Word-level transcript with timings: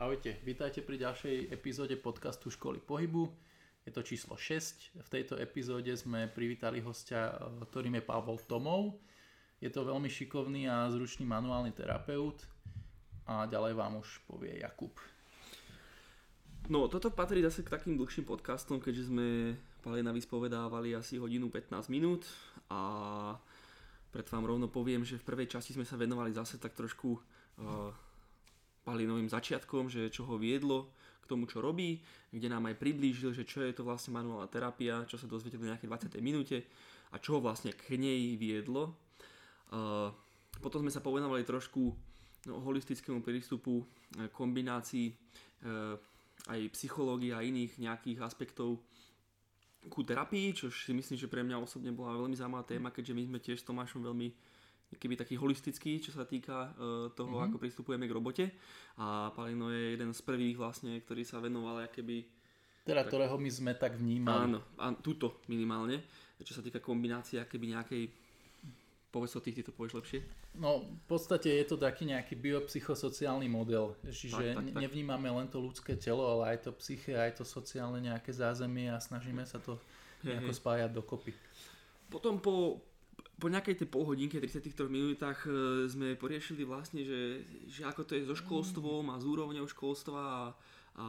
Ahojte, 0.00 0.40
vítajte 0.48 0.80
pri 0.80 0.96
ďalšej 0.96 1.52
epizóde 1.52 1.92
podcastu 1.92 2.48
Školy 2.48 2.80
pohybu. 2.80 3.28
Je 3.84 3.92
to 3.92 4.00
číslo 4.00 4.32
6. 4.32 4.96
V 4.96 5.08
tejto 5.12 5.36
epizóde 5.36 5.92
sme 5.92 6.24
privítali 6.24 6.80
hostia, 6.80 7.36
ktorým 7.68 8.00
je 8.00 8.08
Pavol 8.08 8.40
Tomov. 8.48 8.96
Je 9.60 9.68
to 9.68 9.84
veľmi 9.84 10.08
šikovný 10.08 10.72
a 10.72 10.88
zručný 10.88 11.28
manuálny 11.28 11.76
terapeut 11.76 12.40
a 13.28 13.44
ďalej 13.44 13.76
vám 13.76 14.00
už 14.00 14.24
povie 14.24 14.64
Jakub. 14.64 14.96
No, 16.72 16.88
toto 16.88 17.12
patrí 17.12 17.44
zase 17.44 17.60
k 17.60 17.68
takým 17.68 18.00
dlhším 18.00 18.24
podcastom, 18.24 18.80
keďže 18.80 19.12
sme 19.12 19.52
Palina 19.84 20.16
vyspovedávali 20.16 20.96
asi 20.96 21.20
hodinu 21.20 21.52
15 21.52 21.92
minút 21.92 22.24
a 22.72 23.36
pred 24.08 24.24
vám 24.32 24.48
rovno 24.48 24.64
poviem, 24.64 25.04
že 25.04 25.20
v 25.20 25.28
prvej 25.28 25.52
časti 25.52 25.76
sme 25.76 25.84
sa 25.84 26.00
venovali 26.00 26.32
zase 26.32 26.56
tak 26.56 26.72
trošku 26.72 27.20
uh, 27.60 27.92
Palinovým 28.86 29.28
začiatkom, 29.28 29.92
že 29.92 30.08
čo 30.08 30.24
ho 30.26 30.40
viedlo 30.40 30.90
k 31.20 31.28
tomu, 31.28 31.46
čo 31.46 31.60
robí, 31.60 32.00
kde 32.32 32.48
nám 32.48 32.68
aj 32.72 32.80
priblížil, 32.80 33.36
že 33.36 33.44
čo 33.46 33.62
je 33.62 33.76
to 33.76 33.84
vlastne 33.84 34.16
manuálna 34.16 34.48
terapia, 34.48 35.04
čo 35.06 35.20
sa 35.20 35.28
dozviete 35.28 35.60
v 35.60 35.68
nejakej 35.68 35.88
20. 36.12 36.20
minúte 36.24 36.64
a 37.12 37.20
čo 37.20 37.38
ho 37.38 37.40
vlastne 37.44 37.74
k 37.76 38.00
nej 38.00 38.34
viedlo. 38.40 38.96
Potom 40.60 40.84
sme 40.84 40.92
sa 40.92 41.04
povenovali 41.04 41.42
trošku 41.46 41.82
no, 42.46 42.54
holistickému 42.66 43.24
prístupu, 43.24 43.80
e, 43.80 44.28
kombinácii 44.28 45.08
uh, 45.08 45.96
aj 46.48 46.60
psychológie 46.76 47.36
a 47.36 47.44
iných 47.44 47.80
nejakých 47.80 48.18
aspektov 48.24 48.80
ku 49.88 50.04
terapii, 50.04 50.52
čo 50.52 50.68
si 50.68 50.92
myslím, 50.92 51.16
že 51.16 51.28
pre 51.28 51.40
mňa 51.40 51.56
osobne 51.56 51.92
bola 51.92 52.16
veľmi 52.20 52.36
zaujímavá 52.36 52.68
téma, 52.68 52.92
keďže 52.92 53.16
my 53.16 53.22
sme 53.28 53.38
tiež 53.40 53.58
s 53.64 53.68
Tomášom 53.68 54.04
veľmi 54.04 54.28
keby 54.98 55.14
taký 55.14 55.38
holistický, 55.38 56.02
čo 56.02 56.10
sa 56.10 56.26
týka 56.26 56.74
uh, 56.74 57.12
toho, 57.14 57.38
mm-hmm. 57.38 57.46
ako 57.52 57.56
pristupujeme 57.62 58.10
k 58.10 58.16
robote. 58.16 58.44
A 58.98 59.30
Palino 59.30 59.70
je 59.70 59.94
jeden 59.94 60.10
z 60.10 60.20
prvých 60.26 60.58
vlastne, 60.58 60.98
ktorý 60.98 61.22
sa 61.22 61.38
venoval 61.38 61.86
keby... 61.92 62.26
Teda, 62.82 63.06
tak, 63.06 63.12
ktorého 63.12 63.36
my 63.38 63.50
sme 63.52 63.72
tak 63.76 63.94
vnímali. 64.00 64.50
Áno, 64.50 64.58
a 64.80 64.90
túto 64.98 65.44
minimálne, 65.46 66.02
čo 66.42 66.56
sa 66.56 66.64
týka 66.64 66.82
kombinácie 66.82 67.38
keby 67.44 67.76
nejakej 67.76 68.02
Povedz 69.10 69.34
o 69.34 69.42
tých, 69.42 69.58
ty 69.58 69.62
to 69.66 69.74
povieš 69.74 69.98
lepšie. 69.98 70.20
No, 70.54 70.86
v 70.86 71.06
podstate 71.10 71.50
je 71.50 71.66
to 71.66 71.74
taký 71.74 72.06
nejaký 72.06 72.38
biopsychosociálny 72.38 73.50
model, 73.50 73.98
čiže 74.06 74.54
tak, 74.54 74.62
tak, 74.62 74.66
tak. 74.70 74.82
nevnímame 74.86 75.26
len 75.26 75.50
to 75.50 75.58
ľudské 75.58 75.98
telo, 75.98 76.22
ale 76.30 76.54
aj 76.54 76.70
to 76.70 76.70
psyche, 76.78 77.18
aj 77.18 77.42
to 77.42 77.42
sociálne 77.42 77.98
nejaké 77.98 78.30
zázemie 78.30 78.86
a 78.86 79.02
snažíme 79.02 79.42
sa 79.42 79.58
to 79.58 79.82
nejako 80.22 80.54
spájať 80.54 80.94
dokopy. 80.94 81.34
Potom 82.06 82.38
po, 82.38 82.78
po 83.40 83.48
nejakej 83.48 83.80
tej 83.80 83.88
polhodinke, 83.88 84.36
33 84.36 84.76
minútach 84.92 85.40
e, 85.48 85.88
sme 85.88 86.14
poriešili 86.20 86.68
vlastne, 86.68 87.00
že, 87.00 87.42
že 87.66 87.88
ako 87.88 88.04
to 88.04 88.12
je 88.14 88.28
so 88.28 88.36
školstvom 88.36 89.08
a 89.08 89.16
s 89.16 89.24
úrovňou 89.24 89.64
školstva 89.64 90.20
a, 90.20 90.40
a, 91.00 91.06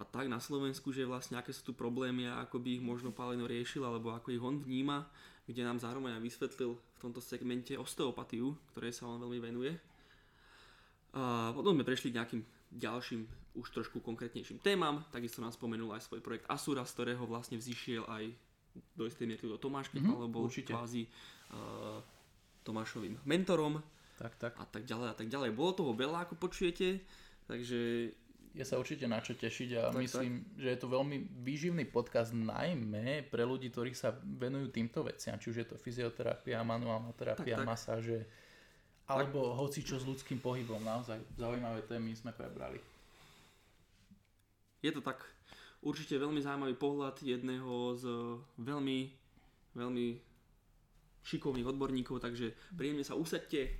a 0.00 0.02
tak 0.08 0.32
na 0.32 0.40
Slovensku, 0.40 0.90
že 0.90 1.04
vlastne 1.04 1.36
aké 1.36 1.52
sú 1.52 1.70
tu 1.70 1.72
problémy 1.76 2.24
a 2.24 2.48
ako 2.48 2.56
by 2.64 2.80
ich 2.80 2.82
možno 2.82 3.12
Paleno 3.12 3.44
riešil 3.44 3.84
alebo 3.84 4.16
ako 4.16 4.32
ich 4.32 4.40
on 4.40 4.56
vníma, 4.64 5.04
kde 5.44 5.62
nám 5.62 5.76
zároveň 5.76 6.16
aj 6.16 6.24
vysvetlil 6.24 6.72
v 6.74 6.98
tomto 6.98 7.20
segmente 7.20 7.76
osteopatiu, 7.76 8.56
ktorej 8.72 8.96
sa 8.96 9.06
on 9.06 9.20
veľmi 9.20 9.38
venuje. 9.38 9.76
A 11.16 11.52
potom 11.52 11.76
sme 11.76 11.84
prešli 11.84 12.12
k 12.12 12.18
nejakým 12.18 12.42
ďalším, 12.76 13.24
už 13.56 13.72
trošku 13.72 14.04
konkrétnejším 14.04 14.60
témam. 14.60 15.00
Takisto 15.08 15.40
nám 15.40 15.52
spomenul 15.52 15.92
aj 15.96 16.04
svoj 16.08 16.20
projekt 16.20 16.44
Asura, 16.48 16.84
z 16.84 16.92
ktorého 16.92 17.24
vlastne 17.24 17.56
vzýšiel 17.56 18.04
aj 18.04 18.45
do 18.96 19.04
istej 19.08 19.26
miery 19.28 19.44
do 19.46 19.60
Tomáš, 19.60 19.92
keď 19.92 20.04
mm-hmm, 20.04 20.32
bol 20.32 20.46
určite. 20.48 20.72
kvázi 20.72 21.06
uh, 21.52 22.00
Tomášovým 22.66 23.20
mentorom 23.24 23.78
tak, 24.16 24.32
tak. 24.40 24.52
a 24.56 24.64
tak 24.64 24.88
ďalej 24.88 25.08
a 25.12 25.16
tak 25.16 25.28
ďalej. 25.28 25.52
Bolo 25.52 25.72
toho 25.76 25.92
veľa, 25.92 26.24
ako 26.24 26.40
počujete, 26.40 27.04
takže... 27.46 28.12
Je 28.56 28.64
sa 28.64 28.80
určite 28.80 29.04
na 29.04 29.20
čo 29.20 29.36
tešiť 29.36 29.70
a 29.76 29.92
tak, 29.92 30.00
myslím, 30.00 30.40
tak. 30.40 30.64
že 30.64 30.68
je 30.72 30.78
to 30.80 30.88
veľmi 30.88 31.44
výživný 31.44 31.84
podcast 31.92 32.32
najmä 32.32 33.28
pre 33.28 33.44
ľudí, 33.44 33.68
ktorí 33.68 33.92
sa 33.92 34.16
venujú 34.16 34.72
týmto 34.72 35.04
veciam, 35.04 35.36
či 35.36 35.52
už 35.52 35.56
je 35.60 35.66
to 35.68 35.76
fyzioterapia, 35.76 36.64
manuálna 36.64 37.12
terapia, 37.12 37.60
tak, 37.60 37.60
tak. 37.60 37.68
masáže, 37.68 38.24
alebo 39.12 39.52
tak. 39.52 39.60
hoci 39.60 39.84
čo 39.84 40.00
s 40.00 40.08
ľudským 40.08 40.40
pohybom. 40.40 40.80
Naozaj 40.80 41.36
zaujímavé 41.36 41.84
témy 41.84 42.16
sme 42.16 42.32
prebrali. 42.32 42.80
Je 44.80 44.88
to 44.88 45.04
tak 45.04 45.20
určite 45.86 46.18
veľmi 46.18 46.42
zaujímavý 46.42 46.74
pohľad 46.74 47.22
jedného 47.22 47.94
z 47.94 48.04
veľmi, 48.58 48.98
veľmi 49.78 50.06
šikovných 51.22 51.70
odborníkov, 51.70 52.18
takže 52.18 52.50
príjemne 52.74 53.06
sa 53.06 53.14
usadte 53.14 53.70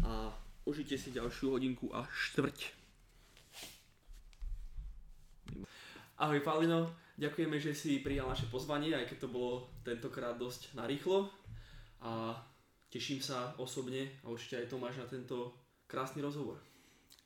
a 0.00 0.32
užite 0.64 0.96
si 0.96 1.12
ďalšiu 1.12 1.52
hodinku 1.52 1.92
a 1.92 2.08
štvrť. 2.08 2.80
Ahoj 6.22 6.40
Palino, 6.40 6.88
ďakujeme, 7.20 7.60
že 7.60 7.76
si 7.76 8.00
prijal 8.00 8.32
naše 8.32 8.48
pozvanie, 8.48 8.96
aj 8.96 9.12
keď 9.12 9.26
to 9.26 9.28
bolo 9.28 9.68
tentokrát 9.84 10.38
dosť 10.38 10.72
narýchlo 10.72 11.28
a 12.00 12.36
teším 12.88 13.20
sa 13.20 13.52
osobne 13.60 14.22
a 14.24 14.32
určite 14.32 14.62
aj 14.62 14.70
Tomáš 14.72 15.02
na 15.02 15.06
tento 15.08 15.52
krásny 15.84 16.24
rozhovor. 16.24 16.56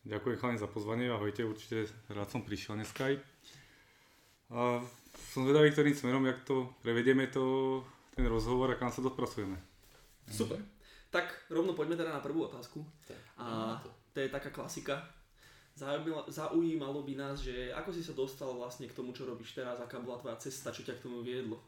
Ďakujem 0.06 0.38
chalani 0.38 0.62
za 0.62 0.70
pozvanie, 0.70 1.10
ahojte, 1.10 1.42
určite 1.42 1.90
rád 2.06 2.30
som 2.30 2.46
prišiel 2.46 2.78
dneska 2.78 3.10
aj. 3.10 3.14
A 4.50 4.78
som 5.32 5.42
zvedavý, 5.42 5.74
ktorým 5.74 5.96
smerom, 5.96 6.24
jak 6.26 6.44
to 6.46 6.70
prevedieme 6.80 7.26
to, 7.26 7.82
ten 8.14 8.26
rozhovor 8.28 8.70
a 8.72 8.78
kam 8.78 8.92
sa 8.94 9.02
dopracujeme. 9.02 9.58
Super. 10.30 10.62
Tak 11.10 11.50
rovno 11.50 11.72
poďme 11.72 11.96
teda 11.98 12.12
na 12.12 12.22
prvú 12.22 12.46
otázku. 12.46 12.82
Tak, 13.06 13.20
a 13.38 13.78
to. 13.82 13.90
to 14.14 14.18
je 14.26 14.28
taká 14.28 14.50
klasika. 14.50 15.02
Zaujímalo 16.32 17.04
by 17.04 17.14
nás, 17.20 17.44
že 17.44 17.68
ako 17.76 17.92
si 17.92 18.00
sa 18.00 18.16
dostal 18.16 18.48
vlastne 18.56 18.88
k 18.88 18.96
tomu, 18.96 19.12
čo 19.12 19.28
robíš 19.28 19.52
teraz, 19.52 19.76
aká 19.76 20.00
bola 20.00 20.16
tvoja 20.16 20.40
cesta, 20.40 20.72
čo 20.72 20.80
ťa 20.80 20.96
k 20.96 21.04
tomu 21.04 21.20
viedlo? 21.20 21.60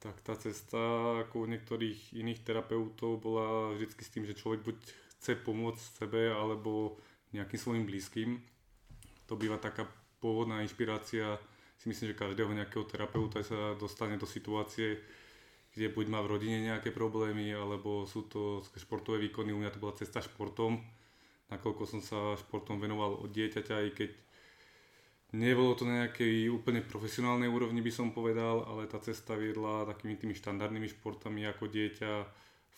Tak 0.00 0.22
tá 0.24 0.32
cesta 0.38 0.80
ako 1.26 1.44
u 1.44 1.50
niektorých 1.50 2.16
iných 2.16 2.40
terapeutov 2.46 3.20
bola 3.20 3.74
vždy 3.76 3.92
s 4.00 4.12
tým, 4.14 4.24
že 4.24 4.38
človek 4.38 4.62
buď 4.64 4.76
chce 5.20 5.36
pomôcť 5.44 6.06
sebe 6.06 6.32
alebo 6.32 6.96
nejakým 7.34 7.60
svojim 7.60 7.84
blízkym. 7.84 8.40
To 9.28 9.36
býva 9.36 9.60
taká 9.60 9.84
pôvodná 10.20 10.60
inšpirácia 10.62 11.40
si 11.80 11.88
myslím, 11.88 12.12
že 12.12 12.20
každého 12.20 12.52
nejakého 12.52 12.84
terapeuta 12.84 13.40
sa 13.40 13.72
dostane 13.80 14.20
do 14.20 14.28
situácie, 14.28 15.00
kde 15.72 15.88
buď 15.88 16.06
má 16.12 16.20
v 16.20 16.36
rodine 16.36 16.60
nejaké 16.60 16.92
problémy, 16.92 17.56
alebo 17.56 18.04
sú 18.04 18.28
to 18.28 18.60
športové 18.76 19.16
výkony, 19.24 19.56
u 19.56 19.58
mňa 19.64 19.72
to 19.72 19.82
bola 19.82 19.96
cesta 19.96 20.20
športom, 20.20 20.76
nakoľko 21.48 21.82
som 21.88 22.00
sa 22.04 22.36
športom 22.36 22.76
venoval 22.76 23.16
od 23.16 23.32
dieťaťa, 23.32 23.74
aj 23.80 23.90
keď 23.96 24.10
nebolo 25.32 25.72
to 25.72 25.88
na 25.88 26.04
nejakej 26.04 26.52
úplne 26.52 26.84
profesionálnej 26.84 27.48
úrovni 27.48 27.80
by 27.80 27.92
som 27.94 28.12
povedal, 28.12 28.66
ale 28.66 28.90
tá 28.90 29.00
cesta 29.00 29.38
viedla 29.38 29.88
takými 29.88 30.20
tými 30.20 30.34
štandardnými 30.36 30.90
športami 31.00 31.48
ako 31.48 31.64
dieťa, 31.70 32.12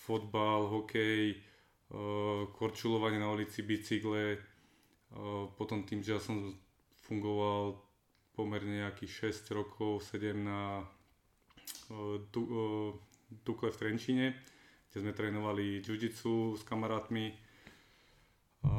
fotbal, 0.02 0.68
hokej, 0.68 1.34
eh, 1.34 2.40
korčulovanie 2.54 3.18
na 3.18 3.32
ulici, 3.32 3.66
bicykle, 3.66 4.36
eh, 4.36 4.40
potom 5.58 5.82
tým, 5.82 6.04
že 6.04 6.12
ja 6.14 6.20
som 6.20 6.54
fungoval 7.12 7.76
pomerne 8.32 8.88
nejakých 8.88 9.28
6 9.36 9.52
rokov, 9.52 10.00
7 10.08 10.32
na 10.32 10.80
Dukle 13.44 13.68
v 13.68 13.76
Trenčine, 13.76 14.26
kde 14.88 15.04
sme 15.04 15.12
trénovali 15.12 15.84
jiu 15.84 16.56
s 16.56 16.64
kamarátmi. 16.64 17.36
A 18.64 18.72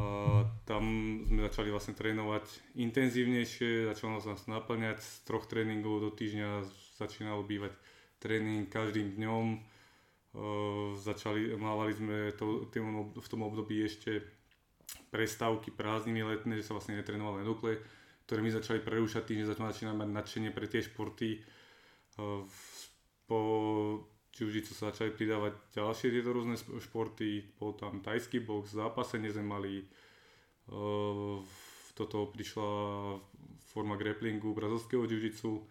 tam 0.65 0.83
sme 1.29 1.45
začali 1.45 1.69
vlastne 1.69 1.93
trénovať 1.93 2.73
intenzívnejšie, 2.81 3.93
začalo 3.93 4.17
nás 4.17 4.25
naplňať 4.49 4.97
z 4.97 5.11
troch 5.29 5.45
tréningov 5.45 6.01
do 6.01 6.09
týždňa, 6.09 6.65
začínalo 6.97 7.45
bývať 7.45 7.77
tréning 8.17 8.65
každým 8.65 9.13
dňom. 9.13 9.45
Začali, 10.97 11.53
mávali 11.61 11.93
sme 11.93 12.33
to, 12.33 12.65
v 13.13 13.27
tom 13.29 13.41
období 13.45 13.85
ešte 13.85 14.25
prestávky 15.13 15.69
prázdniny 15.69 16.25
letné, 16.25 16.57
že 16.57 16.65
sa 16.65 16.73
vlastne 16.73 16.97
netrénovali 16.97 17.45
na 17.45 17.45
Dukle 17.45 17.77
ktoré 18.25 18.39
mi 18.39 18.51
začali 18.51 18.79
prerúšať 18.79 19.23
tým, 19.27 19.43
že 19.43 19.53
začínam 19.53 19.99
mať 19.99 20.09
nadšenie 20.09 20.49
pre 20.55 20.67
tie 20.67 20.81
športy. 20.83 21.43
Po 23.27 23.39
jiu 24.33 24.49
sa 24.65 24.89
začali 24.89 25.13
pridávať 25.13 25.53
ďalšie 25.77 26.09
tieto 26.09 26.33
rôzne 26.33 26.57
športy, 26.57 27.53
bol 27.61 27.77
tam 27.77 28.01
tajský 28.01 28.41
box, 28.41 28.73
zápasenie 28.73 29.29
sme 29.29 29.45
mali, 29.45 29.85
toto 31.93 32.33
prišla 32.33 32.69
forma 33.69 33.93
grapplingu, 33.93 34.57
brazilského 34.57 35.05
jiu 35.05 35.61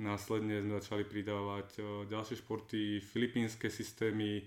následne 0.00 0.64
sme 0.64 0.80
začali 0.80 1.04
pridávať 1.04 1.84
ďalšie 2.08 2.40
športy, 2.40 3.04
filipínske 3.04 3.68
systémy, 3.68 4.40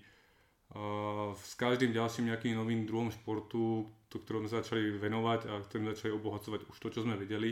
s 1.38 1.54
každým 1.54 1.94
ďalším 1.94 2.34
nejakým 2.34 2.58
novým 2.58 2.90
druhom 2.90 3.14
športu, 3.14 3.86
to, 4.16 4.24
ktorom 4.24 4.48
sme 4.48 4.64
začali 4.64 4.96
venovať 4.96 5.52
a 5.52 5.60
ktorým 5.60 5.92
začali 5.92 6.16
obohacovať 6.16 6.72
už 6.72 6.78
to, 6.80 6.88
čo 6.88 7.04
sme 7.04 7.20
vedeli, 7.20 7.52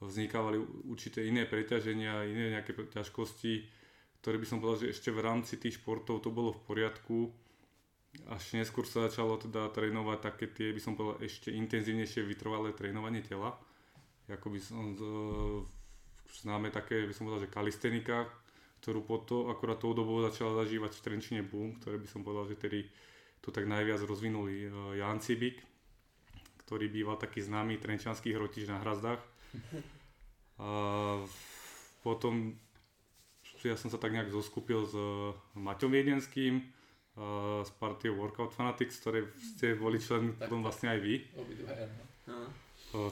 vznikávali 0.00 0.56
určité 0.88 1.28
iné 1.28 1.44
preťaženia, 1.44 2.24
iné 2.24 2.56
nejaké 2.56 2.72
ťažkosti, 2.72 3.54
ktoré 4.24 4.40
by 4.40 4.46
som 4.48 4.58
povedal, 4.64 4.88
že 4.88 4.96
ešte 4.96 5.12
v 5.12 5.20
rámci 5.20 5.60
tých 5.60 5.76
športov 5.76 6.24
to 6.24 6.32
bolo 6.32 6.56
v 6.56 6.64
poriadku, 6.64 7.28
až 8.32 8.56
neskôr 8.56 8.88
sa 8.88 9.12
začalo 9.12 9.36
teda 9.36 9.68
trénovať 9.76 10.18
také 10.24 10.48
tie, 10.48 10.72
by 10.72 10.80
som 10.80 10.96
povedal, 10.96 11.20
ešte 11.20 11.52
intenzívnejšie 11.52 12.24
vytrvalé 12.24 12.72
trénovanie 12.72 13.20
tela. 13.20 13.52
Ako 14.26 14.48
by 14.48 14.58
som, 14.58 14.96
známe 16.42 16.72
také, 16.72 17.04
by 17.04 17.12
som 17.12 17.28
povedal, 17.28 17.44
že 17.44 17.52
kalistenika, 17.52 18.26
ktorú 18.80 19.04
potom 19.04 19.52
akorát 19.52 19.78
tou 19.78 19.92
dobou 19.92 20.18
začala 20.24 20.64
zažívať 20.64 20.96
v 20.96 21.04
Trenčine 21.04 21.42
boom, 21.44 21.76
ktoré 21.78 22.00
by 22.00 22.08
som 22.08 22.24
povedal, 22.24 22.48
že 22.50 22.56
tedy 22.56 22.80
tu 23.40 23.48
tak 23.54 23.68
najviac 23.68 24.02
rozvinuli 24.02 24.68
Jan 24.98 25.22
Cibik, 25.22 25.62
ktorý 26.66 26.90
býval 26.90 27.16
taký 27.20 27.42
známy 27.42 27.78
trenčianský 27.78 28.34
hrotič 28.34 28.66
na 28.66 28.82
hrazdách. 28.82 29.22
A 30.56 30.68
potom 32.00 32.56
ja 33.66 33.74
som 33.74 33.90
sa 33.90 33.98
tak 33.98 34.14
nejak 34.14 34.30
zoskupil 34.30 34.86
s 34.86 34.94
Maťom 35.58 35.90
Viedenským, 35.90 36.62
z 37.64 37.70
partie 37.80 38.12
Workout 38.12 38.52
Fanatics, 38.52 39.00
ktoré 39.00 39.24
ste 39.40 39.72
boli 39.72 39.96
člen 39.96 40.36
potom 40.36 40.60
vlastne 40.60 40.92
aj 40.92 41.00
vy. 41.00 41.14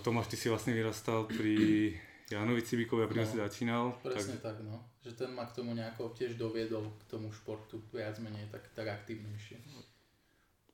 Tomáš, 0.05 0.29
ty 0.29 0.37
si 0.37 0.53
vlastne 0.53 0.77
vyrastal 0.77 1.25
pri 1.25 1.93
Janovi 2.29 2.61
Cibikovi 2.61 3.05
a 3.05 3.09
pri 3.09 3.25
no, 3.25 3.29
si 3.29 3.37
začínal. 3.41 3.85
Presne 4.05 4.37
tak, 4.41 4.61
tak, 4.61 4.65
no. 4.65 4.81
Že 5.01 5.13
ten 5.25 5.31
ma 5.33 5.49
k 5.49 5.57
tomu 5.57 5.73
nejako 5.73 6.13
tiež 6.13 6.37
doviedol 6.37 6.93
k 7.01 7.03
tomu 7.09 7.33
športu, 7.33 7.81
viac 7.93 8.17
menej 8.21 8.49
tak, 8.53 8.65
tak 8.77 8.93
aktivnejšie. 8.93 9.61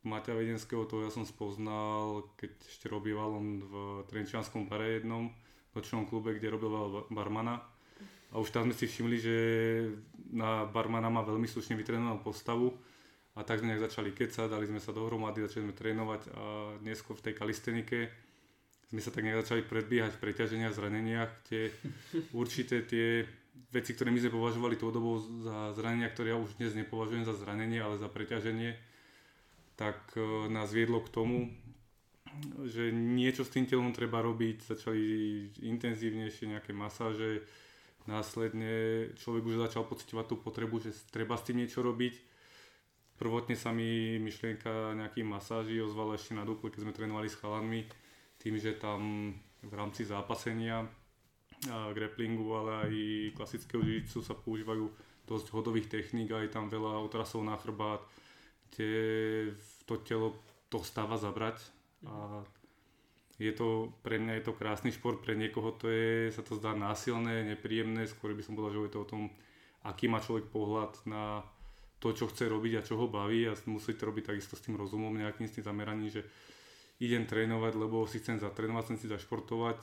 Maťa 0.01 0.33
Vedenského 0.33 0.89
to 0.89 1.05
ja 1.05 1.13
som 1.13 1.29
spoznal, 1.29 2.25
keď 2.41 2.53
ešte 2.65 2.87
robíval 2.89 3.37
on 3.37 3.61
v 3.61 3.73
Trenčianskom 4.09 4.65
bare 4.65 5.01
jednom 5.01 5.29
nočnom 5.77 6.09
klube, 6.09 6.35
kde 6.35 6.51
robil 6.51 6.73
barmana. 7.13 7.61
A 8.31 8.39
už 8.39 8.55
tam 8.55 8.71
sme 8.71 8.75
si 8.75 8.87
všimli, 8.87 9.17
že 9.21 9.37
na 10.31 10.65
barmana 10.65 11.11
má 11.11 11.21
veľmi 11.27 11.47
slušne 11.47 11.77
vytrenovanú 11.77 12.23
postavu. 12.23 12.73
A 13.39 13.47
tak 13.47 13.63
sme 13.63 13.71
nejak 13.71 13.87
začali 13.91 14.11
kecať, 14.11 14.51
dali 14.51 14.67
sme 14.67 14.83
sa 14.83 14.91
dohromady, 14.91 15.47
začali 15.47 15.71
sme 15.71 15.75
trénovať 15.75 16.23
a 16.35 16.43
neskôr 16.83 17.15
v 17.15 17.31
tej 17.31 17.35
kalistenike 17.39 18.11
sme 18.91 18.99
sa 18.99 19.15
tak 19.15 19.23
nejak 19.23 19.47
začali 19.47 19.63
predbiehať 19.63 20.19
v 20.19 20.23
preťaženiach, 20.27 20.75
zraneniach, 20.75 21.31
tie 21.47 21.71
určité 22.41 22.83
tie 22.83 23.23
veci, 23.71 23.95
ktoré 23.95 24.11
my 24.11 24.19
sme 24.19 24.35
považovali 24.35 24.75
tou 24.75 24.91
dobou 24.91 25.23
za 25.23 25.71
zranenia, 25.79 26.11
ktoré 26.11 26.35
ja 26.35 26.39
už 26.43 26.59
dnes 26.59 26.75
nepovažujem 26.75 27.23
za 27.23 27.39
zranenie, 27.39 27.79
ale 27.79 28.03
za 28.03 28.11
preťaženie, 28.11 28.75
tak 29.81 30.13
e, 30.13 30.53
nás 30.53 30.69
viedlo 30.69 31.01
k 31.01 31.09
tomu, 31.09 31.49
že 32.69 32.93
niečo 32.93 33.49
s 33.49 33.53
tým 33.57 33.65
telom 33.65 33.97
treba 33.97 34.21
robiť, 34.21 34.77
začali 34.77 35.01
intenzívnejšie 35.65 36.53
nejaké 36.53 36.77
masáže, 36.77 37.49
následne 38.05 39.09
človek 39.17 39.49
už 39.49 39.57
začal 39.65 39.89
pocitovať 39.89 40.27
tú 40.29 40.37
potrebu, 40.37 40.85
že 40.85 40.93
treba 41.09 41.41
s 41.41 41.49
tým 41.49 41.65
niečo 41.65 41.81
robiť. 41.81 42.15
Prvotne 43.17 43.57
sa 43.57 43.73
mi 43.73 44.21
myšlienka 44.21 44.97
nejakých 44.97 45.27
masáží 45.29 45.77
ozvala 45.81 46.17
ešte 46.17 46.37
na 46.37 46.45
duple, 46.45 46.69
keď 46.69 46.85
sme 46.85 46.97
trénovali 46.97 47.29
s 47.29 47.41
chalanmi, 47.41 47.85
tým, 48.41 48.57
že 48.57 48.77
tam 48.77 49.33
v 49.61 49.73
rámci 49.77 50.09
zápasenia, 50.09 50.89
grapplingu, 51.69 52.49
ale 52.57 52.71
aj 52.89 52.93
klasického 53.37 53.85
jiu 53.85 54.25
sa 54.25 54.33
používajú 54.33 54.89
dosť 55.29 55.47
hodových 55.53 55.93
techník, 55.93 56.33
aj 56.33 56.57
tam 56.57 56.73
veľa 56.73 57.05
otrasov 57.05 57.45
na 57.45 57.61
chrbát, 57.61 58.01
kde 58.71 59.55
to 59.85 59.99
telo 60.01 60.39
to 60.71 60.81
stáva 60.87 61.19
zabrať. 61.19 61.59
A 62.07 62.47
je 63.41 63.53
to, 63.57 63.93
pre 64.05 64.21
mňa 64.21 64.41
je 64.41 64.45
to 64.47 64.59
krásny 64.59 64.93
šport, 64.93 65.21
pre 65.25 65.33
niekoho 65.33 65.73
to 65.73 65.89
je, 65.89 66.31
sa 66.31 66.45
to 66.45 66.61
zdá 66.61 66.77
násilné, 66.77 67.45
nepríjemné, 67.49 68.05
skôr 68.07 68.37
by 68.37 68.45
som 68.45 68.55
povedal, 68.55 68.77
že 68.77 68.93
je 68.93 68.95
to 68.95 69.03
o 69.03 69.11
tom, 69.11 69.23
aký 69.83 70.13
má 70.13 70.21
človek 70.21 70.53
pohľad 70.53 70.93
na 71.09 71.41
to, 72.01 72.13
čo 72.13 72.29
chce 72.29 72.49
robiť 72.49 72.73
a 72.81 72.87
čo 72.87 72.97
ho 73.01 73.09
baví. 73.09 73.49
A 73.49 73.57
musí 73.69 73.97
to 73.97 74.09
robiť 74.09 74.33
takisto 74.33 74.57
s 74.57 74.65
tým 74.65 74.77
rozumom, 74.77 75.13
nejakým 75.13 75.49
s 75.49 75.57
tým 75.57 75.65
zameraním, 75.65 76.13
že 76.13 76.25
idem 77.01 77.25
trénovať, 77.25 77.73
lebo 77.81 78.05
si 78.05 78.21
chcem 78.21 78.37
zatrénovať, 78.37 78.93
chcem 78.93 78.99
si 79.01 79.07
zašportovať, 79.09 79.81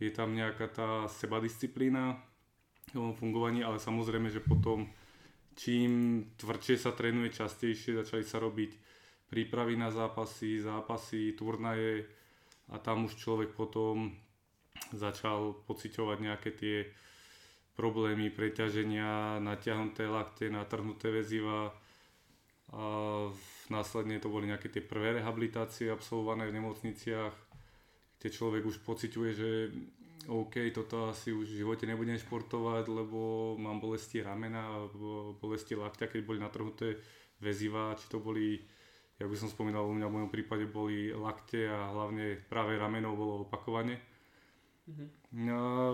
je 0.00 0.10
tam 0.10 0.32
nejaká 0.32 0.66
tá 0.72 0.88
sebadisciplína 1.20 2.16
v 2.96 3.12
fungovaní, 3.16 3.60
ale 3.60 3.76
samozrejme, 3.76 4.32
že 4.32 4.40
potom 4.40 4.88
čím 5.54 6.22
tvrdšie 6.36 6.76
sa 6.78 6.92
trénuje 6.94 7.30
častejšie, 7.34 8.02
začali 8.02 8.26
sa 8.26 8.42
robiť 8.42 8.70
prípravy 9.30 9.74
na 9.74 9.90
zápasy, 9.90 10.62
zápasy, 10.62 11.34
turnaje 11.34 12.06
a 12.70 12.78
tam 12.78 13.06
už 13.06 13.18
človek 13.18 13.50
potom 13.54 14.14
začal 14.94 15.58
pociťovať 15.66 16.18
nejaké 16.20 16.50
tie 16.54 16.76
problémy 17.74 18.30
preťaženia, 18.30 19.42
natiahnuté 19.42 20.06
lakte, 20.06 20.46
natrhnuté 20.46 21.10
väziva 21.10 21.74
a 22.74 22.84
následne 23.70 24.18
to 24.18 24.30
boli 24.30 24.50
nejaké 24.50 24.70
tie 24.70 24.82
prvé 24.82 25.18
rehabilitácie 25.18 25.90
absolvované 25.90 26.46
v 26.50 26.56
nemocniciach, 26.58 27.34
kde 28.24 28.32
človek 28.32 28.64
už 28.64 28.80
pociťuje, 28.88 29.30
že 29.36 29.50
OK, 30.32 30.72
toto 30.72 31.12
asi 31.12 31.28
už 31.28 31.44
v 31.44 31.60
živote 31.60 31.84
nebudem 31.84 32.16
športovať, 32.16 32.88
lebo 32.88 33.52
mám 33.60 33.76
bolesti 33.84 34.24
ramena 34.24 34.88
bolesti 35.36 35.76
lakťa, 35.76 36.08
keď 36.08 36.20
boli 36.24 36.40
natrhnuté 36.40 36.96
väziva, 37.44 37.92
či 38.00 38.08
to 38.08 38.24
boli 38.24 38.56
jak 39.20 39.28
by 39.28 39.36
som 39.36 39.52
spomínal, 39.52 39.86
u 39.86 39.94
mňa 39.94 40.08
v 40.08 40.14
mojom 40.16 40.30
prípade 40.32 40.64
boli 40.66 41.12
lakte 41.12 41.70
a 41.70 41.92
hlavne 41.92 42.40
práve 42.48 42.74
rameno 42.74 43.14
bolo 43.14 43.46
opakovane. 43.46 44.00
Mm-hmm. 44.90 45.08
No, 45.44 45.92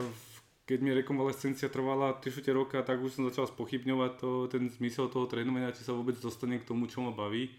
keď 0.65 0.79
mi 0.81 0.91
rekonvalescencia 0.95 1.69
trvala 1.69 2.17
3 2.17 2.47
roka, 2.55 2.81
tak 2.81 3.03
už 3.03 3.21
som 3.21 3.27
začal 3.29 3.51
spochybňovať 3.51 4.13
to, 4.23 4.31
ten 4.49 4.71
zmysel 4.71 5.11
toho 5.13 5.27
trénovania, 5.27 5.75
či 5.75 5.85
sa 5.85 5.93
vôbec 5.93 6.17
dostane 6.17 6.63
k 6.63 6.69
tomu, 6.71 6.87
čo 6.87 7.03
ma 7.03 7.13
baví. 7.13 7.51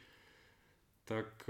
Tak 1.06 1.46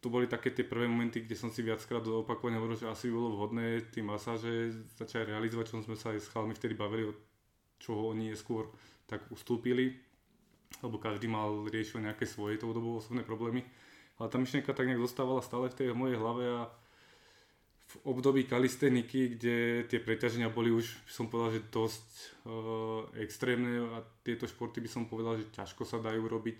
to 0.00 0.12
boli 0.12 0.28
také 0.28 0.52
tie 0.52 0.68
prvé 0.68 0.84
momenty, 0.84 1.24
kde 1.24 1.36
som 1.36 1.48
si 1.48 1.64
viackrát 1.64 2.04
opakovane 2.04 2.60
hovoril, 2.60 2.76
že 2.76 2.88
asi 2.88 3.08
by 3.08 3.12
bolo 3.16 3.28
vhodné 3.36 3.88
tie 3.88 4.04
masáže 4.04 4.72
začať 5.00 5.32
realizovať, 5.32 5.72
čo 5.72 5.80
sme 5.80 5.96
sa 5.96 6.12
aj 6.12 6.20
s 6.20 6.30
chalmi 6.32 6.52
vtedy 6.52 6.76
bavili, 6.76 7.08
od 7.08 7.18
čoho 7.80 8.12
oni 8.12 8.36
skôr 8.36 8.68
tak 9.08 9.24
ustúpili 9.32 9.96
lebo 10.82 10.98
každý 10.98 11.30
mal 11.30 11.68
riešil 11.68 12.02
nejaké 12.02 12.26
svoje 12.26 12.58
tou 12.58 12.72
dobou 12.74 12.98
osobné 12.98 13.22
problémy. 13.22 13.62
Ale 14.18 14.30
tá 14.30 14.38
myšlienka 14.38 14.74
tak 14.74 14.86
nejak 14.86 15.02
zostávala 15.02 15.44
stále 15.44 15.70
v 15.70 15.78
tej 15.78 15.86
mojej 15.94 16.18
hlave 16.18 16.44
a 16.46 16.62
v 17.84 17.94
období 18.08 18.48
kalisteniky, 18.48 19.36
kde 19.36 19.86
tie 19.86 20.00
preťaženia 20.00 20.48
boli 20.48 20.72
už, 20.72 20.88
som 21.06 21.28
povedal, 21.28 21.60
že 21.60 21.68
dosť 21.68 22.08
uh, 22.48 23.04
extrémne 23.20 23.92
a 23.92 24.02
tieto 24.24 24.48
športy 24.48 24.80
by 24.80 24.90
som 24.90 25.04
povedal, 25.04 25.36
že 25.36 25.52
ťažko 25.52 25.84
sa 25.84 26.00
dajú 26.00 26.24
robiť 26.24 26.58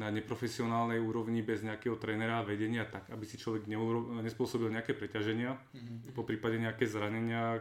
na 0.00 0.08
neprofesionálnej 0.08 0.96
úrovni 0.96 1.44
bez 1.44 1.60
nejakého 1.60 2.00
trénera 2.00 2.40
a 2.40 2.48
vedenia, 2.48 2.88
tak 2.88 3.12
aby 3.12 3.28
si 3.28 3.36
človek 3.36 3.68
neuro- 3.68 4.08
nespôsobil 4.24 4.72
nejaké 4.72 4.96
preťaženia, 4.96 5.52
mm-hmm. 5.52 6.16
po 6.16 6.24
prípade 6.24 6.56
nejaké 6.56 6.88
zranenia, 6.88 7.60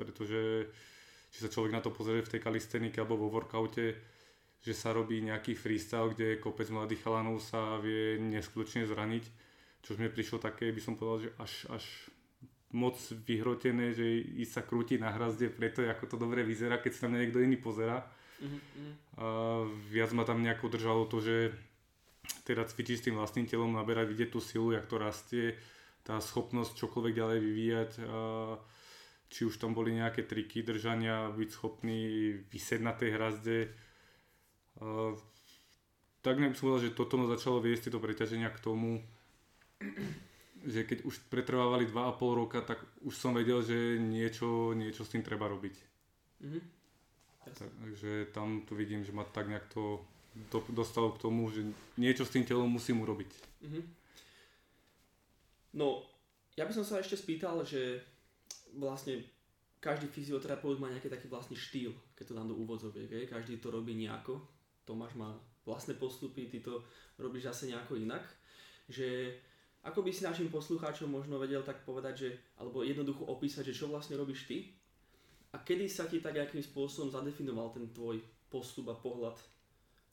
pretože 0.00 0.72
či 1.28 1.44
sa 1.44 1.52
človek 1.52 1.76
na 1.76 1.84
to 1.84 1.92
pozrie 1.92 2.24
v 2.24 2.32
tej 2.32 2.40
kalistenike 2.40 2.96
alebo 2.96 3.20
vo 3.20 3.28
workoute, 3.28 3.92
že 4.64 4.72
sa 4.72 4.96
robí 4.96 5.20
nejaký 5.20 5.52
freestyle, 5.52 6.16
kde 6.16 6.40
kopec 6.40 6.72
mladých 6.72 7.04
chalanov 7.04 7.44
sa 7.44 7.76
vie 7.76 8.16
neskutočne 8.24 8.88
zraniť, 8.88 9.24
čo 9.84 10.00
mi 10.00 10.08
prišlo 10.08 10.40
také, 10.40 10.72
by 10.72 10.80
som 10.80 10.96
povedal, 10.96 11.28
že 11.28 11.30
až, 11.36 11.52
až 11.76 11.84
moc 12.72 12.96
vyhrotené, 13.28 13.92
že 13.92 14.02
ísť 14.42 14.52
sa 14.52 14.62
krútiť 14.64 14.98
na 14.98 15.12
hrazde 15.12 15.52
preto, 15.52 15.84
ako 15.84 16.04
to 16.08 16.16
dobre 16.16 16.40
vyzerá, 16.40 16.80
keď 16.80 16.92
sa 16.96 17.00
tam 17.06 17.20
niekto 17.20 17.38
iný 17.38 17.60
pozera. 17.60 18.00
Mm-hmm. 18.36 18.90
A 19.16 19.26
viac 19.88 20.10
ma 20.12 20.24
tam 20.26 20.44
nejako 20.44 20.66
držalo 20.68 21.08
to, 21.08 21.24
že 21.24 21.54
teda 22.46 22.64
cvičiť 22.64 22.96
s 22.98 23.04
tým 23.10 23.18
vlastným 23.18 23.46
telom, 23.50 23.74
naberať, 23.74 24.10
vidieť 24.10 24.30
tú 24.32 24.40
silu, 24.40 24.72
jak 24.72 24.86
to 24.86 24.96
rastie, 24.98 25.58
tá 26.06 26.22
schopnosť 26.22 26.78
čokoľvek 26.78 27.14
ďalej 27.14 27.38
vyvíjať. 27.42 27.90
Či 29.26 29.40
už 29.42 29.58
tam 29.58 29.74
boli 29.74 29.90
nejaké 29.98 30.22
triky 30.22 30.62
držania, 30.62 31.34
byť 31.34 31.50
schopný 31.50 32.30
vysieť 32.46 32.80
na 32.82 32.94
tej 32.94 33.10
hrazde, 33.18 33.58
tak 36.22 36.42
nejak 36.42 36.54
som 36.54 36.70
povedal, 36.70 36.90
že 36.90 36.98
toto 36.98 37.18
ma 37.18 37.26
začalo 37.30 37.62
viesť 37.62 37.90
tieto 37.90 38.02
preťaženia 38.02 38.50
k 38.50 38.62
tomu, 38.62 39.02
že 40.66 40.82
keď 40.82 41.06
už 41.06 41.30
pretrvávali 41.30 41.86
2,5 41.86 42.40
roka, 42.42 42.58
tak 42.62 42.82
už 43.06 43.14
som 43.14 43.30
vedel, 43.34 43.62
že 43.62 43.98
niečo, 44.02 44.74
niečo 44.74 45.06
s 45.06 45.10
tým 45.14 45.22
treba 45.22 45.46
robiť. 45.46 45.74
Mm-hmm. 46.42 46.62
Takže 47.46 48.34
tam 48.34 48.66
tu 48.66 48.74
vidím, 48.74 49.06
že 49.06 49.14
ma 49.14 49.22
tak 49.22 49.46
nejak 49.46 49.70
to, 49.70 50.02
to 50.52 50.62
dostalo 50.72 51.12
k 51.12 51.22
tomu, 51.22 51.48
že 51.50 51.64
niečo 51.96 52.24
s 52.24 52.32
tým 52.32 52.44
telom 52.44 52.68
musím 52.68 53.02
urobiť. 53.02 53.30
Mm-hmm. 53.62 53.84
No, 55.76 56.04
ja 56.56 56.64
by 56.64 56.72
som 56.72 56.84
sa 56.84 57.00
ešte 57.00 57.20
spýtal, 57.20 57.60
že 57.64 58.00
vlastne 58.76 59.20
každý 59.80 60.08
fyzioterapeut 60.08 60.80
má 60.80 60.88
nejaký 60.88 61.12
taký 61.12 61.28
vlastný 61.28 61.56
štýl, 61.56 61.92
keď 62.16 62.24
to 62.32 62.36
dám 62.36 62.48
do 62.48 62.56
úvodzoviek, 62.56 63.28
každý 63.28 63.60
to 63.60 63.68
robí 63.68 63.92
nejako 63.92 64.56
Tomáš 64.86 65.18
má 65.18 65.34
vlastné 65.66 65.98
postupy, 65.98 66.46
ty 66.46 66.62
to 66.62 66.86
robíš 67.18 67.50
zase 67.50 67.66
nejako 67.66 67.98
inak. 67.98 68.22
Že 68.86 69.34
ako 69.82 70.06
by 70.06 70.10
si 70.14 70.22
našim 70.22 70.46
poslucháčom 70.46 71.10
možno 71.10 71.42
vedel 71.42 71.66
tak 71.66 71.82
povedať, 71.82 72.14
že, 72.14 72.30
alebo 72.62 72.86
jednoducho 72.86 73.26
opísať, 73.26 73.74
že 73.74 73.82
čo 73.82 73.90
vlastne 73.90 74.14
robíš 74.14 74.46
ty 74.46 74.70
a 75.50 75.58
kedy 75.58 75.90
sa 75.90 76.06
ti 76.06 76.22
tak 76.22 76.38
akým 76.38 76.62
spôsobom 76.62 77.10
zadefinoval 77.10 77.74
ten 77.74 77.90
tvoj 77.90 78.22
postup 78.46 78.94
a 78.94 78.96
pohľad 78.96 79.34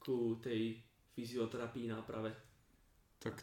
ku 0.04 0.38
tej 0.44 0.78
fyzioterapii, 1.16 1.88
náprave? 1.88 2.36
Tak 3.24 3.40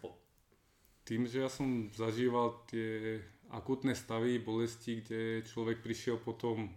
tým, 1.10 1.26
že 1.26 1.42
ja 1.42 1.50
som 1.50 1.90
zažíval 1.90 2.62
tie 2.70 3.18
akutné 3.50 3.98
stavy, 3.98 4.38
bolesti, 4.38 5.02
kde 5.02 5.42
človek 5.42 5.82
prišiel 5.82 6.22
potom 6.22 6.70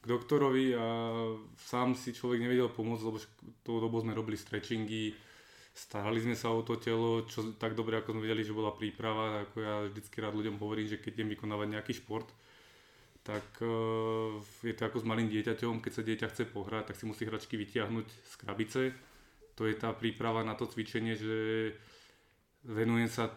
k 0.00 0.04
doktorovi 0.06 0.78
a 0.78 0.86
sám 1.58 1.98
si 1.98 2.14
človek 2.14 2.38
nevedel 2.38 2.70
pomôcť, 2.70 3.04
lebo 3.04 3.18
tou 3.66 3.82
dobu 3.82 3.98
sme 3.98 4.14
robili 4.14 4.38
stretchingy, 4.38 5.10
starali 5.74 6.22
sme 6.22 6.38
sa 6.38 6.54
o 6.54 6.62
to 6.62 6.78
telo, 6.78 7.26
čo 7.26 7.50
tak 7.58 7.74
dobre 7.74 7.98
ako 7.98 8.14
sme 8.14 8.24
vedeli, 8.30 8.46
že 8.46 8.54
bola 8.54 8.78
príprava, 8.78 9.42
ako 9.42 9.56
ja 9.58 9.74
vždycky 9.90 10.16
rád 10.22 10.38
ľuďom 10.38 10.62
hovorím, 10.62 10.86
že 10.86 11.02
keď 11.02 11.20
idem 11.20 11.34
vykonávať 11.34 11.66
nejaký 11.66 11.92
šport, 11.98 12.30
tak 13.20 13.44
uh, 13.60 14.40
je 14.64 14.72
to 14.72 14.82
ako 14.88 15.04
s 15.04 15.08
malým 15.08 15.28
dieťaťom, 15.28 15.84
keď 15.84 15.92
sa 15.92 16.02
dieťa 16.02 16.26
chce 16.32 16.44
pohrať, 16.48 16.92
tak 16.92 16.96
si 16.96 17.04
musí 17.04 17.28
hračky 17.28 17.60
vytiahnuť 17.60 18.06
z 18.08 18.34
krabice. 18.40 18.82
To 19.60 19.68
je 19.68 19.76
tá 19.76 19.92
príprava 19.92 20.40
na 20.40 20.56
to 20.56 20.64
cvičenie, 20.64 21.12
že 21.20 21.36
venujem 22.64 23.12
sa 23.12 23.28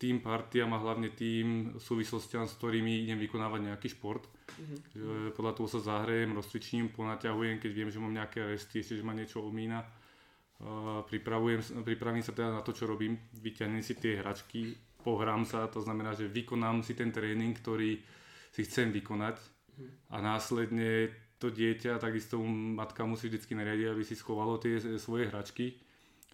tým 0.00 0.18
partiám 0.18 0.72
a 0.74 0.82
hlavne 0.82 1.14
tým 1.14 1.78
súvislostiam, 1.78 2.48
s 2.48 2.58
ktorými 2.58 3.06
idem 3.06 3.22
vykonávať 3.22 3.60
nejaký 3.70 3.88
šport. 3.94 4.26
Mm-hmm. 4.26 5.36
Podľa 5.38 5.52
toho 5.54 5.68
sa 5.70 5.78
zahrejem, 5.78 6.34
rozcvičím, 6.34 6.90
ponaťahujem, 6.90 7.62
keď 7.62 7.70
viem, 7.70 7.90
že 7.92 8.02
mám 8.02 8.10
nejaké 8.10 8.42
resty, 8.42 8.82
ešte, 8.82 8.98
že 8.98 9.06
ma 9.06 9.14
niečo 9.14 9.46
omína. 9.46 9.78
Uh, 10.58 11.06
pripravujem, 11.06 11.86
pripravím 11.86 12.22
sa 12.22 12.34
teda 12.34 12.50
na 12.50 12.62
to, 12.66 12.74
čo 12.74 12.90
robím, 12.90 13.14
vyťahnem 13.38 13.82
si 13.82 13.94
tie 13.94 14.18
hračky, 14.18 14.74
pohrám 15.02 15.46
sa, 15.46 15.70
to 15.70 15.82
znamená, 15.82 16.14
že 16.14 16.30
vykonám 16.30 16.82
si 16.82 16.94
ten 16.94 17.10
tréning, 17.14 17.54
ktorý 17.54 17.98
si 18.52 18.68
chcem 18.68 18.92
vykonať 18.92 19.40
a 20.12 20.20
následne 20.20 21.08
to 21.40 21.50
dieťa, 21.50 21.98
takisto 21.98 22.38
matka 22.44 23.02
musí 23.02 23.26
vždy 23.26 23.40
nariadiť, 23.58 23.86
aby 23.90 24.02
si 24.06 24.14
schovalo 24.14 24.62
tie 24.62 24.78
svoje 25.00 25.26
hračky 25.26 25.74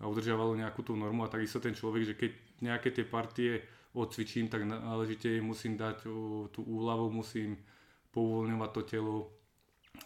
a 0.03 0.11
udržiavalo 0.11 0.53
nejakú 0.59 0.85
tú 0.85 0.99
normu 0.99 1.25
a 1.25 1.33
takisto 1.33 1.63
ten 1.63 1.73
človek, 1.73 2.03
že 2.05 2.15
keď 2.19 2.31
nejaké 2.61 2.93
tie 2.93 3.07
partie 3.09 3.65
odcvičím, 3.97 4.53
tak 4.53 4.69
náležite 4.69 5.41
musím 5.41 5.81
dať 5.81 6.05
tú 6.53 6.61
úľavu, 6.61 7.09
musím 7.09 7.57
pouvoľňovať 8.13 8.71
to 8.75 8.83
telo, 8.85 9.17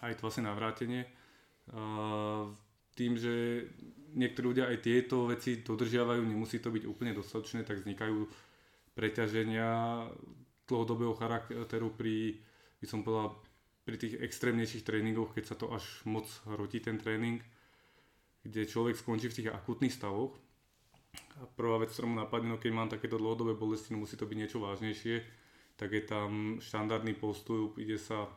aj 0.06 0.14
to 0.14 0.22
vlastne 0.22 0.46
navrátenie. 0.46 1.02
Tým, 2.94 3.12
že 3.18 3.66
niektorí 4.14 4.44
ľudia 4.54 4.68
aj 4.70 4.78
tieto 4.84 5.26
veci 5.26 5.64
dodržiavajú, 5.64 6.22
nemusí 6.22 6.60
to 6.60 6.68
byť 6.70 6.84
úplne 6.86 7.16
dostatočné, 7.16 7.64
tak 7.64 7.82
vznikajú 7.82 8.28
preťaženia 8.92 10.04
dlhodobého 10.72 11.12
charakteru 11.12 11.92
pri, 11.92 12.40
by 12.80 12.86
som 12.88 13.04
povedal, 13.04 13.36
pri 13.84 14.00
tých 14.00 14.16
extrémnejších 14.16 14.86
tréningoch, 14.88 15.36
keď 15.36 15.44
sa 15.52 15.56
to 15.60 15.68
až 15.68 15.84
moc 16.08 16.24
hrotí 16.48 16.80
ten 16.80 16.96
tréning 16.96 17.44
kde 18.42 18.66
človek 18.66 18.98
skončí 18.98 19.30
v 19.30 19.36
tých 19.42 19.52
akutných 19.54 19.94
stavoch. 19.94 20.34
A 21.38 21.46
prvá 21.46 21.78
vec, 21.78 21.94
ktorá 21.94 22.06
mu 22.08 22.16
napadne, 22.18 22.50
no 22.50 22.58
keď 22.58 22.72
mám 22.74 22.90
takéto 22.90 23.20
dlhodobé 23.20 23.54
bolesti, 23.54 23.94
no 23.94 24.02
musí 24.02 24.18
to 24.18 24.26
byť 24.26 24.38
niečo 24.38 24.58
vážnejšie, 24.58 25.22
tak 25.76 25.92
je 25.92 26.02
tam 26.04 26.58
štandardný 26.58 27.16
postup, 27.16 27.76
ide 27.78 27.96
sa 28.00 28.28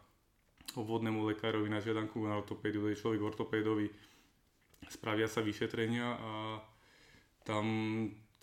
obvodnému 0.75 1.23
lekárovi 1.29 1.71
na 1.71 1.79
žiadanku 1.79 2.19
na 2.25 2.41
ortopédiu, 2.41 2.89
je 2.91 2.99
človek 2.99 3.21
ortopédovi, 3.21 3.87
spravia 4.91 5.29
sa 5.29 5.39
vyšetrenia 5.39 6.07
a 6.19 6.31
tam 7.47 7.65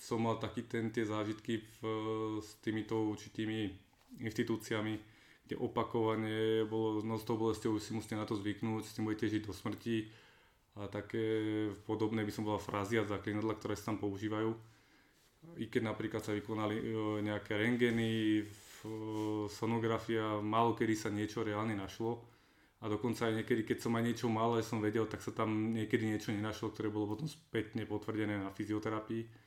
som 0.02 0.18
mal 0.18 0.42
taký 0.42 0.66
ten, 0.66 0.90
tie 0.90 1.06
zážitky 1.06 1.62
v, 1.62 1.78
s 2.42 2.58
týmito 2.58 2.98
určitými 3.06 3.70
inštitúciami, 4.18 4.98
kde 5.46 5.54
opakovane 5.62 6.66
bolo 6.66 7.06
no 7.06 7.14
s 7.14 7.22
tou 7.22 7.38
bolestou, 7.38 7.78
si 7.78 7.94
musíte 7.94 8.18
na 8.18 8.26
to 8.26 8.34
zvyknúť, 8.34 8.82
s 8.82 8.94
tým 8.98 9.06
budete 9.06 9.30
žiť 9.30 9.42
do 9.46 9.54
smrti 9.54 10.10
a 10.82 10.90
také 10.90 11.22
podobné 11.86 12.26
by 12.26 12.32
som 12.34 12.42
bola 12.42 12.58
frázia 12.58 13.06
zaklinadla, 13.06 13.54
ktoré 13.54 13.78
sa 13.78 13.94
tam 13.94 14.02
používajú. 14.02 14.50
I 15.58 15.70
keď 15.70 15.94
napríklad 15.94 16.22
sa 16.22 16.34
vykonali 16.34 16.76
e, 16.78 16.84
nejaké 17.22 17.58
rengeny, 17.58 18.40
e, 18.40 18.42
sonografia, 19.50 20.38
málo 20.38 20.72
kedy 20.74 20.94
sa 20.94 21.10
niečo 21.10 21.42
reálne 21.42 21.74
našlo. 21.74 22.24
A 22.82 22.90
dokonca 22.90 23.30
aj 23.30 23.42
niekedy, 23.42 23.62
keď 23.62 23.78
som 23.86 23.94
aj 23.94 24.02
niečo 24.02 24.26
mal, 24.26 24.58
som 24.62 24.82
vedel, 24.82 25.06
tak 25.06 25.22
sa 25.22 25.30
tam 25.30 25.74
niekedy 25.74 26.02
niečo 26.02 26.34
nenašlo, 26.34 26.74
ktoré 26.74 26.90
bolo 26.90 27.14
potom 27.14 27.30
spätne 27.30 27.86
potvrdené 27.86 28.38
na 28.38 28.50
fyzioterapii. 28.50 29.41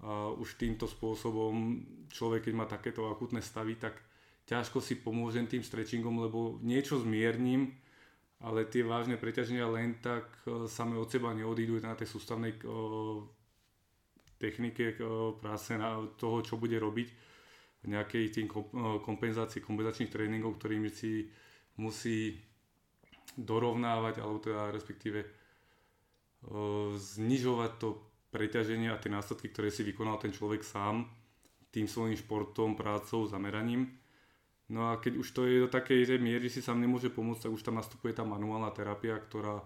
A 0.00 0.32
už 0.32 0.56
týmto 0.56 0.88
spôsobom 0.88 1.84
človek, 2.08 2.48
keď 2.48 2.54
má 2.56 2.64
takéto 2.64 3.12
akutné 3.12 3.44
stavy, 3.44 3.76
tak 3.76 4.00
ťažko 4.48 4.80
si 4.80 4.96
pomôžem 4.96 5.44
tým 5.44 5.60
stretchingom, 5.60 6.24
lebo 6.24 6.56
niečo 6.64 6.98
zmierním, 6.98 7.70
ale 8.40 8.64
tie 8.64 8.80
vážne 8.80 9.20
preťaženia 9.20 9.68
len 9.68 10.00
tak 10.00 10.24
e, 10.48 10.64
same 10.64 10.96
od 10.96 11.12
seba 11.12 11.36
neodídu 11.36 11.76
na 11.84 11.92
tej 11.92 12.08
sústavnej 12.08 12.56
e, 12.56 12.60
technike 14.40 14.96
e, 14.96 14.98
práce 15.36 15.76
na 15.76 16.00
toho, 16.16 16.40
čo 16.40 16.56
bude 16.56 16.80
robiť. 16.80 17.08
Nejakej 17.80 18.24
tým 18.36 18.44
kompenzácii, 19.00 19.64
kompenzačných 19.64 20.12
tréningov, 20.12 20.60
ktorými 20.60 20.92
si 20.92 21.32
musí 21.80 22.36
dorovnávať, 23.40 24.20
alebo 24.20 24.36
teda 24.36 24.68
respektíve 24.68 25.24
znižovať 26.92 27.72
to 27.80 28.09
preťaženie 28.30 28.90
a 28.90 29.00
tie 29.02 29.10
následky, 29.10 29.50
ktoré 29.50 29.68
si 29.74 29.82
vykonal 29.82 30.18
ten 30.22 30.30
človek 30.30 30.62
sám 30.62 31.06
tým 31.70 31.86
svojím 31.86 32.18
športom, 32.18 32.74
prácou, 32.74 33.26
zameraním. 33.30 33.94
No 34.70 34.90
a 34.90 34.98
keď 34.98 35.22
už 35.22 35.28
to 35.34 35.46
je 35.46 35.66
do 35.66 35.70
takej 35.70 36.18
miery, 36.18 36.46
že 36.46 36.58
si 36.58 36.66
sám 36.66 36.78
nemôže 36.82 37.10
pomôcť, 37.10 37.46
tak 37.46 37.54
už 37.54 37.62
tam 37.62 37.78
nastupuje 37.78 38.14
tá 38.14 38.22
manuálna 38.22 38.70
terapia, 38.70 39.18
ktorá 39.18 39.62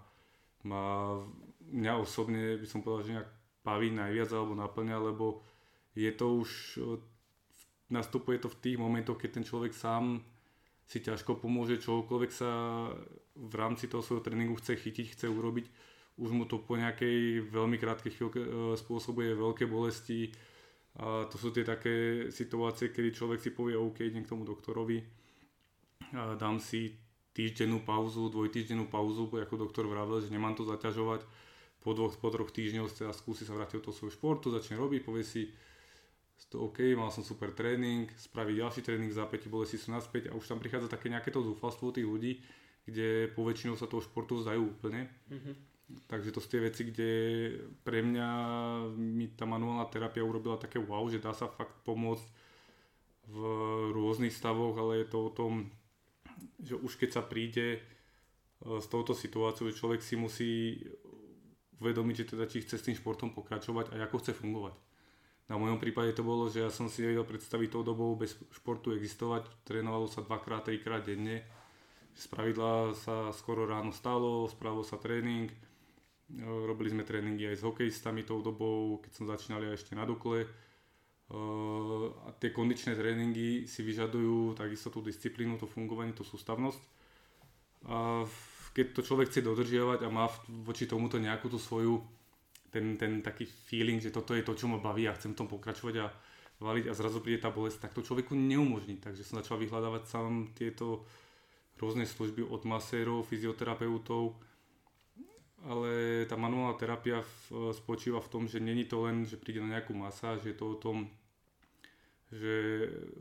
má 0.65 1.21
mňa 1.69 1.93
osobne, 2.01 2.57
by 2.57 2.67
som 2.69 2.81
povedal, 2.81 3.05
že 3.05 3.15
nejak 3.21 3.31
baví 3.65 3.89
najviac 3.93 4.31
alebo 4.33 4.53
naplňa, 4.57 4.97
lebo 5.01 5.45
je 5.97 6.13
to 6.13 6.27
už, 6.41 6.51
nastupuje 7.93 8.41
to 8.41 8.49
v 8.49 8.61
tých 8.61 8.77
momentoch, 8.81 9.17
keď 9.21 9.41
ten 9.41 9.45
človek 9.45 9.73
sám 9.73 10.25
si 10.85 11.01
ťažko 11.01 11.41
pomôže, 11.41 11.81
čokoľvek 11.81 12.33
sa 12.33 12.51
v 13.35 13.55
rámci 13.57 13.89
toho 13.89 14.05
svojho 14.05 14.25
tréningu 14.25 14.57
chce 14.61 14.77
chytiť, 14.77 15.17
chce 15.17 15.27
urobiť, 15.33 15.67
už 16.15 16.31
mu 16.31 16.45
to 16.47 16.63
po 16.63 16.79
nejakej 16.79 17.43
veľmi 17.51 17.75
krátkej 17.75 18.13
chvíľke 18.15 18.41
e, 18.41 18.49
spôsobuje 18.79 19.35
veľké 19.35 19.67
bolesti, 19.67 20.31
a 20.95 21.27
to 21.27 21.35
sú 21.35 21.51
tie 21.51 21.67
také 21.67 22.27
situácie, 22.31 22.95
kedy 22.95 23.11
človek 23.11 23.43
si 23.43 23.51
povie, 23.51 23.75
OK, 23.75 24.07
idem 24.07 24.23
k 24.23 24.31
tomu 24.31 24.47
doktorovi, 24.47 25.03
a 26.15 26.39
dám 26.39 26.63
si 26.63 26.95
týždennú 27.35 27.83
pauzu, 27.83 28.31
dvojtýždennú 28.31 28.87
pauzu, 28.87 29.27
ako 29.27 29.67
doktor 29.67 29.91
vravel, 29.91 30.23
že 30.23 30.31
nemám 30.31 30.55
to 30.55 30.63
zaťažovať. 30.63 31.27
Po 31.83 31.91
dvoch, 31.93 32.15
po 32.15 32.31
troch 32.31 32.55
týždňoch 32.55 32.89
sa 32.95 33.11
skúsi 33.11 33.43
sa 33.43 33.59
vrátiť 33.59 33.83
do 33.83 33.91
toho 33.91 33.97
svojho 33.99 34.15
športu, 34.15 34.55
začne 34.55 34.79
robiť, 34.79 35.03
povie 35.03 35.27
si, 35.27 35.51
to 36.47 36.71
OK, 36.71 36.95
mal 36.95 37.11
som 37.11 37.27
super 37.27 37.51
tréning, 37.51 38.07
spraví 38.15 38.55
ďalší 38.55 38.87
tréning, 38.87 39.11
zápäti 39.11 39.51
bolesti 39.51 39.83
sú 39.83 39.91
naspäť 39.91 40.31
a 40.31 40.39
už 40.39 40.47
tam 40.47 40.63
prichádza 40.63 40.87
také 40.87 41.11
nejaké 41.11 41.35
to 41.35 41.43
zúfalstvo 41.43 41.91
tých 41.91 42.07
ľudí, 42.07 42.39
kde 42.87 43.35
poväčšinou 43.35 43.75
sa 43.75 43.91
toho 43.91 43.99
športu 44.01 44.39
vzdajú 44.39 44.63
úplne. 44.63 45.11
Mm-hmm 45.29 45.74
Takže 45.85 46.33
to 46.33 46.41
sú 46.41 46.49
tie 46.49 46.65
veci, 46.65 46.89
kde 46.89 47.11
pre 47.85 48.01
mňa 48.01 48.29
mi 48.97 49.29
tá 49.37 49.45
manuálna 49.45 49.85
terapia 49.93 50.25
urobila 50.25 50.57
také 50.57 50.81
wow, 50.81 51.05
že 51.13 51.21
dá 51.21 51.37
sa 51.37 51.45
fakt 51.45 51.77
pomôcť 51.85 52.25
v 53.29 53.41
rôznych 53.93 54.33
stavoch, 54.33 54.77
ale 54.81 55.05
je 55.05 55.07
to 55.13 55.19
o 55.29 55.31
tom, 55.33 55.69
že 56.61 56.77
už 56.77 56.97
keď 56.97 57.21
sa 57.21 57.23
príde 57.25 57.79
e, 57.79 57.81
s 58.81 58.87
touto 58.89 59.13
situáciou, 59.13 59.69
že 59.69 59.81
človek 59.81 60.01
si 60.01 60.17
musí 60.17 60.53
uvedomiť, 61.81 62.17
že 62.25 62.31
teda 62.37 62.45
či 62.49 62.65
chce 62.65 62.81
s 62.81 62.87
tým 62.89 62.97
športom 62.97 63.37
pokračovať 63.37 63.93
a 63.93 64.09
ako 64.09 64.25
chce 64.25 64.33
fungovať. 64.37 64.75
Na 65.45 65.61
mojom 65.61 65.77
prípade 65.77 66.17
to 66.17 66.25
bolo, 66.25 66.49
že 66.49 66.65
ja 66.65 66.73
som 66.73 66.89
si 66.89 67.05
nevedel 67.05 67.29
predstaviť 67.29 67.69
tou 67.69 67.85
dobou 67.85 68.17
bez 68.17 68.33
športu 68.49 68.97
existovať. 68.97 69.45
Trénovalo 69.69 70.09
sa 70.09 70.25
dvakrát, 70.25 70.65
trikrát 70.65 71.05
denne. 71.05 71.45
Z 72.17 72.33
pravidla 72.33 72.97
sa 72.97 73.29
skoro 73.37 73.69
ráno 73.69 73.93
stalo, 73.93 74.49
spravil 74.49 74.87
sa 74.89 74.97
tréning, 74.97 75.53
Robili 76.33 76.89
sme 76.89 77.05
tréningy 77.05 77.53
aj 77.53 77.61
s 77.61 77.67
hokejistami 77.69 78.25
tou 78.25 78.41
dobou, 78.41 78.97
keď 79.05 79.13
som 79.13 79.29
začínal 79.29 79.61
ja 79.61 79.77
ešte 79.77 79.93
na 79.93 80.09
Dukle. 80.09 80.49
A 81.29 82.29
tie 82.41 82.49
kondičné 82.49 82.97
tréningy 82.97 83.69
si 83.69 83.81
vyžadujú 83.85 84.57
takisto 84.57 84.89
tú 84.89 85.05
disciplínu, 85.05 85.61
to 85.61 85.69
fungovanie, 85.69 86.17
tú 86.17 86.25
sústavnosť. 86.25 86.83
A 87.89 88.25
keď 88.73 88.87
to 88.97 89.01
človek 89.05 89.29
chce 89.29 89.45
dodržiavať 89.45 90.01
a 90.05 90.09
má 90.09 90.27
voči 90.65 90.89
tomuto 90.89 91.21
nejakú 91.21 91.53
tú 91.53 91.61
svoju, 91.61 92.01
ten, 92.73 92.97
ten 92.99 93.23
taký 93.23 93.47
feeling, 93.47 94.03
že 94.03 94.11
toto 94.11 94.35
je 94.35 94.43
to, 94.43 94.57
čo 94.57 94.67
ma 94.67 94.83
baví 94.83 95.07
a 95.07 95.15
chcem 95.15 95.37
tom 95.37 95.47
pokračovať 95.47 95.95
a 96.03 96.07
valiť 96.59 96.91
a 96.91 96.97
zrazu 96.97 97.23
príde 97.23 97.45
tá 97.45 97.55
bolesť, 97.55 97.87
tak 97.87 97.95
to 97.95 98.03
človeku 98.03 98.35
neumožní. 98.35 98.99
Takže 98.99 99.23
som 99.23 99.39
začal 99.39 99.61
vyhľadávať 99.63 100.03
sám 100.11 100.51
tieto 100.57 101.07
rôzne 101.79 102.09
služby 102.09 102.43
od 102.47 102.67
masérov, 102.67 103.27
fyzioterapeutov, 103.27 104.35
ale 105.65 106.25
tá 106.29 106.37
manuálna 106.37 106.77
terapia 106.77 107.25
v, 107.25 107.73
spočíva 107.73 108.21
v 108.21 108.31
tom, 108.31 108.43
že 108.45 108.61
není 108.61 108.85
to 108.85 109.05
len, 109.09 109.25
že 109.25 109.41
príde 109.41 109.65
na 109.65 109.81
nejakú 109.81 109.97
masáž, 109.97 110.45
je 110.45 110.53
to 110.53 110.77
o 110.77 110.77
tom, 110.77 111.09
že 112.29 112.57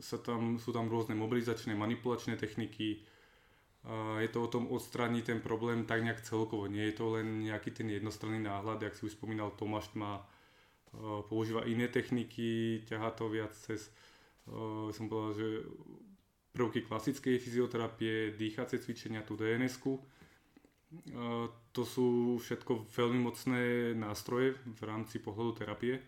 sa 0.04 0.20
tam, 0.20 0.60
sú 0.60 0.72
tam 0.72 0.92
rôzne 0.92 1.16
mobilizačné, 1.16 1.72
manipulačné 1.72 2.36
techniky, 2.36 3.00
A 3.84 4.20
je 4.24 4.28
to 4.32 4.44
o 4.44 4.48
tom 4.48 4.64
odstrániť 4.72 5.24
ten 5.28 5.40
problém 5.44 5.84
tak 5.84 6.00
nejak 6.00 6.24
celkovo. 6.24 6.64
Nie 6.64 6.88
je 6.88 6.96
to 6.96 7.20
len 7.20 7.44
nejaký 7.44 7.68
ten 7.68 7.88
jednostranný 7.92 8.40
náhľad, 8.40 8.80
jak 8.80 8.96
si 8.96 9.04
už 9.04 9.12
spomínal, 9.12 9.52
Tomáš 9.52 9.92
má, 9.92 10.24
používa 11.28 11.68
iné 11.68 11.88
techniky, 11.92 12.80
ťahá 12.88 13.12
to 13.12 13.28
viac 13.28 13.52
cez, 13.52 13.92
som 14.92 15.04
povedal, 15.04 15.32
že 15.36 15.48
prvky 16.56 16.86
klasickej 16.86 17.36
fyzioterapie, 17.36 18.32
dýchacie 18.38 18.80
cvičenia, 18.80 19.26
tú 19.26 19.36
DNS-ku. 19.36 20.00
To 21.74 21.82
sú 21.82 22.38
všetko 22.38 22.90
veľmi 22.94 23.18
mocné 23.18 23.92
nástroje 23.98 24.54
v 24.62 24.80
rámci 24.86 25.18
pohľadu 25.18 25.52
terapie. 25.58 25.98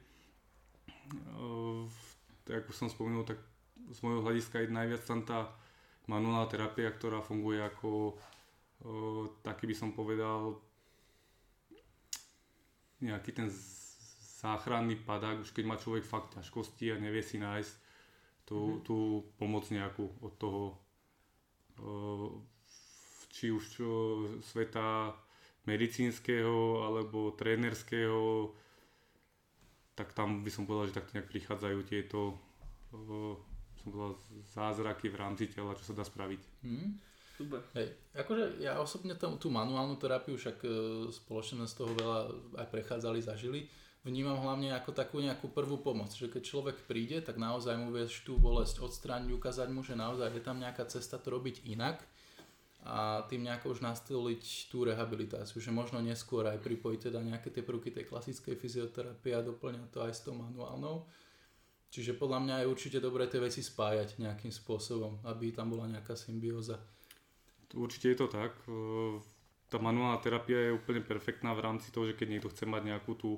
Ako 2.47 2.71
som 2.71 2.87
spomenul, 2.91 3.27
tak 3.27 3.39
z 3.91 3.99
môjho 4.03 4.23
hľadiska 4.23 4.63
je 4.63 4.75
najviac 4.75 5.03
tam 5.03 5.23
tá 5.27 5.51
manuálna 6.07 6.47
terapia, 6.47 6.91
ktorá 6.91 7.23
funguje 7.23 7.59
ako 7.63 8.15
taký 9.43 9.67
by 9.67 9.75
som 9.75 9.91
povedal 9.97 10.61
nejaký 13.03 13.31
ten 13.33 13.49
záchranný 14.41 15.01
padák, 15.03 15.43
už 15.43 15.51
keď 15.51 15.65
má 15.67 15.77
človek 15.77 16.05
fakt 16.07 16.37
ťažkosti 16.39 16.93
a 16.93 17.01
nevie 17.01 17.25
si 17.25 17.41
nájsť 17.41 17.73
tú, 18.47 18.79
mm. 18.79 18.81
tú 18.87 18.97
pomoc 19.41 19.67
nejakú 19.69 20.07
od 20.23 20.33
toho 20.39 20.63
či 23.37 23.53
už 23.53 23.65
čo, 23.69 23.91
sveta 24.41 25.13
medicínskeho 25.69 26.89
alebo 26.89 27.37
trénerského, 27.37 28.49
tak 29.93 30.17
tam 30.17 30.41
by 30.41 30.49
som 30.49 30.65
povedal, 30.65 30.89
že 30.89 30.97
tak 30.97 31.13
nejak 31.13 31.29
prichádzajú 31.29 31.79
tieto 31.85 32.41
som 33.87 33.95
povedal, 33.95 34.15
zázraky 34.51 35.07
v 35.15 35.17
rámci 35.23 35.47
tela, 35.47 35.79
čo 35.79 35.87
sa 35.87 35.95
dá 35.95 36.03
spraviť. 36.03 36.43
Hmm. 36.67 36.99
Super. 37.37 37.61
Hej, 37.77 37.93
akože 38.17 38.65
ja 38.65 38.81
osobne 38.81 39.13
tam, 39.13 39.37
tú 39.37 39.53
manuálnu 39.53 40.01
terapiu, 40.01 40.41
však 40.41 40.57
e, 40.65 40.69
spoločne 41.13 41.69
z 41.69 41.75
toho 41.77 41.93
veľa 41.93 42.19
aj 42.65 42.67
prechádzali, 42.73 43.21
zažili, 43.21 43.61
vnímam 44.09 44.41
hlavne 44.41 44.73
ako 44.73 44.97
takú 44.97 45.21
nejakú 45.21 45.53
prvú 45.53 45.85
pomoc, 45.85 46.17
že 46.17 46.33
keď 46.33 46.43
človek 46.43 46.77
príde, 46.89 47.21
tak 47.21 47.37
naozaj 47.37 47.77
mu 47.77 47.93
vieš 47.93 48.25
tú 48.25 48.41
bolesť 48.41 48.81
odstrániť, 48.81 49.37
ukázať 49.37 49.69
mu, 49.69 49.85
že 49.85 49.95
naozaj 49.95 50.33
je 50.33 50.43
tam 50.43 50.57
nejaká 50.57 50.89
cesta 50.89 51.21
to 51.21 51.29
robiť 51.29 51.69
inak 51.69 52.01
a 52.87 53.27
tým 53.27 53.43
nejako 53.43 53.75
už 53.75 53.83
nastoliť 53.83 54.71
tú 54.71 54.87
rehabilitáciu, 54.87 55.59
že 55.59 55.75
možno 55.75 55.99
neskôr 55.99 56.47
aj 56.47 56.63
pripojiť 56.63 57.11
teda 57.11 57.19
nejaké 57.21 57.51
tie 57.51 57.67
prvky 57.67 57.91
tej 57.91 58.07
klasickej 58.07 58.55
fyzioterapie 58.55 59.35
a 59.35 59.43
doplňať 59.43 59.91
to 59.91 59.99
aj 60.07 60.13
s 60.15 60.23
tou 60.23 60.39
manuálnou 60.39 61.03
Čiže 61.97 62.19
podľa 62.19 62.45
mňa 62.45 62.55
je 62.61 62.71
určite 62.71 62.99
dobré 63.01 63.25
tie 63.31 63.41
veci 63.41 63.63
spájať 63.63 64.19
nejakým 64.21 64.51
spôsobom, 64.51 65.23
aby 65.25 65.55
tam 65.55 65.73
bola 65.73 65.87
nejaká 65.87 66.19
symbióza. 66.19 66.77
Určite 67.73 68.13
je 68.13 68.19
to 68.19 68.29
tak. 68.29 68.53
Tá 69.73 69.81
manuálna 69.81 70.21
terapia 70.21 70.71
je 70.71 70.77
úplne 70.77 71.03
perfektná 71.03 71.57
v 71.57 71.65
rámci 71.65 71.89
toho, 71.89 72.07
že 72.07 72.13
keď 72.13 72.37
niekto 72.37 72.53
chce 72.53 72.69
mať 72.69 72.83
nejakú 72.85 73.17
tú 73.17 73.31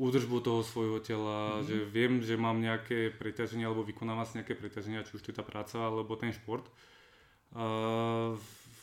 údržbu 0.00 0.40
toho 0.40 0.60
svojho 0.64 1.04
tela, 1.04 1.60
mm-hmm. 1.60 1.66
že 1.68 1.76
viem, 1.88 2.12
že 2.24 2.40
mám 2.40 2.64
nejaké 2.64 3.12
preťaženie 3.12 3.68
alebo 3.68 3.84
vykonávam 3.84 4.24
si 4.24 4.40
nejaké 4.40 4.56
preťaženia, 4.56 5.04
či 5.04 5.16
už 5.16 5.24
to 5.24 5.30
je 5.32 5.36
tá 5.36 5.44
práca 5.44 5.76
alebo 5.76 6.16
ten 6.16 6.32
šport. 6.32 6.64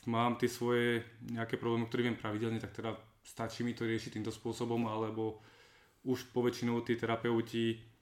Mám 0.08 0.40
tie 0.40 0.48
svoje 0.48 1.04
nejaké 1.28 1.60
problémy, 1.60 1.90
ktoré 1.90 2.08
viem 2.08 2.20
pravidelne, 2.20 2.62
tak 2.62 2.76
teda 2.76 2.96
stačí 3.24 3.64
mi 3.66 3.76
to 3.76 3.88
riešiť 3.88 4.20
týmto 4.20 4.32
spôsobom, 4.32 4.88
alebo 4.88 5.44
už 6.04 6.32
poväčšinou 6.36 6.84
tí 6.84 7.00
terapeuti 7.00 7.94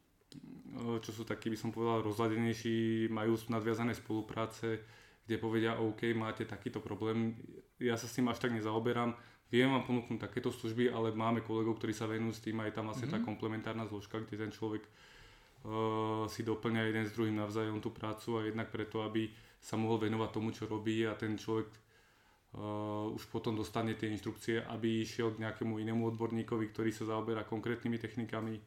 čo 1.04 1.12
sú 1.12 1.24
takí, 1.28 1.52
by 1.52 1.58
som 1.60 1.70
povedal, 1.76 2.00
rozladenejší, 2.06 3.08
majú 3.12 3.36
nadviazané 3.52 3.92
spolupráce, 3.92 4.80
kde 5.28 5.36
povedia, 5.38 5.78
OK, 5.78 6.16
máte 6.16 6.48
takýto 6.48 6.80
problém, 6.80 7.36
ja 7.78 8.00
sa 8.00 8.08
s 8.08 8.16
tým 8.16 8.32
až 8.32 8.40
tak 8.40 8.56
nezaoberám, 8.56 9.16
viem 9.52 9.68
vám 9.68 9.84
ponúknuť 9.84 10.20
takéto 10.20 10.50
služby, 10.50 10.88
ale 10.90 11.12
máme 11.12 11.44
kolegov, 11.44 11.78
ktorí 11.78 11.92
sa 11.92 12.08
venujú 12.08 12.34
s 12.40 12.44
tým, 12.44 12.56
aj 12.64 12.72
tam 12.72 12.88
vlastne 12.88 13.12
mm-hmm. 13.12 13.20
tá 13.20 13.26
mhm. 13.26 13.28
komplementárna 13.28 13.86
zložka, 13.88 14.24
kde 14.24 14.48
ten 14.48 14.52
človek 14.52 14.84
uh, 14.88 16.26
si 16.32 16.42
doplňa 16.48 16.82
jeden 16.88 17.06
s 17.06 17.16
druhým 17.16 17.36
navzájom 17.36 17.84
tú 17.84 17.92
prácu 17.92 18.40
a 18.40 18.48
jednak 18.48 18.72
preto, 18.72 19.04
aby 19.04 19.28
sa 19.62 19.78
mohol 19.78 20.02
venovať 20.10 20.30
tomu, 20.34 20.50
čo 20.50 20.66
robí 20.66 21.06
a 21.06 21.14
ten 21.14 21.38
človek 21.38 21.70
uh, 21.70 23.14
už 23.14 23.30
potom 23.30 23.54
dostane 23.54 23.94
tie 23.94 24.10
inštrukcie, 24.10 24.66
aby 24.66 25.06
išiel 25.06 25.38
k 25.38 25.46
nejakému 25.46 25.78
inému 25.78 26.10
odborníkovi, 26.12 26.74
ktorý 26.74 26.90
sa 26.90 27.06
zaoberá 27.06 27.46
konkrétnymi 27.46 28.02
technikami, 28.02 28.58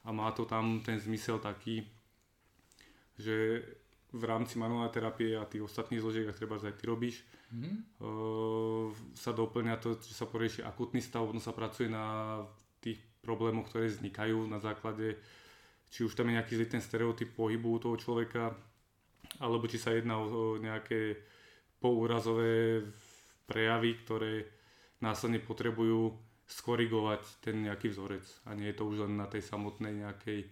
a 0.00 0.08
má 0.10 0.32
to 0.32 0.48
tam 0.48 0.80
ten 0.80 0.96
zmysel 0.96 1.38
taký, 1.38 1.84
že 3.20 3.62
v 4.10 4.22
rámci 4.26 4.58
manuálnej 4.58 4.90
terapie 4.90 5.38
a 5.38 5.46
tých 5.46 5.62
ostatných 5.70 6.02
zložiek, 6.02 6.26
ak 6.26 6.40
treba 6.40 6.58
aj 6.58 6.74
ty 6.74 6.84
robíš, 6.88 7.22
mm-hmm. 7.54 7.74
uh, 8.02 8.90
sa 9.14 9.30
doplňa 9.30 9.78
to, 9.78 9.94
že 10.02 10.18
sa 10.18 10.26
porieši 10.26 10.66
akutný 10.66 10.98
stav, 10.98 11.30
potom 11.30 11.38
sa 11.38 11.54
pracuje 11.54 11.86
na 11.86 12.42
tých 12.82 12.98
problémoch, 13.22 13.70
ktoré 13.70 13.86
vznikajú 13.86 14.50
na 14.50 14.58
základe, 14.58 15.14
či 15.92 16.02
už 16.02 16.16
tam 16.16 16.26
je 16.26 16.40
nejaký 16.40 16.58
zlý 16.58 16.66
ten 16.66 16.82
stereotyp 16.82 17.30
pohybu 17.36 17.78
toho 17.78 17.94
človeka, 17.94 18.56
alebo 19.38 19.70
či 19.70 19.78
sa 19.78 19.94
jedná 19.94 20.18
o, 20.18 20.58
nejaké 20.58 21.20
poúrazové 21.78 22.82
prejavy, 23.46 23.90
ktoré 24.02 24.32
následne 24.98 25.38
potrebujú 25.38 26.12
skorigovať 26.50 27.22
ten 27.46 27.62
nejaký 27.62 27.94
vzorec 27.94 28.26
a 28.50 28.58
nie 28.58 28.74
je 28.74 28.76
to 28.82 28.84
už 28.90 29.06
len 29.06 29.14
na 29.14 29.30
tej 29.30 29.46
samotnej 29.46 30.02
nejakej 30.02 30.50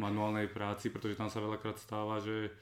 manuálnej 0.00 0.48
práci, 0.48 0.88
pretože 0.88 1.16
tam 1.16 1.28
sa 1.28 1.44
veľakrát 1.44 1.76
stáva, 1.76 2.20
že 2.24 2.52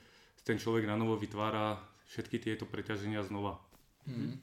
ten 0.43 0.59
človek 0.59 0.87
na 0.87 0.99
novo 0.99 1.15
vytvára 1.15 1.79
všetky 2.11 2.43
tieto 2.43 2.67
preťaženia 2.67 3.23
znova. 3.27 3.59
Hmm. 4.05 4.39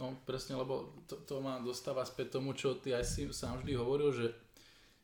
No 0.00 0.16
presne, 0.24 0.56
lebo 0.56 0.96
to, 1.04 1.20
to 1.28 1.44
ma 1.44 1.60
dostáva 1.60 2.06
späť 2.08 2.40
tomu, 2.40 2.56
čo 2.56 2.78
ty 2.80 2.96
aj 2.96 3.04
si 3.04 3.28
sám 3.28 3.60
vždy 3.60 3.76
hovoril, 3.76 4.10
že, 4.14 4.26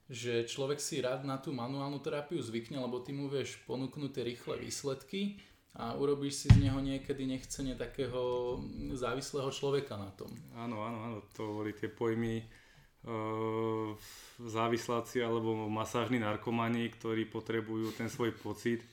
že 0.06 0.46
človek 0.46 0.78
si 0.78 1.02
rád 1.02 1.26
na 1.26 1.38
tú 1.38 1.50
manuálnu 1.50 1.98
terapiu 1.98 2.38
zvykne, 2.38 2.78
lebo 2.78 3.02
ty 3.02 3.10
mu 3.10 3.26
vieš 3.26 3.58
ponúknuť 3.66 4.10
tie 4.14 4.22
rýchle 4.22 4.54
výsledky 4.62 5.42
a 5.76 5.92
urobíš 5.98 6.46
si 6.46 6.48
z 6.48 6.62
neho 6.62 6.78
niekedy 6.78 7.26
nechcene 7.26 7.74
takého 7.74 8.56
závislého 8.94 9.50
človeka 9.50 9.98
na 9.98 10.08
tom. 10.14 10.30
Áno, 10.54 10.80
áno, 10.86 10.98
áno, 11.02 11.18
to 11.34 11.42
boli 11.60 11.74
tie 11.74 11.90
pojmy 11.90 12.40
uh, 12.40 13.92
závisláci 14.40 15.20
alebo 15.20 15.66
masážni 15.66 16.22
narkomani, 16.22 16.86
ktorí 16.96 17.26
potrebujú 17.26 17.92
ten 17.92 18.06
svoj 18.06 18.30
pocit, 18.38 18.86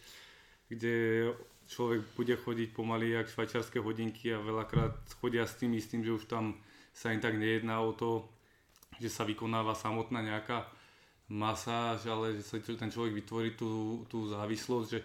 kde 0.67 1.29
človek 1.69 2.03
bude 2.17 2.35
chodiť 2.35 2.69
pomaly 2.73 3.15
jak 3.15 3.29
švajčiarske 3.29 3.79
hodinky 3.79 4.33
a 4.33 4.43
veľakrát 4.43 4.97
chodia 5.21 5.45
s 5.45 5.61
tým 5.61 5.77
istým, 5.77 6.01
že 6.01 6.17
už 6.17 6.25
tam 6.25 6.57
sa 6.89 7.13
im 7.13 7.21
tak 7.21 7.37
nejedná 7.37 7.79
o 7.79 7.93
to, 7.93 8.27
že 8.99 9.13
sa 9.13 9.23
vykonáva 9.23 9.77
samotná 9.77 10.19
nejaká 10.19 10.67
masáž, 11.33 12.05
ale 12.05 12.37
že 12.37 12.45
sa 12.45 12.61
ten 12.61 12.93
človek 12.93 13.17
vytvorí 13.17 13.57
tú, 13.57 14.05
tú 14.05 14.29
závislosť, 14.29 14.87
že 14.87 15.01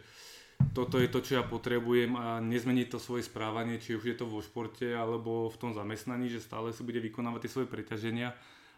toto 0.74 1.00
je 1.00 1.08
to, 1.08 1.24
čo 1.24 1.40
ja 1.40 1.44
potrebujem 1.46 2.18
a 2.18 2.42
nezmeniť 2.42 2.86
to 2.92 2.98
svoje 3.00 3.24
správanie, 3.24 3.80
či 3.80 3.96
už 3.96 4.04
je 4.04 4.16
to 4.18 4.26
vo 4.28 4.44
športe 4.44 4.84
alebo 4.84 5.48
v 5.48 5.56
tom 5.56 5.72
zamestnaní, 5.72 6.28
že 6.28 6.44
stále 6.44 6.74
si 6.74 6.84
bude 6.84 7.00
vykonávať 7.00 7.46
tie 7.46 7.54
svoje 7.56 7.68
preťaženia 7.70 8.34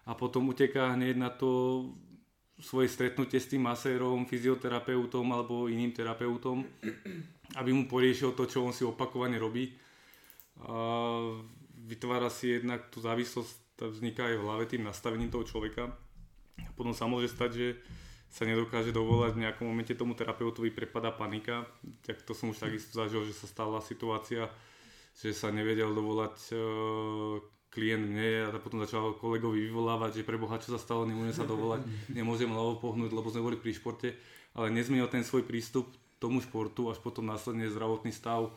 a 0.07 0.13
potom 0.15 0.49
uteká 0.53 0.95
hneď 0.95 1.17
na 1.19 1.31
to 1.33 1.85
svoje 2.61 2.93
stretnutie 2.93 3.41
s 3.41 3.49
tým 3.49 3.65
masérom, 3.65 4.29
fyzioterapeutom 4.29 5.25
alebo 5.33 5.67
iným 5.73 5.97
terapeutom, 5.97 6.61
aby 7.61 7.71
mu 7.73 7.89
poriešil 7.89 8.37
to, 8.37 8.45
čo 8.45 8.61
on 8.61 8.77
si 8.77 8.85
opakovane 8.85 9.41
robí. 9.41 9.73
A 10.61 10.77
vytvára 11.89 12.29
si 12.29 12.61
jednak 12.61 12.93
tú 12.93 13.01
závislosť, 13.01 13.81
vzniká 13.81 14.29
aj 14.29 14.37
v 14.37 14.45
hlave 14.45 14.65
tým 14.69 14.85
nastavením 14.85 15.33
toho 15.33 15.49
človeka. 15.49 15.89
Potom 16.75 16.93
sa 16.97 17.11
môže 17.11 17.29
stať, 17.31 17.51
že 17.53 17.69
sa 18.31 18.47
nedokáže 18.47 18.95
dovolať, 18.95 19.35
v 19.35 19.43
nejakom 19.43 19.67
momente 19.67 19.91
tomu 19.99 20.15
terapeutovi 20.15 20.71
prepada 20.71 21.11
panika. 21.11 21.67
Tak 22.07 22.23
to 22.23 22.31
som 22.31 22.55
už 22.55 22.63
takisto 22.63 22.95
zažil, 22.95 23.27
že 23.27 23.35
sa 23.35 23.51
stala 23.51 23.83
situácia, 23.83 24.47
že 25.19 25.35
sa 25.35 25.51
nevedel 25.51 25.91
dovolať 25.91 26.37
e, 26.49 26.55
klient 27.75 28.07
mne 28.07 28.51
a 28.51 28.63
potom 28.63 28.83
začal 28.83 29.19
kolegovi 29.19 29.67
vyvolávať, 29.67 30.23
že 30.23 30.29
preboha, 30.29 30.63
čo 30.63 30.75
sa 30.75 30.81
stalo, 30.83 31.07
nemôžem 31.07 31.35
sa 31.35 31.47
dovolať, 31.47 31.87
nemôžem 32.11 32.51
ľavo 32.51 32.79
pohnúť, 32.79 33.11
lebo 33.11 33.31
sme 33.31 33.47
boli 33.47 33.59
pri 33.59 33.75
športe, 33.75 34.15
ale 34.55 34.75
nezmenil 34.75 35.11
ten 35.11 35.23
svoj 35.23 35.47
prístup 35.47 35.91
tomu 36.23 36.39
športu, 36.39 36.91
až 36.91 36.99
potom 36.99 37.27
následne 37.27 37.71
zdravotný 37.71 38.11
stav 38.13 38.51
uh, 38.51 38.53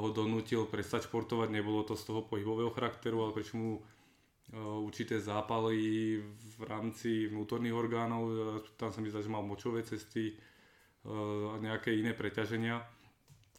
ho 0.00 0.08
donútil 0.14 0.64
prestať 0.70 1.10
športovať, 1.10 1.50
nebolo 1.50 1.84
to 1.84 1.98
z 1.98 2.06
toho 2.06 2.24
pohybového 2.24 2.72
charakteru, 2.72 3.26
ale 3.26 3.36
prečo 3.36 3.58
mu 3.58 3.82
určité 4.54 5.18
zápaly 5.18 6.18
v 6.58 6.62
rámci 6.62 7.26
vnútorných 7.26 7.74
orgánov, 7.74 8.22
tam 8.78 8.94
sa 8.94 9.02
mi 9.02 9.10
zdá, 9.10 9.18
že 9.18 9.32
mal 9.32 9.42
močové 9.42 9.82
cesty 9.82 10.34
a 11.04 11.58
nejaké 11.58 11.92
iné 11.92 12.14
preťaženia, 12.14 12.78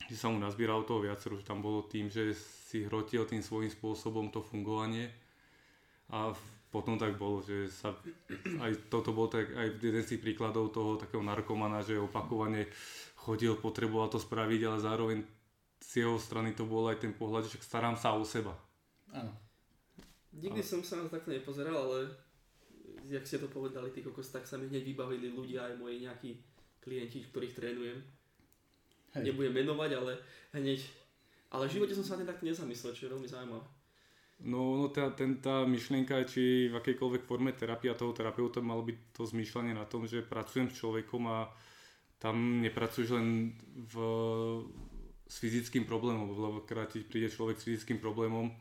že 0.08 0.16
sa 0.16 0.32
mu 0.32 0.40
nazbíralo 0.40 0.88
toho 0.88 1.04
viacero, 1.04 1.36
že 1.36 1.46
tam 1.46 1.60
bolo 1.60 1.86
tým, 1.86 2.08
že 2.08 2.34
si 2.34 2.88
hrotil 2.88 3.28
tým 3.28 3.44
svojím 3.44 3.70
spôsobom 3.70 4.32
to 4.32 4.40
fungovanie 4.42 5.12
a 6.10 6.34
potom 6.72 7.00
tak 7.00 7.16
bolo, 7.16 7.40
že 7.40 7.72
sa 7.72 7.96
aj 8.60 8.92
toto 8.92 9.16
bol 9.16 9.32
tak, 9.32 9.48
aj 9.56 9.80
jeden 9.80 10.04
z 10.04 10.16
tých 10.16 10.24
príkladov 10.28 10.76
toho 10.76 11.00
takého 11.00 11.24
narkomana, 11.24 11.80
že 11.80 11.96
opakovane 11.96 12.68
chodil, 13.16 13.56
potreboval 13.56 14.12
to 14.12 14.20
spraviť, 14.20 14.62
ale 14.68 14.78
zároveň 14.84 15.18
z 15.80 16.04
jeho 16.04 16.20
strany 16.20 16.52
to 16.52 16.68
bol 16.68 16.84
aj 16.92 17.00
ten 17.00 17.16
pohľad, 17.16 17.48
že 17.48 17.64
starám 17.64 17.96
sa 17.96 18.12
o 18.18 18.28
seba. 18.28 18.52
Áno. 19.16 19.45
Nikdy 20.36 20.62
som 20.62 20.84
sa 20.84 21.00
na 21.00 21.08
to 21.08 21.16
takto 21.16 21.32
nepozeral, 21.32 21.88
ale 21.88 22.12
jak 23.08 23.24
ste 23.28 23.40
to 23.40 23.48
povedali, 23.48 23.92
tí 23.92 24.04
kokos, 24.04 24.34
tak 24.34 24.44
sa 24.44 24.60
mi 24.60 24.68
hneď 24.68 24.84
vybavili 24.84 25.32
ľudia, 25.32 25.72
aj 25.72 25.80
moji 25.80 25.96
nejakí 26.04 26.30
klienti, 26.84 27.24
ktorých 27.26 27.56
trénujem. 27.56 28.00
Hej. 29.16 29.32
Nebudem 29.32 29.54
menovať, 29.64 29.92
ale 29.96 30.14
hneď. 30.58 30.84
Ale 31.56 31.72
v 31.72 31.80
živote 31.80 31.96
som 31.96 32.04
sa 32.04 32.20
na 32.20 32.28
takto 32.28 32.44
nezamyslel, 32.44 32.92
čo 32.92 33.08
je 33.08 33.14
veľmi 33.16 33.30
zaujímavé. 33.32 33.64
No, 34.44 34.76
no 34.76 34.92
tá, 34.92 35.16
ten, 35.16 35.40
tá 35.40 35.64
myšlienka, 35.64 36.28
či 36.28 36.68
v 36.68 36.76
akejkoľvek 36.76 37.24
forme 37.24 37.56
terapia 37.56 37.96
toho 37.96 38.12
terapeuta 38.12 38.60
malo 38.60 38.84
byť 38.84 39.16
to 39.16 39.24
zmýšľanie 39.24 39.72
na 39.72 39.88
tom, 39.88 40.04
že 40.04 40.28
pracujem 40.28 40.68
s 40.68 40.76
človekom 40.76 41.24
a 41.32 41.48
tam 42.20 42.60
nepracuješ 42.60 43.16
len 43.16 43.56
v, 43.80 43.96
s 45.24 45.36
fyzickým 45.40 45.88
problémom, 45.88 46.28
lebo 46.28 46.52
veľakrát 46.52 46.92
ti 46.92 47.08
príde 47.08 47.32
človek 47.32 47.56
s 47.56 47.64
fyzickým 47.64 48.04
problémom 48.04 48.52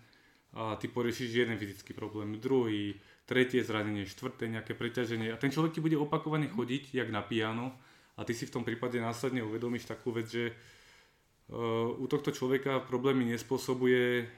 a 0.54 0.78
ty 0.78 0.86
poriešiš 0.86 1.34
jeden 1.34 1.58
fyzický 1.58 1.92
problém, 1.98 2.38
druhý, 2.38 2.94
tretie 3.26 3.64
zranenie, 3.66 4.06
štvrté 4.06 4.46
nejaké 4.46 4.78
preťaženie. 4.78 5.34
A 5.34 5.40
ten 5.40 5.50
človek 5.50 5.74
ti 5.74 5.80
bude 5.82 5.98
opakovane 5.98 6.46
chodiť, 6.46 6.94
jak 6.94 7.10
na 7.10 7.26
piano. 7.26 7.74
A 8.14 8.22
ty 8.22 8.30
si 8.30 8.46
v 8.46 8.54
tom 8.54 8.62
prípade 8.62 8.94
následne 9.02 9.42
uvedomíš 9.42 9.90
takú 9.90 10.14
vec, 10.14 10.30
že 10.30 10.54
uh, 10.54 11.90
u 11.98 12.06
tohto 12.06 12.30
človeka 12.30 12.86
problémy 12.86 13.26
nespôsobuje 13.34 14.30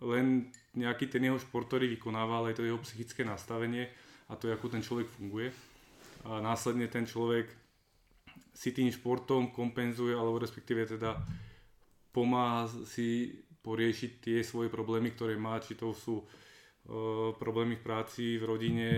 len 0.00 0.48
nejaký 0.72 1.12
ten 1.12 1.28
jeho 1.28 1.36
šport, 1.36 1.68
ktorý 1.68 1.92
vykonáva, 1.92 2.40
ale 2.40 2.56
aj 2.56 2.56
to 2.58 2.66
jeho 2.66 2.80
psychické 2.80 3.22
nastavenie 3.22 3.92
a 4.32 4.36
to, 4.40 4.48
ako 4.48 4.72
ten 4.72 4.80
človek 4.80 5.12
funguje. 5.12 5.52
A 6.24 6.40
následne 6.40 6.88
ten 6.88 7.04
človek 7.04 7.52
si 8.52 8.72
tým 8.72 8.88
športom 8.88 9.52
kompenzuje, 9.52 10.16
alebo 10.16 10.40
respektíve 10.40 10.88
teda 10.88 11.20
pomáha 12.12 12.68
si 12.88 13.36
poriešiť 13.62 14.10
tie 14.18 14.38
svoje 14.42 14.68
problémy, 14.68 15.14
ktoré 15.14 15.38
má, 15.38 15.62
či 15.62 15.78
to 15.78 15.94
sú 15.94 16.20
e, 16.20 16.24
problémy 17.38 17.78
v 17.78 17.84
práci, 17.86 18.36
v 18.36 18.44
rodine, 18.44 18.90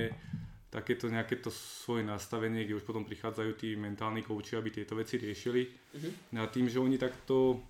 takéto 0.72 1.06
nejaké 1.06 1.38
to 1.38 1.54
svoje 1.54 2.02
nastavenie, 2.02 2.66
kde 2.66 2.80
už 2.80 2.84
potom 2.88 3.06
prichádzajú 3.06 3.52
tí 3.54 3.78
mentálni 3.78 4.26
kouči, 4.26 4.58
aby 4.58 4.74
tieto 4.74 4.98
veci 4.98 5.22
riešili. 5.22 5.62
Uh-huh. 5.70 6.42
A 6.42 6.50
tým, 6.50 6.66
že 6.66 6.82
oni 6.82 6.98
takto 6.98 7.62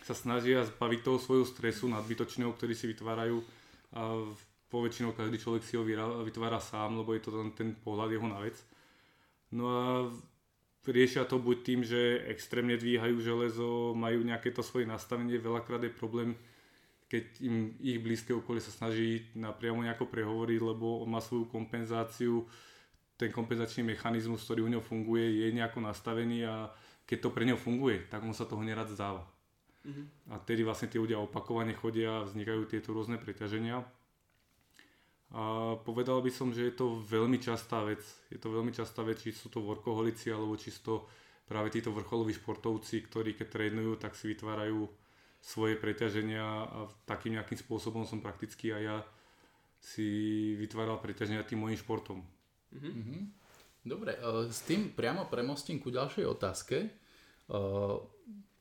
sa 0.00 0.16
snažia 0.16 0.64
zbaviť 0.64 1.00
toho 1.04 1.18
svojho 1.20 1.44
stresu 1.44 1.84
nadbytočného, 1.92 2.56
ktorý 2.56 2.72
si 2.72 2.88
vytvárajú 2.88 3.44
a 3.92 4.24
poväčšinou 4.70 5.12
každý 5.12 5.36
človek 5.36 5.62
si 5.66 5.74
ho 5.74 5.84
vytvára 6.22 6.62
sám, 6.62 7.02
lebo 7.02 7.12
je 7.12 7.22
to 7.26 7.30
ten, 7.34 7.50
ten 7.52 7.68
pohľad 7.74 8.14
jeho 8.14 8.26
na 8.30 8.38
vec. 8.38 8.56
No 9.50 9.64
a 9.66 9.82
riešia 10.88 11.28
to 11.28 11.36
buď 11.36 11.56
tým, 11.60 11.80
že 11.84 12.24
extrémne 12.28 12.76
dvíhajú 12.80 13.20
železo, 13.20 13.92
majú 13.92 14.24
nejaké 14.24 14.48
to 14.54 14.64
svoje 14.64 14.88
nastavenie, 14.88 15.36
veľakrát 15.36 15.84
je 15.84 15.92
problém, 15.92 16.32
keď 17.10 17.24
im 17.42 17.74
ich 17.82 17.98
blízke 17.98 18.30
okolie 18.30 18.62
sa 18.62 18.70
snaží 18.70 19.26
napriamo 19.34 19.82
nejako 19.82 20.06
prehovoriť, 20.06 20.60
lebo 20.62 21.02
on 21.02 21.10
má 21.10 21.18
svoju 21.18 21.50
kompenzáciu, 21.50 22.46
ten 23.20 23.28
kompenzačný 23.28 23.92
mechanizmus, 23.92 24.46
ktorý 24.46 24.64
u 24.64 24.70
neho 24.72 24.80
funguje, 24.80 25.44
je 25.44 25.52
nejako 25.52 25.84
nastavený 25.84 26.48
a 26.48 26.72
keď 27.04 27.18
to 27.26 27.34
pre 27.34 27.44
neho 27.44 27.58
funguje, 27.58 28.06
tak 28.08 28.22
on 28.24 28.32
sa 28.32 28.46
toho 28.46 28.62
nerad 28.64 28.88
zdáva. 28.88 29.26
Uh-huh. 29.84 30.06
A 30.32 30.40
tedy 30.40 30.64
vlastne 30.64 30.88
tí 30.88 30.96
ľudia 30.96 31.20
opakovane 31.20 31.74
chodia 31.76 32.22
a 32.22 32.26
vznikajú 32.30 32.70
tieto 32.70 32.94
rôzne 32.94 33.20
preťaženia. 33.20 33.82
A 35.30 35.78
povedal 35.86 36.18
by 36.18 36.30
som, 36.34 36.50
že 36.50 36.70
je 36.70 36.74
to 36.74 36.98
veľmi 37.06 37.38
častá 37.38 37.86
vec. 37.86 38.02
Je 38.34 38.38
to 38.38 38.50
veľmi 38.50 38.74
častá 38.74 39.06
vec, 39.06 39.22
či 39.22 39.30
sú 39.30 39.46
to 39.46 39.62
workoholici, 39.62 40.34
alebo 40.34 40.58
či 40.58 40.74
sú 40.74 40.82
to 40.82 40.94
práve 41.46 41.70
títo 41.70 41.94
vrcholoví 41.94 42.34
športovci, 42.34 43.06
ktorí 43.06 43.38
keď 43.38 43.46
trénujú, 43.50 43.98
tak 43.98 44.18
si 44.18 44.30
vytvárajú 44.34 44.90
svoje 45.40 45.78
preťaženia 45.78 46.42
a 46.42 46.78
takým 47.06 47.38
nejakým 47.38 47.58
spôsobom 47.58 48.04
som 48.04 48.20
prakticky 48.20 48.74
aj 48.74 48.82
ja 48.82 48.98
si 49.80 50.08
vytváral 50.60 51.00
preťaženia 51.00 51.46
tým 51.48 51.64
môjim 51.64 51.80
športom. 51.80 52.20
Uh-huh. 52.70 53.22
Dobre, 53.80 54.20
e, 54.20 54.52
s 54.52 54.60
tým 54.68 54.92
priamo 54.92 55.24
premostím 55.32 55.80
ku 55.80 55.88
ďalšej 55.88 56.24
otázke. 56.28 56.76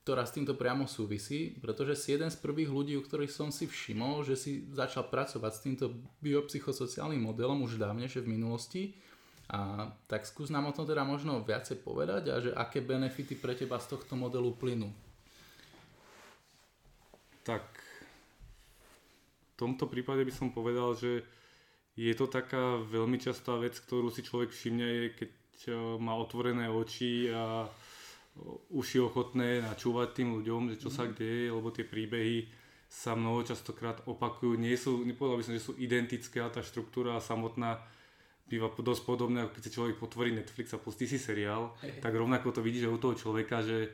Ktorá 0.03 0.25
s 0.25 0.33
týmto 0.33 0.57
priamo 0.57 0.89
súvisí, 0.89 1.53
pretože 1.59 1.93
si 1.99 2.15
jeden 2.15 2.31
z 2.31 2.39
prvých 2.39 2.71
ľudí, 2.71 2.97
u 2.97 3.03
ktorých 3.03 3.29
som 3.29 3.53
si 3.53 3.69
všimol, 3.69 4.25
že 4.25 4.39
si 4.39 4.65
začal 4.73 5.05
pracovať 5.05 5.51
s 5.53 5.63
týmto 5.63 5.85
biopsychosociálnym 6.23 7.21
modelom 7.21 7.61
už 7.61 7.77
dávnejšie 7.77 8.25
v 8.25 8.31
minulosti. 8.39 8.83
A 9.49 9.89
tak 10.05 10.29
skús 10.29 10.53
nám 10.53 10.69
o 10.69 10.75
tom 10.75 10.85
teda 10.85 11.01
možno 11.01 11.41
viacej 11.41 11.81
povedať 11.81 12.23
a 12.29 12.35
že 12.37 12.53
aké 12.53 12.85
benefity 12.85 13.33
pre 13.33 13.57
teba 13.57 13.81
z 13.81 13.97
tohto 13.97 14.13
modelu 14.13 14.53
plynú. 14.53 14.93
Tak 17.41 17.65
v 17.65 19.53
tomto 19.57 19.89
prípade 19.89 20.21
by 20.21 20.33
som 20.33 20.53
povedal, 20.53 20.93
že 20.93 21.25
je 21.99 22.13
to 22.15 22.31
taká 22.31 22.79
veľmi 22.79 23.19
častá 23.19 23.59
vec, 23.59 23.75
ktorú 23.75 24.07
si 24.07 24.23
človek 24.23 24.53
všimne, 24.53 25.17
keď 25.19 25.31
eh, 25.67 25.73
má 25.99 26.15
otvorené 26.15 26.71
oči 26.71 27.27
a 27.33 27.67
uši 28.71 29.03
ochotné 29.03 29.61
načúvať 29.63 30.21
tým 30.21 30.39
ľuďom, 30.39 30.73
že 30.73 30.81
čo 30.81 30.89
sa 30.89 31.07
mhm. 31.07 31.13
deje, 31.15 31.43
lebo 31.51 31.69
tie 31.71 31.85
príbehy 31.85 32.49
sa 32.89 33.13
mnoho 33.13 33.45
častokrát 33.45 34.01
opakujú. 34.09 34.57
Nie 34.57 34.73
sú, 34.73 35.05
nepovedal 35.05 35.37
by 35.37 35.45
som, 35.45 35.55
že 35.55 35.61
sú 35.61 35.73
identické, 35.77 36.41
ale 36.41 36.57
tá 36.57 36.65
štruktúra 36.65 37.21
samotná 37.21 37.77
býva 38.49 38.73
dosť 38.73 39.05
podobná, 39.05 39.45
keď 39.45 39.61
si 39.61 39.75
človek 39.77 40.01
potvorí 40.01 40.33
Netflix 40.33 40.73
a 40.73 40.81
pustí 40.81 41.05
si 41.05 41.21
seriál, 41.21 41.77
tak 42.01 42.09
rovnako 42.09 42.49
to 42.49 42.65
vidíš 42.65 42.89
u 42.89 42.97
toho 42.97 43.13
človeka, 43.13 43.61
že 43.61 43.93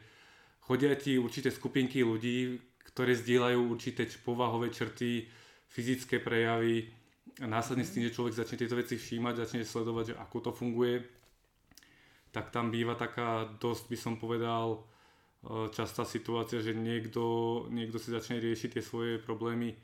chodia 0.64 0.96
ti 0.96 1.20
určité 1.20 1.52
skupinky 1.52 2.08
ľudí, 2.08 2.56
ktoré 2.88 3.20
zdieľajú 3.20 3.60
určité 3.68 4.08
povahové 4.24 4.72
črty, 4.72 5.28
fyzické 5.68 6.24
prejavy 6.24 6.88
a 7.44 7.52
následne 7.52 7.84
s 7.84 7.92
tým, 7.92 8.08
že 8.08 8.16
človek 8.16 8.32
začne 8.32 8.64
tieto 8.64 8.80
veci 8.80 8.96
všímať, 8.96 9.44
začne 9.44 9.68
sledovať, 9.68 10.16
že 10.16 10.20
ako 10.24 10.38
to 10.40 10.52
funguje, 10.56 11.04
tak 12.36 12.52
tam 12.52 12.68
býva 12.68 13.00
taká 13.00 13.48
dosť, 13.64 13.88
by 13.88 13.98
som 13.98 14.14
povedal, 14.20 14.76
e, 14.76 15.72
častá 15.72 16.04
situácia, 16.04 16.60
že 16.60 16.76
niekto, 16.76 17.24
niekto 17.72 17.96
si 17.96 18.12
začne 18.12 18.44
riešiť 18.44 18.76
tie 18.76 18.84
svoje 18.84 19.24
problémy 19.24 19.72
e, 19.72 19.78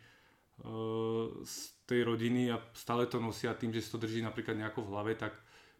z 1.48 1.56
tej 1.88 2.04
rodiny 2.04 2.52
a 2.52 2.60
stále 2.76 3.08
to 3.08 3.24
nosia 3.24 3.56
tým, 3.56 3.72
že 3.72 3.80
si 3.80 3.88
to 3.88 4.04
drží 4.04 4.20
napríklad 4.20 4.60
nejako 4.60 4.84
v 4.84 4.92
hlave, 4.92 5.12
tak 5.16 5.32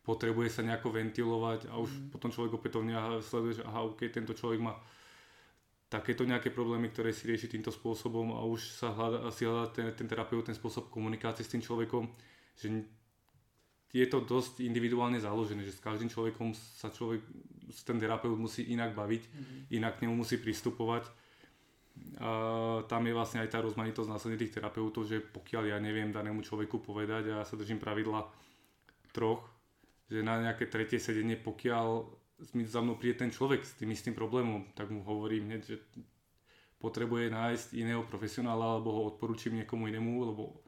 potrebuje 0.08 0.48
sa 0.48 0.64
nejako 0.64 0.96
ventilovať 0.96 1.68
a 1.68 1.76
už 1.76 1.92
mm. 1.92 2.08
potom 2.16 2.32
človek 2.32 2.56
opätovne 2.56 2.96
sleduje, 3.20 3.60
že 3.60 3.68
aha, 3.68 3.84
ok, 3.92 4.00
tento 4.08 4.32
človek 4.32 4.64
má 4.64 4.80
takéto 5.92 6.24
nejaké 6.24 6.56
problémy, 6.56 6.88
ktoré 6.88 7.12
si 7.12 7.28
rieši 7.28 7.52
týmto 7.52 7.68
spôsobom 7.68 8.32
a 8.32 8.48
už 8.48 8.80
sa 8.80 8.96
hľada, 8.96 9.28
si 9.36 9.44
hľadá 9.44 9.76
ten, 9.76 9.92
ten 9.92 10.08
terapeut, 10.08 10.48
ten 10.48 10.56
spôsob 10.56 10.88
komunikácie 10.88 11.44
s 11.44 11.52
tým 11.52 11.60
človekom, 11.60 12.08
že 12.56 12.72
je 13.92 14.06
to 14.08 14.24
dosť 14.24 14.64
individuálne 14.64 15.20
založené, 15.20 15.68
že 15.68 15.76
s 15.76 15.84
každým 15.84 16.08
človekom 16.08 16.56
sa 16.56 16.88
človek, 16.88 17.20
ten 17.84 18.00
terapeut 18.00 18.40
musí 18.40 18.72
inak 18.72 18.96
baviť, 18.96 19.24
mm-hmm. 19.28 19.60
inak 19.76 20.00
k 20.00 20.02
nemu 20.08 20.16
musí 20.24 20.40
pristupovať. 20.40 21.12
A 22.24 22.32
tam 22.88 23.04
je 23.04 23.12
vlastne 23.12 23.44
aj 23.44 23.52
tá 23.52 23.60
rozmanitosť 23.60 24.08
následne 24.08 24.40
tých 24.40 24.56
terapeutov, 24.56 25.04
že 25.04 25.20
pokiaľ 25.20 25.76
ja 25.76 25.78
neviem 25.84 26.16
danému 26.16 26.40
človeku 26.40 26.80
povedať 26.80 27.36
a 27.36 27.44
ja 27.44 27.46
sa 27.46 27.60
držím 27.60 27.84
pravidla 27.84 28.32
troch, 29.12 29.44
že 30.08 30.24
na 30.24 30.40
nejaké 30.40 30.72
tretie 30.72 31.04
sedenie, 31.04 31.36
pokiaľ 31.36 32.08
za 32.64 32.80
mnou 32.80 32.96
príde 32.96 33.28
ten 33.28 33.32
človek 33.32 33.62
s 33.68 33.76
tým 33.76 33.92
istým 33.92 34.16
problémom, 34.16 34.72
tak 34.72 34.88
mu 34.88 35.04
hovorím 35.04 35.52
hneď, 35.52 35.62
že 35.68 35.76
potrebuje 36.80 37.28
nájsť 37.28 37.76
iného 37.76 38.08
profesionála 38.08 38.80
alebo 38.80 38.90
ho 38.96 39.02
odporúčim 39.14 39.54
niekomu 39.54 39.92
inému, 39.92 40.32
lebo 40.32 40.64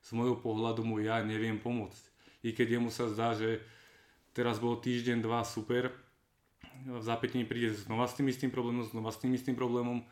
z 0.00 0.14
môjho 0.14 0.38
pohľadu 0.38 0.86
mu 0.86 1.02
ja 1.02 1.20
neviem 1.20 1.58
pomôcť 1.58 2.07
i 2.42 2.54
keď 2.54 2.78
jemu 2.78 2.90
sa 2.92 3.10
zdá, 3.10 3.34
že 3.34 3.62
teraz 4.34 4.62
bol 4.62 4.78
týždeň, 4.78 5.18
dva 5.22 5.42
super, 5.42 5.90
v 6.86 7.02
zápätí 7.02 7.42
príde 7.42 7.74
znova 7.74 8.06
s 8.06 8.14
tým 8.14 8.30
istým 8.30 8.54
problémom, 8.54 8.86
znova 8.86 9.10
s 9.10 9.18
tým 9.18 9.34
istým 9.34 9.58
problémom, 9.58 10.06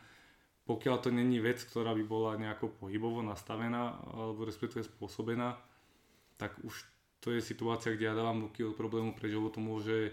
pokiaľ 0.67 0.95
to 0.99 1.09
není 1.15 1.39
vec, 1.39 1.63
ktorá 1.63 1.95
by 1.95 2.03
bola 2.03 2.35
nejako 2.35 2.75
pohybovo 2.75 3.23
nastavená 3.23 4.03
alebo 4.11 4.43
respektíve 4.43 4.83
spôsobená, 4.83 5.55
tak 6.35 6.59
už 6.67 6.83
to 7.23 7.31
je 7.31 7.39
situácia, 7.39 7.95
kde 7.95 8.11
ja 8.11 8.19
dávam 8.19 8.51
ruky 8.51 8.67
od 8.67 8.75
problému 8.75 9.15
preč, 9.15 9.31
lebo 9.31 9.47
to 9.47 9.63
môže 9.63 10.11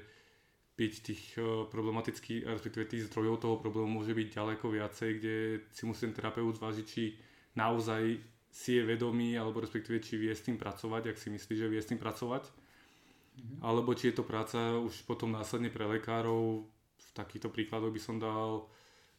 byť 0.74 0.92
tých 1.03 1.22
eh, 1.38 1.66
problematických, 1.70 2.46
respektíve 2.46 2.87
tých 2.87 3.07
zdrojov 3.11 3.42
toho 3.42 3.57
problému 3.59 4.03
môže 4.03 4.14
byť 4.14 4.29
ďaleko 4.31 4.66
viacej, 4.70 5.11
kde 5.18 5.37
si 5.70 5.83
musí 5.87 6.07
ten 6.07 6.14
terapeut 6.14 6.55
zvážiť, 6.55 6.87
či 6.87 7.18
naozaj 7.55 8.18
si 8.55 8.79
je 8.79 8.87
vedomý, 8.87 9.35
alebo 9.35 9.59
respektíve 9.59 9.99
či 9.99 10.14
vie 10.14 10.31
s 10.31 10.47
tým 10.47 10.55
pracovať, 10.55 11.11
ak 11.11 11.19
si 11.19 11.27
myslí, 11.35 11.55
že 11.59 11.67
vie 11.67 11.83
s 11.83 11.90
tým 11.90 11.99
pracovať. 11.99 12.47
Mm-hmm. 12.47 13.59
Alebo 13.67 13.90
či 13.99 14.14
je 14.14 14.23
to 14.23 14.23
práca 14.23 14.79
už 14.79 15.03
potom 15.11 15.35
následne 15.35 15.75
pre 15.75 15.83
lekárov. 15.90 16.62
V 16.95 17.09
takýchto 17.19 17.51
príkladoch 17.51 17.90
by 17.90 17.99
som 17.99 18.23
dal 18.23 18.71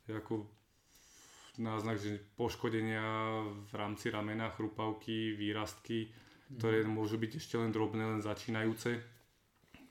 ako 0.07 0.47
náznak, 1.59 1.99
že 1.99 2.23
poškodenia 2.39 3.03
v 3.43 3.73
rámci 3.75 4.07
ramena, 4.07 4.55
chrupavky, 4.55 5.35
výrastky, 5.35 6.07
mm-hmm. 6.07 6.55
ktoré 6.55 6.87
môžu 6.87 7.19
byť 7.19 7.31
ešte 7.35 7.59
len 7.59 7.75
drobné, 7.75 8.07
len 8.07 8.23
začínajúce. 8.23 9.03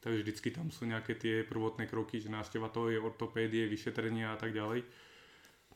Takže 0.00 0.24
vždycky 0.24 0.56
tam 0.56 0.72
sú 0.72 0.88
nejaké 0.88 1.20
tie 1.20 1.44
prvotné 1.44 1.84
kroky, 1.84 2.16
že 2.16 2.32
návšteva 2.32 2.72
toho 2.72 2.88
je 2.88 2.96
ortopédie, 2.96 3.68
vyšetrenia 3.68 4.32
a 4.32 4.40
tak 4.40 4.56
ďalej. 4.56 4.88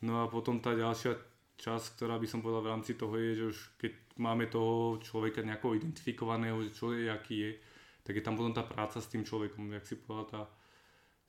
No 0.08 0.24
a 0.24 0.30
potom 0.32 0.60
tá 0.64 0.72
ďalšia 0.72 1.16
časť, 1.58 1.98
ktorá 1.98 2.16
by 2.22 2.26
som 2.30 2.38
povedal 2.38 2.62
v 2.62 2.72
rámci 2.72 2.94
toho 2.94 3.18
je, 3.18 3.30
že 3.34 3.44
už 3.50 3.58
keď 3.82 3.92
máme 4.22 4.46
toho 4.46 5.02
človeka 5.02 5.42
nejako 5.42 5.74
identifikovaného, 5.74 6.62
že 6.62 6.70
čo 6.70 6.94
je, 6.94 7.10
aký 7.10 7.36
je, 7.42 7.52
tak 8.06 8.14
je 8.14 8.22
tam 8.22 8.38
potom 8.38 8.54
tá 8.54 8.62
práca 8.62 9.02
s 9.02 9.10
tým 9.10 9.26
človekom, 9.26 9.74
jak 9.74 9.84
si 9.84 9.98
povedal, 9.98 10.26
tá, 10.30 10.42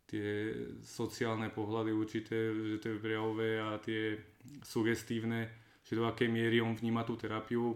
tie 0.06 0.54
sociálne 0.86 1.50
pohľady 1.50 1.92
určité, 1.92 2.38
že 2.54 2.78
to 2.78 2.86
je 2.94 3.04
prejavové 3.04 3.58
a 3.58 3.82
tie 3.82 4.16
sugestívne, 4.62 5.50
že 5.82 5.98
do 5.98 6.06
akej 6.06 6.30
miery 6.30 6.62
on 6.62 6.78
vníma 6.78 7.02
tú 7.04 7.18
terapiu, 7.18 7.74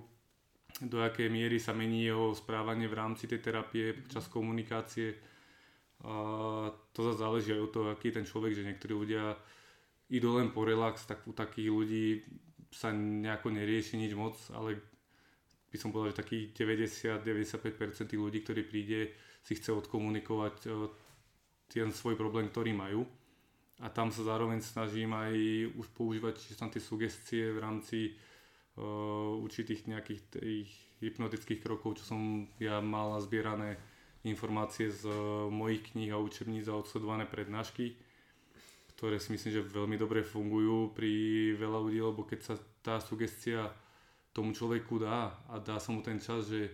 do 0.81 0.97
akej 1.01 1.29
miery 1.29 1.57
sa 1.57 1.73
mení 1.73 2.05
jeho 2.05 2.33
správanie 2.33 2.89
v 2.89 2.97
rámci 2.97 3.29
tej 3.29 3.41
terapie, 3.41 3.93
počas 3.93 4.25
komunikácie. 4.29 5.13
A 6.03 6.13
to 6.91 6.99
zase 7.05 7.21
záleží 7.21 7.49
aj 7.53 7.61
od 7.61 7.71
toho, 7.71 7.87
aký 7.93 8.09
je 8.09 8.17
ten 8.21 8.25
človek, 8.25 8.57
že 8.57 8.65
niektorí 8.65 8.93
ľudia 8.93 9.37
idú 10.13 10.37
len 10.37 10.53
po 10.53 10.61
relax, 10.61 11.09
tak 11.09 11.25
u 11.25 11.33
takých 11.33 11.69
ľudí 11.73 12.05
sa 12.69 12.93
nejako 12.93 13.49
nerieši 13.49 13.97
nič 13.97 14.13
moc, 14.13 14.37
ale 14.53 14.77
by 15.73 15.77
som 15.81 15.89
povedal, 15.89 16.13
že 16.13 16.21
takých 16.21 16.45
90-95% 17.25 18.05
tých 18.05 18.21
ľudí, 18.21 18.45
ktorí 18.45 18.61
príde, 18.61 19.09
si 19.41 19.57
chce 19.57 19.73
odkomunikovať 19.73 20.55
e, 20.65 20.87
ten 21.65 21.89
svoj 21.89 22.13
problém, 22.13 22.47
ktorý 22.53 22.77
majú. 22.77 23.01
A 23.81 23.89
tam 23.89 24.13
sa 24.13 24.21
zároveň 24.21 24.61
snažím 24.61 25.17
aj 25.17 25.33
už 25.75 25.87
používať 25.97 26.55
tam 26.55 26.69
tie 26.69 26.79
sugestie 26.79 27.51
v 27.51 27.59
rámci 27.59 27.99
uh, 28.77 29.33
určitých 29.41 29.89
nejakých 29.89 30.21
tých 30.29 30.69
hypnotických 31.01 31.59
krokov, 31.59 31.99
čo 31.99 32.15
som 32.15 32.21
ja 32.61 32.79
mal 32.79 33.17
zbierané 33.19 33.75
informácie 34.23 34.87
z 34.87 35.09
uh, 35.09 35.49
mojich 35.49 35.89
kníh 35.89 36.13
a 36.13 36.21
učebníc 36.21 36.69
a 36.69 36.79
odsledované 36.79 37.25
prednášky 37.27 37.97
ktoré 38.95 39.17
si 39.17 39.33
myslím, 39.33 39.51
že 39.59 39.71
veľmi 39.73 39.97
dobre 39.97 40.21
fungujú 40.21 40.93
pri 40.93 41.11
veľa 41.57 41.79
ľudí, 41.81 41.99
lebo 41.99 42.23
keď 42.23 42.39
sa 42.41 42.55
tá 42.85 43.01
sugestia 43.01 43.67
tomu 44.33 44.53
človeku 44.53 45.01
dá 45.01 45.45
a 45.49 45.61
dá 45.61 45.77
sa 45.77 45.93
mu 45.93 46.01
ten 46.01 46.17
čas, 46.17 46.49
že 46.49 46.69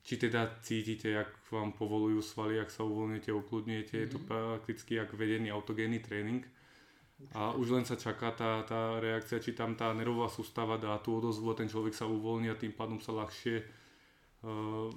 či 0.00 0.16
teda 0.16 0.60
cítite, 0.64 1.12
jak 1.12 1.28
vám 1.52 1.76
povolujú 1.76 2.24
svaly, 2.24 2.56
ak 2.56 2.72
sa 2.72 2.86
uvoľňujete, 2.88 3.30
ukludňujete, 3.30 3.94
mm-hmm. 3.94 4.04
je 4.06 4.12
to 4.12 4.18
mhm. 4.18 4.26
prakticky 4.26 4.92
jak 4.96 5.10
vedený 5.12 5.52
autogénny 5.52 6.00
tréning. 6.00 6.42
A 7.36 7.52
už 7.52 7.76
len 7.76 7.84
sa 7.84 8.00
čaká 8.00 8.32
tá, 8.32 8.64
tá 8.64 8.96
reakcia, 8.96 9.44
či 9.44 9.52
tam 9.52 9.76
tá 9.76 9.92
nervová 9.92 10.32
sústava 10.32 10.80
dá 10.80 10.96
tú 11.04 11.20
odozvu 11.20 11.52
a 11.52 11.58
ten 11.58 11.68
človek 11.68 11.92
sa 11.92 12.08
uvoľní 12.08 12.48
a 12.48 12.56
tým 12.56 12.72
pádom 12.72 12.96
sa 12.96 13.12
ľahšie 13.12 13.60
uh, 13.60 14.88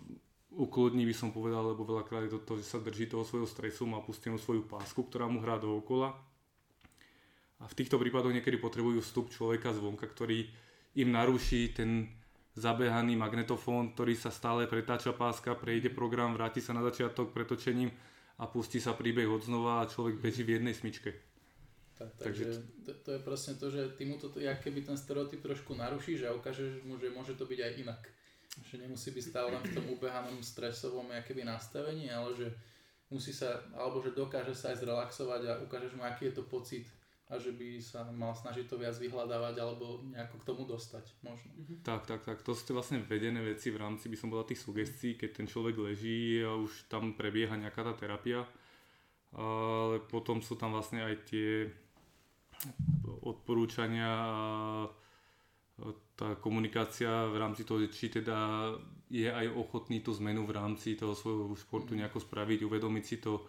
ukludní, 0.55 1.03
by 1.03 1.11
som 1.11 1.35
povedal, 1.35 1.75
lebo 1.75 1.83
veľakrát 1.83 2.23
je 2.23 2.39
to 2.39 2.39
to, 2.47 2.63
že 2.63 2.71
sa 2.71 2.79
drží 2.79 3.11
toho 3.11 3.27
svojho 3.27 3.43
stresu, 3.43 3.83
má 3.83 3.99
pustenú 3.99 4.39
svoju 4.39 4.63
pásku, 4.63 5.03
ktorá 5.03 5.27
mu 5.27 5.43
hrá 5.43 5.59
dookola 5.59 6.15
a 7.63 7.65
v 7.65 7.77
týchto 7.79 7.95
prípadoch 7.95 8.35
niekedy 8.35 8.59
potrebujú 8.59 8.99
vstup 8.99 9.31
človeka 9.31 9.71
zvonka, 9.71 10.03
ktorý 10.03 10.51
im 10.99 11.09
naruší 11.15 11.71
ten 11.71 12.11
zabehaný 12.53 13.15
magnetofón, 13.15 13.95
ktorý 13.95 14.13
sa 14.13 14.29
stále 14.29 14.67
pretáča 14.67 15.15
páska, 15.15 15.55
prejde 15.55 15.89
program, 15.89 16.35
vráti 16.35 16.61
sa 16.61 16.75
na 16.75 16.83
začiatok 16.83 17.31
pretočením 17.33 17.89
a 18.37 18.45
pustí 18.45 18.77
sa 18.77 18.93
príbeh 18.93 19.25
od 19.25 19.41
znova 19.41 19.81
a 19.81 19.89
človek 19.89 20.19
beží 20.19 20.43
v 20.43 20.59
jednej 20.59 20.75
smyčke. 20.75 21.15
Tak, 21.93 22.09
takže 22.19 22.59
to, 22.83 22.91
to 23.05 23.09
je 23.15 23.19
presne 23.21 23.53
to, 23.55 23.69
že 23.69 23.95
ty 23.95 24.03
mu 24.03 24.17
to, 24.17 24.33
jak 24.37 24.59
keby 24.59 24.81
ten 24.81 24.97
stereotyp 24.97 25.39
trošku 25.39 25.77
narušíš 25.77 26.25
a 26.27 26.35
ukážeš 26.35 26.83
mu, 26.83 26.97
že 26.99 27.13
môže 27.13 27.37
to 27.37 27.45
byť 27.45 27.59
aj 27.63 27.73
inak. 27.79 28.01
Že 28.69 28.85
nemusí 28.85 29.09
byť 29.13 29.23
stále 29.23 29.49
len 29.49 29.63
v 29.65 29.73
tom 29.73 29.85
ubehanom 29.89 30.37
stresovom 30.41 31.09
keby 31.25 31.45
nastavení, 31.45 32.09
ale 32.09 32.33
že 32.37 32.47
musí 33.09 33.33
sa, 33.33 33.61
alebo 33.77 34.01
že 34.01 34.13
dokáže 34.13 34.53
sa 34.53 34.73
aj 34.73 34.81
zrelaxovať 34.81 35.41
a 35.47 35.53
ukážeš 35.65 35.93
mu, 35.97 36.05
aký 36.05 36.29
je 36.29 36.37
to 36.37 36.43
pocit 36.45 36.85
a 37.33 37.41
že 37.41 37.49
by 37.57 37.81
sa 37.81 38.05
mal 38.13 38.37
snažiť 38.37 38.69
to 38.69 38.77
viac 38.77 38.93
vyhľadávať 39.01 39.57
alebo 39.57 40.05
nejako 40.05 40.37
k 40.37 40.47
tomu 40.47 40.63
dostať 40.69 41.05
možno. 41.25 41.49
Mhm. 41.57 41.81
Tak, 41.81 42.05
tak, 42.05 42.21
tak. 42.21 42.45
To 42.45 42.53
sú 42.53 42.77
vlastne 42.77 43.01
vedené 43.01 43.41
veci 43.41 43.73
v 43.73 43.81
rámci, 43.81 44.05
by 44.05 44.17
som 44.17 44.29
bola 44.29 44.45
tých 44.45 44.61
sugestií, 44.61 45.17
keď 45.17 45.41
ten 45.41 45.47
človek 45.49 45.73
leží 45.81 46.45
a 46.45 46.53
už 46.53 46.85
tam 46.85 47.17
prebieha 47.17 47.57
nejaká 47.57 47.81
tá 47.81 47.97
terapia. 47.97 48.45
Ale 49.33 49.97
potom 50.05 50.45
sú 50.45 50.53
tam 50.53 50.77
vlastne 50.77 51.01
aj 51.01 51.15
tie 51.25 51.65
odporúčania 53.25 54.13
a 54.13 54.37
tá 56.13 56.37
komunikácia 56.37 57.09
v 57.33 57.41
rámci 57.41 57.65
toho, 57.65 57.81
či 57.89 58.13
teda 58.13 58.69
je 59.09 59.25
aj 59.25 59.49
ochotný 59.57 60.05
tú 60.05 60.13
zmenu 60.21 60.45
v 60.45 60.53
rámci 60.53 60.93
toho 60.93 61.17
svojho 61.17 61.57
športu 61.57 61.97
mhm. 61.97 62.05
nejako 62.05 62.21
spraviť, 62.21 62.59
uvedomiť 62.61 63.03
si 63.03 63.17
to, 63.17 63.41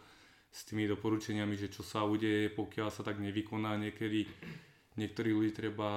s 0.55 0.61
tými 0.71 0.87
doporučeniami, 0.87 1.59
že 1.59 1.67
čo 1.67 1.83
sa 1.83 2.07
udeje, 2.07 2.47
pokiaľ 2.55 2.89
sa 2.95 3.03
tak 3.03 3.19
nevykoná. 3.19 3.75
Niekedy 3.75 4.23
niektorých 4.95 5.35
ľudí 5.35 5.51
treba 5.51 5.91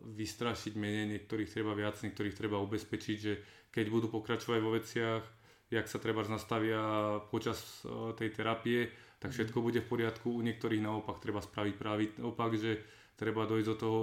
vystrašiť 0.00 0.72
menej, 0.80 1.12
niektorých 1.12 1.52
treba 1.52 1.76
viac, 1.76 2.00
niektorých 2.00 2.32
treba 2.32 2.56
ubezpečiť, 2.64 3.16
že 3.20 3.32
keď 3.68 3.86
budú 3.92 4.08
pokračovať 4.08 4.60
vo 4.64 4.72
veciach, 4.72 5.22
jak 5.68 5.86
sa 5.88 6.00
treba 6.00 6.24
nastavia 6.24 6.80
počas 7.28 7.84
e, 7.84 8.16
tej 8.16 8.32
terapie, 8.32 8.88
tak 9.20 9.32
mhm. 9.32 9.36
všetko 9.36 9.58
bude 9.60 9.84
v 9.84 9.90
poriadku. 9.92 10.28
U 10.32 10.40
niektorých 10.40 10.80
naopak 10.80 11.20
treba 11.20 11.44
spraviť 11.44 11.74
práve 11.76 12.16
opak, 12.16 12.56
že 12.56 12.80
treba 13.12 13.44
dojsť 13.44 13.68
do 13.68 13.76
toho 13.76 14.02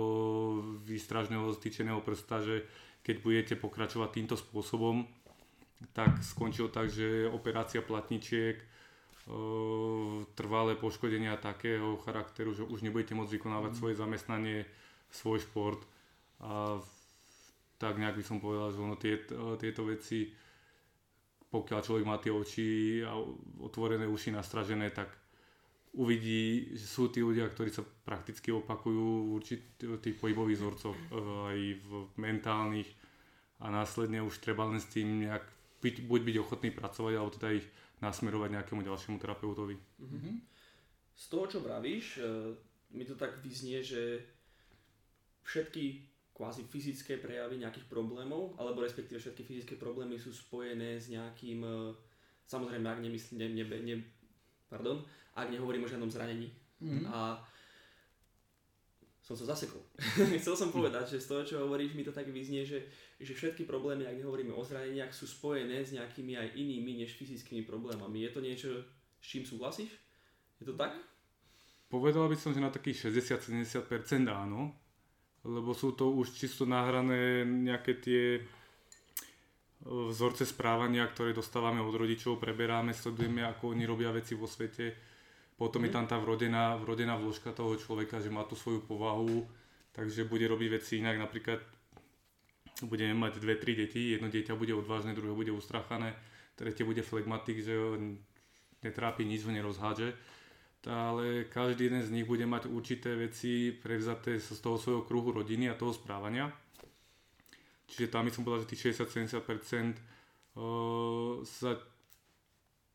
výstražného 0.85 1.49
stýčeného 1.57 2.05
prsta, 2.05 2.45
že 2.45 2.55
keď 3.01 3.15
budete 3.25 3.53
pokračovať 3.57 4.09
týmto 4.13 4.37
spôsobom, 4.37 5.01
tak 5.97 6.21
skončilo 6.21 6.69
tak, 6.69 6.93
že 6.93 7.25
operácia 7.25 7.81
platničiek 7.81 8.61
trvalé 10.33 10.73
poškodenia 10.73 11.37
takého 11.37 12.01
charakteru, 12.01 12.53
že 12.53 12.65
už 12.65 12.81
nebudete 12.81 13.13
môcť 13.13 13.37
vykonávať 13.37 13.71
mm. 13.75 13.77
svoje 13.77 13.95
zamestnanie, 13.95 14.57
svoj 15.13 15.41
šport 15.45 15.81
a 16.41 16.81
tak 17.79 17.95
nejak 17.95 18.19
by 18.19 18.23
som 18.25 18.43
povedal, 18.43 18.75
že 18.75 18.79
ono 18.83 18.95
tie, 18.99 19.23
tieto 19.55 19.87
veci, 19.87 20.27
pokiaľ 21.47 21.79
človek 21.79 22.05
má 22.05 22.19
tie 22.19 22.33
oči 22.33 22.99
a 23.07 23.15
otvorené 23.63 24.03
uši 24.03 24.35
nastražené, 24.35 24.91
tak 24.91 25.07
uvidí, 25.95 26.75
že 26.75 26.85
sú 26.85 27.09
tí 27.09 27.23
ľudia, 27.23 27.49
ktorí 27.49 27.73
sa 27.73 27.81
prakticky 27.81 28.53
opakujú 28.53 29.05
v 29.25 29.33
určitých 29.41 30.15
pohybových 30.21 30.59
vzorcoch 30.61 30.93
e, 30.93 31.07
aj 31.49 31.59
v 31.81 31.91
mentálnych 32.21 32.89
a 33.63 33.73
následne 33.73 34.21
už 34.21 34.37
treba 34.37 34.69
len 34.69 34.77
s 34.77 34.91
tým 34.91 35.25
nejak 35.25 35.41
byť, 35.81 35.95
buď 36.05 36.21
byť 36.21 36.35
ochotný 36.43 36.69
pracovať, 36.75 37.13
alebo 37.15 37.33
teda 37.33 37.49
ich 37.57 37.67
nasmerovať 37.99 38.49
nejakému 38.55 38.81
ďalšiemu 38.83 39.17
terapeutovi. 39.19 39.75
Mm-hmm. 39.75 40.35
Z 41.19 41.25
toho, 41.27 41.45
čo 41.51 41.59
vravíš, 41.59 42.19
e, 42.19 42.55
mi 42.95 43.03
to 43.03 43.19
tak 43.19 43.43
vyznie, 43.43 43.83
že 43.83 44.23
všetky 45.43 46.07
kvázi 46.31 46.63
fyzické 46.63 47.19
prejavy 47.19 47.59
nejakých 47.59 47.91
problémov, 47.91 48.55
alebo 48.55 48.79
respektíve 48.79 49.19
všetky 49.19 49.43
fyzické 49.43 49.75
problémy 49.75 50.15
sú 50.15 50.31
spojené 50.31 50.95
s 50.95 51.11
nejakým, 51.11 51.59
e, 51.67 51.91
samozrejme, 52.47 52.87
ak 52.87 53.03
nemyslím, 53.03 53.35
ne, 53.43 53.47
ne, 53.51 53.63
ne, 53.67 53.95
pardon, 54.71 55.03
ak 55.35 55.51
nehovorím 55.51 55.83
o 55.83 55.91
žiadnom 55.91 56.07
zranení. 56.07 56.47
Mm-hmm. 56.79 57.11
A 57.11 57.43
som 59.29 59.45
sa 59.45 59.53
zasekol. 59.53 59.85
Chcel 60.41 60.57
som 60.57 60.73
povedať, 60.73 61.13
že 61.13 61.21
z 61.21 61.29
toho, 61.29 61.41
čo 61.45 61.55
hovoríš, 61.61 61.93
mi 61.93 62.01
to 62.01 62.09
tak 62.09 62.25
vyznie, 62.33 62.65
že, 62.65 62.89
že 63.21 63.37
všetky 63.37 63.61
problémy, 63.69 64.09
ak 64.09 64.17
nehovoríme 64.17 64.49
o 64.57 64.65
zraneniach, 64.65 65.13
sú 65.13 65.29
spojené 65.29 65.85
s 65.85 65.93
nejakými 65.93 66.33
aj 66.33 66.57
inými 66.57 67.05
než 67.05 67.13
fyzickými 67.13 67.61
problémami. 67.61 68.25
Je 68.25 68.31
to 68.33 68.41
niečo, 68.41 68.69
s 69.21 69.25
čím 69.29 69.45
súhlasíš? 69.45 69.93
Je 70.57 70.65
to 70.65 70.73
tak? 70.73 70.97
Povedal 71.93 72.25
by 72.25 72.33
som, 72.41 72.57
že 72.57 72.61
na 72.65 72.73
takých 72.73 73.13
60-70% 73.13 73.85
áno, 74.33 74.73
lebo 75.45 75.77
sú 75.77 75.93
to 75.93 76.09
už 76.09 76.33
čisto 76.33 76.65
nahrané 76.65 77.45
nejaké 77.45 78.01
tie 78.01 78.23
e, 78.37 78.41
vzorce 79.85 80.41
správania, 80.41 81.05
ktoré 81.05 81.37
dostávame 81.37 81.85
od 81.85 81.93
rodičov, 81.93 82.41
preberáme, 82.41 82.97
sledujeme, 82.97 83.45
ako 83.45 83.77
oni 83.77 83.85
robia 83.85 84.09
veci 84.09 84.33
vo 84.33 84.49
svete 84.49 85.08
potom 85.59 85.83
je 85.83 85.91
mhm. 85.91 85.97
tam 85.99 86.05
tá 86.07 86.15
vrodená, 86.15 86.79
vrodená 86.79 87.19
vložka 87.19 87.51
toho 87.51 87.75
človeka, 87.75 88.23
že 88.23 88.31
má 88.31 88.47
tú 88.47 88.55
svoju 88.55 88.79
povahu, 88.87 89.43
takže 89.91 90.23
bude 90.23 90.47
robiť 90.47 90.69
veci 90.79 91.03
inak. 91.03 91.19
Napríklad 91.19 91.59
budeme 92.87 93.11
mať 93.11 93.43
dve, 93.43 93.59
tri 93.59 93.75
deti, 93.75 94.15
jedno 94.15 94.31
dieťa 94.31 94.55
bude 94.55 94.71
odvážne, 94.71 95.11
druhé 95.11 95.35
bude 95.35 95.51
ustrachané, 95.51 96.15
tretie 96.55 96.87
bude 96.87 97.03
flegmatik, 97.03 97.59
že 97.59 97.75
ho 97.75 97.99
netrápi, 98.79 99.27
nič 99.27 99.43
ho 99.43 99.51
nerozhádže. 99.51 100.15
Ale 100.87 101.51
každý 101.51 101.91
jeden 101.91 101.99
z 102.07 102.15
nich 102.15 102.23
bude 102.23 102.47
mať 102.47 102.71
určité 102.71 103.11
veci 103.19 103.75
prevzaté 103.75 104.39
z 104.39 104.55
toho 104.63 104.79
svojho 104.79 105.03
kruhu 105.03 105.35
rodiny 105.35 105.67
a 105.67 105.75
toho 105.75 105.91
správania. 105.91 106.47
Čiže 107.91 108.07
tam 108.07 108.23
by 108.23 108.31
som 108.31 108.47
povedal, 108.47 108.63
že 108.63 108.71
tých 108.71 108.95
60-70% 108.95 109.99
sa 111.43 111.71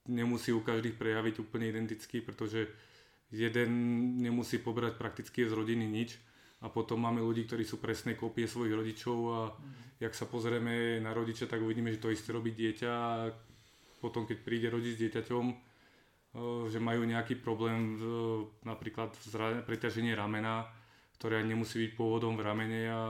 nemusí 0.08 0.52
u 0.52 0.60
každých 0.60 1.00
prejaviť 1.00 1.34
úplne 1.40 1.68
identicky, 1.68 2.20
pretože 2.20 2.68
jeden 3.32 3.70
nemusí 4.20 4.60
pobrať 4.60 5.00
prakticky 5.00 5.48
z 5.48 5.52
rodiny 5.52 5.86
nič 5.88 6.16
a 6.64 6.68
potom 6.68 7.00
máme 7.00 7.20
ľudí, 7.20 7.44
ktorí 7.44 7.64
sú 7.64 7.80
presné 7.80 8.16
kópie 8.16 8.48
svojich 8.48 8.72
rodičov 8.72 9.18
a 9.32 9.40
mm. 9.52 10.00
jak 10.00 10.14
sa 10.16 10.24
pozrieme 10.28 11.00
na 11.00 11.12
rodiča, 11.12 11.48
tak 11.48 11.60
uvidíme, 11.60 11.92
že 11.92 12.00
to 12.00 12.12
isté 12.12 12.32
robí 12.32 12.52
dieťa 12.56 12.90
a 12.92 13.32
potom 14.00 14.28
keď 14.28 14.38
príde 14.44 14.68
rodič 14.68 14.96
s 14.96 15.02
dieťaťom, 15.08 15.44
že 16.68 16.82
majú 16.82 17.06
nejaký 17.06 17.38
problém, 17.38 17.96
napríklad 18.66 19.14
preťaženie 19.64 20.18
ramena, 20.18 20.66
ktoré 21.16 21.46
nemusí 21.46 21.78
byť 21.78 21.92
pôvodom 21.94 22.34
v 22.34 22.44
ramene 22.44 22.82
a 22.90 23.00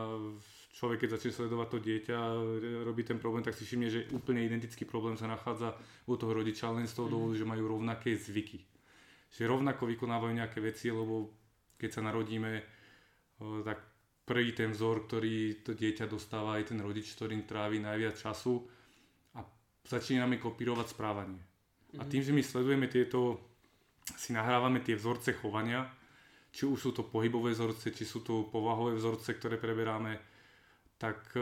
človek, 0.75 1.07
keď 1.07 1.11
začne 1.17 1.33
sledovať 1.33 1.69
to 1.71 1.79
dieťa, 1.79 2.19
robí 2.83 3.07
ten 3.07 3.23
problém, 3.23 3.47
tak 3.47 3.55
si 3.55 3.63
všimne, 3.63 3.89
že 3.89 4.11
úplne 4.11 4.43
identický 4.43 4.83
problém 4.83 5.15
sa 5.15 5.31
nachádza 5.31 5.79
u 6.11 6.19
toho 6.19 6.35
rodiča 6.35 6.75
len 6.75 6.91
z 6.91 6.99
toho 6.99 7.07
dôvodu, 7.07 7.39
že 7.39 7.47
majú 7.47 7.79
rovnaké 7.79 8.19
zvyky. 8.19 8.59
Že 9.31 9.55
rovnako 9.55 9.87
vykonávajú 9.87 10.35
nejaké 10.35 10.59
veci, 10.59 10.91
lebo 10.91 11.31
keď 11.79 11.91
sa 11.95 12.03
narodíme, 12.03 12.53
tak 13.63 13.79
prvý 14.27 14.51
ten 14.51 14.75
vzor, 14.75 15.07
ktorý 15.07 15.63
to 15.63 15.79
dieťa 15.79 16.11
dostáva, 16.11 16.59
aj 16.59 16.75
ten 16.75 16.83
rodič, 16.83 17.15
ktorým 17.15 17.47
trávi 17.47 17.79
najviac 17.79 18.19
času 18.19 18.67
a 19.39 19.47
začíname 19.87 20.43
kopírovať 20.43 20.87
správanie. 20.91 21.39
A 21.95 22.03
tým, 22.03 22.27
že 22.27 22.35
my 22.35 22.43
sledujeme 22.43 22.91
tieto, 22.91 23.39
si 24.19 24.35
nahrávame 24.35 24.83
tie 24.83 24.99
vzorce 24.99 25.39
chovania, 25.39 25.87
či 26.51 26.67
už 26.67 26.79
sú 26.79 26.91
to 26.91 27.07
pohybové 27.07 27.55
vzorce, 27.55 27.95
či 27.95 28.03
sú 28.03 28.27
to 28.27 28.51
povahové 28.51 28.99
vzorce, 28.99 29.35
ktoré 29.39 29.59
preberáme, 29.59 30.34
tak 30.99 31.35
e, 31.35 31.41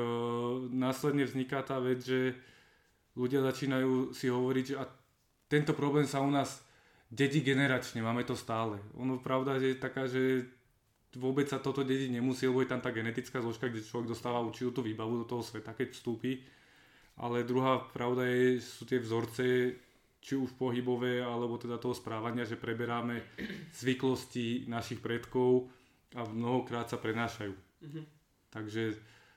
následne 0.72 1.28
vzniká 1.28 1.62
tá 1.62 1.78
vec, 1.78 2.02
že 2.02 2.34
ľudia 3.16 3.44
začínajú 3.44 4.16
si 4.16 4.32
hovoriť, 4.32 4.64
že 4.64 4.76
a 4.80 4.84
tento 5.48 5.76
problém 5.76 6.08
sa 6.08 6.24
u 6.24 6.32
nás 6.32 6.64
dedí 7.12 7.44
generačne, 7.44 8.00
máme 8.00 8.24
to 8.24 8.32
stále. 8.32 8.80
Ono 8.96 9.20
pravda 9.20 9.60
že 9.60 9.76
je 9.76 9.76
taká, 9.76 10.08
že 10.08 10.48
vôbec 11.20 11.44
sa 11.44 11.60
toto 11.60 11.84
dediť 11.84 12.08
nemusí, 12.08 12.48
lebo 12.48 12.64
je 12.64 12.72
tam 12.72 12.80
tá 12.80 12.88
genetická 12.88 13.44
zložka, 13.44 13.68
kde 13.68 13.84
človek 13.84 14.08
dostáva 14.16 14.40
určitú 14.40 14.80
tú 14.80 14.80
výbavu 14.80 15.24
do 15.24 15.26
toho 15.28 15.44
sveta, 15.44 15.76
keď 15.76 15.92
vstúpi. 15.92 16.40
Ale 17.20 17.44
druhá 17.44 17.84
pravda 17.92 18.24
je, 18.24 18.64
sú 18.64 18.88
tie 18.88 18.96
vzorce, 18.96 19.76
či 20.22 20.38
už 20.38 20.56
pohybové, 20.56 21.20
alebo 21.20 21.60
teda 21.60 21.76
toho 21.76 21.92
správania, 21.92 22.48
že 22.48 22.56
preberáme 22.56 23.20
zvyklosti 23.76 24.70
našich 24.70 25.04
predkov 25.04 25.68
a 26.16 26.24
mnohokrát 26.24 26.88
sa 26.88 26.96
prenášajú. 26.96 27.52
Mm-hmm. 27.52 28.04
Takže 28.48 28.82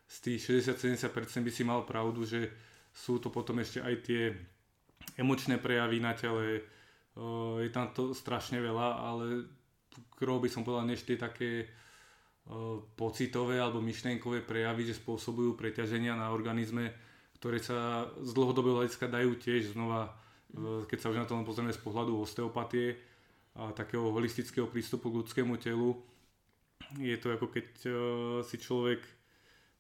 z 0.06 0.16
tých 0.22 0.40
60-70% 0.70 1.10
by 1.42 1.52
si 1.52 1.64
mal 1.66 1.84
pravdu, 1.84 2.24
že 2.24 2.50
sú 2.94 3.18
to 3.20 3.34
potom 3.34 3.60
ešte 3.60 3.82
aj 3.82 3.96
tie 4.06 4.32
emočné 5.20 5.60
prejavy 5.60 5.98
na 6.00 6.14
tele, 6.16 6.64
je 7.64 7.70
tam 7.72 7.92
to 7.92 8.12
strašne 8.16 8.60
veľa, 8.60 8.88
ale 9.02 9.26
krov 10.16 10.44
by 10.44 10.50
som 10.52 10.64
povedal, 10.64 10.88
než 10.88 11.04
tie 11.04 11.20
také 11.20 11.68
pocitové 12.94 13.58
alebo 13.58 13.82
myšlenkové 13.82 14.46
prejavy, 14.46 14.88
že 14.88 15.00
spôsobujú 15.02 15.58
preťaženia 15.58 16.14
na 16.14 16.30
organizme, 16.30 16.94
ktoré 17.42 17.58
sa 17.58 18.08
z 18.22 18.32
dlhodobého 18.36 18.84
hľadiska 18.84 19.10
dajú 19.10 19.36
tiež 19.42 19.74
znova 19.74 20.14
E, 20.56 20.88
keď 20.88 20.98
sa 21.00 21.12
už 21.12 21.18
na 21.20 21.28
to 21.28 21.36
pozrieme 21.44 21.76
z 21.76 21.82
pohľadu 21.84 22.16
osteopatie 22.22 22.96
a 23.56 23.72
takého 23.76 24.12
holistického 24.12 24.68
prístupu 24.68 25.12
k 25.12 25.20
ľudskému 25.24 25.56
telu, 25.60 26.00
je 27.00 27.16
to 27.20 27.32
ako 27.32 27.48
keď 27.52 27.68
si 28.44 28.56
človek 28.60 29.00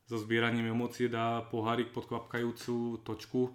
so 0.05 0.21
zbieraním 0.21 0.69
emócie 0.69 1.09
dá 1.09 1.41
pohárik 1.41 1.89
pod 1.89 2.05
kvapkajúcu 2.05 3.01
točku 3.01 3.49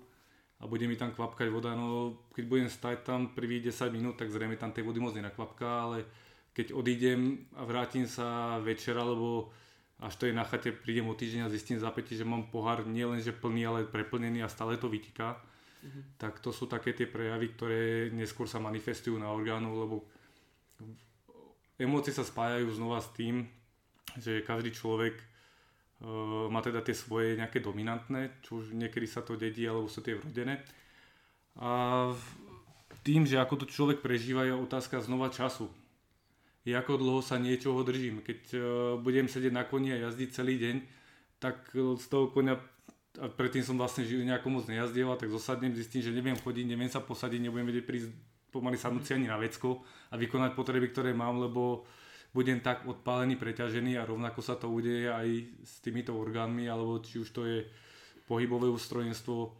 a 0.61 0.67
bude 0.67 0.85
mi 0.85 0.99
tam 0.99 1.15
kvapkať 1.15 1.49
voda, 1.49 1.73
no 1.73 2.19
keď 2.35 2.45
budem 2.45 2.69
stať 2.69 3.07
tam 3.07 3.33
prvých 3.33 3.71
10 3.71 3.95
minút, 3.95 4.15
tak 4.19 4.29
zrejme 4.29 4.59
tam 4.59 4.75
tej 4.75 4.85
vody 4.85 5.01
moc 5.01 5.15
nenakvapká, 5.15 5.89
ale 5.89 6.05
keď 6.53 6.75
odídem 6.75 7.49
a 7.57 7.65
vrátim 7.65 8.05
sa 8.05 8.59
večer, 8.61 8.99
alebo 8.99 9.55
až 10.03 10.17
to 10.17 10.27
je 10.27 10.35
na 10.35 10.45
chate, 10.45 10.75
prídem 10.75 11.09
o 11.09 11.15
týždeň 11.15 11.47
a 11.47 11.53
zistím 11.53 11.79
zapätí, 11.79 12.19
že 12.19 12.29
mám 12.29 12.51
pohár 12.51 12.85
nielenže 12.85 13.33
plný, 13.33 13.63
ale 13.65 13.81
preplnený 13.89 14.43
a 14.43 14.53
stále 14.53 14.77
to 14.77 14.91
vytíka, 14.91 15.39
mm-hmm. 15.81 16.19
tak 16.19 16.43
to 16.43 16.51
sú 16.51 16.67
také 16.67 16.93
tie 16.93 17.07
prejavy, 17.07 17.55
ktoré 17.55 17.81
neskôr 18.11 18.51
sa 18.51 18.59
manifestujú 18.59 19.17
na 19.17 19.31
orgánu, 19.31 19.71
lebo 19.81 19.97
emócie 21.81 22.13
sa 22.13 22.27
spájajú 22.27 22.69
znova 22.75 23.01
s 23.01 23.09
tým, 23.17 23.49
že 24.21 24.45
každý 24.45 24.75
človek 24.75 25.30
má 26.49 26.65
teda 26.65 26.81
tie 26.81 26.97
svoje 26.97 27.37
nejaké 27.37 27.61
dominantné, 27.61 28.41
čo 28.41 28.65
už 28.65 28.73
niekedy 28.73 29.05
sa 29.05 29.21
to 29.21 29.37
dedí, 29.37 29.69
alebo 29.69 29.89
sú 29.89 30.01
tie 30.01 30.17
vrodené. 30.17 30.65
A 31.61 32.09
tým, 33.05 33.29
že 33.29 33.37
ako 33.37 33.65
to 33.65 33.67
človek 33.69 34.01
prežíva, 34.01 34.49
je 34.49 34.57
otázka 34.57 35.05
znova 35.05 35.29
času. 35.29 35.69
Je 36.65 36.73
ako 36.73 37.01
dlho 37.01 37.21
sa 37.21 37.37
niečoho 37.37 37.81
držím. 37.85 38.21
Keď 38.25 38.41
uh, 38.53 38.63
budem 39.01 39.29
sedieť 39.29 39.53
na 39.53 39.65
koni 39.65 39.93
a 39.93 40.09
jazdiť 40.09 40.29
celý 40.33 40.57
deň, 40.61 40.77
tak 41.41 41.73
z 41.73 42.05
toho 42.09 42.29
konia 42.29 42.61
a 43.19 43.27
predtým 43.27 43.67
som 43.67 43.75
vlastne 43.75 44.07
nejako 44.07 44.49
moc 44.55 44.65
nejazdieval, 44.71 45.19
tak 45.19 45.35
zosadnem, 45.35 45.75
zistím, 45.75 46.05
že 46.05 46.15
neviem 46.15 46.39
chodiť, 46.39 46.63
neviem 46.63 46.87
sa 46.87 47.03
posadiť, 47.03 47.43
nebudem 47.43 47.67
vedieť 47.67 47.87
prísť 47.89 48.09
pomaly 48.55 48.79
sadnúť 48.79 49.19
ani 49.19 49.27
na 49.27 49.35
vecko 49.35 49.83
a 50.11 50.15
vykonať 50.15 50.55
potreby, 50.55 50.95
ktoré 50.95 51.11
mám, 51.11 51.43
lebo 51.43 51.87
budem 52.31 52.63
tak 52.63 52.87
odpálený, 52.87 53.37
preťažený 53.37 53.99
a 53.99 54.07
rovnako 54.07 54.41
sa 54.43 54.55
to 54.55 54.71
udeje 54.71 55.11
aj 55.11 55.29
s 55.67 55.83
týmito 55.83 56.15
orgánmi, 56.15 56.71
alebo 56.71 57.03
či 57.03 57.19
už 57.19 57.29
to 57.35 57.43
je 57.47 57.67
pohybové 58.31 58.71
ústrojenstvo, 58.71 59.51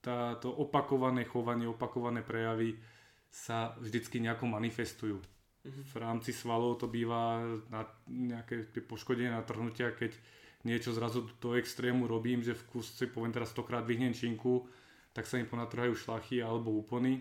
táto 0.00 0.48
opakované 0.48 1.28
chovanie, 1.28 1.68
opakované 1.68 2.24
prejavy 2.24 2.80
sa 3.28 3.76
vždycky 3.76 4.18
nejako 4.20 4.48
manifestujú. 4.48 5.20
Mhm. 5.60 5.82
V 5.92 5.94
rámci 6.00 6.32
svalov 6.32 6.80
to 6.80 6.88
býva 6.88 7.44
na 7.68 7.84
nejaké 8.08 8.64
poškodenie, 8.80 9.28
natrhnutia, 9.28 9.92
keď 9.92 10.16
niečo 10.64 10.92
zrazu 10.92 11.28
do 11.40 11.56
extrému 11.56 12.08
robím, 12.08 12.40
že 12.40 12.56
v 12.56 12.64
kuse 12.68 13.08
poviem 13.08 13.32
teraz 13.32 13.52
stokrát 13.52 13.84
vyhnem 13.84 14.12
činku, 14.12 14.68
tak 15.12 15.28
sa 15.28 15.36
mi 15.36 15.44
ponatrhajú 15.44 15.92
šlachy 15.96 16.40
alebo 16.40 16.72
úpony. 16.72 17.20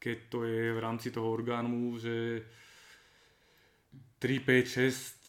Keď 0.00 0.18
to 0.32 0.48
je 0.48 0.72
v 0.72 0.80
rámci 0.80 1.12
toho 1.12 1.28
orgánu, 1.28 2.00
že 2.00 2.40
3, 4.16 4.40
5, 4.40 4.64
6, 4.64 5.20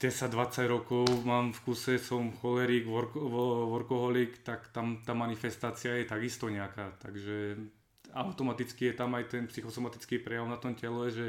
10, 0.00 0.32
20 0.32 0.68
rokov 0.68 1.04
mám 1.24 1.52
v 1.52 1.60
kuse, 1.64 1.96
som 2.00 2.32
cholerik, 2.40 2.84
work, 2.84 3.16
workoholik, 3.16 4.44
tak 4.44 4.68
tam 4.72 5.00
tá 5.00 5.16
manifestácia 5.16 5.96
je 5.96 6.04
takisto 6.04 6.52
nejaká. 6.52 6.96
Takže 7.00 7.56
automaticky 8.12 8.92
je 8.92 8.94
tam 8.96 9.16
aj 9.16 9.24
ten 9.32 9.44
psychosomatický 9.48 10.20
prejav 10.20 10.48
na 10.48 10.56
tom 10.56 10.76
tele, 10.76 11.08
že 11.08 11.26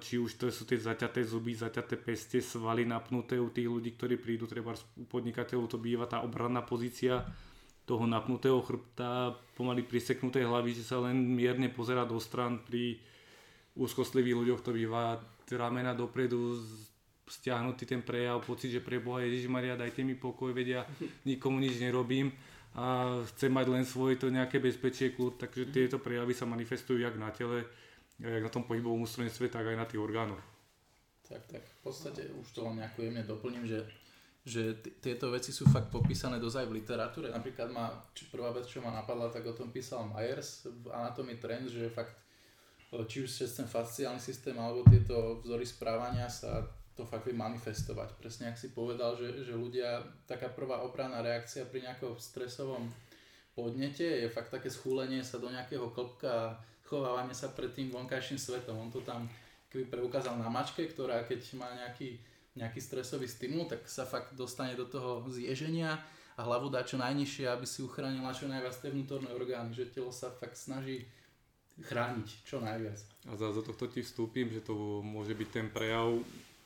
či 0.00 0.16
už 0.16 0.40
to 0.40 0.48
sú 0.48 0.64
tie 0.64 0.80
zaťaté 0.80 1.20
zuby, 1.20 1.52
zaťaté 1.52 2.00
peste, 2.00 2.40
svaly 2.40 2.88
napnuté 2.88 3.36
u 3.36 3.52
tých 3.52 3.68
ľudí, 3.68 3.92
ktorí 3.92 4.16
prídu, 4.16 4.48
treba 4.48 4.72
u 4.72 5.04
podnikateľov 5.04 5.68
to 5.68 5.76
býva 5.76 6.08
tá 6.08 6.24
obranná 6.24 6.64
pozícia 6.64 7.20
toho 7.84 8.06
napnutého 8.06 8.62
chrbta, 8.62 9.34
pomaly 9.58 9.82
priseknutej 9.82 10.46
hlavy, 10.46 10.76
že 10.76 10.84
sa 10.86 11.02
len 11.02 11.16
mierne 11.16 11.68
pozera 11.68 12.06
do 12.06 12.20
stran 12.22 12.62
pri 12.62 13.00
úzkostlivých 13.74 14.36
ľuďoch 14.36 14.60
to 14.62 14.70
býva 14.74 15.18
ramena 15.50 15.94
dopredu, 15.94 16.62
stiahnutý 17.30 17.86
ten 17.86 18.02
prejav, 18.02 18.42
pocit, 18.42 18.74
že 18.74 18.82
preboha 18.82 19.22
Ježiš 19.22 19.46
Maria, 19.46 19.78
dajte 19.78 20.02
mi 20.02 20.18
pokoj, 20.18 20.50
vedia, 20.50 20.86
nikomu 21.26 21.62
nič 21.62 21.78
nerobím 21.78 22.34
a 22.74 23.18
chcem 23.34 23.50
mať 23.50 23.66
len 23.70 23.84
svoje 23.86 24.18
to 24.18 24.30
nejaké 24.30 24.62
bezpečie, 24.62 25.14
kľud, 25.14 25.38
takže 25.38 25.74
tieto 25.74 25.98
prejavy 25.98 26.34
sa 26.34 26.46
manifestujú 26.46 27.02
jak 27.02 27.14
na 27.18 27.30
tele, 27.34 27.66
jak 28.18 28.42
na 28.42 28.50
tom 28.50 28.62
pohybovom 28.62 29.06
ústrojenstve, 29.06 29.50
tak 29.50 29.66
aj 29.70 29.76
na 29.78 29.86
tých 29.86 30.02
orgánoch. 30.02 30.42
Tak, 31.26 31.46
tak. 31.46 31.62
V 31.62 31.80
podstate 31.86 32.26
už 32.34 32.46
to 32.50 32.66
len 32.66 32.82
nejako 32.82 33.06
jemne 33.06 33.22
doplním, 33.22 33.66
že, 33.66 33.86
že 34.44 34.80
t- 34.80 34.92
tieto 34.98 35.28
veci 35.28 35.52
sú 35.52 35.68
fakt 35.68 35.92
popísané 35.92 36.40
dosť 36.40 36.64
aj 36.64 36.66
v 36.66 36.76
literatúre. 36.80 37.26
Napríklad 37.28 37.68
ma, 37.68 37.92
či 38.16 38.28
prvá 38.32 38.50
vec, 38.50 38.64
čo 38.64 38.80
ma 38.80 38.90
napadla, 38.92 39.28
tak 39.28 39.44
o 39.44 39.54
tom 39.56 39.68
písal 39.68 40.08
Myers 40.08 40.66
v 40.66 40.88
Anatomy 40.90 41.36
Trends, 41.36 41.72
že 41.72 41.92
fakt 41.92 42.16
či 42.90 43.22
už 43.22 43.30
cez 43.30 43.54
ten 43.54 43.70
fasciálny 43.70 44.18
systém 44.18 44.58
alebo 44.58 44.82
tieto 44.82 45.38
vzory 45.46 45.62
správania 45.62 46.26
sa 46.26 46.66
to 46.98 47.06
fakt 47.06 47.22
vie 47.22 47.38
manifestovať. 47.38 48.18
Presne 48.18 48.50
ak 48.50 48.58
si 48.58 48.74
povedal, 48.74 49.14
že, 49.14 49.46
že 49.46 49.54
ľudia, 49.54 50.02
taká 50.26 50.50
prvá 50.50 50.82
obranná 50.82 51.22
reakcia 51.22 51.70
pri 51.70 51.86
nejakom 51.86 52.18
stresovom 52.18 52.90
podnete 53.54 54.02
je 54.02 54.26
fakt 54.26 54.50
také 54.50 54.66
schúlenie 54.66 55.22
sa 55.22 55.38
do 55.38 55.46
nejakého 55.54 55.86
klopka 55.94 56.58
schovávanie 56.90 57.30
sa 57.30 57.54
pred 57.54 57.70
tým 57.70 57.94
vonkajším 57.94 58.34
svetom. 58.34 58.74
On 58.74 58.90
to 58.90 58.98
tam 59.06 59.30
keby 59.70 59.86
preukázal 59.86 60.34
na 60.34 60.50
mačke, 60.50 60.82
ktorá 60.90 61.22
keď 61.22 61.38
má 61.54 61.70
nejaký, 61.78 62.18
nejaký 62.58 62.80
stresový 62.82 63.30
stimul, 63.30 63.70
tak 63.70 63.86
sa 63.86 64.02
fakt 64.02 64.34
dostane 64.34 64.74
do 64.74 64.86
toho 64.86 65.22
zježenia 65.30 66.02
a 66.34 66.40
hlavu 66.42 66.72
dá 66.72 66.82
čo 66.82 66.98
najnižšie, 66.98 67.46
aby 67.46 67.66
si 67.68 67.84
uchránila 67.84 68.34
čo 68.34 68.50
najviac 68.50 68.74
tie 68.74 68.90
vnútorné 68.90 69.30
orgány, 69.30 69.70
že 69.76 69.92
telo 69.92 70.10
sa 70.10 70.32
fakt 70.32 70.56
snaží 70.56 71.06
chrániť 71.80 72.28
čo 72.44 72.60
najviac. 72.60 73.00
A 73.28 73.36
za, 73.36 73.52
za 73.52 73.62
tohto 73.64 73.88
ti 73.88 74.00
vstúpim, 74.04 74.50
že 74.52 74.60
to 74.64 75.00
môže 75.04 75.32
byť 75.32 75.48
ten 75.48 75.66
prejav 75.70 76.20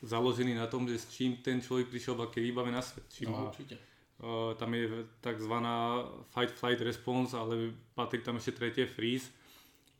založený 0.04 0.54
na 0.58 0.66
tom, 0.66 0.84
že 0.84 1.00
s 1.00 1.06
čím 1.10 1.40
ten 1.40 1.58
človek 1.58 1.88
prišiel 1.88 2.14
v 2.18 2.24
aké 2.28 2.38
výbave 2.44 2.70
na 2.70 2.82
svet. 2.84 3.08
Čím 3.08 3.32
no, 3.32 3.48
určite. 3.48 3.80
Uh, 4.20 4.54
tam 4.54 4.70
je 4.74 5.06
tzv. 5.20 5.54
fight-flight 6.30 6.80
response, 6.86 7.34
ale 7.34 7.74
patrí 7.98 8.22
tam 8.22 8.38
ešte 8.38 8.62
tretie 8.62 8.86
freeze, 8.86 9.32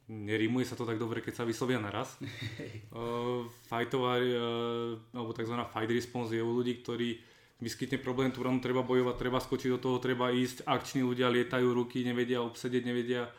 nerímuje 0.08 0.68
sa 0.68 0.76
to 0.76 0.84
tak 0.84 1.00
dobre, 1.00 1.24
keď 1.24 1.42
sa 1.42 1.48
vyslovia 1.48 1.80
naraz. 1.80 2.16
uh, 2.20 3.44
fightová, 3.68 4.20
uh, 4.20 4.98
alebo 5.16 5.32
tzv. 5.32 5.54
fight 5.70 5.90
response 5.90 6.32
je 6.32 6.42
u 6.44 6.50
ľudí, 6.52 6.80
ktorí 6.84 7.20
vyskytne 7.62 8.02
problém, 8.02 8.28
ktorom 8.28 8.60
treba 8.60 8.84
bojovať, 8.84 9.16
treba 9.16 9.38
skočiť 9.40 9.70
do 9.74 9.80
toho, 9.80 9.96
treba 10.02 10.28
ísť. 10.34 10.68
Akční 10.68 11.06
ľudia 11.06 11.32
lietajú 11.32 11.72
ruky, 11.72 12.04
nevedia 12.04 12.44
obsedeť, 12.44 12.82
nevedia 12.84 13.30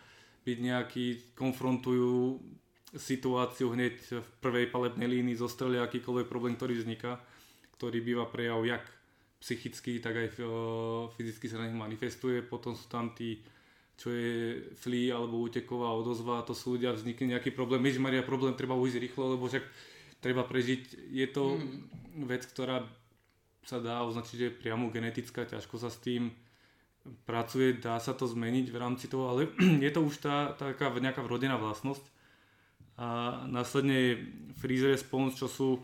byť 0.45 0.57
nejaký, 0.61 1.05
konfrontujú 1.37 2.41
situáciu 2.95 3.75
hneď 3.75 4.23
v 4.23 4.27
prvej 4.39 4.71
palebnej 4.71 5.09
línii 5.09 5.35
zostrelia 5.35 5.83
akýkoľvek 5.83 6.27
problém, 6.31 6.55
ktorý 6.55 6.79
vzniká, 6.79 7.19
ktorý 7.75 7.99
býva 7.99 8.25
prejav 8.25 8.63
jak 8.63 8.85
psychicky, 9.43 9.99
tak 9.99 10.15
aj 10.15 10.27
fyzicky 11.19 11.45
sa 11.51 11.59
na 11.59 11.67
nich 11.67 11.77
manifestuje. 11.77 12.41
Potom 12.41 12.73
sú 12.73 12.87
tam 12.87 13.11
tí, 13.11 13.43
čo 13.95 14.11
je 14.11 14.59
flí 14.75 15.07
alebo 15.07 15.39
úteková 15.39 15.95
odozva, 15.95 16.43
to 16.43 16.51
sú 16.51 16.75
ľudia, 16.75 16.91
vznikne 16.91 17.35
nejaký 17.35 17.55
problém, 17.55 17.79
Maria, 17.99 18.27
problém, 18.27 18.53
treba 18.53 18.75
ujsť 18.75 18.99
rýchlo, 18.99 19.39
lebo 19.39 19.47
však 19.47 19.63
treba 20.19 20.43
prežiť. 20.43 21.11
Je 21.15 21.27
to 21.31 21.55
mm. 21.55 22.27
vec, 22.27 22.43
ktorá 22.43 22.83
sa 23.65 23.81
dá 23.81 24.03
označiť, 24.05 24.35
že 24.35 24.47
je 24.51 24.59
priamo 24.61 24.93
genetická, 24.93 25.47
ťažko 25.47 25.79
sa 25.79 25.89
s 25.89 25.97
tým 26.03 26.29
pracuje, 27.25 27.77
dá 27.77 28.01
sa 28.01 28.17
to 28.17 28.25
zmeniť 28.25 28.67
v 28.69 28.77
rámci 28.77 29.05
toho, 29.07 29.31
ale 29.31 29.49
je 29.85 29.91
to 29.93 30.01
už 30.03 30.21
tá, 30.21 30.53
taká 30.57 30.91
nejaká 30.91 31.23
vrodená 31.23 31.55
vlastnosť. 31.57 32.03
A 32.95 33.43
následne 33.51 34.23
freezer 34.55 34.95
response, 34.95 35.35
čo 35.35 35.51
sú 35.51 35.83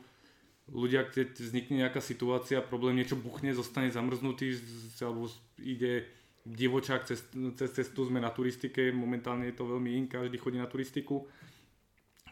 ľudia, 0.71 1.03
keď 1.03 1.43
vznikne 1.43 1.83
nejaká 1.83 1.99
situácia, 1.99 2.63
problém, 2.63 2.95
niečo 2.95 3.19
buchne, 3.19 3.51
zostane 3.51 3.91
zamrznutý, 3.91 4.55
alebo 5.03 5.27
ide 5.59 6.07
divočák 6.45 7.05
cez, 7.05 7.25
cez 7.31 7.69
cestu, 7.69 8.09
sme 8.09 8.17
na 8.17 8.33
turistike, 8.33 8.89
momentálne 8.89 9.49
je 9.49 9.55
to 9.55 9.69
veľmi 9.69 9.93
in, 9.93 10.05
každý 10.09 10.37
chodí 10.41 10.57
na 10.57 10.65
turistiku. 10.65 11.27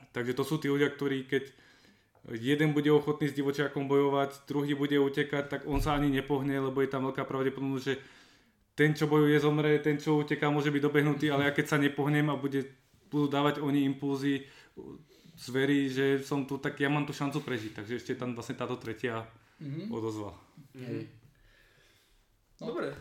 Takže 0.10 0.34
to 0.34 0.44
sú 0.44 0.58
tí 0.58 0.68
ľudia, 0.70 0.90
ktorí 0.90 1.30
keď 1.30 1.44
jeden 2.34 2.74
bude 2.74 2.90
ochotný 2.90 3.30
s 3.30 3.38
divočákom 3.38 3.86
bojovať, 3.86 4.50
druhý 4.50 4.74
bude 4.74 4.98
utekať, 4.98 5.46
tak 5.50 5.62
on 5.70 5.80
sa 5.80 5.94
ani 5.96 6.10
nepohne, 6.10 6.58
lebo 6.58 6.82
je 6.82 6.90
tam 6.90 7.06
veľká 7.10 7.24
pravdepodobnosť, 7.26 7.86
že 7.86 7.96
ten, 8.74 8.96
čo 8.96 9.12
bojuje, 9.12 9.38
zomre, 9.40 9.78
ten, 9.84 10.00
čo 10.00 10.24
uteká, 10.24 10.50
môže 10.50 10.72
byť 10.72 10.82
dobehnutý, 10.84 11.30
ale 11.30 11.50
ja 11.50 11.52
keď 11.54 11.66
sa 11.68 11.78
nepohnem 11.78 12.32
a 12.32 12.40
bude, 12.40 12.66
budú 13.12 13.28
dávať 13.28 13.60
oni 13.60 13.84
impulzy, 13.86 14.48
zverí, 15.40 15.88
že 15.88 16.20
som 16.24 16.44
tu, 16.44 16.60
tak 16.60 16.76
ja 16.80 16.92
mám 16.92 17.08
tu 17.08 17.16
šancu 17.16 17.40
prežiť. 17.40 17.72
Takže 17.80 17.94
ešte 17.96 18.14
tam 18.20 18.36
vlastne 18.36 18.60
táto 18.60 18.76
tretia 18.76 19.24
mm-hmm. 19.64 19.88
odozva. 19.88 20.36
Mm-hmm. 20.76 21.04
No. 22.60 22.66
Dobre. 22.76 22.92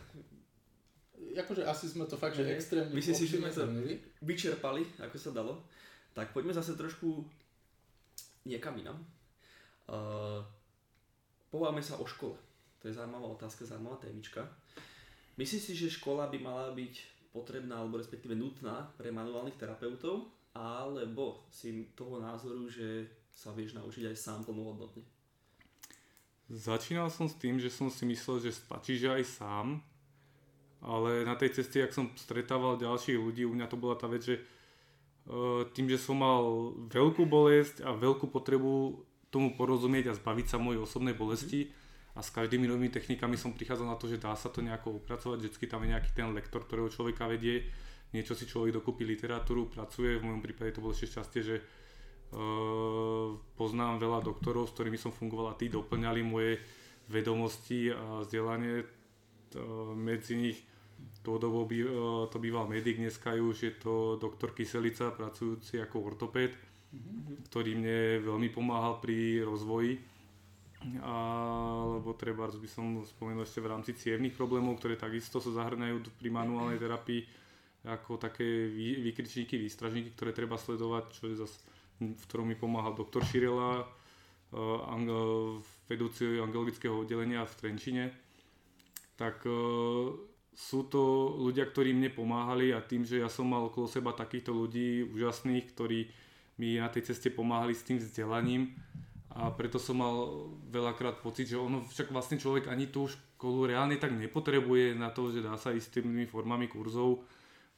Akože 1.38 1.62
asi 1.62 1.86
sme 1.86 2.02
to 2.10 2.18
fakt, 2.18 2.34
že 2.34 2.42
extrémne 2.50 2.90
Myslím 2.90 3.14
si, 3.14 3.30
že 3.30 3.38
sme 3.38 3.54
to 3.54 3.62
vyčerpali, 4.26 4.82
ako 4.98 5.14
sa 5.14 5.30
dalo. 5.30 5.62
Tak 6.10 6.34
poďme 6.34 6.50
zase 6.50 6.74
trošku 6.74 7.22
niekam 8.42 8.74
inam. 8.74 8.98
Uh, 9.86 10.42
pováme 11.54 11.78
sa 11.78 11.94
o 12.02 12.04
škole. 12.04 12.34
To 12.82 12.90
je 12.90 12.94
zaujímavá 12.98 13.38
otázka, 13.38 13.62
zaujímavá 13.62 14.02
témička. 14.02 14.42
Myslíš 15.38 15.62
si, 15.62 15.72
že 15.78 15.94
škola 15.94 16.26
by 16.26 16.38
mala 16.42 16.74
byť 16.74 16.94
potrebná 17.30 17.78
alebo 17.78 18.02
respektíve 18.02 18.34
nutná 18.34 18.90
pre 18.98 19.14
manuálnych 19.14 19.54
terapeutov 19.54 20.26
alebo 20.58 21.46
si 21.54 21.94
toho 21.94 22.18
názoru, 22.18 22.66
že 22.66 23.06
sa 23.30 23.54
vieš 23.54 23.78
naučiť 23.78 24.10
aj 24.10 24.16
sám 24.18 24.42
plnohodnotne? 24.42 25.06
Začínal 26.48 27.12
som 27.12 27.28
s 27.30 27.36
tým, 27.36 27.60
že 27.60 27.70
som 27.70 27.86
si 27.92 28.08
myslel, 28.08 28.42
že 28.42 28.56
stačí, 28.56 28.96
že 28.98 29.12
aj 29.12 29.24
sám, 29.28 29.66
ale 30.82 31.26
na 31.26 31.34
tej 31.34 31.58
ceste, 31.58 31.82
ak 31.82 31.94
som 31.94 32.10
stretával 32.14 32.78
ďalších 32.78 33.18
ľudí, 33.18 33.42
u 33.42 33.54
mňa 33.54 33.66
to 33.66 33.76
bola 33.80 33.98
tá 33.98 34.06
vec, 34.06 34.22
že 34.22 34.38
e, 34.38 34.42
tým, 35.74 35.90
že 35.90 35.98
som 35.98 36.18
mal 36.18 36.74
veľkú 36.86 37.26
bolesť 37.26 37.82
a 37.82 37.94
veľkú 37.94 38.30
potrebu 38.30 39.02
tomu 39.28 39.52
porozumieť 39.58 40.14
a 40.14 40.18
zbaviť 40.18 40.46
sa 40.46 40.62
mojej 40.62 40.80
osobnej 40.80 41.18
bolesti, 41.18 41.68
a 42.18 42.20
s 42.22 42.34
každými 42.34 42.66
novými 42.66 42.90
technikami 42.90 43.38
som 43.38 43.54
prichádzal 43.54 43.86
na 43.86 43.94
to, 43.94 44.10
že 44.10 44.18
dá 44.18 44.34
sa 44.34 44.50
to 44.50 44.58
nejako 44.58 44.98
upracovať, 44.98 45.38
vždycky 45.38 45.70
tam 45.70 45.86
je 45.86 45.94
nejaký 45.94 46.10
ten 46.10 46.26
lektor, 46.34 46.66
ktorého 46.66 46.90
človeka 46.90 47.30
vedie, 47.30 47.62
niečo 48.10 48.34
si 48.34 48.42
človek 48.42 48.74
dokúpi 48.74 49.06
literatúru, 49.06 49.70
pracuje, 49.70 50.18
v 50.18 50.26
mojom 50.26 50.42
prípade 50.42 50.74
to 50.74 50.82
bolo 50.82 50.90
ešte 50.90 51.14
šťastie, 51.14 51.40
že 51.46 51.56
uh, 51.62 53.38
poznám 53.54 54.02
veľa 54.02 54.26
doktorov, 54.26 54.66
s 54.66 54.74
ktorými 54.74 54.98
som 54.98 55.14
fungoval 55.14 55.54
a 55.54 55.58
tí 55.58 55.70
doplňali 55.70 56.20
moje 56.26 56.58
vedomosti 57.06 57.94
a 57.94 58.26
vzdelanie, 58.26 58.82
medzi 59.94 60.34
nich 60.36 60.58
to 61.22 61.38
dobou 61.38 61.66
by, 61.66 61.76
uh, 61.84 61.88
to 62.32 62.38
býval 62.38 62.66
medic, 62.66 62.96
dneska 62.96 63.36
už 63.36 63.56
je 63.62 63.72
to 63.78 64.18
doktor 64.18 64.50
Kyselica, 64.50 65.14
pracujúci 65.14 65.78
ako 65.78 66.14
ortopéd, 66.14 66.56
ktorý 67.52 67.76
mne 67.76 68.24
veľmi 68.24 68.48
pomáhal 68.48 68.98
pri 68.98 69.44
rozvoji 69.44 70.00
alebo 71.02 72.14
treba 72.14 72.46
by 72.46 72.68
som 72.70 73.02
spomenul 73.02 73.42
ešte 73.42 73.58
v 73.58 73.70
rámci 73.70 73.98
cievných 73.98 74.30
problémov, 74.38 74.78
ktoré 74.78 74.94
takisto 74.94 75.42
sa 75.42 75.50
zahrňajú 75.50 76.06
pri 76.14 76.30
manuálnej 76.30 76.78
terapii 76.78 77.26
ako 77.82 78.14
také 78.18 78.46
výkričníky, 79.02 79.58
výstražníky, 79.58 80.14
ktoré 80.14 80.30
treba 80.30 80.54
sledovať, 80.54 81.04
čo 81.14 81.24
je 81.30 81.36
zase, 81.42 81.58
v 81.98 82.22
ktorom 82.30 82.46
mi 82.46 82.54
pomáhal 82.54 82.94
doktor 82.94 83.26
Širela, 83.26 83.82
uh, 83.82 85.58
vedúci 85.90 86.38
angelogického 86.38 86.94
oddelenia 86.94 87.42
v 87.42 87.56
Trenčine. 87.58 88.27
Tak 89.18 89.42
uh, 89.44 90.14
sú 90.54 90.86
to 90.86 91.34
ľudia, 91.42 91.66
ktorí 91.66 91.90
mne 91.90 92.14
pomáhali 92.14 92.70
a 92.70 92.78
tým, 92.78 93.02
že 93.02 93.18
ja 93.18 93.26
som 93.26 93.50
mal 93.50 93.66
okolo 93.66 93.90
seba 93.90 94.14
takýchto 94.14 94.54
ľudí 94.54 95.02
úžasných, 95.10 95.64
ktorí 95.74 96.06
mi 96.58 96.78
na 96.78 96.90
tej 96.90 97.10
ceste 97.10 97.30
pomáhali 97.34 97.74
s 97.74 97.86
tým 97.86 97.98
vzdelaním, 97.98 98.74
a 99.38 99.54
preto 99.54 99.78
som 99.78 100.02
mal 100.02 100.50
veľakrát 100.66 101.22
pocit, 101.22 101.46
že 101.46 101.54
ono 101.54 101.86
však 101.86 102.10
vlastne 102.10 102.42
človek 102.42 102.66
ani 102.66 102.90
tú 102.90 103.06
školu 103.06 103.70
reálne 103.70 103.94
tak 103.94 104.10
nepotrebuje 104.10 104.98
na 104.98 105.14
to, 105.14 105.30
že 105.30 105.46
dá 105.46 105.54
sa 105.54 105.70
ísť 105.70 106.02
tými 106.02 106.26
formami 106.26 106.66
kurzov, 106.66 107.22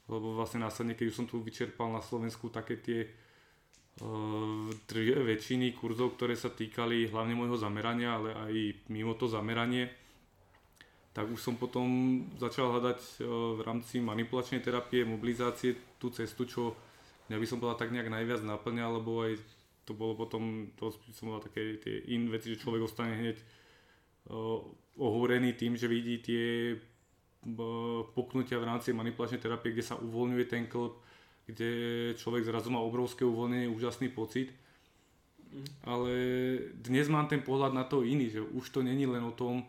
lebo 0.09 0.41
vlastne 0.41 0.65
následne, 0.65 0.97
keď 0.97 1.13
už 1.13 1.17
som 1.21 1.27
tu 1.29 1.37
vyčerpal 1.45 1.93
na 1.93 2.01
Slovensku 2.01 2.49
také 2.49 2.81
tie 2.81 3.01
uh, 3.05 4.73
väčšiny 4.97 5.77
kurzov, 5.77 6.17
ktoré 6.17 6.33
sa 6.33 6.49
týkali 6.49 7.13
hlavne 7.13 7.37
môjho 7.37 7.61
zamerania, 7.61 8.17
ale 8.17 8.33
aj 8.33 8.55
mimo 8.89 9.13
to 9.13 9.29
zameranie, 9.29 9.93
tak 11.11 11.27
už 11.27 11.43
som 11.43 11.59
potom 11.59 11.87
začal 12.39 12.71
hľadať 12.71 13.01
uh, 13.21 13.59
v 13.59 13.61
rámci 13.67 13.99
manipulačnej 13.99 14.63
terapie, 14.63 15.03
mobilizácie 15.03 15.99
tú 15.99 16.15
cestu, 16.15 16.47
čo 16.47 16.75
ja 17.31 17.39
by 17.39 17.47
som 17.47 17.63
bola 17.63 17.79
tak 17.79 17.95
nejak 17.95 18.11
najviac 18.11 18.43
naplňal, 18.43 19.03
lebo 19.03 19.27
aj 19.27 19.39
to 19.87 19.95
bolo 19.95 20.15
potom, 20.15 20.71
to 20.79 20.91
som 21.15 21.35
mal 21.35 21.43
také 21.43 21.83
tie 21.83 22.15
in 22.15 22.31
veci, 22.31 22.55
že 22.55 22.63
človek 22.63 22.87
ostane 22.87 23.19
hneď 23.19 23.37
uh, 24.31 24.63
ohúrený 25.03 25.59
tým, 25.59 25.75
že 25.75 25.91
vidí 25.91 26.23
tie 26.23 26.79
uh, 26.79 28.07
puknutia 28.15 28.63
v 28.63 28.69
rámci 28.71 28.95
manipulačnej 28.95 29.43
terapie, 29.43 29.75
kde 29.75 29.83
sa 29.83 29.99
uvoľňuje 29.99 30.45
ten 30.47 30.71
klb, 30.71 30.95
kde 31.51 31.71
človek 32.15 32.47
zrazu 32.47 32.71
má 32.71 32.79
obrovské 32.79 33.27
uvoľnenie, 33.27 33.67
úžasný 33.67 34.15
pocit. 34.15 34.55
Mm. 35.51 35.67
Ale 35.83 36.13
dnes 36.79 37.11
mám 37.11 37.27
ten 37.27 37.43
pohľad 37.43 37.75
na 37.75 37.83
to 37.83 38.07
iný, 38.07 38.31
že 38.31 38.47
už 38.47 38.71
to 38.71 38.87
není 38.87 39.11
len 39.11 39.27
o 39.27 39.35
tom, 39.35 39.67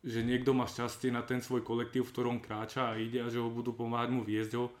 že 0.00 0.20
niekto 0.24 0.56
má 0.56 0.64
šťastie 0.64 1.12
na 1.12 1.20
ten 1.20 1.44
svoj 1.44 1.60
kolektív, 1.60 2.08
v 2.08 2.12
ktorom 2.16 2.36
kráča 2.40 2.92
a 2.92 2.96
ide 2.96 3.20
a 3.20 3.28
že 3.28 3.36
ho 3.36 3.52
budú 3.52 3.76
pomáhať 3.76 4.10
mu 4.12 4.24
viesť 4.24 4.56
ho, 4.56 4.72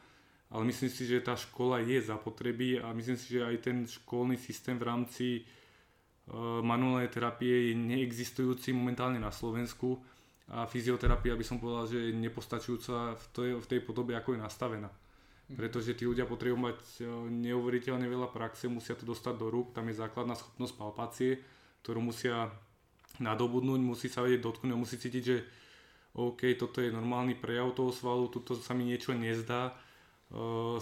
ale 0.50 0.66
myslím 0.72 0.90
si, 0.90 1.04
že 1.04 1.22
tá 1.22 1.36
škola 1.36 1.84
je 1.84 2.00
zapotreby 2.00 2.80
a 2.80 2.90
myslím 2.96 3.20
si, 3.20 3.38
že 3.38 3.44
aj 3.44 3.56
ten 3.60 3.84
školný 3.84 4.40
systém 4.40 4.80
v 4.80 4.88
rámci 4.88 5.26
uh, 5.44 6.64
manuálnej 6.64 7.12
terapie 7.12 7.70
je 7.70 7.74
neexistujúci 7.76 8.72
momentálne 8.72 9.20
na 9.20 9.30
Slovensku 9.30 10.00
a 10.50 10.66
fyzioterapia 10.66 11.38
by 11.38 11.44
som 11.46 11.62
povedal, 11.62 11.86
že 11.86 12.10
je 12.10 12.18
nepostačujúca 12.18 13.14
v 13.14 13.24
tej, 13.30 13.50
v 13.62 13.66
tej 13.70 13.80
podobe, 13.86 14.18
ako 14.18 14.34
je 14.34 14.40
nastavená. 14.42 14.90
Mhm. 14.90 15.54
Pretože 15.54 15.94
tí 15.94 16.08
ľudia 16.08 16.26
potrebujú 16.26 16.58
mať 16.58 16.78
e, 16.98 17.06
neuveriteľne 17.30 18.08
veľa 18.10 18.34
praxe, 18.34 18.66
musia 18.66 18.98
to 18.98 19.06
dostať 19.06 19.34
do 19.38 19.46
rúk, 19.52 19.70
tam 19.70 19.86
je 19.86 20.00
základná 20.00 20.34
schopnosť 20.34 20.74
palpácie, 20.74 21.30
ktorú 21.86 22.02
musia 22.02 22.50
nadobudnúť, 23.20 23.80
musí 23.84 24.08
sa 24.08 24.24
vedieť 24.24 24.40
dotknúť, 24.42 24.76
musí 24.76 24.96
cítiť, 24.96 25.22
že 25.22 25.44
OK, 26.18 26.58
toto 26.58 26.82
je 26.82 26.90
normálny 26.90 27.38
prejav 27.38 27.70
toho 27.70 27.94
svalu, 27.94 28.26
toto 28.32 28.58
sa 28.58 28.74
mi 28.74 28.88
niečo 28.88 29.14
nezdá, 29.14 29.78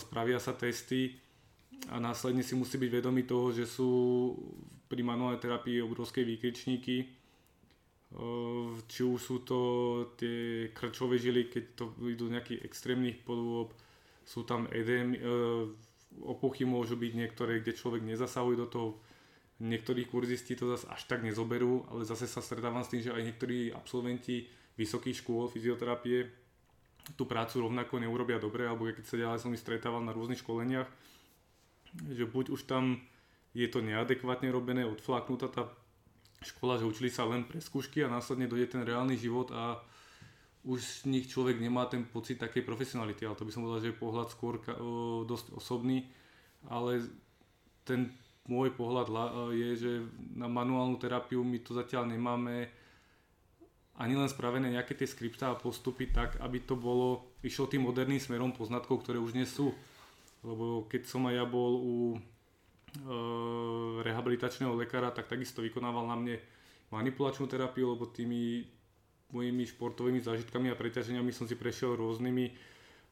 spravia 0.00 0.40
sa 0.40 0.56
testy 0.56 1.20
a 1.92 2.00
následne 2.00 2.40
si 2.40 2.56
musí 2.56 2.80
byť 2.80 2.90
vedomý 2.90 3.28
toho, 3.28 3.52
že 3.52 3.68
sú 3.68 3.90
pri 4.88 5.04
manuálnej 5.04 5.36
terapii 5.36 5.84
obrovské 5.84 6.24
výkričníky, 6.24 6.96
či 8.88 9.00
už 9.04 9.20
sú 9.20 9.44
to 9.44 9.60
tie 10.16 10.72
krčové 10.72 11.20
žily, 11.20 11.52
keď 11.52 11.64
to 11.76 11.84
idú 12.08 12.32
z 12.32 12.40
nejakých 12.40 12.64
extrémnych 12.64 13.20
podôb, 13.20 13.76
sú 14.24 14.48
tam 14.48 14.64
edém, 14.72 15.12
opuchy 16.24 16.64
môžu 16.64 16.96
byť 16.96 17.12
niektoré, 17.12 17.60
kde 17.60 17.76
človek 17.76 18.00
nezasahuje 18.00 18.56
do 18.64 18.68
toho, 18.68 18.88
niektorí 19.58 20.06
kurzisti 20.06 20.54
to 20.54 20.70
zase 20.74 20.86
až 20.86 21.02
tak 21.10 21.26
nezoberú, 21.26 21.82
ale 21.90 22.06
zase 22.06 22.30
sa 22.30 22.38
stretávam 22.38 22.86
s 22.86 22.94
tým, 22.94 23.02
že 23.02 23.10
aj 23.10 23.22
niektorí 23.26 23.74
absolventi 23.74 24.46
vysokých 24.78 25.26
škôl 25.26 25.50
fyzioterapie 25.50 26.30
tú 27.18 27.26
prácu 27.26 27.66
rovnako 27.66 27.98
neurobia 27.98 28.38
dobre, 28.38 28.68
alebo 28.68 28.86
keď 28.86 29.04
sa 29.06 29.16
ďalej 29.18 29.40
som 29.42 29.50
ich 29.50 29.64
stretával 29.64 30.04
na 30.04 30.14
rôznych 30.14 30.44
školeniach, 30.44 30.86
že 32.12 32.28
buď 32.28 32.54
už 32.54 32.68
tam 32.68 33.00
je 33.56 33.66
to 33.66 33.80
neadekvátne 33.80 34.52
robené, 34.52 34.84
odfláknutá 34.84 35.48
tá 35.48 35.72
škola, 36.44 36.78
že 36.78 36.86
učili 36.86 37.10
sa 37.10 37.26
len 37.26 37.42
pre 37.48 37.58
skúšky 37.58 38.04
a 38.04 38.12
následne 38.12 38.46
dojde 38.46 38.78
ten 38.78 38.82
reálny 38.86 39.18
život 39.18 39.50
a 39.50 39.82
už 40.68 41.02
z 41.02 41.10
nich 41.10 41.26
človek 41.26 41.58
nemá 41.58 41.88
ten 41.88 42.04
pocit 42.04 42.38
takej 42.38 42.62
profesionality, 42.62 43.24
ale 43.24 43.34
to 43.34 43.48
by 43.48 43.50
som 43.50 43.64
povedal, 43.64 43.82
že 43.82 43.90
je 43.90 44.02
pohľad 44.04 44.28
skôr 44.28 44.60
dosť 45.24 45.56
osobný, 45.56 46.06
ale 46.68 47.08
ten 47.88 48.12
môj 48.48 48.72
pohľad 48.72 49.06
je, 49.52 49.70
že 49.76 49.92
na 50.32 50.48
manuálnu 50.48 50.96
terapiu 50.96 51.44
my 51.44 51.60
tu 51.60 51.76
zatiaľ 51.76 52.08
nemáme 52.08 52.72
ani 53.98 54.14
len 54.14 54.30
spravené 54.30 54.72
nejaké 54.72 54.94
tie 54.94 55.10
skriptá 55.10 55.52
a 55.52 55.58
postupy 55.58 56.08
tak, 56.08 56.38
aby 56.38 56.62
to 56.62 56.78
bolo, 56.78 57.34
išlo 57.42 57.66
tým 57.66 57.84
moderným 57.84 58.22
smerom 58.22 58.54
poznatkov, 58.54 59.02
ktoré 59.02 59.18
už 59.18 59.34
nie 59.34 59.44
sú. 59.44 59.74
Lebo 60.46 60.86
keď 60.86 61.02
som 61.10 61.26
aj 61.26 61.34
ja 61.34 61.42
bol 61.42 61.72
u 61.82 61.94
e, 62.14 62.18
rehabilitačného 64.06 64.70
lekára, 64.78 65.10
tak 65.10 65.26
takisto 65.26 65.66
vykonával 65.66 66.06
na 66.06 66.14
mne 66.14 66.36
manipulačnú 66.94 67.50
terapiu, 67.50 67.98
lebo 67.98 68.06
tými 68.06 68.70
mojimi 69.34 69.66
športovými 69.66 70.22
zážitkami 70.22 70.70
a 70.70 70.78
preťaženiami 70.78 71.34
som 71.34 71.50
si 71.50 71.58
prešiel 71.58 71.98
rôznymi 71.98 72.54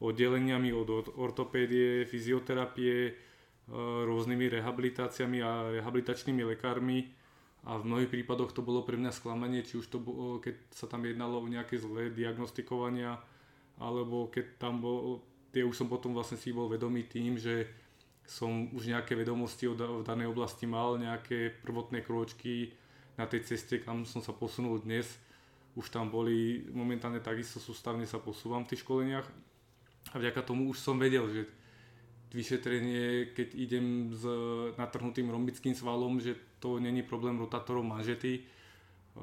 oddeleniami 0.01 0.71
od 0.71 1.19
ortopédie, 1.19 2.07
fyzioterapie, 2.07 3.11
rôznymi 3.71 4.47
rehabilitáciami 4.61 5.39
a 5.43 5.75
rehabilitačnými 5.83 6.43
lekármi 6.55 7.11
a 7.67 7.83
v 7.83 7.87
mnohých 7.87 8.11
prípadoch 8.15 8.55
to 8.55 8.63
bolo 8.63 8.87
pre 8.87 8.95
mňa 8.95 9.11
sklamanie, 9.11 9.67
či 9.67 9.83
už 9.83 9.91
to 9.91 9.99
bolo, 9.99 10.39
keď 10.39 10.55
sa 10.71 10.87
tam 10.87 11.03
jednalo 11.03 11.43
o 11.43 11.51
nejaké 11.51 11.75
zlé 11.83 12.15
diagnostikovania, 12.15 13.19
alebo 13.83 14.31
keď 14.31 14.63
tam 14.63 14.79
bol, 14.79 15.27
tie 15.51 15.67
už 15.67 15.75
som 15.75 15.91
potom 15.91 16.15
vlastne 16.15 16.39
si 16.39 16.55
bol 16.55 16.71
vedomý 16.71 17.11
tým, 17.11 17.35
že 17.35 17.67
som 18.27 18.71
už 18.71 18.91
nejaké 18.91 19.19
vedomosti 19.19 19.67
v 19.67 20.03
danej 20.07 20.31
oblasti 20.31 20.67
mal, 20.67 20.95
nejaké 20.99 21.59
prvotné 21.63 22.07
krôčky 22.07 22.71
na 23.19 23.27
tej 23.27 23.47
ceste, 23.47 23.83
kam 23.83 24.07
som 24.07 24.23
sa 24.23 24.31
posunul 24.35 24.83
dnes. 24.83 25.07
Už 25.75 25.91
tam 25.91 26.09
boli, 26.09 26.67
momentálne 26.71 27.19
takisto 27.19 27.59
sústavne 27.59 28.07
sa 28.07 28.23
posúvam 28.23 28.63
v 28.63 28.71
tých 28.75 28.83
školeniach 28.87 29.27
a 30.11 30.17
vďaka 30.17 30.41
tomu 30.47 30.71
už 30.71 30.79
som 30.79 30.97
vedel, 30.97 31.27
že 31.29 31.51
vyšetrenie, 32.35 33.33
keď 33.33 33.49
idem 33.55 34.11
s 34.11 34.27
natrhnutým 34.75 35.31
rombickým 35.31 35.75
svalom, 35.75 36.19
že 36.19 36.35
to 36.59 36.83
není 36.83 37.03
problém 37.07 37.39
rotátorov 37.39 37.87
manžety 37.87 38.43
eh, 38.43 39.21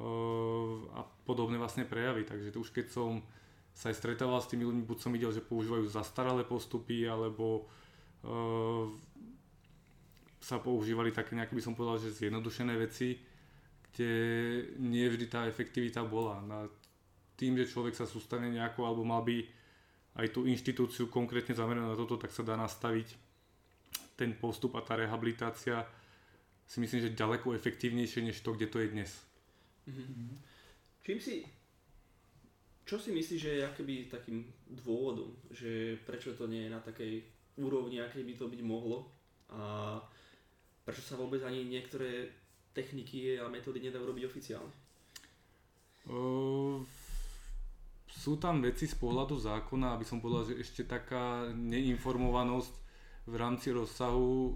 a 0.96 1.00
podobné 1.24 1.60
vlastne 1.60 1.84
prejavy. 1.84 2.24
Takže 2.24 2.52
to 2.52 2.60
už 2.64 2.70
keď 2.72 2.86
som 2.88 3.20
sa 3.74 3.90
aj 3.90 3.98
stretával 3.98 4.38
s 4.38 4.48
tými 4.48 4.62
ľuďmi, 4.64 4.86
buď 4.86 4.98
som 5.02 5.10
videl, 5.10 5.34
že 5.34 5.42
používajú 5.42 5.90
zastaralé 5.90 6.46
postupy, 6.46 7.10
alebo 7.10 7.66
uh, 8.22 8.86
sa 10.38 10.62
používali 10.62 11.10
také 11.10 11.34
nejaké, 11.34 11.58
by 11.58 11.64
som 11.64 11.74
povedal, 11.74 11.98
že 11.98 12.14
zjednodušené 12.14 12.70
veci, 12.78 13.18
kde 13.90 14.12
nie 14.78 15.10
vždy 15.10 15.26
tá 15.26 15.50
efektivita 15.50 16.06
bola. 16.06 16.38
Na 16.46 16.70
tým, 17.34 17.58
že 17.58 17.66
človek 17.66 17.98
sa 17.98 18.06
sústane 18.06 18.46
nejako, 18.46 18.86
alebo 18.86 19.02
mal 19.02 19.26
by 19.26 19.42
aj 20.14 20.26
tú 20.30 20.46
inštitúciu 20.46 21.10
konkrétne 21.10 21.54
zameranú 21.54 21.90
na 21.90 21.98
toto, 21.98 22.14
tak 22.14 22.30
sa 22.30 22.46
dá 22.46 22.54
nastaviť 22.54 23.08
ten 24.14 24.30
postup 24.38 24.78
a 24.78 24.84
tá 24.86 24.94
rehabilitácia 24.94 25.82
si 26.64 26.78
myslím, 26.80 27.10
že 27.10 27.18
ďaleko 27.18 27.52
efektívnejšie 27.52 28.24
než 28.24 28.40
to, 28.40 28.54
kde 28.54 28.70
to 28.70 28.78
je 28.78 28.88
dnes. 28.94 29.10
Mm-hmm. 29.90 30.28
Čím 31.04 31.18
si, 31.20 31.36
čo 32.88 32.96
si 32.96 33.10
myslíš, 33.12 33.40
že 33.40 33.52
je 33.58 33.68
akoby 33.68 33.94
takým 34.08 34.44
dôvodom, 34.70 35.34
že 35.52 36.00
prečo 36.06 36.32
to 36.32 36.48
nie 36.48 36.64
je 36.64 36.70
na 36.72 36.80
takej 36.80 37.20
úrovni, 37.60 38.00
akej 38.00 38.24
by 38.24 38.34
to 38.38 38.46
byť 38.48 38.60
mohlo 38.64 39.10
a 39.52 39.98
prečo 40.84 41.02
sa 41.04 41.20
vôbec 41.20 41.40
ani 41.44 41.64
niektoré 41.64 42.30
techniky 42.72 43.38
a 43.38 43.50
metódy 43.50 43.80
nedajú 43.82 44.04
robiť 44.04 44.24
oficiálne? 44.24 44.74
Uh, 46.04 46.84
sú 48.14 48.38
tam 48.38 48.62
veci 48.62 48.86
z 48.86 48.94
pohľadu 48.94 49.34
zákona, 49.34 49.98
aby 49.98 50.06
som 50.06 50.22
povedal, 50.22 50.54
že 50.54 50.62
ešte 50.62 50.86
taká 50.86 51.50
neinformovanosť 51.50 52.74
v 53.26 53.34
rámci 53.34 53.74
rozsahu 53.74 54.54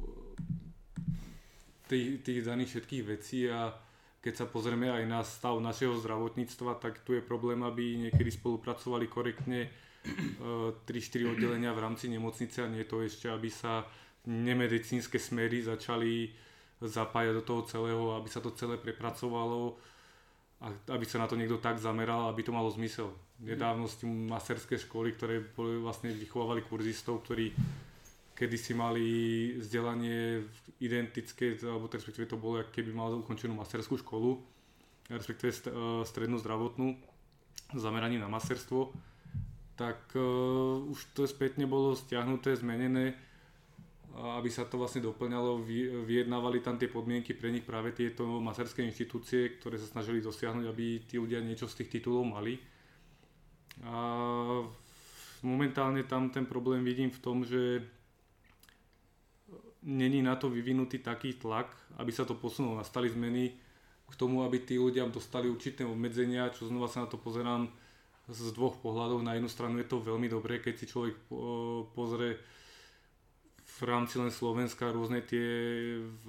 tých, 1.90 2.22
tých 2.22 2.40
daných 2.46 2.78
všetkých 2.78 3.04
vecí 3.04 3.50
a 3.50 3.74
keď 4.22 4.34
sa 4.34 4.46
pozrieme 4.46 4.90
aj 4.90 5.04
na 5.08 5.20
stav 5.26 5.58
našeho 5.58 5.98
zdravotníctva, 5.98 6.78
tak 6.78 7.02
tu 7.02 7.18
je 7.18 7.22
problém, 7.24 7.58
aby 7.64 8.08
niekedy 8.08 8.30
spolupracovali 8.30 9.06
korektne 9.10 9.70
3-4 10.04 10.86
e, 10.86 11.26
oddelenia 11.34 11.74
v 11.74 11.82
rámci 11.82 12.06
nemocnice 12.12 12.62
a 12.62 12.70
nie 12.70 12.86
to 12.86 13.02
ešte, 13.02 13.26
aby 13.26 13.50
sa 13.50 13.86
nemedicínske 14.28 15.16
smery 15.16 15.64
začali 15.64 16.30
zapájať 16.78 17.32
do 17.40 17.42
toho 17.42 17.62
celého, 17.66 18.04
aby 18.14 18.28
sa 18.30 18.38
to 18.38 18.54
celé 18.54 18.78
prepracovalo 18.78 19.78
a 20.62 20.70
aby 20.94 21.04
sa 21.06 21.22
na 21.22 21.26
to 21.26 21.38
niekto 21.38 21.58
tak 21.58 21.78
zameral, 21.78 22.30
aby 22.30 22.42
to 22.42 22.54
malo 22.54 22.70
zmysel 22.70 23.14
nedávno 23.38 23.86
tým 23.86 24.26
masterské 24.26 24.78
školy, 24.78 25.14
ktoré 25.14 25.38
boli, 25.40 25.78
vlastne 25.78 26.10
vychovávali 26.10 26.66
kurzistov, 26.66 27.22
ktorí 27.22 27.54
kedysi 28.34 28.74
mali 28.74 29.06
vzdelanie 29.58 30.46
identické, 30.78 31.58
alebo 31.62 31.90
respektíve 31.90 32.30
to 32.30 32.38
bolo, 32.38 32.62
keby 32.70 32.90
mal 32.94 33.10
ukončenú 33.18 33.54
masterskú 33.54 33.98
školu, 33.98 34.38
respektíve 35.10 35.50
e, 35.50 35.58
strednú 36.06 36.38
zdravotnú, 36.38 36.94
zameraní 37.74 38.18
na 38.18 38.30
masterstvo, 38.30 38.94
tak 39.78 40.10
uh, 40.18 40.90
už 40.90 41.14
to 41.14 41.22
spätne 41.30 41.62
bolo 41.70 41.94
stiahnuté, 41.94 42.58
zmenené, 42.58 43.14
aby 44.18 44.50
sa 44.50 44.66
to 44.66 44.74
vlastne 44.74 45.06
doplňalo, 45.06 45.62
vyjednávali 46.02 46.58
tam 46.58 46.74
tie 46.74 46.90
podmienky 46.90 47.38
pre 47.38 47.54
nich 47.54 47.62
práve 47.62 47.94
tieto 47.94 48.26
masterské 48.42 48.82
inštitúcie, 48.82 49.54
ktoré 49.62 49.78
sa 49.78 49.86
snažili 49.86 50.18
dosiahnuť, 50.18 50.66
aby 50.66 51.06
tí 51.06 51.22
ľudia 51.22 51.38
niečo 51.38 51.70
z 51.70 51.78
tých 51.84 52.02
titulov 52.02 52.26
mali 52.26 52.58
a 53.84 53.96
momentálne 55.42 56.02
tam 56.02 56.30
ten 56.30 56.46
problém 56.46 56.82
vidím 56.82 57.10
v 57.10 57.22
tom, 57.22 57.44
že 57.44 57.82
není 59.82 60.22
na 60.22 60.34
to 60.36 60.50
vyvinutý 60.50 60.98
taký 60.98 61.38
tlak, 61.38 61.70
aby 61.96 62.10
sa 62.10 62.26
to 62.26 62.34
posunulo. 62.34 62.78
Nastali 62.78 63.06
zmeny 63.10 63.54
k 64.08 64.14
tomu, 64.16 64.42
aby 64.42 64.58
tí 64.64 64.80
ľudia 64.80 65.06
dostali 65.06 65.46
určité 65.46 65.84
obmedzenia, 65.84 66.50
čo 66.50 66.66
znova 66.66 66.88
sa 66.90 67.04
na 67.04 67.08
to 67.08 67.20
pozerám 67.20 67.70
z 68.28 68.52
dvoch 68.52 68.76
pohľadov. 68.82 69.22
Na 69.22 69.36
jednu 69.38 69.48
stranu 69.48 69.78
je 69.78 69.88
to 69.88 70.02
veľmi 70.02 70.28
dobré, 70.28 70.58
keď 70.60 70.74
si 70.76 70.86
človek 70.90 71.14
pozrie 71.94 72.36
v 73.78 73.80
rámci 73.86 74.18
len 74.18 74.32
Slovenska 74.34 74.90
rôzne 74.90 75.22
tie 75.22 75.46
v, 76.02 76.26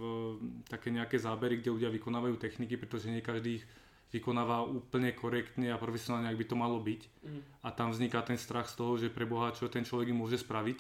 také 0.70 0.94
nejaké 0.94 1.18
zábery, 1.18 1.58
kde 1.58 1.74
ľudia 1.74 1.90
vykonávajú 1.90 2.38
techniky, 2.38 2.78
pretože 2.78 3.10
nie 3.10 3.26
každý 3.26 3.64
vykonáva 4.10 4.66
úplne 4.66 5.14
korektne 5.14 5.70
a 5.70 5.78
profesionálne, 5.78 6.34
ak 6.34 6.40
by 6.42 6.46
to 6.50 6.56
malo 6.58 6.82
byť. 6.82 7.02
Mm. 7.22 7.42
A 7.62 7.70
tam 7.70 7.94
vzniká 7.94 8.26
ten 8.26 8.42
strach 8.42 8.66
z 8.66 8.76
toho, 8.82 8.98
že 8.98 9.14
pre 9.14 9.30
Boha, 9.30 9.54
čo 9.54 9.70
ten 9.70 9.86
človek 9.86 10.10
môže 10.10 10.42
spraviť. 10.42 10.80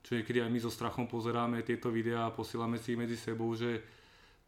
Čo 0.00 0.16
niekedy 0.16 0.40
aj 0.40 0.48
my 0.48 0.60
so 0.64 0.72
strachom 0.72 1.04
pozeráme 1.04 1.60
tieto 1.60 1.92
videá 1.92 2.28
a 2.28 2.32
posielame 2.32 2.80
si 2.80 2.96
ich 2.96 3.00
medzi 3.00 3.20
sebou, 3.20 3.52
že 3.52 3.84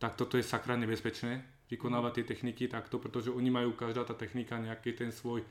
takto 0.00 0.24
to 0.24 0.40
je 0.40 0.44
sakra 0.48 0.80
nebezpečné 0.80 1.44
vykonávať 1.68 2.12
tie 2.20 2.24
techniky 2.36 2.68
takto, 2.68 3.00
pretože 3.00 3.32
oni 3.32 3.48
majú 3.48 3.72
každá 3.72 4.04
tá 4.04 4.12
technika 4.12 4.60
nejaký 4.60 4.92
ten 4.92 5.08
svoj 5.12 5.44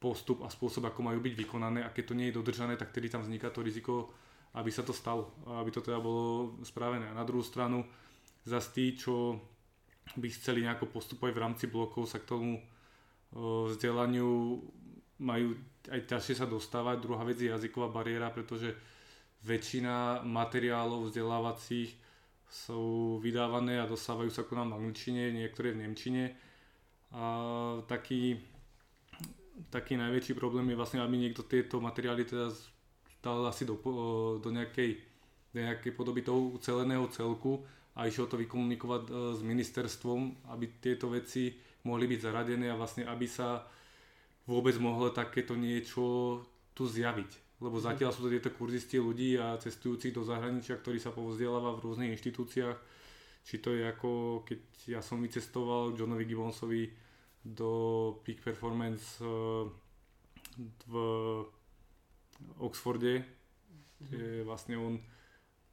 postup 0.00 0.44
a 0.44 0.48
spôsob, 0.48 0.88
ako 0.88 1.00
majú 1.04 1.20
byť 1.20 1.34
vykonané 1.36 1.80
a 1.84 1.92
keď 1.92 2.04
to 2.12 2.16
nie 2.16 2.26
je 2.28 2.36
dodržané, 2.40 2.74
tak 2.80 2.92
tedy 2.92 3.12
tam 3.12 3.20
vzniká 3.20 3.52
to 3.52 3.60
riziko, 3.60 4.12
aby 4.56 4.72
sa 4.72 4.84
to 4.84 4.96
stalo, 4.96 5.32
aby 5.60 5.68
to 5.68 5.84
teda 5.84 6.00
bolo 6.00 6.56
spravené. 6.64 7.08
A 7.08 7.16
na 7.16 7.24
druhú 7.24 7.44
stranu, 7.44 7.84
zase 8.44 8.68
tí, 8.72 8.86
čo 8.96 9.38
by 10.16 10.28
chceli 10.28 10.66
nejako 10.66 10.86
postupovať 10.92 11.32
v 11.34 11.42
rámci 11.42 11.64
blokov, 11.66 12.10
sa 12.10 12.20
k 12.20 12.28
tomu 12.28 12.60
vzdelaniu 13.72 14.60
majú 15.22 15.56
aj 15.88 16.00
ťažšie 16.06 16.34
sa 16.42 16.46
dostávať. 16.46 17.00
Druhá 17.00 17.24
vec 17.24 17.40
je 17.40 17.50
jazyková 17.50 17.88
bariéra, 17.88 18.28
pretože 18.30 18.76
väčšina 19.42 20.22
materiálov 20.22 21.10
vzdelávacích 21.10 21.90
sú 22.52 23.16
vydávané 23.24 23.80
a 23.80 23.88
dostávajú 23.88 24.28
sa 24.28 24.44
ku 24.44 24.52
nám 24.54 24.76
v 24.76 24.84
angličtine, 24.84 25.32
niektoré 25.32 25.72
v 25.72 25.88
nemčine. 25.88 26.36
A 27.16 27.24
taký, 27.88 28.36
taký 29.72 29.96
najväčší 29.96 30.36
problém 30.36 30.68
je 30.70 30.78
vlastne, 30.78 31.00
aby 31.00 31.16
niekto 31.16 31.48
tieto 31.48 31.80
materiály 31.80 32.28
teda 32.28 32.52
dal 33.24 33.46
asi 33.48 33.64
do, 33.64 33.80
do, 34.38 34.50
nejakej, 34.52 35.00
do 35.54 35.58
nejakej 35.64 35.92
podoby 35.96 36.20
toho 36.20 36.52
uceleného 36.52 37.08
celku 37.08 37.64
a 37.92 38.08
išiel 38.08 38.24
to 38.24 38.40
vykomunikovať 38.40 39.02
e, 39.08 39.10
s 39.36 39.40
ministerstvom, 39.44 40.48
aby 40.48 40.80
tieto 40.80 41.12
veci 41.12 41.52
mohli 41.84 42.08
byť 42.08 42.20
zaradené 42.24 42.72
a 42.72 42.78
vlastne 42.78 43.04
aby 43.04 43.26
sa 43.28 43.66
vôbec 44.48 44.74
mohlo 44.80 45.12
takéto 45.12 45.52
niečo 45.54 46.38
tu 46.72 46.88
zjaviť. 46.88 47.60
Lebo 47.62 47.78
mhm. 47.78 47.84
zatiaľ 47.84 48.10
sú 48.10 48.26
to 48.26 48.32
tieto 48.32 48.50
kurzisti 48.50 48.96
ľudí 48.98 49.36
a 49.36 49.60
cestujúci 49.60 50.10
do 50.10 50.24
zahraničia, 50.24 50.80
ktorí 50.80 50.98
sa 50.98 51.12
povzdeláva 51.14 51.76
v 51.76 51.82
rôznych 51.84 52.12
inštitúciách. 52.16 52.78
Či 53.42 53.56
to 53.58 53.74
je 53.74 53.82
ako 53.86 54.42
keď 54.46 54.60
ja 54.86 55.00
som 55.02 55.18
vycestoval 55.18 55.98
Johnovi 55.98 56.24
Gibbonsovi 56.26 56.86
do 57.42 57.70
Peak 58.22 58.40
Performance 58.40 59.18
e, 59.18 59.26
v 60.88 60.94
Oxforde, 62.58 63.22
kde 64.00 64.42
mhm. 64.42 64.44
vlastne 64.48 64.74
on 64.80 64.94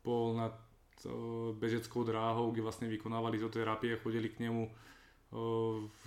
bol 0.04 0.36
na 0.36 0.52
bežeckou 1.56 2.04
dráhou, 2.04 2.52
kde 2.52 2.66
vlastne 2.66 2.92
vykonávali 2.92 3.40
terapie 3.48 3.96
a 3.96 4.02
chodili 4.02 4.34
k 4.34 4.50
nemu 4.50 4.68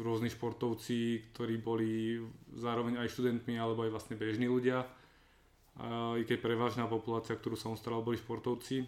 rôzni 0.02 0.28
športovci, 0.28 1.30
ktorí 1.30 1.62
boli 1.62 2.18
zároveň 2.58 2.98
aj 2.98 3.12
študentmi 3.14 3.54
alebo 3.54 3.86
aj 3.86 3.94
vlastne 3.94 4.18
bežní 4.18 4.50
ľudia. 4.50 4.82
A 5.78 6.18
i 6.18 6.26
keď 6.26 6.42
prevažná 6.42 6.84
populácia, 6.90 7.38
ktorú 7.38 7.56
som 7.56 7.78
staral, 7.78 8.04
boli 8.04 8.20
športovci. 8.20 8.84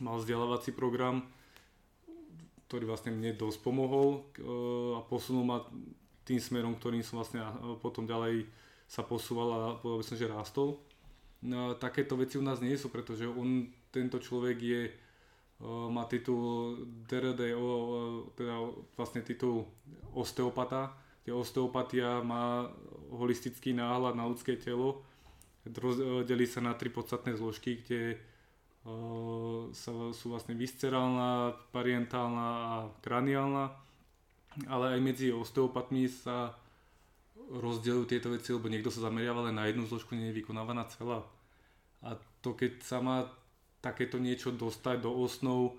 mal 0.00 0.18
vzdelávací 0.18 0.72
program, 0.72 1.22
ktorý 2.68 2.88
vlastne 2.88 3.12
mne 3.12 3.36
dosť 3.36 3.60
pomohol 3.60 4.24
a 4.96 5.00
posunul 5.04 5.44
ma 5.44 5.60
tým 6.24 6.40
smerom, 6.40 6.78
ktorým 6.78 7.04
som 7.04 7.20
vlastne 7.20 7.44
potom 7.84 8.08
ďalej 8.08 8.48
sa 8.88 9.04
posúval 9.04 9.48
a 9.52 9.58
povedal 9.76 10.00
by 10.00 10.04
som, 10.04 10.16
že 10.16 10.32
rástol. 10.32 10.68
No, 11.42 11.74
takéto 11.74 12.14
veci 12.14 12.38
u 12.38 12.44
nás 12.44 12.62
nie 12.62 12.78
sú, 12.78 12.88
pretože 12.88 13.26
on, 13.26 13.66
tento 13.90 14.22
človek 14.22 14.56
je, 14.62 14.80
má 15.62 16.04
titul 16.10 16.74
DRDO, 17.06 17.70
teda 18.34 18.54
vlastne 18.98 19.22
titul 19.22 19.62
osteopata, 20.10 20.90
kde 21.22 21.38
osteopatia 21.38 22.18
má 22.18 22.66
holistický 23.14 23.70
náhľad 23.70 24.18
na 24.18 24.26
ľudské 24.26 24.58
telo, 24.58 25.06
delí 26.26 26.50
sa 26.50 26.58
na 26.58 26.74
tri 26.74 26.90
podstatné 26.90 27.38
zložky, 27.38 27.78
kde 27.86 28.18
sa, 29.70 29.90
sú 30.10 30.34
vlastne 30.34 30.58
viscerálna, 30.58 31.54
parientálna 31.70 32.46
a 32.66 32.74
kraniálna, 32.98 33.70
ale 34.66 34.98
aj 34.98 35.00
medzi 35.00 35.30
osteopatmi 35.30 36.10
sa 36.10 36.58
rozdeľujú 37.38 38.04
tieto 38.10 38.34
veci, 38.34 38.50
lebo 38.50 38.66
niekto 38.66 38.90
sa 38.90 39.06
zameriava 39.06 39.46
len 39.46 39.54
na 39.54 39.70
jednu 39.70 39.86
zložku, 39.86 40.18
nie 40.18 40.34
je 40.34 40.42
vykonávaná 40.42 40.90
celá. 40.90 41.22
A 42.02 42.18
to 42.42 42.58
keď 42.58 42.82
sa 42.82 42.98
má 42.98 43.30
takéto 43.82 44.22
niečo 44.22 44.54
dostať 44.54 45.02
do 45.02 45.10
osnov 45.10 45.76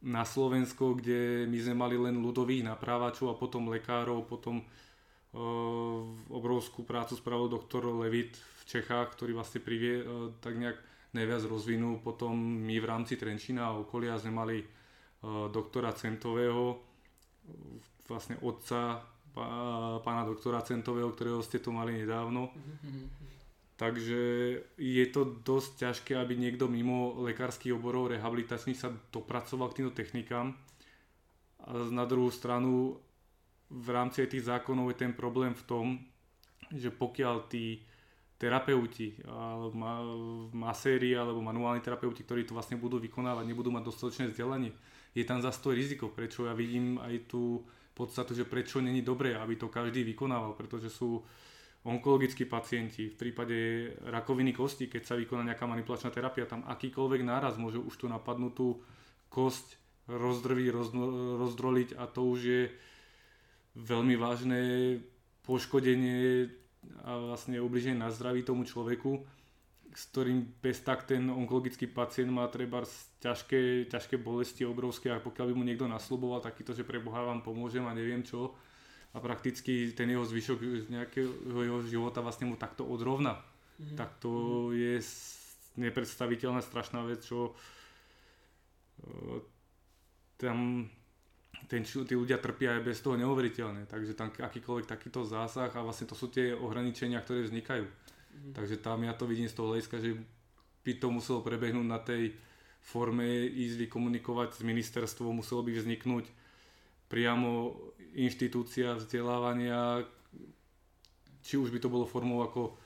na 0.00 0.24
Slovensko, 0.24 0.96
kde 0.96 1.44
my 1.44 1.58
sme 1.60 1.76
mali 1.76 1.96
len 2.00 2.20
ľudových 2.20 2.64
naprávačov 2.64 3.32
a 3.32 3.38
potom 3.38 3.68
lekárov, 3.68 4.24
potom 4.24 4.60
uh, 4.60 6.00
obrovskú 6.32 6.84
prácu 6.84 7.16
spravil 7.20 7.52
doktor 7.52 7.88
Levit 7.92 8.36
v 8.36 8.62
Čechách, 8.64 9.12
ktorý 9.16 9.36
vlastne 9.36 9.60
privie 9.60 10.00
uh, 10.00 10.32
tak 10.40 10.56
nejak 10.56 10.76
najviac 11.12 11.44
rozvinul. 11.46 12.00
Potom 12.00 12.36
my 12.36 12.76
v 12.80 12.88
rámci 12.88 13.16
Trenčína 13.20 13.70
a 13.70 13.78
okolia 13.78 14.16
sme 14.16 14.32
mali 14.32 14.58
uh, 14.60 15.48
doktora 15.52 15.92
Centového, 15.92 16.80
vlastne 18.08 18.40
otca 18.40 19.04
pána 19.34 20.22
doktora 20.22 20.62
Centového, 20.62 21.10
ktorého 21.10 21.42
ste 21.42 21.58
tu 21.58 21.74
mali 21.74 21.90
nedávno. 21.98 22.54
Takže 23.74 24.20
je 24.78 25.06
to 25.10 25.42
dosť 25.42 25.70
ťažké, 25.82 26.12
aby 26.14 26.38
niekto 26.38 26.70
mimo 26.70 27.18
lekárskych 27.26 27.74
oborov 27.74 28.14
rehabilitačných 28.14 28.78
sa 28.78 28.94
dopracoval 29.10 29.74
k 29.74 29.82
týmto 29.82 29.94
technikám. 29.98 30.54
A 31.66 31.90
na 31.90 32.06
druhú 32.06 32.30
stranu 32.30 33.02
v 33.74 33.88
rámci 33.90 34.22
tých 34.30 34.46
zákonov 34.46 34.94
je 34.94 35.02
ten 35.02 35.12
problém 35.16 35.58
v 35.58 35.66
tom, 35.66 35.86
že 36.70 36.94
pokiaľ 36.94 37.50
tí 37.50 37.82
terapeuti, 38.38 39.18
maséri 40.54 41.16
alebo 41.18 41.42
manuálni 41.42 41.82
terapeuti, 41.82 42.22
ktorí 42.22 42.46
to 42.46 42.54
vlastne 42.54 42.78
budú 42.78 43.02
vykonávať, 43.02 43.42
nebudú 43.46 43.74
mať 43.74 43.90
dostatočné 43.90 44.30
vzdelanie. 44.30 44.70
Je 45.14 45.26
tam 45.26 45.42
zase 45.42 45.58
to 45.62 45.74
riziko, 45.74 46.10
prečo 46.10 46.46
ja 46.46 46.54
vidím 46.54 46.98
aj 47.02 47.30
tú 47.30 47.62
podstatu, 47.94 48.34
že 48.34 48.46
prečo 48.46 48.82
není 48.82 49.02
dobré, 49.02 49.38
aby 49.38 49.54
to 49.54 49.70
každý 49.70 50.02
vykonával, 50.02 50.58
pretože 50.58 50.90
sú 50.90 51.22
onkologickí 51.84 52.48
pacienti, 52.48 53.12
v 53.12 53.16
prípade 53.16 53.56
rakoviny 54.08 54.56
kosti, 54.56 54.88
keď 54.88 55.02
sa 55.04 55.14
vykoná 55.20 55.44
nejaká 55.44 55.68
manipulačná 55.68 56.08
terapia, 56.08 56.48
tam 56.48 56.64
akýkoľvek 56.64 57.20
náraz 57.20 57.60
môže 57.60 57.76
už 57.76 57.92
tú 58.00 58.06
napadnutú 58.08 58.80
kosť 59.28 59.76
rozdrviť, 60.08 60.68
rozdroliť 61.40 61.88
a 62.00 62.04
to 62.08 62.20
už 62.24 62.40
je 62.40 62.62
veľmi 63.76 64.16
vážne 64.16 64.60
poškodenie 65.44 66.48
a 67.04 67.10
vlastne 67.20 67.60
ubliženie 67.60 68.00
na 68.00 68.12
zdraví 68.12 68.44
tomu 68.44 68.64
človeku, 68.64 69.24
s 69.92 70.02
ktorým 70.08 70.56
bez 70.60 70.80
tak 70.80 71.04
ten 71.04 71.28
onkologický 71.28 71.88
pacient 71.88 72.32
má 72.32 72.48
treba 72.48 72.84
ťažké, 73.20 73.92
ťažké 73.92 74.16
bolesti 74.20 74.64
obrovské 74.64 75.12
a 75.12 75.20
pokiaľ 75.20 75.52
by 75.52 75.54
mu 75.56 75.64
niekto 75.64 75.88
nasľuboval 75.88 76.40
takýto, 76.44 76.72
že 76.72 76.84
pre 76.84 77.00
Boha 77.00 77.24
vám 77.24 77.44
pomôžem 77.44 77.84
a 77.84 77.96
neviem 77.96 78.24
čo 78.24 78.56
a 79.14 79.18
prakticky 79.22 79.94
ten 79.94 80.10
jeho 80.10 80.26
zvyšok 80.26 80.58
z 80.58 80.88
nejakého 80.90 81.30
jeho 81.62 81.80
života 81.86 82.18
vlastne 82.18 82.50
mu 82.50 82.58
takto 82.58 82.82
odrovna. 82.82 83.38
Mm-hmm. 83.78 83.96
Tak 83.98 84.10
to 84.18 84.32
je 84.74 84.98
nepredstaviteľná 85.78 86.62
strašná 86.62 87.06
vec, 87.06 87.22
čo 87.22 87.50
e, 87.50 87.52
tam 90.38 90.90
ten, 91.70 91.82
tí 91.86 92.14
ľudia 92.14 92.42
trpia 92.42 92.78
aj 92.78 92.82
bez 92.82 92.98
toho 93.00 93.14
neuveriteľne. 93.14 93.86
Takže 93.86 94.18
tam 94.18 94.34
akýkoľvek 94.34 94.86
takýto 94.90 95.22
zásah 95.22 95.70
a 95.70 95.80
vlastne 95.86 96.10
to 96.10 96.18
sú 96.18 96.28
tie 96.28 96.50
ohraničenia, 96.52 97.22
ktoré 97.22 97.46
vznikajú. 97.46 97.86
Mm. 97.86 98.52
Takže 98.54 98.82
tam 98.82 99.06
ja 99.06 99.14
to 99.14 99.30
vidím 99.30 99.46
z 99.46 99.56
toho 99.56 99.70
hľadiska, 99.72 100.02
že 100.02 100.18
by 100.84 100.92
to 100.98 101.08
muselo 101.08 101.40
prebehnúť 101.40 101.86
na 101.86 102.02
tej 102.02 102.34
forme 102.84 103.48
ísť 103.48 103.88
vykomunikovať 103.88 104.60
s 104.60 104.62
ministerstvom, 104.66 105.40
muselo 105.40 105.64
by 105.64 105.72
vzniknúť 105.72 106.28
priamo 107.08 107.72
inštitúcia 108.14 108.94
vzdelávania, 108.96 110.06
či 111.42 111.58
už 111.60 111.68
by 111.74 111.78
to 111.82 111.92
bolo 111.92 112.06
formou 112.06 112.46
ako 112.46 112.78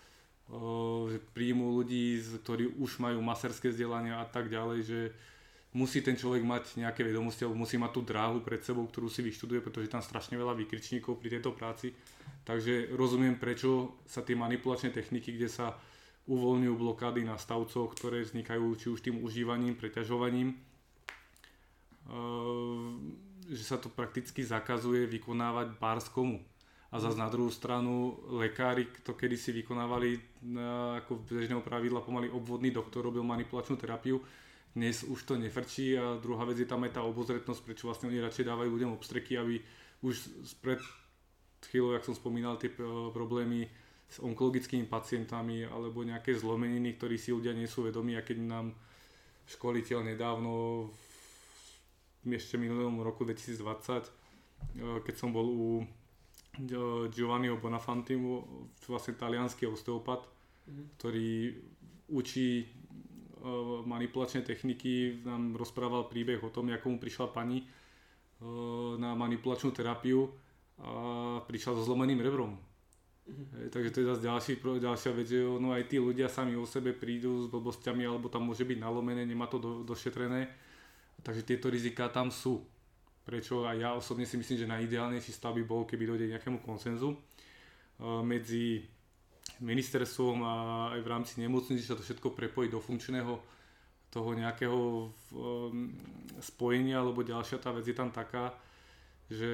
že 1.13 1.21
príjmu 1.37 1.77
ľudí, 1.77 2.25
ktorí 2.41 2.81
už 2.81 3.05
majú 3.05 3.21
maserské 3.21 3.69
vzdelania 3.69 4.25
a 4.25 4.27
tak 4.27 4.49
ďalej, 4.49 4.81
že 4.81 5.01
musí 5.77 6.01
ten 6.01 6.17
človek 6.17 6.41
mať 6.41 6.81
nejaké 6.81 7.05
vedomosti 7.05 7.45
alebo 7.45 7.61
musí 7.61 7.77
mať 7.77 7.93
tú 7.93 8.01
dráhu 8.01 8.41
pred 8.41 8.65
sebou, 8.65 8.89
ktorú 8.89 9.13
si 9.13 9.21
vyštuduje, 9.21 9.61
pretože 9.61 9.93
tam 9.93 10.01
strašne 10.01 10.41
veľa 10.41 10.57
výkričníkov 10.57 11.21
pri 11.21 11.37
tejto 11.37 11.53
práci. 11.53 11.93
Takže 12.49 12.97
rozumiem, 12.97 13.37
prečo 13.37 14.01
sa 14.09 14.25
tie 14.25 14.33
manipulačné 14.33 14.89
techniky, 14.89 15.37
kde 15.37 15.53
sa 15.53 15.77
uvoľňujú 16.25 16.75
blokády 16.81 17.29
na 17.29 17.37
stavcoch, 17.37 17.93
ktoré 17.93 18.25
vznikajú 18.25 18.73
či 18.81 18.89
už 18.89 19.05
tým 19.05 19.21
užívaním, 19.21 19.77
preťažovaním, 19.77 20.57
že 23.49 23.65
sa 23.65 23.81
to 23.81 23.89
prakticky 23.89 24.45
zakazuje 24.45 25.09
vykonávať 25.09 25.81
bárskomu. 25.81 26.45
A 26.89 26.97
zase 26.97 27.21
na 27.21 27.29
druhú 27.29 27.53
stranu 27.53 28.17
lekári 28.33 28.89
to 29.05 29.13
kedysi 29.13 29.53
vykonávali 29.53 30.17
ako 31.05 31.21
bežného 31.29 31.61
pravidla 31.61 32.01
pomaly 32.01 32.33
obvodný 32.33 32.73
doktor 32.73 33.05
robil 33.05 33.21
manipulačnú 33.21 33.77
terapiu, 33.77 34.25
dnes 34.73 35.05
už 35.05 35.21
to 35.25 35.35
nefrčí 35.37 35.97
a 36.01 36.17
druhá 36.17 36.49
vec 36.49 36.61
je 36.61 36.69
tam 36.69 36.85
aj 36.85 36.97
tá 36.97 37.03
obozretnosť, 37.05 37.61
prečo 37.61 37.89
vlastne 37.89 38.09
oni 38.09 38.25
radšej 38.25 38.49
dávajú 38.49 38.69
ľuďom 38.73 38.95
obstreky, 38.97 39.37
aby 39.37 39.61
už 40.01 40.29
pred 40.65 40.81
chvíľou, 41.69 41.93
jak 41.99 42.07
som 42.07 42.15
spomínal, 42.17 42.57
tie 42.57 42.73
problémy 43.13 43.69
s 44.09 44.17
onkologickými 44.25 44.89
pacientami 44.89 45.69
alebo 45.69 46.01
nejaké 46.01 46.33
zlomeniny, 46.33 46.97
ktorí 46.97 47.21
si 47.21 47.35
ľudia 47.35 47.53
nie 47.53 47.69
sú 47.69 47.85
vedomí 47.85 48.17
a 48.17 48.25
keď 48.25 48.39
nám 48.41 48.67
školiteľ 49.45 50.15
nedávno 50.15 50.53
v 50.89 51.08
ešte 52.27 52.59
minulom 52.59 53.05
roku 53.05 53.23
2020, 53.23 54.09
e, 54.09 54.11
keď 55.05 55.15
som 55.15 55.31
bol 55.31 55.47
u 55.47 55.69
Giovanniho 57.15 57.55
Bonafantimu, 57.63 58.43
vlastne 58.91 59.15
talianský 59.15 59.71
osteopat, 59.71 60.27
mm-hmm. 60.27 60.87
ktorý 60.99 61.55
učí 62.11 62.67
Eh, 63.39 63.81
manipulačné 63.87 64.43
techniky 64.43 65.23
nám 65.23 65.55
rozprával 65.55 66.11
príbeh 66.11 66.43
o 66.43 66.51
tom, 66.51 66.75
ako 66.75 66.91
mu 66.91 66.99
prišla 66.99 67.31
pani 67.31 67.63
eh, 67.63 68.93
na 68.99 69.15
manipulačnú 69.15 69.71
terapiu 69.71 70.27
a 70.83 71.39
prišla 71.47 71.79
so 71.79 71.83
zlomeným 71.87 72.19
rebrom. 72.19 72.59
Mm-hmm. 73.29 73.69
takže 73.69 73.93
to 73.93 74.01
je 74.01 74.09
zase 74.09 74.23
ďalší, 74.25 74.53
ďalšia 74.57 75.11
vec, 75.13 75.29
že 75.29 75.45
no 75.45 75.77
aj 75.77 75.85
tí 75.93 76.01
ľudia 76.01 76.33
sami 76.33 76.57
o 76.57 76.65
sebe 76.65 76.97
prídu 76.97 77.45
s 77.45 77.47
blbostiami 77.53 78.09
alebo 78.09 78.33
tam 78.33 78.49
môže 78.49 78.65
byť 78.65 78.79
nalomené, 78.81 79.29
nemá 79.29 79.45
to 79.47 79.61
do, 79.61 79.85
došetrené. 79.85 80.49
Takže 81.23 81.43
tieto 81.43 81.67
riziká 81.69 82.09
tam 82.09 82.31
sú. 82.31 82.63
Prečo 83.27 83.69
aj 83.69 83.77
ja 83.77 83.91
osobne 83.93 84.25
si 84.25 84.41
myslím, 84.41 84.57
že 84.65 84.73
najideálnejší 84.73 85.33
stav 85.37 85.53
by 85.53 85.65
bol, 85.67 85.85
keby 85.85 86.09
dojde 86.09 86.33
nejakému 86.33 86.65
konsenzu 86.65 87.13
eh, 87.13 88.23
medzi 88.25 88.81
ministerstvom 89.59 90.37
a 90.45 90.55
aj 90.95 91.01
v 91.03 91.11
rámci 91.11 91.33
nemocnice 91.43 91.83
sa 91.83 91.99
to 91.99 92.07
všetko 92.07 92.31
prepojí 92.31 92.71
do 92.71 92.79
funkčného 92.79 93.43
toho 94.09 94.31
nejakého 94.33 95.11
um, 95.35 95.93
spojenia, 96.41 97.05
lebo 97.05 97.27
ďalšia 97.27 97.61
tá 97.61 97.75
vec 97.75 97.85
je 97.85 97.97
tam 97.97 98.09
taká, 98.09 98.55
že 99.29 99.51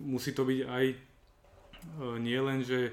musí 0.00 0.32
to 0.32 0.48
byť 0.48 0.60
aj 0.64 0.84
e, 0.88 0.96
nie 2.16 2.40
len, 2.40 2.64
že 2.64 2.88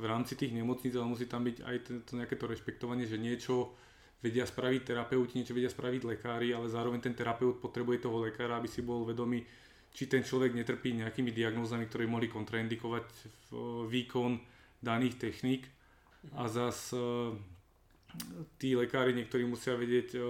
v 0.00 0.04
rámci 0.08 0.40
tých 0.40 0.56
nemocníc, 0.56 0.96
ale 0.96 1.12
musí 1.12 1.28
tam 1.28 1.44
byť 1.44 1.56
aj 1.60 1.76
to 2.08 2.12
nejaké 2.16 2.40
to 2.40 2.48
rešpektovanie, 2.48 3.04
že 3.04 3.20
niečo 3.20 3.76
vedia 4.18 4.42
spraviť 4.42 4.82
terapeuti, 4.82 5.38
niečo 5.38 5.54
vedia 5.54 5.70
spraviť 5.70 6.02
lekári, 6.02 6.50
ale 6.50 6.66
zároveň 6.66 6.98
ten 6.98 7.14
terapeut 7.14 7.62
potrebuje 7.62 8.02
toho 8.02 8.26
lekára, 8.26 8.58
aby 8.58 8.66
si 8.66 8.82
bol 8.82 9.06
vedomý, 9.06 9.46
či 9.94 10.10
ten 10.10 10.26
človek 10.26 10.54
netrpí 10.54 10.90
nejakými 10.94 11.30
diagnózami, 11.30 11.86
ktoré 11.86 12.10
mohli 12.10 12.26
kontraindikovať 12.26 13.06
výkon 13.88 14.38
daných 14.82 15.16
techník. 15.18 15.64
A 16.34 16.50
zas 16.50 16.90
e, 16.90 16.98
tí 18.58 18.74
lekári 18.74 19.14
niektorí 19.14 19.46
musia 19.46 19.78
vedieť 19.78 20.18
uh, 20.18 20.22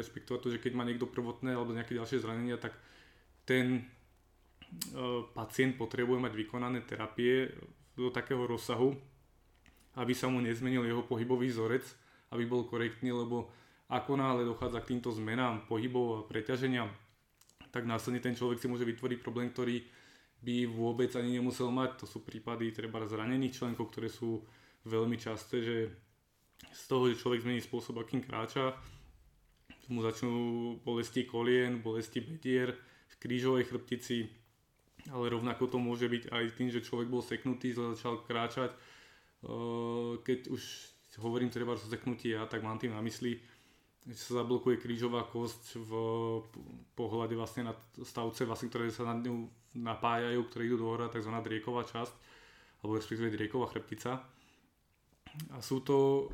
respektovať 0.00 0.40
to, 0.42 0.48
že 0.56 0.62
keď 0.62 0.72
má 0.74 0.82
niekto 0.82 1.06
prvotné 1.06 1.54
alebo 1.54 1.76
nejaké 1.76 1.94
ďalšie 1.94 2.24
zranenia, 2.24 2.58
tak 2.58 2.74
ten 3.46 3.86
uh, 4.92 5.22
pacient 5.30 5.78
potrebuje 5.78 6.18
mať 6.18 6.32
vykonané 6.34 6.82
terapie 6.82 7.52
do 7.94 8.10
takého 8.10 8.42
rozsahu, 8.48 8.96
aby 9.98 10.14
sa 10.14 10.26
mu 10.26 10.42
nezmenil 10.42 10.86
jeho 10.86 11.04
pohybový 11.06 11.52
vzorec, 11.52 11.84
aby 12.32 12.44
bol 12.44 12.68
korektný, 12.68 13.12
lebo 13.12 13.48
ako 13.88 14.20
náhle 14.20 14.44
dochádza 14.44 14.84
k 14.84 14.96
týmto 14.96 15.08
zmenám 15.12 15.64
pohybov 15.64 16.06
a 16.20 16.26
preťaženiam, 16.28 16.92
tak 17.72 17.88
následne 17.88 18.20
ten 18.20 18.36
človek 18.36 18.60
si 18.60 18.68
môže 18.68 18.84
vytvoriť 18.84 19.18
problém, 19.20 19.48
ktorý 19.48 19.80
by 20.44 20.70
vôbec 20.70 21.10
ani 21.16 21.40
nemusel 21.40 21.72
mať. 21.72 22.04
To 22.04 22.06
sú 22.06 22.20
prípady 22.22 22.70
treba 22.70 23.02
zranených 23.04 23.58
členkov, 23.58 23.90
ktoré 23.90 24.12
sú 24.12 24.44
veľmi 24.84 25.16
časté, 25.16 25.64
že 25.64 25.76
z 26.68 26.82
toho, 26.84 27.08
že 27.08 27.20
človek 27.20 27.42
zmení 27.42 27.60
spôsob, 27.64 27.98
akým 28.00 28.20
kráča, 28.20 28.76
mu 29.88 30.04
začnú 30.04 30.76
bolesti 30.84 31.24
kolien, 31.24 31.80
bolesti 31.80 32.20
bedier, 32.20 32.76
v 33.08 33.14
krížovej 33.24 33.72
chrbtici, 33.72 34.28
ale 35.08 35.32
rovnako 35.32 35.64
to 35.72 35.78
môže 35.80 36.04
byť 36.04 36.28
aj 36.28 36.44
tým, 36.60 36.68
že 36.68 36.84
človek 36.84 37.08
bol 37.08 37.24
seknutý, 37.24 37.72
začal 37.72 38.20
kráčať. 38.20 38.76
Keď 40.22 40.52
už 40.52 40.62
hovorím 41.18 41.50
treba 41.50 41.74
o 41.74 41.78
seknutí 41.78 42.34
ja, 42.34 42.46
tak 42.46 42.62
mám 42.62 42.78
tým 42.78 42.94
na 42.94 43.02
mysli, 43.02 43.38
že 44.08 44.16
sa 44.16 44.40
zablokuje 44.40 44.80
krížová 44.80 45.26
kosť 45.28 45.76
v 45.84 45.92
pohľade 46.96 47.36
vlastne 47.36 47.68
na 47.68 47.74
stavce, 48.00 48.48
vlastne, 48.48 48.72
ktoré 48.72 48.88
sa 48.88 49.04
na 49.04 49.20
ňu 49.20 49.50
napájajú, 49.76 50.40
ktoré 50.48 50.62
idú 50.64 50.76
do 50.80 50.88
hora, 50.88 51.12
tzv. 51.12 51.28
drieková 51.28 51.84
časť, 51.84 52.14
alebo 52.80 52.96
respektíve 52.96 53.34
drieková 53.34 53.68
chrbtica. 53.68 54.24
A 55.52 55.58
sú 55.60 55.84
to 55.84 56.30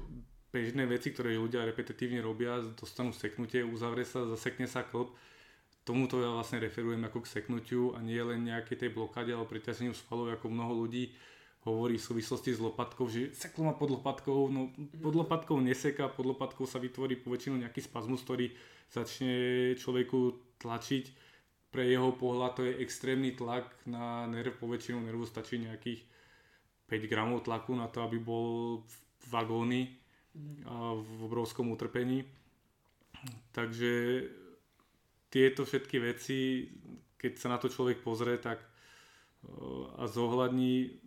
bežné 0.54 0.86
veci, 0.86 1.10
ktoré 1.10 1.34
ľudia 1.34 1.66
repetitívne 1.66 2.22
robia, 2.22 2.62
dostanú 2.78 3.10
seknutie, 3.10 3.66
uzavrie 3.66 4.06
sa, 4.06 4.22
zasekne 4.30 4.70
sa 4.70 4.86
klb. 4.86 5.10
Tomuto 5.82 6.22
ja 6.22 6.30
vlastne 6.30 6.62
referujem 6.62 7.02
ako 7.04 7.26
k 7.26 7.42
seknutiu 7.42 7.92
a 7.92 8.00
nie 8.00 8.22
len 8.22 8.46
nejakej 8.46 8.86
tej 8.86 8.90
blokáde 8.94 9.34
alebo 9.34 9.50
priťazeniu 9.50 9.92
svalov, 9.92 10.32
ako 10.32 10.46
mnoho 10.48 10.86
ľudí 10.86 11.12
hovorí 11.64 11.96
v 11.96 12.06
súvislosti 12.12 12.52
s 12.52 12.60
lopatkou, 12.60 13.08
že 13.08 13.32
seklo 13.32 13.64
ma 13.64 13.72
pod 13.72 13.88
lopatkou, 13.96 14.52
no 14.52 14.68
pod 15.00 15.14
lopatkou 15.16 15.56
neseka, 15.64 16.12
pod 16.12 16.28
lopatkou 16.36 16.68
sa 16.68 16.76
vytvorí 16.76 17.16
po 17.16 17.32
väčšinu 17.32 17.64
nejaký 17.64 17.80
spazmus, 17.80 18.20
ktorý 18.20 18.52
začne 18.92 19.72
človeku 19.80 20.36
tlačiť. 20.60 21.04
Pre 21.72 21.82
jeho 21.82 22.14
pohľad 22.14 22.52
to 22.54 22.62
je 22.68 22.78
extrémny 22.84 23.34
tlak 23.34 23.66
na 23.88 24.28
nerv, 24.28 24.60
po 24.60 24.68
väčšinu 24.68 25.00
nervu 25.00 25.24
stačí 25.26 25.58
nejakých 25.58 26.04
5 26.86 27.10
gramov 27.10 27.48
tlaku 27.48 27.72
na 27.74 27.88
to, 27.88 28.04
aby 28.04 28.20
bol 28.20 28.78
v 28.84 28.94
vagóny 29.32 29.88
a 30.68 30.94
v 30.94 31.10
obrovskom 31.24 31.72
utrpení. 31.72 32.28
Takže 33.56 34.22
tieto 35.32 35.64
všetky 35.64 35.96
veci, 35.98 36.68
keď 37.16 37.32
sa 37.40 37.48
na 37.48 37.58
to 37.58 37.72
človek 37.72 38.04
pozrie 38.04 38.36
tak, 38.36 38.60
a 40.00 40.04
zohľadní 40.08 41.03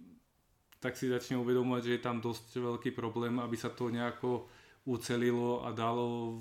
tak 0.80 0.98
si 0.98 1.10
začne 1.10 1.42
uvedomovať, 1.42 1.82
že 1.84 1.96
je 1.98 2.06
tam 2.06 2.18
dosť 2.22 2.62
veľký 2.62 2.90
problém, 2.94 3.42
aby 3.42 3.58
sa 3.58 3.74
to 3.74 3.90
nejako 3.90 4.46
ucelilo 4.86 5.66
a 5.66 5.74
dalo 5.74 6.40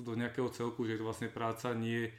do 0.00 0.12
nejakého 0.18 0.50
celku, 0.50 0.82
že 0.82 0.96
je 0.96 1.00
to 1.00 1.08
vlastne 1.08 1.30
práca 1.30 1.70
nie 1.76 2.10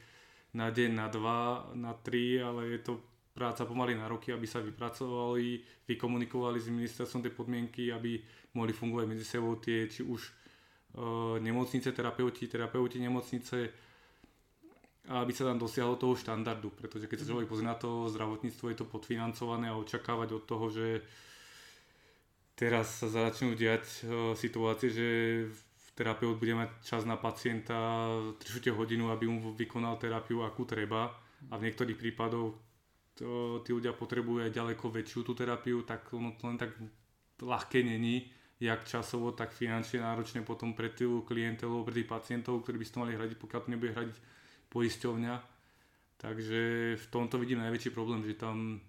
na 0.56 0.72
deň, 0.72 0.92
na 0.96 1.08
dva, 1.12 1.68
na 1.76 1.92
tri, 1.92 2.40
ale 2.40 2.80
je 2.80 2.82
to 2.86 2.94
práca 3.36 3.68
pomaly 3.68 4.00
na 4.00 4.08
roky, 4.08 4.32
aby 4.32 4.48
sa 4.48 4.64
vypracovali, 4.64 5.60
vykomunikovali 5.84 6.56
s 6.56 6.72
ministerstvom 6.72 7.28
tie 7.28 7.34
podmienky, 7.36 7.92
aby 7.92 8.24
mohli 8.56 8.72
fungovať 8.72 9.06
medzi 9.12 9.26
sebou 9.28 9.60
tie, 9.60 9.92
či 9.92 10.08
už 10.08 10.22
e, 10.24 10.32
nemocnice, 11.44 11.92
terapeuti, 11.92 12.48
terapeuti 12.48 13.04
nemocnice, 13.04 13.58
a 15.06 15.22
aby 15.22 15.36
sa 15.36 15.46
tam 15.46 15.62
dosiahlo 15.62 16.02
toho 16.02 16.18
štandardu, 16.18 16.74
pretože 16.74 17.06
keď 17.06 17.18
sa 17.22 17.30
človek 17.30 17.46
pozrie 17.46 17.70
na 17.70 17.78
to 17.78 18.10
zdravotníctvo, 18.10 18.66
je 18.74 18.78
to 18.80 18.90
podfinancované 18.90 19.70
a 19.70 19.78
očakávať 19.78 20.34
od 20.34 20.44
toho, 20.50 20.66
že 20.74 21.06
teraz 22.56 23.04
sa 23.04 23.08
začnú 23.12 23.54
diať 23.54 23.84
uh, 24.08 24.32
situácie, 24.34 24.90
že 24.90 25.08
terapeut 25.96 26.36
bude 26.36 26.56
mať 26.56 26.70
čas 26.84 27.08
na 27.08 27.16
pacienta 27.16 27.76
3 28.36 28.76
hodinu, 28.76 29.12
aby 29.16 29.32
mu 29.32 29.56
vykonal 29.56 29.96
terapiu, 29.96 30.44
akú 30.44 30.68
treba 30.68 31.08
a 31.48 31.54
v 31.56 31.72
niektorých 31.72 31.96
prípadoch 31.96 32.52
to, 33.16 33.64
tí 33.64 33.72
ľudia 33.72 33.96
potrebujú 33.96 34.44
aj 34.44 34.52
ďaleko 34.52 34.92
väčšiu 34.92 35.24
tú 35.24 35.32
terapiu, 35.32 35.88
tak 35.88 36.12
ono 36.12 36.36
to 36.36 36.52
len 36.52 36.60
tak 36.60 36.76
ľahké 37.40 37.80
není, 37.80 38.28
jak 38.60 38.84
časovo, 38.84 39.32
tak 39.32 39.56
finančne 39.56 40.04
náročne 40.04 40.44
potom 40.44 40.76
pre 40.76 40.92
tú 40.92 41.24
klientelu, 41.24 41.84
pre 41.88 41.96
tých 41.96 42.12
pacientov, 42.12 42.64
ktorí 42.64 42.76
by 42.80 42.86
si 42.86 42.92
to 42.92 43.02
mali 43.04 43.16
hradiť, 43.16 43.38
pokiaľ 43.40 43.60
to 43.64 43.72
nebude 43.72 43.96
hradiť 43.96 44.18
poisťovňa. 44.68 45.36
Takže 46.20 46.62
v 47.00 47.06
tomto 47.12 47.40
vidím 47.40 47.64
najväčší 47.64 47.92
problém, 47.92 48.24
že 48.24 48.40
tam 48.40 48.80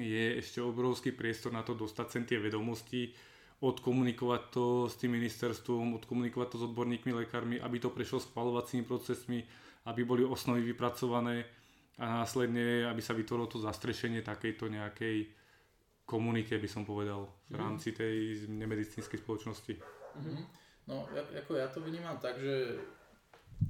je 0.00 0.38
ešte 0.38 0.62
obrovský 0.62 1.12
priestor 1.12 1.52
na 1.52 1.66
to 1.66 1.74
dostať 1.74 2.06
sem 2.08 2.24
tie 2.24 2.38
vedomosti, 2.38 3.12
odkomunikovať 3.58 4.42
to 4.54 4.86
s 4.86 4.94
tým 5.02 5.18
ministerstvom, 5.18 5.98
odkomunikovať 5.98 6.48
to 6.54 6.56
s 6.62 6.66
odborníkmi, 6.70 7.10
lekármi, 7.10 7.56
aby 7.58 7.76
to 7.82 7.90
prešlo 7.90 8.22
schvalovacími 8.22 8.86
procesmi, 8.86 9.42
aby 9.90 10.06
boli 10.06 10.22
osnovy 10.22 10.62
vypracované 10.62 11.42
a 11.98 12.22
následne, 12.22 12.86
aby 12.86 13.02
sa 13.02 13.18
vytvorilo 13.18 13.50
to 13.50 13.58
zastrešenie 13.58 14.22
takejto 14.22 14.70
nejakej 14.70 15.26
komunite, 16.06 16.54
by 16.54 16.68
som 16.70 16.86
povedal, 16.86 17.26
v 17.50 17.58
mhm. 17.58 17.60
rámci 17.60 17.90
tej 17.92 18.46
nemedicínskej 18.46 19.18
spoločnosti. 19.20 19.74
Mm-hmm. 20.18 20.44
No, 20.88 21.04
ako 21.12 21.60
ja 21.60 21.68
to 21.68 21.84
vnímam 21.84 22.16
tak, 22.16 22.40
že 22.40 22.80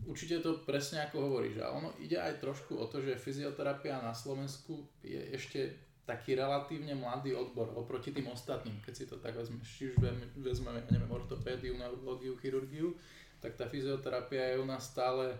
určite 0.06 0.38
to 0.38 0.62
presne 0.62 1.02
ako 1.08 1.18
hovoríš, 1.18 1.58
a 1.58 1.74
ono 1.74 1.90
ide 1.98 2.14
aj 2.14 2.38
trošku 2.38 2.78
o 2.78 2.86
to, 2.86 3.02
že 3.02 3.18
fyzioterapia 3.18 3.98
na 3.98 4.14
Slovensku 4.14 4.86
je 5.02 5.34
ešte 5.34 5.87
taký 6.08 6.40
relatívne 6.40 6.96
mladý 6.96 7.36
odbor 7.36 7.68
oproti 7.76 8.16
tým 8.16 8.32
ostatným, 8.32 8.80
keď 8.80 8.94
si 8.96 9.04
to 9.04 9.20
tak 9.20 9.36
vezmeme, 9.36 9.60
či 9.60 9.92
už 9.92 10.00
vezmeme, 10.40 10.80
ja 10.80 10.96
neviem, 10.96 11.12
ortopédiu, 11.12 11.76
neurologiu, 11.76 12.32
chirurgiu, 12.40 12.96
tak 13.44 13.60
tá 13.60 13.68
fyzioterapia 13.68 14.56
je 14.56 14.56
u 14.56 14.64
nás 14.64 14.88
stále 14.88 15.36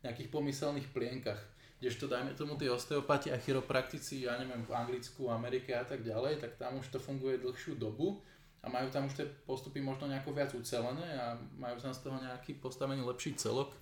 v 0.00 0.08
nejakých 0.08 0.32
pomyselných 0.32 0.88
plienkach. 0.88 1.36
Kdežto 1.76 2.08
dajme 2.08 2.32
tomu 2.32 2.56
tí 2.56 2.64
osteopati 2.64 3.28
a 3.28 3.36
chiropraktici, 3.36 4.24
ja 4.24 4.40
neviem, 4.40 4.64
v 4.64 4.72
Anglicku, 4.72 5.28
Amerike 5.28 5.76
a 5.76 5.84
tak 5.84 6.00
ďalej, 6.00 6.40
tak 6.40 6.56
tam 6.56 6.80
už 6.80 6.88
to 6.88 6.96
funguje 6.96 7.36
dlhšiu 7.36 7.76
dobu 7.76 8.24
a 8.64 8.72
majú 8.72 8.88
tam 8.88 9.04
už 9.04 9.20
tie 9.20 9.28
postupy 9.44 9.84
možno 9.84 10.08
nejako 10.08 10.32
viac 10.32 10.56
ucelené 10.56 11.12
a 11.20 11.36
majú 11.60 11.76
tam 11.76 11.92
z 11.92 12.00
toho 12.00 12.16
nejaký 12.16 12.56
postavený 12.56 13.04
lepší 13.04 13.36
celok, 13.36 13.76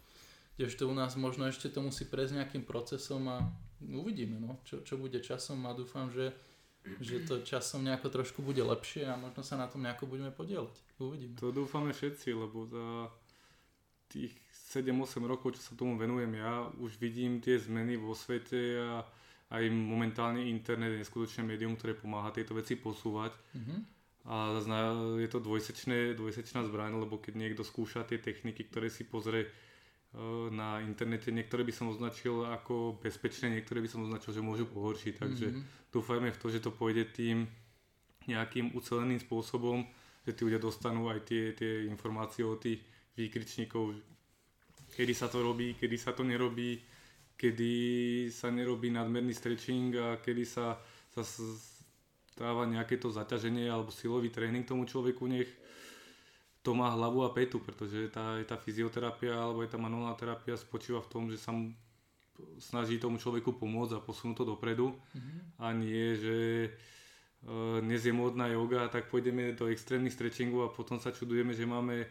kdežto 0.58 0.90
u 0.90 0.94
nás 0.98 1.14
možno 1.14 1.46
ešte 1.46 1.70
to 1.70 1.78
musí 1.78 2.10
prejsť 2.10 2.42
nejakým 2.42 2.66
procesom 2.66 3.22
a 3.30 3.38
uvidíme, 3.80 4.38
no, 4.38 4.60
čo, 4.62 4.84
čo 4.86 4.94
bude 5.00 5.18
časom 5.18 5.64
a 5.66 5.72
dúfam, 5.74 6.12
že, 6.12 6.30
že 7.00 7.24
to 7.24 7.42
časom 7.42 7.82
nejako 7.82 8.10
trošku 8.10 8.42
bude 8.44 8.62
lepšie 8.62 9.08
a 9.08 9.18
možno 9.18 9.42
sa 9.42 9.58
na 9.58 9.66
tom 9.66 9.82
nejako 9.82 10.06
budeme 10.06 10.30
podielať. 10.30 10.74
Uvidíme. 11.00 11.34
To 11.40 11.50
dúfame 11.50 11.90
všetci, 11.90 12.28
lebo 12.34 12.68
za 12.68 13.10
tých 14.12 14.30
7-8 14.74 15.22
rokov, 15.26 15.58
čo 15.58 15.62
sa 15.62 15.72
tomu 15.74 15.98
venujem 15.98 16.34
ja, 16.38 16.70
už 16.78 16.98
vidím 16.98 17.42
tie 17.42 17.58
zmeny 17.58 17.98
vo 17.98 18.14
svete 18.14 18.78
a 18.78 19.02
aj 19.54 19.70
momentálne 19.70 20.42
internet 20.50 20.98
je 20.98 21.02
neskutočné 21.06 21.46
médium, 21.46 21.78
ktoré 21.78 21.94
pomáha 21.94 22.34
tieto 22.34 22.58
veci 22.58 22.74
posúvať. 22.74 23.34
Mm-hmm. 23.54 23.78
A 24.24 24.56
je 25.20 25.28
to 25.28 25.38
dvojsečné, 25.38 26.16
dvojsečná 26.16 26.64
zbraň, 26.64 26.96
lebo 26.96 27.20
keď 27.20 27.36
niekto 27.36 27.60
skúša 27.60 28.08
tie 28.08 28.16
techniky, 28.16 28.64
ktoré 28.64 28.88
si 28.88 29.04
pozrie 29.04 29.52
na 30.54 30.78
internete. 30.78 31.34
Niektoré 31.34 31.66
by 31.66 31.74
som 31.74 31.90
označil 31.90 32.46
ako 32.46 33.02
bezpečné, 33.02 33.50
niektoré 33.50 33.82
by 33.82 33.90
som 33.90 34.06
označil, 34.06 34.30
že 34.30 34.46
môžu 34.46 34.70
pohoršiť. 34.70 35.14
Takže 35.18 35.46
mm-hmm. 35.50 35.90
dúfajme 35.90 36.30
v 36.30 36.40
to, 36.40 36.46
že 36.54 36.62
to 36.62 36.70
pôjde 36.70 37.10
tým 37.10 37.50
nejakým 38.30 38.72
uceleným 38.78 39.18
spôsobom, 39.18 39.84
že 40.24 40.32
tí 40.32 40.46
ľudia 40.46 40.62
dostanú 40.62 41.10
aj 41.10 41.26
tie, 41.26 41.52
tie 41.52 41.84
informácie 41.90 42.46
od 42.46 42.62
tých 42.62 42.80
výkričníkov, 43.18 43.94
kedy 44.94 45.12
sa 45.12 45.26
to 45.28 45.42
robí, 45.42 45.74
kedy 45.76 45.96
sa 45.98 46.16
to 46.16 46.22
nerobí, 46.24 46.80
kedy 47.34 47.72
sa 48.30 48.48
nerobí 48.48 48.94
nadmerný 48.94 49.34
stretching 49.34 49.92
a 49.98 50.06
kedy 50.22 50.46
sa, 50.46 50.78
sa 51.10 51.22
stáva 52.34 52.66
nejaké 52.66 52.96
to 52.98 53.10
zaťaženie 53.10 53.66
alebo 53.66 53.90
silový 53.90 54.30
tréning 54.30 54.66
tomu 54.66 54.86
človeku, 54.86 55.26
nech 55.26 55.50
to 56.64 56.72
má 56.72 56.88
hlavu 56.96 57.28
a 57.28 57.30
petu, 57.30 57.60
pretože 57.60 58.08
tá, 58.08 58.40
tá 58.48 58.56
fyzioterapia 58.56 59.36
alebo 59.36 59.60
aj 59.60 59.76
tá 59.76 59.78
manuálna 59.78 60.16
terapia 60.16 60.56
spočíva 60.56 61.04
v 61.04 61.10
tom, 61.12 61.22
že 61.28 61.36
sa 61.36 61.52
mu 61.52 61.76
snaží 62.56 62.96
tomu 62.96 63.20
človeku 63.20 63.54
pomôcť 63.60 64.00
a 64.00 64.02
posunúť 64.02 64.42
to 64.42 64.44
dopredu 64.48 64.96
mm-hmm. 64.96 65.38
a 65.60 65.66
nie, 65.76 66.16
že 66.16 66.38
uh, 67.46 67.78
dnes 67.84 68.00
je 68.00 68.16
módna 68.16 68.48
yoga, 68.50 68.88
tak 68.88 69.12
pôjdeme 69.12 69.52
do 69.52 69.68
extrémnych 69.68 70.16
stretchingov 70.16 70.60
a 70.66 70.74
potom 70.74 70.96
sa 70.96 71.12
čudujeme, 71.12 71.52
že 71.52 71.68
máme 71.68 72.08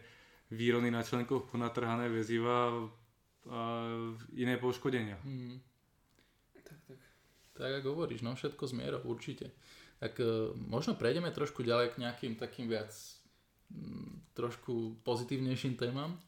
výrony 0.54 0.88
na 0.88 1.02
členkoch, 1.02 1.50
ponatrhané 1.50 2.06
väziva 2.08 2.72
a 3.50 3.60
iné 4.38 4.56
poškodenia. 4.56 5.18
Mm. 5.26 5.60
Tak, 6.62 6.78
tak. 6.88 6.98
Tak 7.58 7.70
ako 7.82 7.88
hovoríš, 7.92 8.24
no 8.24 8.32
všetko 8.32 8.64
z 8.70 8.72
mierou, 8.72 9.02
určite. 9.04 9.52
Tak 9.98 10.16
uh, 10.22 10.54
možno 10.56 10.94
prejdeme 10.94 11.28
trošku 11.34 11.66
ďalej 11.66 11.92
k 11.92 12.00
nejakým 12.06 12.38
takým 12.38 12.70
viac 12.70 12.94
trošku 14.34 14.98
pozitívnejším 15.06 15.78
témam. 15.78 16.18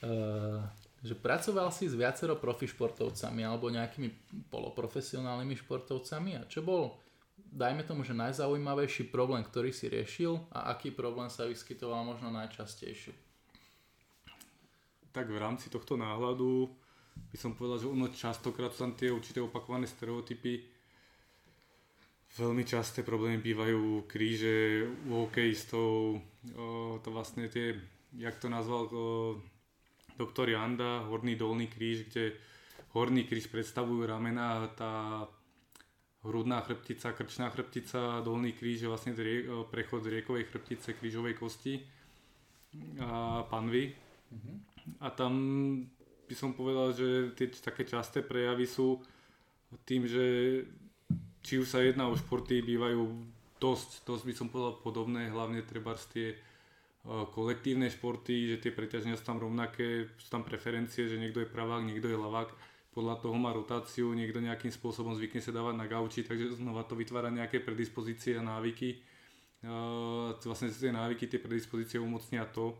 Uh, 0.00 0.64
že 1.00 1.16
pracoval 1.16 1.72
si 1.72 1.88
s 1.88 1.96
viacero 1.96 2.36
profi 2.36 2.68
športovcami 2.68 3.40
alebo 3.40 3.72
nejakými 3.72 4.12
poloprofesionálnymi 4.52 5.56
športovcami 5.56 6.36
a 6.36 6.44
čo 6.44 6.60
bol, 6.60 6.92
dajme 7.40 7.88
tomu, 7.88 8.04
že 8.04 8.12
najzaujímavejší 8.12 9.08
problém, 9.08 9.40
ktorý 9.40 9.72
si 9.72 9.88
riešil 9.88 10.36
a 10.52 10.76
aký 10.76 10.92
problém 10.92 11.32
sa 11.32 11.48
vyskytoval 11.48 12.04
možno 12.04 12.28
najčastejšie? 12.28 13.16
tak 15.10 15.26
v 15.30 15.38
rámci 15.38 15.70
tohto 15.70 15.98
náhľadu 15.98 16.70
by 17.30 17.36
som 17.36 17.54
povedal, 17.54 17.82
že 17.82 17.90
ono 17.90 18.06
častokrát 18.10 18.70
sú 18.70 18.86
tam 18.86 18.94
tie 18.94 19.10
určité 19.10 19.42
opakované 19.42 19.90
stereotypy. 19.90 20.62
Veľmi 22.30 22.62
časté 22.62 23.02
problémy 23.02 23.42
bývajú 23.42 24.06
kríže 24.06 24.86
u 25.10 25.26
hokejistov, 25.26 26.22
to 27.02 27.08
vlastne 27.10 27.50
tie, 27.50 27.74
jak 28.14 28.38
to 28.38 28.46
nazval 28.46 28.86
doktor 30.14 30.46
Janda, 30.46 31.02
horný 31.10 31.34
dolný 31.34 31.66
kríž, 31.66 32.06
kde 32.06 32.38
horný 32.94 33.26
kríž 33.26 33.50
predstavujú 33.50 34.06
ramena 34.06 34.62
a 34.62 34.70
tá 34.70 34.92
hrudná 36.22 36.60
chrbtica, 36.62 37.16
krčná 37.16 37.50
chrbtica, 37.50 38.22
dolný 38.22 38.52
kríž 38.54 38.86
je 38.86 38.92
vlastne 38.92 39.16
prechod 39.72 40.06
riekovej 40.06 40.46
chrbtice, 40.54 40.92
krížovej 40.92 41.34
kosti 41.34 41.82
a 43.02 43.42
panvy. 43.50 43.90
Mm-hmm. 44.30 44.56
A 45.02 45.06
tam 45.10 45.32
by 46.30 46.34
som 46.38 46.54
povedal, 46.54 46.94
že 46.94 47.34
tie 47.34 47.50
také 47.50 47.82
časté 47.82 48.22
prejavy 48.22 48.70
sú 48.70 49.02
tým, 49.82 50.06
že 50.06 50.24
či 51.40 51.60
už 51.60 51.66
sa 51.68 51.80
jedná 51.80 52.08
o 52.08 52.16
športy, 52.16 52.60
bývajú 52.60 53.00
dosť, 53.60 54.04
dosť 54.08 54.24
by 54.24 54.34
som 54.36 54.46
povedal 54.48 54.74
podobné, 54.80 55.28
hlavne 55.28 55.60
treba 55.64 55.96
tie 56.12 56.36
kolektívne 57.32 57.88
športy, 57.88 58.56
že 58.56 58.56
tie 58.60 58.72
preťaženia 58.76 59.16
sú 59.16 59.24
tam 59.24 59.40
rovnaké, 59.40 60.12
sú 60.20 60.28
tam 60.28 60.44
preferencie, 60.44 61.08
že 61.08 61.16
niekto 61.16 61.40
je 61.40 61.48
pravák, 61.48 61.80
niekto 61.84 62.12
je 62.12 62.18
lavák, 62.20 62.52
podľa 62.92 63.22
toho 63.22 63.36
má 63.38 63.54
rotáciu, 63.54 64.12
niekto 64.12 64.42
nejakým 64.42 64.68
spôsobom 64.68 65.16
zvykne 65.16 65.40
sa 65.40 65.54
dávať 65.54 65.74
na 65.78 65.86
gauči, 65.88 66.26
takže 66.26 66.60
znova 66.60 66.84
to 66.84 66.98
vytvára 66.98 67.32
nejaké 67.32 67.62
predispozície 67.62 68.36
a 68.36 68.44
návyky. 68.44 69.00
Uh, 69.60 70.32
vlastne 70.40 70.72
tie 70.72 70.92
návyky, 70.92 71.28
tie 71.28 71.40
predispozície 71.40 72.00
umocnia 72.00 72.48
to, 72.48 72.74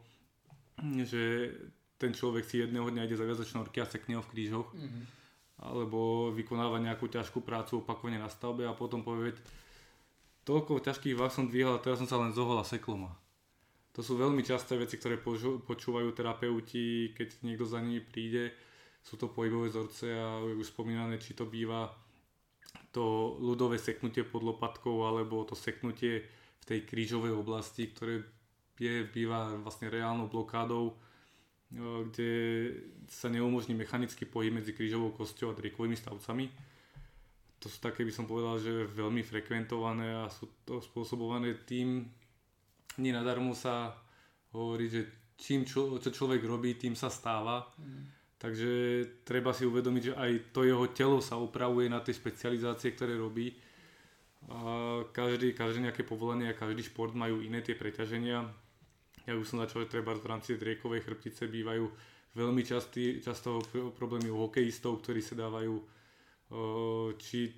že 1.05 1.53
ten 2.01 2.17
človek 2.17 2.49
si 2.49 2.65
jedného 2.65 2.89
dňa 2.89 3.05
ide 3.05 3.21
zaviazať 3.21 3.47
šnorky 3.53 3.85
a 3.85 3.87
sekne 3.87 4.17
ho 4.17 4.25
v 4.25 4.33
krížoch. 4.33 4.69
Mm-hmm. 4.73 5.20
Alebo 5.61 6.33
vykonáva 6.33 6.81
nejakú 6.81 7.09
ťažkú 7.13 7.45
prácu 7.45 7.85
opakovane 7.85 8.17
na 8.17 8.33
stavbe 8.33 8.65
a 8.65 8.73
potom 8.73 9.05
povie, 9.05 9.37
toľko 10.49 10.81
ťažkých 10.81 11.17
váh 11.17 11.29
som 11.29 11.47
dvíhal 11.47 11.77
a 11.77 11.83
teraz 11.85 12.01
som 12.01 12.09
sa 12.09 12.17
len 12.17 12.33
zohol 12.33 12.57
a 12.57 12.65
seklo. 12.65 13.13
To 13.93 14.01
sú 14.01 14.17
veľmi 14.17 14.41
časté 14.41 14.81
veci, 14.81 14.97
ktoré 14.97 15.21
počúvajú 15.67 16.09
terapeuti, 16.17 17.13
keď 17.13 17.45
niekto 17.45 17.67
za 17.69 17.83
nimi 17.83 18.01
príde. 18.01 18.55
Sú 19.05 19.21
to 19.21 19.29
pohybové 19.29 19.69
vzorce 19.69 20.17
a 20.17 20.41
už 20.41 20.73
spomínané, 20.73 21.21
či 21.21 21.37
to 21.37 21.45
býva 21.45 21.93
to 22.95 23.37
ľudové 23.39 23.79
seknutie 23.79 24.23
pod 24.23 24.47
lopatkou 24.47 25.07
alebo 25.07 25.43
to 25.47 25.59
seknutie 25.59 26.23
v 26.61 26.65
tej 26.65 26.87
krížovej 26.87 27.35
oblasti, 27.35 27.91
ktoré 27.91 28.23
je, 28.81 29.05
býva 29.05 29.53
vlastne 29.61 29.93
reálnou 29.93 30.31
blokádou, 30.31 30.97
kde 31.71 32.31
sa 33.07 33.31
neumožní 33.31 33.79
mechanický 33.79 34.27
pohyb 34.27 34.59
medzi 34.59 34.75
krížovou 34.75 35.15
kosťou 35.15 35.55
a 35.55 35.59
driekovými 35.59 35.95
stavcami. 35.95 36.51
To 37.61 37.67
sú 37.69 37.79
také, 37.79 38.03
by 38.03 38.11
som 38.11 38.27
povedal, 38.27 38.59
že 38.59 38.91
veľmi 38.91 39.23
frekventované 39.23 40.25
a 40.25 40.33
sú 40.33 40.49
to 40.67 40.83
spôsobované 40.83 41.55
tým, 41.63 42.09
nie 42.99 43.13
nadarmo 43.15 43.55
sa 43.55 43.95
hovorí, 44.51 44.91
že 44.91 45.07
čím 45.39 45.63
čo, 45.63 46.01
čo 46.03 46.11
človek 46.11 46.43
robí, 46.43 46.75
tým 46.75 46.99
sa 46.99 47.07
stáva. 47.13 47.71
Mm. 47.79 48.05
Takže 48.41 48.73
treba 49.23 49.53
si 49.53 49.69
uvedomiť, 49.69 50.03
že 50.03 50.15
aj 50.17 50.33
to 50.57 50.65
jeho 50.65 50.89
telo 50.97 51.21
sa 51.21 51.37
upravuje 51.37 51.93
na 51.93 52.01
tie 52.01 52.17
špecializácie, 52.17 52.97
ktoré 52.97 53.15
robí. 53.21 53.53
A 54.49 54.59
každý, 55.13 55.53
každé 55.53 55.85
nejaké 55.85 56.03
povolenie 56.09 56.49
a 56.49 56.57
každý 56.57 56.81
šport 56.81 57.13
majú 57.13 57.45
iné 57.45 57.61
tie 57.61 57.77
preťaženia. 57.77 58.49
Ja 59.29 59.37
už 59.37 59.45
som 59.45 59.61
začal, 59.61 59.85
treba 59.85 60.17
v 60.17 60.25
rámci 60.25 60.57
driekovej 60.57 61.05
chrbtice 61.05 61.45
bývajú 61.51 61.85
veľmi 62.35 62.63
častý, 62.63 63.19
často 63.21 63.61
problémy 63.99 64.31
u 64.31 64.47
hokejistov, 64.47 65.03
ktorí 65.03 65.21
sa 65.21 65.35
dávajú, 65.35 65.75
či 67.19 67.51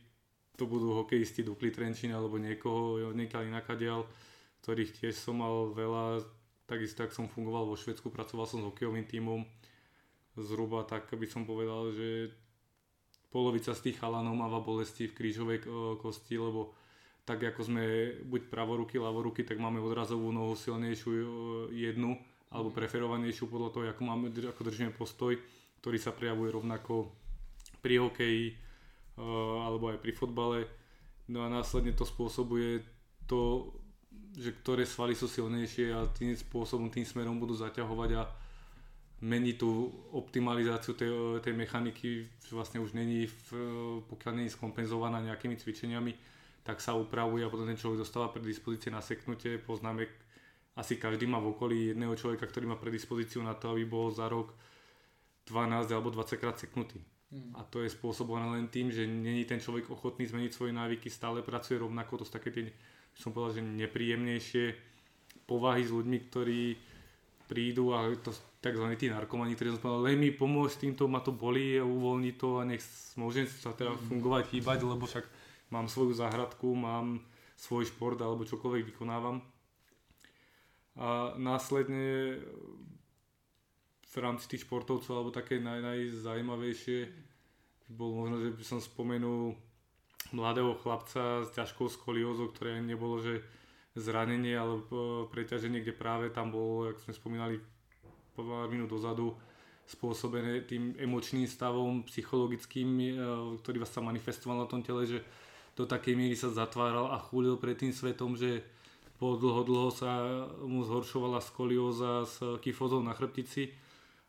to 0.56 0.64
budú 0.68 0.96
hokejisti 1.00 1.44
Dukli 1.44 1.72
Trenčín 1.72 2.12
alebo 2.12 2.36
niekoho, 2.36 3.12
niekiaľ 3.12 3.52
inakadiaľ, 3.52 4.04
ktorých 4.64 5.00
tiež 5.00 5.14
som 5.16 5.40
mal 5.40 5.72
veľa, 5.72 6.24
takisto 6.68 7.04
ak 7.04 7.12
som 7.12 7.28
fungoval 7.28 7.68
vo 7.68 7.76
Švedsku, 7.76 8.12
pracoval 8.12 8.46
som 8.48 8.60
s 8.60 8.68
hokejovým 8.68 9.04
tímom, 9.08 9.44
zhruba 10.40 10.84
tak 10.88 11.08
by 11.12 11.26
som 11.28 11.44
povedal, 11.44 11.92
že 11.92 12.32
polovica 13.32 13.72
z 13.72 13.92
tých 13.92 14.00
chalanov 14.00 14.36
máva 14.36 14.60
bolesti 14.60 15.08
v 15.08 15.16
krížovej 15.16 15.58
kosti, 16.00 16.36
lebo 16.36 16.76
tak 17.22 17.38
ako 17.42 17.60
sme 17.62 17.84
buď 18.26 18.50
pravoruky, 18.50 18.98
ľavoruky, 18.98 19.46
tak 19.46 19.62
máme 19.62 19.78
odrazovú 19.78 20.34
nohu 20.34 20.58
silnejšiu 20.58 21.10
e, 21.10 21.24
jednu, 21.90 22.18
alebo 22.50 22.74
mhm. 22.74 22.76
preferovanejšiu 22.76 23.44
podľa 23.46 23.70
toho, 23.70 23.84
ako, 23.88 24.02
máme, 24.02 24.26
ako 24.30 24.62
držíme 24.66 24.92
postoj, 24.94 25.38
ktorý 25.82 25.98
sa 25.98 26.14
prejavuje 26.14 26.50
rovnako 26.50 27.10
pri 27.82 28.02
hokeji 28.02 28.44
e, 28.50 28.54
alebo 29.62 29.94
aj 29.94 29.98
pri 30.02 30.12
fotbale. 30.14 30.58
No 31.30 31.46
a 31.46 31.48
následne 31.48 31.94
to 31.94 32.02
spôsobuje 32.02 32.82
to 33.30 33.70
že 34.32 34.56
ktoré 34.64 34.88
svaly 34.88 35.12
sú 35.12 35.28
silnejšie 35.28 35.92
a 35.92 36.08
tým 36.08 36.32
spôsobom, 36.32 36.88
tým 36.88 37.04
smerom 37.04 37.36
budú 37.36 37.52
zaťahovať 37.52 38.10
a 38.16 38.22
mení 39.22 39.54
tú 39.54 39.92
optimalizáciu 40.10 40.96
tej, 40.96 41.10
tej 41.44 41.54
mechaniky, 41.54 42.26
vlastne 42.50 42.80
už 42.80 42.96
není, 42.96 43.28
v, 43.28 43.48
pokiaľ 44.08 44.32
není 44.40 44.50
skompenzovaná 44.50 45.20
nejakými 45.22 45.54
cvičeniami, 45.60 46.12
tak 46.62 46.78
sa 46.78 46.94
upravuje 46.94 47.42
a 47.42 47.50
potom 47.50 47.66
ten 47.66 47.78
človek 47.78 48.06
dostáva 48.06 48.30
predispozície 48.30 48.94
na 48.94 49.02
seknutie. 49.02 49.58
Poznáme, 49.58 50.06
asi 50.78 50.96
každý 50.96 51.26
má 51.26 51.42
v 51.42 51.52
okolí 51.52 51.92
jedného 51.92 52.14
človeka, 52.14 52.46
ktorý 52.46 52.70
má 52.70 52.76
predispozíciu 52.78 53.42
na 53.42 53.58
to, 53.58 53.74
aby 53.74 53.84
bol 53.84 54.14
za 54.14 54.30
rok 54.30 54.54
12 55.50 55.90
alebo 55.90 56.14
20 56.14 56.38
krát 56.38 56.56
seknutý. 56.56 57.02
Hmm. 57.32 57.52
A 57.58 57.66
to 57.66 57.82
je 57.82 57.90
spôsobované 57.90 58.46
len 58.60 58.70
tým, 58.70 58.92
že 58.92 59.08
není 59.08 59.42
ten 59.42 59.58
človek 59.58 59.90
ochotný 59.90 60.28
zmeniť 60.28 60.52
svoje 60.52 60.72
návyky, 60.76 61.10
stále 61.10 61.42
pracuje 61.42 61.80
rovnako, 61.80 62.22
to 62.22 62.24
sú 62.28 62.32
také 62.38 62.54
tie 62.54 62.70
som 63.16 63.32
povedal, 63.34 63.60
že 63.60 63.62
nepríjemnejšie 63.64 64.64
povahy 65.44 65.84
s 65.84 65.92
ľuďmi, 65.92 66.18
ktorí 66.30 66.62
prídu 67.44 67.92
a 67.92 68.08
to 68.16 68.32
tzv. 68.32 68.86
tí 68.96 69.12
narkomani, 69.12 69.52
ktorí 69.52 69.76
som 69.76 69.84
povedal, 69.84 70.08
len 70.08 70.16
mi 70.16 70.30
pomôcť 70.32 70.88
týmto, 70.88 71.10
ma 71.10 71.20
to 71.20 71.34
bolí, 71.34 71.76
uvoľni 71.76 72.32
to 72.40 72.62
a 72.62 72.64
nech 72.64 72.80
môžem 73.20 73.44
sa 73.44 73.76
teda 73.76 73.92
mm. 73.92 74.00
fungovať, 74.08 74.42
hýbať, 74.56 74.78
lebo 74.88 75.04
však 75.04 75.26
mám 75.72 75.88
svoju 75.88 76.12
záhradku, 76.12 76.76
mám 76.76 77.24
svoj 77.56 77.88
šport 77.88 78.20
alebo 78.20 78.44
čokoľvek 78.44 78.92
vykonávam. 78.92 79.40
A 81.00 81.32
následne 81.40 82.36
v 84.12 84.14
rámci 84.20 84.44
tých 84.44 84.68
športovcov 84.68 85.08
alebo 85.16 85.32
také 85.32 85.56
naj, 85.56 85.80
najzajímavejšie 85.80 87.08
bol 87.88 88.12
možno, 88.12 88.44
že 88.44 88.52
by 88.52 88.64
som 88.64 88.80
spomenul 88.84 89.56
mladého 90.36 90.76
chlapca 90.80 91.44
s 91.44 91.50
ťažkou 91.56 91.88
skoliózou, 91.88 92.52
ktoré 92.52 92.80
nebolo, 92.84 93.20
že 93.20 93.40
zranenie 93.96 94.56
alebo 94.56 95.28
preťaženie, 95.28 95.84
kde 95.84 95.96
práve 95.96 96.32
tam 96.32 96.52
bolo, 96.52 96.92
ako 96.92 97.00
sme 97.08 97.14
spomínali 97.16 97.56
pár 98.32 98.68
minút 98.72 98.88
dozadu, 98.88 99.36
spôsobené 99.84 100.64
tým 100.64 100.96
emočným 100.96 101.44
stavom 101.44 102.00
psychologickým, 102.08 102.88
e, 102.96 103.04
ktorý 103.60 103.84
vás 103.84 103.92
sa 103.92 104.00
manifestoval 104.00 104.64
na 104.64 104.70
tom 104.70 104.80
tele, 104.80 105.04
že 105.04 105.20
do 105.82 105.90
takej 105.90 106.14
miery 106.14 106.38
sa 106.38 106.54
zatváral 106.54 107.10
a 107.10 107.18
chúlil 107.18 107.58
pred 107.58 107.74
tým 107.74 107.90
svetom, 107.90 108.38
že 108.38 108.62
po 109.18 109.34
dlho, 109.34 109.66
dlho 109.66 109.90
sa 109.90 110.46
mu 110.62 110.86
zhoršovala 110.86 111.42
skolióza 111.42 112.22
s 112.22 112.38
kyfozou 112.62 113.02
na 113.02 113.10
chrbtici 113.14 113.74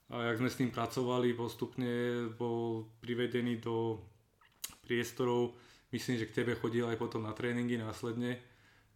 a 0.10 0.34
jak 0.34 0.42
sme 0.42 0.50
s 0.50 0.58
tým 0.58 0.74
pracovali, 0.74 1.38
postupne 1.38 2.26
bol 2.34 2.90
privedený 3.06 3.62
do 3.62 4.02
priestorov, 4.86 5.54
myslím, 5.94 6.18
že 6.18 6.30
k 6.30 6.42
tebe 6.42 6.58
chodil 6.58 6.90
aj 6.90 6.98
potom 6.98 7.22
na 7.22 7.34
tréningy 7.38 7.78
následne, 7.78 8.42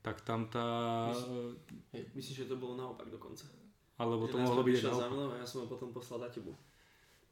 tak 0.02 0.26
tam 0.26 0.50
tá... 0.50 1.10
Myslím, 1.14 1.58
myslím, 2.18 2.36
že 2.42 2.50
to 2.50 2.58
bolo 2.58 2.74
naopak 2.74 3.10
dokonca. 3.10 3.46
Alebo 3.98 4.30
to 4.30 4.38
mohlo 4.38 4.62
byť 4.66 4.82
naopak. 4.82 5.02
Za 5.02 5.10
mnou 5.10 5.28
a 5.34 5.36
ja 5.42 5.46
som 5.46 5.66
ho 5.66 5.68
potom 5.70 5.90
poslal 5.90 6.26
na 6.26 6.30
tebu. 6.30 6.54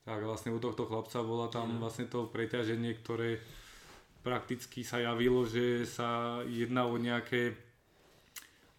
Tak 0.05 0.21
vlastne 0.21 0.53
u 0.53 0.61
tohto 0.61 0.85
chlapca 0.85 1.21
bola 1.25 1.49
tam 1.49 1.81
vlastne 1.81 2.05
to 2.05 2.29
preťaženie, 2.29 2.93
ktoré 3.01 3.41
prakticky 4.25 4.81
sa 4.81 4.97
javilo, 4.97 5.45
že 5.45 5.85
sa 5.85 6.41
jedná 6.49 6.89
o 6.89 6.97
nejaké 6.97 7.53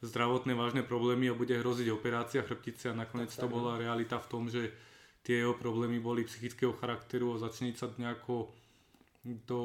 zdravotné 0.02 0.58
vážne 0.58 0.82
problémy 0.82 1.30
a 1.30 1.38
bude 1.38 1.54
hroziť 1.54 1.86
operácia 1.94 2.42
chrbtice 2.42 2.90
a 2.90 2.98
nakoniec 2.98 3.30
tak, 3.30 3.46
to 3.46 3.46
bola 3.46 3.78
no. 3.78 3.80
realita 3.80 4.18
v 4.18 4.30
tom, 4.30 4.50
že 4.50 4.74
tie 5.22 5.46
jeho 5.46 5.54
problémy 5.54 6.02
boli 6.02 6.26
psychického 6.26 6.74
charakteru 6.74 7.34
a 7.34 7.42
začne 7.46 7.70
sa 7.78 7.86
nejako 7.94 8.50
do 9.46 9.62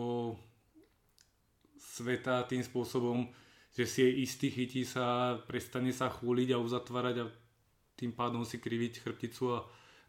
sveta 1.82 2.45
tým 2.45 2.61
spôsobom, 2.61 3.29
že 3.73 3.86
si 3.89 4.05
je 4.05 4.09
istý, 4.25 4.53
chytí 4.53 4.86
sa, 4.86 5.38
prestane 5.49 5.93
sa 5.93 6.13
chúliť 6.13 6.53
a 6.53 6.61
uzatvárať 6.61 7.15
a 7.21 7.25
tým 7.97 8.13
pádom 8.13 8.45
si 8.45 8.57
kriviť 8.57 9.01
chrbticu 9.01 9.53
a 9.53 9.65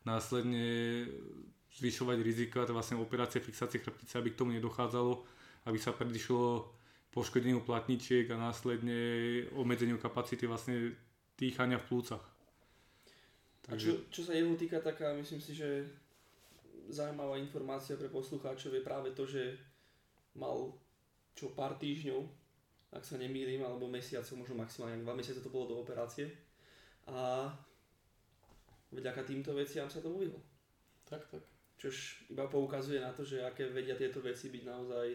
následne 0.09 1.05
zvyšovať 1.77 2.19
rizika, 2.21 2.65
to 2.65 2.77
vlastne 2.77 3.01
operácie 3.01 3.41
fixácie 3.41 3.81
chrbtice, 3.81 4.17
aby 4.17 4.33
k 4.33 4.39
tomu 4.41 4.53
nedochádzalo, 4.57 5.25
aby 5.67 5.79
sa 5.79 5.95
predišlo 5.95 6.69
poškodeniu 7.13 7.61
platničiek 7.61 8.25
a 8.33 8.41
následne 8.41 8.97
obmedzeniu 9.53 10.01
kapacity 10.01 10.49
vlastne 10.49 10.97
dýchania 11.37 11.77
v 11.77 11.87
plúcach. 11.89 12.25
A 13.71 13.79
čo, 13.79 14.09
čo 14.11 14.27
sa 14.27 14.35
jeho 14.35 14.57
týka, 14.59 14.83
taká 14.83 15.15
myslím 15.15 15.39
si, 15.39 15.55
že 15.55 15.87
zaujímavá 16.91 17.39
informácia 17.39 17.95
pre 17.95 18.11
poslucháčov 18.11 18.75
je 18.75 18.83
práve 18.83 19.15
to, 19.15 19.23
že 19.23 19.55
mal 20.35 20.75
čo 21.37 21.55
pár 21.55 21.79
týždňov, 21.79 22.21
ak 22.93 23.05
sa 23.07 23.17
nemýlim, 23.17 23.63
alebo 23.65 23.89
mesiacov, 23.89 24.35
možno 24.37 24.59
maximálne 24.59 25.01
dva 25.01 25.17
mesiace 25.17 25.41
to 25.41 25.53
bolo 25.53 25.73
do 25.73 25.77
operácie. 25.81 26.29
A 27.09 27.49
vďaka 28.93 29.25
týmto 29.25 29.57
veciam 29.57 29.89
sa 29.89 30.05
tomu 30.05 30.21
vyhol. 30.21 30.41
Tak, 31.09 31.25
tak. 31.33 31.45
Čož 31.81 32.29
iba 32.31 32.47
poukazuje 32.47 33.01
na 33.01 33.11
to, 33.17 33.25
že 33.25 33.43
aké 33.43 33.73
vedia 33.73 33.97
tieto 33.97 34.21
veci 34.21 34.53
byť 34.53 34.63
naozaj 34.69 35.07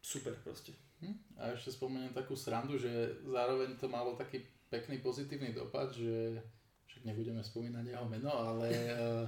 super 0.00 0.34
proste. 0.40 0.72
Hm? 1.00 1.16
A 1.40 1.42
ešte 1.56 1.72
spomeniem 1.72 2.12
takú 2.12 2.36
srandu, 2.36 2.76
že 2.76 3.20
zároveň 3.24 3.76
to 3.80 3.88
malo 3.88 4.16
taký 4.16 4.44
pekný 4.68 5.00
pozitívny 5.00 5.52
dopad, 5.52 5.92
že 5.92 6.40
však 6.88 7.02
nebudeme 7.04 7.40
spomínať 7.40 7.84
jeho 7.96 8.06
meno, 8.08 8.32
ale 8.32 8.68
uh, 8.68 9.26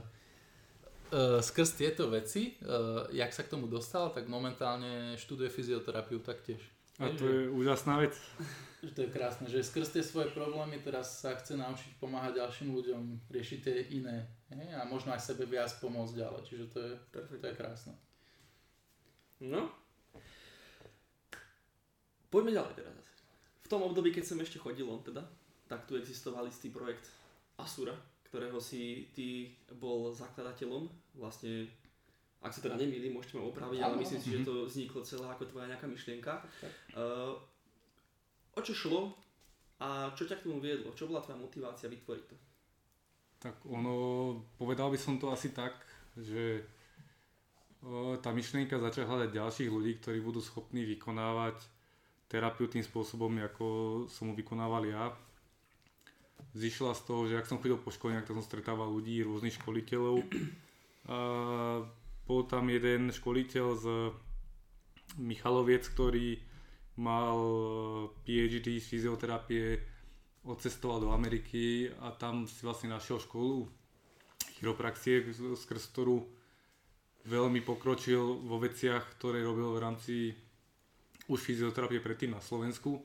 uh, 1.16 1.40
skrz 1.40 1.76
tieto 1.76 2.08
veci, 2.12 2.56
uh, 2.60 3.08
jak 3.12 3.32
sa 3.32 3.44
k 3.44 3.52
tomu 3.52 3.66
dostal, 3.68 4.12
tak 4.12 4.28
momentálne 4.28 5.16
študuje 5.16 5.48
fyzioterapiu 5.48 6.20
taktiež. 6.20 6.60
A 7.00 7.08
to 7.08 7.24
je 7.24 7.48
úžasná 7.48 7.98
vec. 7.98 8.12
Že 8.84 8.92
to 8.96 9.00
je 9.02 9.10
krásne, 9.10 9.46
že 9.48 9.64
skrz 9.64 9.96
tie 9.96 10.04
svoje 10.04 10.28
problémy 10.36 10.78
teraz 10.84 11.24
sa 11.24 11.32
chce 11.34 11.56
naučiť 11.56 11.96
pomáhať 11.96 12.38
ďalším 12.44 12.68
ľuďom, 12.68 13.02
riešiť 13.32 13.58
tie 13.64 13.76
iné 13.96 14.28
he? 14.52 14.68
a 14.76 14.84
možno 14.84 15.16
aj 15.16 15.24
sebe 15.24 15.48
viac 15.48 15.72
pomôcť 15.80 16.14
ďalej, 16.20 16.42
čiže 16.44 16.64
to 16.70 16.78
je, 16.78 16.92
to 17.16 17.46
je 17.48 17.54
krásne. 17.56 17.96
No, 19.42 19.72
poďme 22.32 22.56
ďalej 22.56 22.80
teraz. 22.80 23.04
V 23.62 23.68
tom 23.68 23.84
období, 23.84 24.08
keď 24.08 24.24
som 24.24 24.40
ešte 24.40 24.56
chodil 24.56 24.88
on 24.88 25.04
teda, 25.04 25.20
tak 25.68 25.84
tu 25.84 26.00
existoval 26.00 26.48
istý 26.48 26.72
projekt 26.72 27.12
Asura, 27.60 27.92
ktorého 28.32 28.56
si 28.56 29.12
ty 29.12 29.52
bol 29.76 30.08
zakladateľom, 30.08 30.88
vlastne 31.20 31.68
ak 32.42 32.50
sa 32.50 32.64
teda 32.64 32.74
nemýlim, 32.74 33.14
môžete 33.14 33.38
ma 33.38 33.46
opraviť, 33.46 33.78
ale 33.78 34.02
myslím 34.02 34.18
si, 34.18 34.34
že 34.34 34.42
to 34.42 34.66
vzniklo 34.66 35.04
celé 35.06 35.28
ako 35.30 35.46
tvoja 35.46 35.70
nejaká 35.70 35.86
myšlienka. 35.86 36.42
Uh, 36.96 37.38
o 38.56 38.60
čo 38.64 38.74
šlo 38.74 39.14
a 39.78 40.10
čo 40.18 40.26
ťa 40.26 40.42
k 40.42 40.44
tomu 40.50 40.58
viedlo? 40.58 40.90
Čo 40.96 41.06
bola 41.06 41.22
tvoja 41.22 41.38
motivácia 41.38 41.86
vytvoriť 41.86 42.24
to? 42.26 42.36
Tak 43.46 43.62
ono, 43.70 43.94
povedal 44.58 44.90
by 44.90 44.98
som 44.98 45.22
to 45.22 45.30
asi 45.30 45.54
tak, 45.54 45.86
že 46.18 46.66
uh, 47.86 48.18
tá 48.18 48.34
myšlienka 48.34 48.74
začala 48.82 49.06
hľadať 49.14 49.30
ďalších 49.38 49.70
ľudí, 49.70 50.02
ktorí 50.02 50.18
budú 50.18 50.42
schopní 50.42 50.82
vykonávať 50.82 51.62
terapiu 52.32 52.64
tým 52.64 52.80
spôsobom, 52.80 53.28
ako 53.44 53.66
som 54.08 54.32
ho 54.32 54.34
vykonával 54.34 54.88
ja. 54.88 55.12
Zišla 56.56 56.96
z 56.96 57.02
toho, 57.04 57.28
že 57.28 57.36
ak 57.36 57.44
som 57.44 57.60
chodil 57.60 57.76
po 57.76 57.92
školeniach, 57.92 58.24
tak 58.24 58.36
som 58.40 58.44
stretával 58.44 58.88
ľudí, 58.88 59.20
rôznych 59.20 59.60
školiteľov. 59.60 60.24
A 61.12 61.18
bol 62.24 62.40
tam 62.48 62.72
jeden 62.72 63.12
školiteľ 63.12 63.66
z 63.76 63.86
Michaloviec, 65.20 65.84
ktorý 65.92 66.40
mal 66.96 67.36
PhD 68.24 68.80
z 68.80 68.86
fyzioterapie, 68.88 69.80
odcestoval 70.44 71.04
do 71.04 71.08
Ameriky 71.12 71.92
a 72.00 72.10
tam 72.16 72.48
si 72.48 72.64
vlastne 72.64 72.90
našiel 72.90 73.22
školu 73.22 73.68
chiropraxie, 74.58 75.22
skrz 75.32 75.90
ktorú 75.94 76.26
veľmi 77.26 77.62
pokročil 77.62 78.42
vo 78.46 78.58
veciach, 78.58 79.18
ktoré 79.18 79.42
robil 79.46 79.70
v 79.74 79.82
rámci 79.82 80.16
už 81.30 81.38
fyzioterapie 81.38 82.02
predtým 82.02 82.34
na 82.34 82.42
Slovensku. 82.42 83.02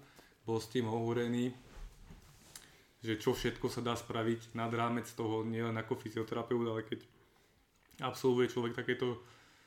Bol 0.48 0.58
s 0.58 0.72
tým 0.72 0.88
hovorený, 0.88 1.54
že 3.04 3.20
čo 3.20 3.36
všetko 3.38 3.70
sa 3.70 3.84
dá 3.84 3.94
spraviť 3.94 4.58
nad 4.58 4.72
rámec 4.74 5.06
toho, 5.14 5.46
nielen 5.46 5.78
ako 5.78 6.00
fyzioterapeut, 6.00 6.66
ale 6.66 6.82
keď 6.88 7.00
absolvuje 8.02 8.50
človek 8.50 8.74
takéto 8.74 9.22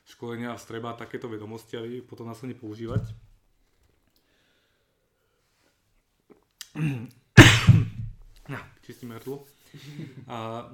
školenia 0.07 0.51
a 0.51 0.59
streba 0.59 0.97
takéto 0.97 1.29
vedomosti 1.29 1.77
a 1.77 1.85
vie 1.85 2.03
potom 2.03 2.27
následne 2.27 2.57
používať. 2.57 3.03
No, 8.49 8.57
čistím 8.83 9.15
hrdlo. 9.15 9.47
A 10.27 10.67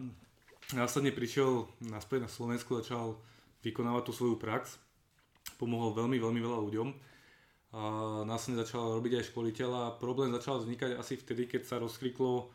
následne 0.74 1.14
prišiel 1.14 1.70
naspäť 1.84 2.26
na 2.26 2.32
Slovensku, 2.32 2.80
začal 2.80 3.22
vykonávať 3.62 4.04
tú 4.10 4.12
svoju 4.18 4.36
prax. 4.42 4.82
Pomohol 5.62 5.94
veľmi, 5.94 6.18
veľmi 6.18 6.42
veľa 6.42 6.58
ľuďom. 6.58 6.88
A 7.76 7.82
následne 8.24 8.64
začal 8.64 8.96
robiť 8.96 9.20
aj 9.20 9.28
školiteľa. 9.34 10.00
Problém 10.00 10.32
začal 10.32 10.64
vznikať 10.64 10.96
asi 10.96 11.20
vtedy, 11.20 11.52
keď 11.52 11.62
sa 11.68 11.76
rozkriklo 11.84 12.48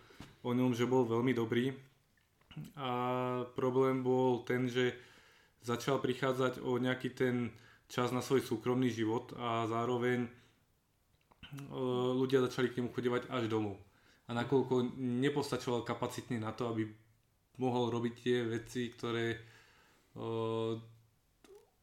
o 0.43 0.51
ňom, 0.51 0.73
že 0.73 0.89
bol 0.89 1.05
veľmi 1.05 1.37
dobrý 1.37 1.77
a 2.77 2.91
problém 3.57 4.05
bol 4.05 4.45
ten, 4.45 4.69
že 4.69 4.93
začal 5.65 6.01
prichádzať 6.03 6.61
o 6.61 6.77
nejaký 6.77 7.17
ten 7.17 7.49
čas 7.89 8.13
na 8.13 8.21
svoj 8.25 8.45
súkromný 8.45 8.89
život 8.89 9.33
a 9.37 9.69
zároveň 9.69 10.27
e, 10.27 10.31
ľudia 12.17 12.45
začali 12.45 12.73
k 12.73 12.81
nemu 12.81 12.93
chodevať 12.93 13.29
až 13.29 13.49
domov. 13.49 13.81
A 14.29 14.37
nakoľko 14.37 14.97
nepostačoval 14.97 15.85
kapacitne 15.85 16.41
na 16.41 16.53
to, 16.57 16.69
aby 16.73 16.89
mohol 17.61 17.93
robiť 17.93 18.15
tie 18.17 18.39
veci, 18.49 18.89
ktoré 18.89 19.37
uh, 20.17 20.73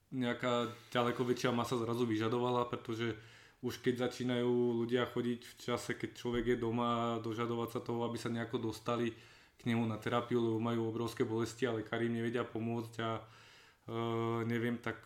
nejaká 0.10 0.74
ďaleko 0.90 1.22
väčšia 1.22 1.54
masa 1.54 1.78
zrazu 1.78 2.06
vyžadovala, 2.06 2.66
pretože 2.66 3.14
už 3.60 3.84
keď 3.84 4.10
začínajú 4.10 4.82
ľudia 4.84 5.06
chodiť 5.12 5.42
v 5.44 5.54
čase, 5.60 6.00
keď 6.00 6.16
človek 6.16 6.56
je 6.56 6.58
doma 6.58 7.20
dožadovať 7.20 7.70
sa 7.76 7.80
toho, 7.84 8.08
aby 8.08 8.16
sa 8.16 8.32
nejako 8.32 8.72
dostali 8.72 9.12
k 9.60 9.62
nemu 9.68 9.84
na 9.84 10.00
terapiu, 10.00 10.40
lebo 10.40 10.58
majú 10.64 10.88
obrovské 10.88 11.28
bolesti 11.28 11.68
a 11.68 11.76
lekári 11.76 12.08
im 12.08 12.24
nevedia 12.24 12.48
pomôcť 12.48 12.94
a 13.04 13.20
uh, 13.20 14.40
neviem, 14.48 14.80
tak 14.80 15.04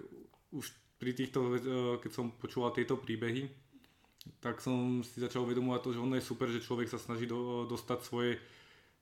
už 0.54 0.70
pri 1.02 1.18
týchto, 1.18 1.40
uh, 1.42 1.58
keď 1.98 2.12
som 2.14 2.30
počúval 2.38 2.70
tieto 2.78 3.02
príbehy, 3.02 3.50
tak 4.38 4.62
som 4.62 5.02
si 5.02 5.18
začal 5.18 5.50
uvedomovať 5.50 5.82
to, 5.82 5.90
že 5.98 6.04
ono 6.06 6.16
je 6.16 6.24
super, 6.24 6.48
že 6.54 6.64
človek 6.64 6.88
sa 6.88 7.02
snaží 7.02 7.26
do, 7.26 7.66
dostať 7.66 8.00
svoje 8.06 8.38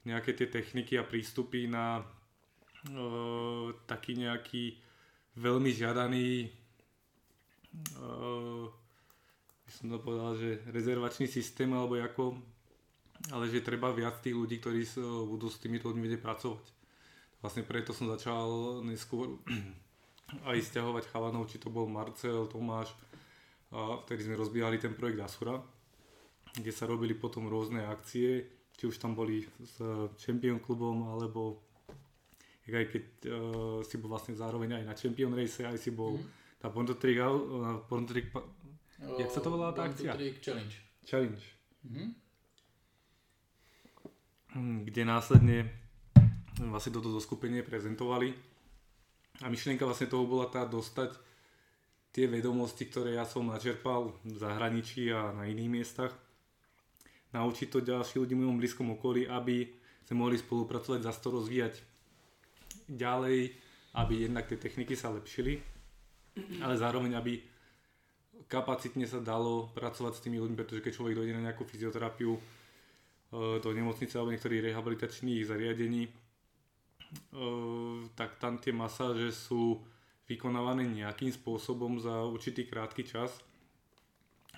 nejaké 0.07 0.33
tie 0.33 0.47
techniky 0.47 0.95
a 0.95 1.05
prístupy 1.05 1.67
na 1.67 1.99
uh, 1.99 3.67
taký 3.83 4.15
nejaký 4.15 4.79
veľmi 5.37 5.71
žiadaný 5.71 6.51
uh, 7.99 8.67
som 9.71 9.87
to 9.87 9.97
povedal, 10.03 10.35
že 10.35 10.59
rezervačný 10.67 11.31
systém 11.31 11.71
alebo 11.71 11.95
ako 11.95 12.35
ale 13.29 13.45
že 13.45 13.61
treba 13.61 13.93
viac 13.93 14.17
tých 14.17 14.33
ľudí, 14.33 14.57
ktorí 14.57 14.81
budú 15.29 15.45
s 15.45 15.61
týmito 15.61 15.93
ľuďmi 15.93 16.17
pracovať. 16.17 16.65
Vlastne 17.45 17.61
preto 17.61 17.93
som 17.93 18.09
začal 18.09 18.81
neskôr 18.81 19.37
aj 20.49 20.57
stiahovať 20.57 21.05
chalanov, 21.13 21.45
či 21.45 21.61
to 21.61 21.69
bol 21.69 21.85
Marcel, 21.85 22.49
Tomáš, 22.49 22.89
a 23.71 24.01
vtedy 24.03 24.25
sme 24.25 24.41
rozbíjali 24.41 24.81
ten 24.81 24.97
projekt 24.97 25.21
Asura, 25.21 25.61
kde 26.57 26.71
sa 26.73 26.89
robili 26.89 27.13
potom 27.15 27.47
rôzne 27.47 27.85
akcie, 27.87 28.49
či 28.75 28.83
už 28.89 28.97
tam 28.99 29.13
boli 29.13 29.45
s 29.61 29.79
Champion 30.19 30.59
klubom, 30.59 31.13
alebo 31.13 31.61
aj 32.69 32.87
keď 32.93 33.05
uh, 33.25 33.79
si 33.81 33.97
bol 33.97 34.13
vlastne 34.13 34.37
zároveň 34.37 34.77
aj 34.77 34.83
na 34.85 34.93
Champion 34.93 35.33
Race, 35.33 35.65
aj 35.65 35.81
si 35.81 35.89
bol 35.89 36.21
mm. 36.21 36.61
na 36.61 36.67
Bonto 36.69 36.93
Trick, 36.99 37.17
uh, 37.17 37.81
Bonto 37.89 38.13
Trick, 38.13 38.29
jak 39.17 39.29
sa 39.33 39.41
to 39.41 39.49
volá 39.49 39.73
tá 39.73 39.89
akcia? 39.89 40.13
Trick 40.13 40.37
Challenge. 40.45 40.75
Challenge. 41.01 41.43
Mm-hmm. 41.81 42.09
Hm, 44.51 44.77
kde 44.85 45.01
následne 45.07 45.57
vlastne 46.59 46.93
toto 46.93 47.09
zoskupenie 47.09 47.65
prezentovali. 47.65 48.35
A 49.41 49.49
myšlienka 49.49 49.87
vlastne 49.87 50.11
toho 50.11 50.27
bola 50.29 50.45
tá 50.45 50.67
dostať 50.67 51.17
tie 52.11 52.27
vedomosti, 52.27 52.85
ktoré 52.85 53.17
ja 53.17 53.25
som 53.25 53.47
načerpal 53.47 54.13
v 54.21 54.35
zahraničí 54.37 55.09
a 55.09 55.31
na 55.31 55.47
iných 55.47 55.71
miestach, 55.71 56.13
naučiť 57.31 57.67
to 57.71 57.79
ďalší 57.79 58.19
ľudí 58.19 58.35
v 58.35 58.43
mojom 58.43 58.59
blízkom 58.59 58.87
okolí, 58.99 59.25
aby 59.25 59.71
sme 60.03 60.27
mohli 60.27 60.35
spolupracovať, 60.35 60.99
zase 61.07 61.19
to 61.23 61.29
rozvíjať 61.31 61.73
ďalej, 62.91 63.55
aby 63.95 64.13
jednak 64.27 64.51
tie 64.51 64.59
techniky 64.59 64.99
sa 64.99 65.15
lepšili, 65.15 65.63
ale 66.59 66.75
zároveň, 66.75 67.15
aby 67.15 67.39
kapacitne 68.51 69.07
sa 69.07 69.23
dalo 69.23 69.71
pracovať 69.71 70.19
s 70.19 70.23
tými 70.27 70.43
ľuďmi, 70.43 70.59
pretože 70.59 70.83
keď 70.83 70.91
človek 70.91 71.15
dojde 71.15 71.33
na 71.39 71.45
nejakú 71.47 71.63
fyzioterapiu, 71.63 72.35
do 73.31 73.69
nemocnice 73.71 74.19
alebo 74.19 74.35
niektorých 74.35 74.75
rehabilitačných 74.75 75.47
zariadení, 75.47 76.11
tak 78.19 78.35
tam 78.43 78.59
tie 78.59 78.75
masáže 78.75 79.31
sú 79.31 79.79
vykonávané 80.27 80.83
nejakým 80.83 81.31
spôsobom 81.31 81.95
za 82.03 82.27
určitý 82.27 82.67
krátky 82.67 83.07
čas, 83.07 83.31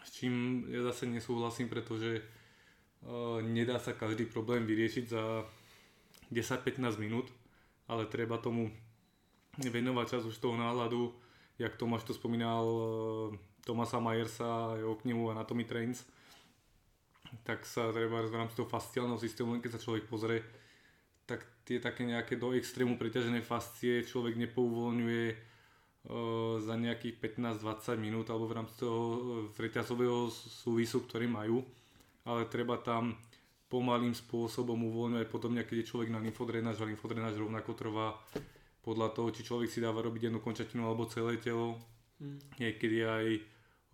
s 0.01 0.09
čím 0.17 0.65
ja 0.73 0.81
zase 0.89 1.05
nesúhlasím, 1.05 1.69
pretože 1.69 2.25
nedá 3.45 3.77
sa 3.77 3.93
každý 3.93 4.25
problém 4.25 4.65
vyriešiť 4.65 5.05
za 5.05 5.45
10-15 6.33 6.97
minút, 6.97 7.29
ale 7.93 8.09
treba 8.09 8.41
tomu 8.41 8.73
venovať 9.61 10.17
čas 10.17 10.23
už 10.25 10.41
toho 10.41 10.57
náhľadu, 10.57 11.13
jak 11.61 11.77
Tomáš 11.77 12.09
to 12.09 12.13
spomínal, 12.17 12.65
Tomasa 13.63 14.01
Majersa, 14.01 14.75
jeho 14.81 14.97
knihu 15.05 15.29
Anatomy 15.29 15.63
Trains, 15.63 16.03
tak 17.45 17.63
sa 17.65 17.93
treba 17.93 18.25
v 18.25 18.33
rámci 18.33 18.57
toho 18.57 18.67
fasciálneho 18.67 19.21
systému, 19.21 19.61
keď 19.61 19.77
sa 19.77 19.83
človek 19.83 20.09
pozrie, 20.09 20.43
tak 21.23 21.45
tie 21.63 21.79
také 21.79 22.03
nejaké 22.03 22.35
do 22.35 22.51
extrému 22.51 22.99
preťažené 22.99 23.39
fascie 23.39 24.03
človek 24.03 24.35
nepouvoľňuje 24.35 25.25
e, 25.31 25.35
za 26.59 26.75
nejakých 26.75 27.15
15-20 27.39 27.95
minút 28.03 28.27
alebo 28.27 28.51
v 28.51 28.57
rámci 28.59 28.75
toho 28.83 28.99
preťazového 29.55 30.27
súvisu, 30.33 31.07
ktorý 31.07 31.31
majú, 31.31 31.63
ale 32.27 32.51
treba 32.51 32.75
tam 32.83 33.15
pomalým 33.73 34.13
spôsobom 34.13 34.77
uvoľňovať 34.77 35.27
podobne, 35.33 35.65
keď 35.65 35.81
je 35.81 35.89
človek 35.89 36.13
na 36.13 36.21
lymfodrenáž 36.21 36.85
a 36.85 36.85
lymfodrenáž 36.85 37.41
rovnako 37.41 37.73
trvá 37.73 38.13
podľa 38.85 39.09
toho, 39.17 39.33
či 39.33 39.41
človek 39.41 39.65
si 39.65 39.81
dáva 39.81 40.05
robiť 40.05 40.29
jednu 40.29 40.37
končatinu 40.45 40.85
alebo 40.85 41.09
celé 41.09 41.41
telo, 41.41 41.81
mm. 42.21 42.61
niekedy 42.61 43.01
aj 43.01 43.25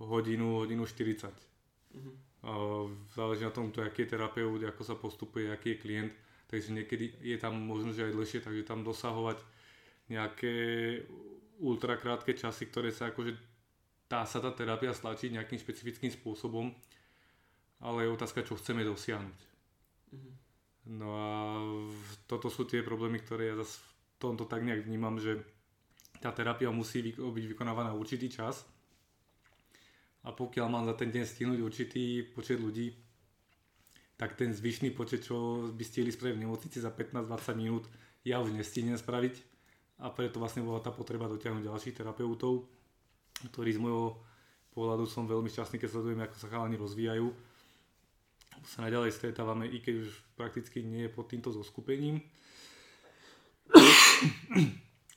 hodinu, 0.04 0.68
hodinu 0.68 0.84
40. 0.84 1.32
Mm-hmm. 1.32 2.16
A 2.44 2.52
záleží 3.16 3.48
na 3.48 3.56
tom, 3.56 3.72
to, 3.72 3.80
aký 3.80 4.04
je 4.04 4.20
terapeut, 4.20 4.60
ako 4.68 4.84
sa 4.84 5.00
postupuje, 5.00 5.48
aký 5.48 5.76
je 5.76 5.82
klient, 5.82 6.14
takže 6.52 6.76
niekedy 6.76 7.16
je 7.24 7.38
tam 7.40 7.56
možno, 7.56 7.96
že 7.96 8.12
aj 8.12 8.16
dlhšie, 8.16 8.40
takže 8.44 8.68
tam 8.68 8.84
dosahovať 8.84 9.40
nejaké 10.12 10.54
ultrakrátke 11.64 12.36
časy, 12.36 12.68
ktoré 12.68 12.92
sa 12.92 13.16
akože 13.16 13.32
dá 14.10 14.26
sa 14.26 14.42
tá 14.42 14.52
terapia 14.52 14.92
stlačiť 14.92 15.40
nejakým 15.40 15.60
špecifickým 15.62 16.10
spôsobom, 16.10 16.74
ale 17.80 18.04
je 18.04 18.16
otázka, 18.16 18.44
čo 18.44 18.58
chceme 18.58 18.84
dosiahnuť. 18.84 19.49
Mhm. 20.12 20.32
No 20.90 21.08
a 21.14 21.30
toto 22.26 22.50
sú 22.50 22.66
tie 22.66 22.82
problémy, 22.82 23.22
ktoré 23.22 23.54
ja 23.54 23.56
zase 23.62 23.78
v 24.18 24.18
tomto 24.18 24.50
tak 24.50 24.66
nejak 24.66 24.90
vnímam, 24.90 25.22
že 25.22 25.38
tá 26.18 26.34
terapia 26.34 26.74
musí 26.74 27.14
byť 27.16 27.46
vykonávaná 27.56 27.94
určitý 27.94 28.28
čas. 28.28 28.66
A 30.26 30.36
pokiaľ 30.36 30.68
mám 30.68 30.86
za 30.90 30.98
ten 30.98 31.14
deň 31.14 31.24
stihnúť 31.24 31.60
určitý 31.64 32.28
počet 32.36 32.60
ľudí, 32.60 32.92
tak 34.20 34.36
ten 34.36 34.52
zvyšný 34.52 34.92
počet, 34.92 35.24
čo 35.24 35.70
by 35.72 35.84
stihli 35.86 36.12
spraviť 36.12 36.36
v 36.36 36.44
nemocnici 36.44 36.84
za 36.84 36.92
15-20 36.92 37.56
minút, 37.56 37.88
ja 38.28 38.44
už 38.44 38.52
nestihnem 38.52 39.00
spraviť. 39.00 39.40
A 40.04 40.12
preto 40.12 40.44
vlastne 40.44 40.66
bola 40.66 40.84
tá 40.84 40.92
potreba 40.92 41.32
dotiahnuť 41.32 41.64
ďalších 41.64 41.96
terapeutov, 41.96 42.68
ktorí 43.48 43.72
z 43.72 43.80
môjho 43.80 44.20
pohľadu 44.76 45.08
som 45.08 45.24
veľmi 45.24 45.48
šťastný, 45.48 45.80
keď 45.80 45.90
sledujem, 45.92 46.20
ako 46.20 46.36
sa 46.36 46.52
chalani 46.52 46.76
rozvíjajú 46.76 47.32
sa 48.66 48.86
naďalej 48.86 49.16
stretávame, 49.16 49.68
i 49.68 49.80
keď 49.80 50.08
už 50.08 50.10
prakticky 50.36 50.84
nie 50.84 51.08
je 51.08 51.12
pod 51.12 51.28
týmto 51.32 51.52
zoskupením. 51.52 52.24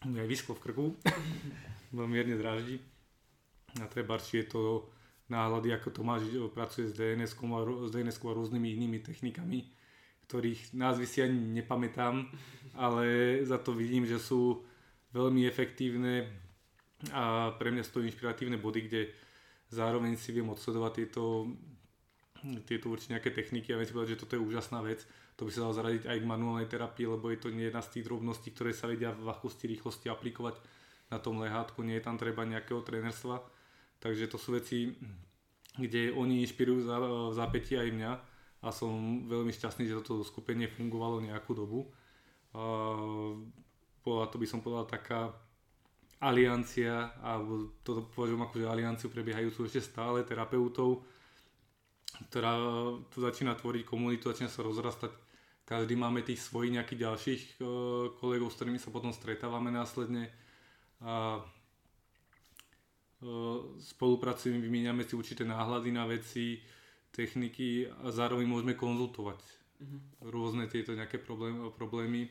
aj 0.03 0.29
vysklo 0.29 0.59
v 0.59 0.63
krku, 0.69 0.85
veľmi 1.97 2.13
mierne 2.13 2.37
zráždi. 2.39 2.79
A 3.81 3.89
treba, 3.89 4.21
či 4.21 4.45
je 4.45 4.53
to 4.53 4.63
náhľady, 5.33 5.73
ako 5.73 5.89
Tomáš 5.91 6.29
pracuje 6.53 6.93
s 6.93 6.95
DNS, 6.95 7.33
a, 7.33 7.61
s 7.89 7.91
DNS 7.91 8.17
a 8.21 8.33
rôznymi 8.37 8.69
inými 8.77 8.99
technikami, 9.01 9.65
ktorých 10.29 10.77
názvy 10.77 11.07
si 11.09 11.19
ani 11.25 11.63
nepamätám, 11.63 12.29
ale 12.77 13.41
za 13.49 13.57
to 13.57 13.73
vidím, 13.73 14.05
že 14.05 14.21
sú 14.21 14.61
veľmi 15.17 15.49
efektívne 15.49 16.29
a 17.11 17.57
pre 17.57 17.73
mňa 17.73 17.83
sú 17.83 17.99
to 17.99 18.05
inšpiratívne 18.05 18.61
body, 18.61 18.81
kde 18.87 19.03
zároveň 19.73 20.15
si 20.21 20.31
viem 20.37 20.47
odsledovať 20.53 20.93
tieto 21.03 21.49
tieto 22.67 22.91
určite 22.91 23.15
nejaké 23.15 23.31
techniky 23.31 23.71
a 23.73 23.79
viem 23.79 23.87
si 23.87 23.95
povedať, 23.95 24.19
že 24.19 24.23
toto 24.27 24.35
je 24.35 24.43
úžasná 24.43 24.83
vec. 24.83 25.07
To 25.39 25.47
by 25.47 25.51
sa 25.55 25.63
dalo 25.65 25.75
zaradiť 25.75 26.03
aj 26.11 26.19
k 26.19 26.27
manuálnej 26.29 26.69
terapii, 26.69 27.07
lebo 27.07 27.31
je 27.31 27.39
to 27.41 27.49
jedna 27.55 27.81
z 27.81 27.99
tých 27.99 28.07
drobností, 28.11 28.51
ktoré 28.53 28.75
sa 28.75 28.91
vedia 28.91 29.15
v 29.15 29.27
ľahkosti, 29.27 29.65
rýchlosti 29.71 30.11
aplikovať 30.11 30.59
na 31.09 31.19
tom 31.21 31.39
lehátku, 31.39 31.85
nie 31.85 32.01
je 32.01 32.05
tam 32.05 32.17
treba 32.17 32.43
nejakého 32.43 32.81
trénerstva. 32.83 33.41
Takže 34.03 34.27
to 34.27 34.37
sú 34.41 34.59
veci, 34.59 34.97
kde 35.79 36.13
oni 36.13 36.43
inšpirujú 36.45 36.81
za, 36.85 36.97
v 36.99 37.35
zápätí 37.37 37.79
aj 37.79 37.89
mňa 37.95 38.13
a 38.63 38.69
som 38.71 39.25
veľmi 39.27 39.55
šťastný, 39.55 39.87
že 39.87 40.03
toto 40.03 40.27
skupenie 40.27 40.67
fungovalo 40.67 41.23
nejakú 41.23 41.53
dobu. 41.55 41.91
Bola 44.03 44.25
to 44.29 44.37
by 44.37 44.47
som 44.47 44.61
povedal 44.61 44.87
taká 44.91 45.31
aliancia, 46.23 47.19
alebo 47.19 47.75
toto 47.83 48.07
považujem 48.15 48.43
ako 48.47 48.55
alianciu 48.71 49.11
prebiehajúcu 49.11 49.67
ešte 49.67 49.83
stále 49.83 50.23
terapeutov, 50.23 51.03
ktorá 52.29 52.53
tu 53.09 53.25
začína 53.25 53.57
tvoriť 53.57 53.83
komunitu, 53.89 54.29
začína 54.29 54.53
sa 54.53 54.65
rozrastať. 54.65 55.13
Každý 55.63 55.95
máme 55.97 56.21
tých 56.27 56.43
svojich 56.43 56.75
nejakých 56.75 57.03
ďalších 57.07 57.43
e, 57.43 57.55
kolegov, 58.19 58.53
s 58.53 58.59
ktorými 58.61 58.83
sa 58.83 58.93
potom 58.93 59.15
stretávame 59.15 59.73
následne 59.73 60.29
a 61.01 61.39
e, 61.39 61.43
spolupracujeme, 63.81 64.59
vymieňame 64.61 65.07
si 65.07 65.17
určité 65.17 65.47
náhľady 65.47 65.91
na 65.95 66.05
veci, 66.05 66.61
techniky 67.13 67.87
a 68.03 68.09
zároveň 68.09 68.49
môžeme 68.49 68.75
konzultovať 68.75 69.39
mm-hmm. 69.39 70.01
rôzne 70.33 70.65
tieto 70.67 70.97
nejaké 70.97 71.21
problémy, 71.21 71.69
problémy 71.77 72.23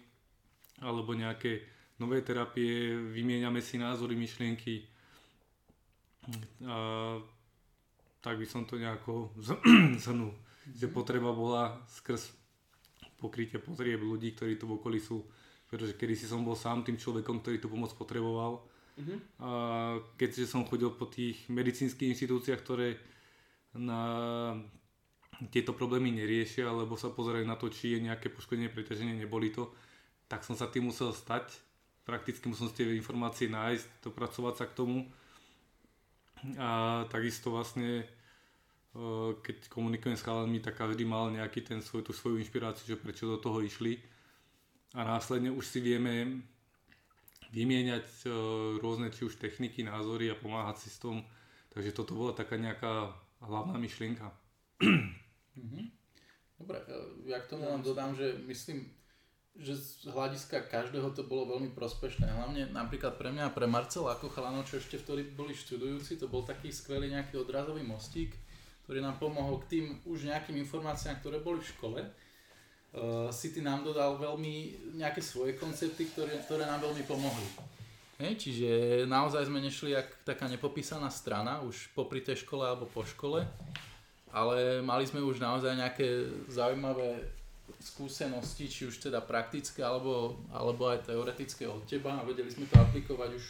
alebo 0.82 1.14
nejaké 1.14 1.62
nové 2.02 2.26
terapie, 2.26 2.98
vymieňame 2.98 3.62
si 3.62 3.78
názory, 3.78 4.18
myšlienky. 4.18 4.82
A 6.66 6.78
tak 8.22 8.38
by 8.38 8.46
som 8.46 8.64
to 8.70 8.78
nejako 8.78 9.34
zhrnul. 10.04 10.34
Že 10.78 10.94
potreba 10.94 11.34
bola 11.34 11.82
skrz 11.90 12.32
pokrytie 13.18 13.58
potrieb 13.62 14.02
ľudí, 14.02 14.34
ktorí 14.34 14.58
tu 14.58 14.70
v 14.70 14.78
okolí 14.78 15.02
sú. 15.02 15.26
Pretože 15.70 15.98
kedy 15.98 16.14
si 16.14 16.26
som 16.30 16.46
bol 16.46 16.58
sám 16.58 16.86
tým 16.86 16.98
človekom, 16.98 17.42
ktorý 17.42 17.58
tú 17.58 17.70
pomoc 17.70 17.94
potreboval. 17.98 18.62
Mm-hmm. 18.98 19.18
A 19.42 19.50
keďže 20.18 20.50
som 20.50 20.68
chodil 20.68 20.94
po 20.94 21.10
tých 21.10 21.50
medicínskych 21.50 22.12
inštitúciách, 22.14 22.62
ktoré 22.62 23.02
na 23.78 24.02
tieto 25.50 25.74
problémy 25.74 26.12
neriešia, 26.12 26.70
alebo 26.70 27.00
sa 27.00 27.10
pozerajú 27.10 27.48
na 27.48 27.58
to, 27.58 27.72
či 27.72 27.98
je 27.98 28.06
nejaké 28.06 28.30
poškodenie, 28.30 28.70
preťaženie, 28.70 29.18
neboli 29.18 29.50
to, 29.50 29.74
tak 30.28 30.46
som 30.46 30.54
sa 30.54 30.70
tým 30.70 30.92
musel 30.92 31.16
stať. 31.16 31.50
Prakticky 32.06 32.46
musel 32.52 32.70
tie 32.70 32.86
informácie 32.94 33.48
nájsť, 33.48 34.06
dopracovať 34.06 34.54
sa 34.60 34.66
k 34.68 34.76
tomu 34.78 35.08
a 36.58 37.04
takisto 37.10 37.54
vlastne 37.54 38.02
e, 38.02 38.06
keď 39.42 39.70
komunikujem 39.70 40.18
s 40.18 40.26
chalami, 40.26 40.58
tak 40.60 40.78
každý 40.78 41.06
mal 41.06 41.30
nejaký 41.30 41.62
ten 41.62 41.80
svoj, 41.82 42.02
tú 42.02 42.14
svoju 42.14 42.42
inšpiráciu, 42.42 42.86
že 42.86 43.02
prečo 43.02 43.30
do 43.30 43.38
toho 43.38 43.62
išli. 43.62 44.02
A 44.98 45.08
následne 45.08 45.54
už 45.54 45.64
si 45.64 45.80
vieme 45.80 46.44
vymieňať 47.52 48.08
e, 48.26 48.30
rôzne 48.80 49.12
či 49.12 49.28
už 49.28 49.38
techniky, 49.38 49.84
názory 49.84 50.32
a 50.32 50.40
pomáhať 50.40 50.88
si 50.88 50.90
s 50.90 50.98
tom. 51.00 51.24
Takže 51.72 51.96
toto 51.96 52.16
bola 52.16 52.36
taká 52.36 52.60
nejaká 52.60 53.16
hlavná 53.44 53.78
myšlienka. 53.78 54.32
Mhm. 55.52 55.92
Dobre, 56.56 56.78
e, 56.88 57.28
ja 57.28 57.44
k 57.44 57.50
tomu 57.52 57.68
len 57.68 57.84
dodám, 57.84 58.16
že 58.16 58.40
myslím, 58.48 58.88
že 59.62 59.78
z 59.78 60.10
hľadiska 60.10 60.66
každého 60.66 61.14
to 61.14 61.22
bolo 61.22 61.46
veľmi 61.54 61.70
prospešné. 61.78 62.26
Hlavne 62.26 62.74
napríklad 62.74 63.14
pre 63.16 63.30
mňa 63.30 63.50
a 63.50 63.56
pre 63.56 63.70
Marcela 63.70 64.18
ako 64.18 64.34
chalanov, 64.34 64.66
čo 64.66 64.82
ešte 64.82 64.98
vtedy 64.98 65.38
boli 65.38 65.54
študujúci, 65.54 66.18
to 66.18 66.26
bol 66.26 66.42
taký 66.42 66.74
skvelý 66.74 67.14
nejaký 67.14 67.38
odrazový 67.38 67.86
mostík, 67.86 68.34
ktorý 68.84 69.06
nám 69.06 69.22
pomohol 69.22 69.62
k 69.62 69.70
tým 69.78 69.86
už 70.10 70.34
nejakým 70.34 70.58
informáciám, 70.66 71.22
ktoré 71.22 71.38
boli 71.40 71.62
v 71.62 71.72
škole. 71.78 72.02
Uh, 72.92 73.32
City 73.32 73.64
nám 73.64 73.88
dodal 73.88 74.20
veľmi 74.20 74.84
nejaké 75.00 75.24
svoje 75.24 75.56
koncepty, 75.56 76.12
ktoré, 76.12 76.36
ktoré 76.44 76.68
nám 76.68 76.84
veľmi 76.84 77.08
pomohli. 77.08 77.48
Hej, 78.20 78.38
čiže 78.38 78.70
naozaj 79.10 79.50
sme 79.50 79.64
nešli 79.64 79.98
jak 79.98 80.06
taká 80.22 80.46
nepopísaná 80.46 81.10
strana, 81.10 81.64
už 81.64 81.90
popri 81.98 82.22
tej 82.22 82.46
škole 82.46 82.68
alebo 82.68 82.86
po 82.86 83.02
škole, 83.02 83.48
ale 84.30 84.84
mali 84.86 85.10
sme 85.10 85.26
už 85.26 85.42
naozaj 85.42 85.74
nejaké 85.74 86.30
zaujímavé 86.52 87.41
skúsenosti, 87.80 88.68
či 88.68 88.90
už 88.90 88.98
teda 89.00 89.24
praktické 89.24 89.86
alebo, 89.86 90.42
alebo 90.52 90.92
aj 90.92 91.08
teoretické 91.08 91.70
od 91.70 91.86
teba 91.88 92.20
a 92.20 92.28
vedeli 92.28 92.52
sme 92.52 92.68
to 92.68 92.76
aplikovať 92.82 93.38
už, 93.38 93.46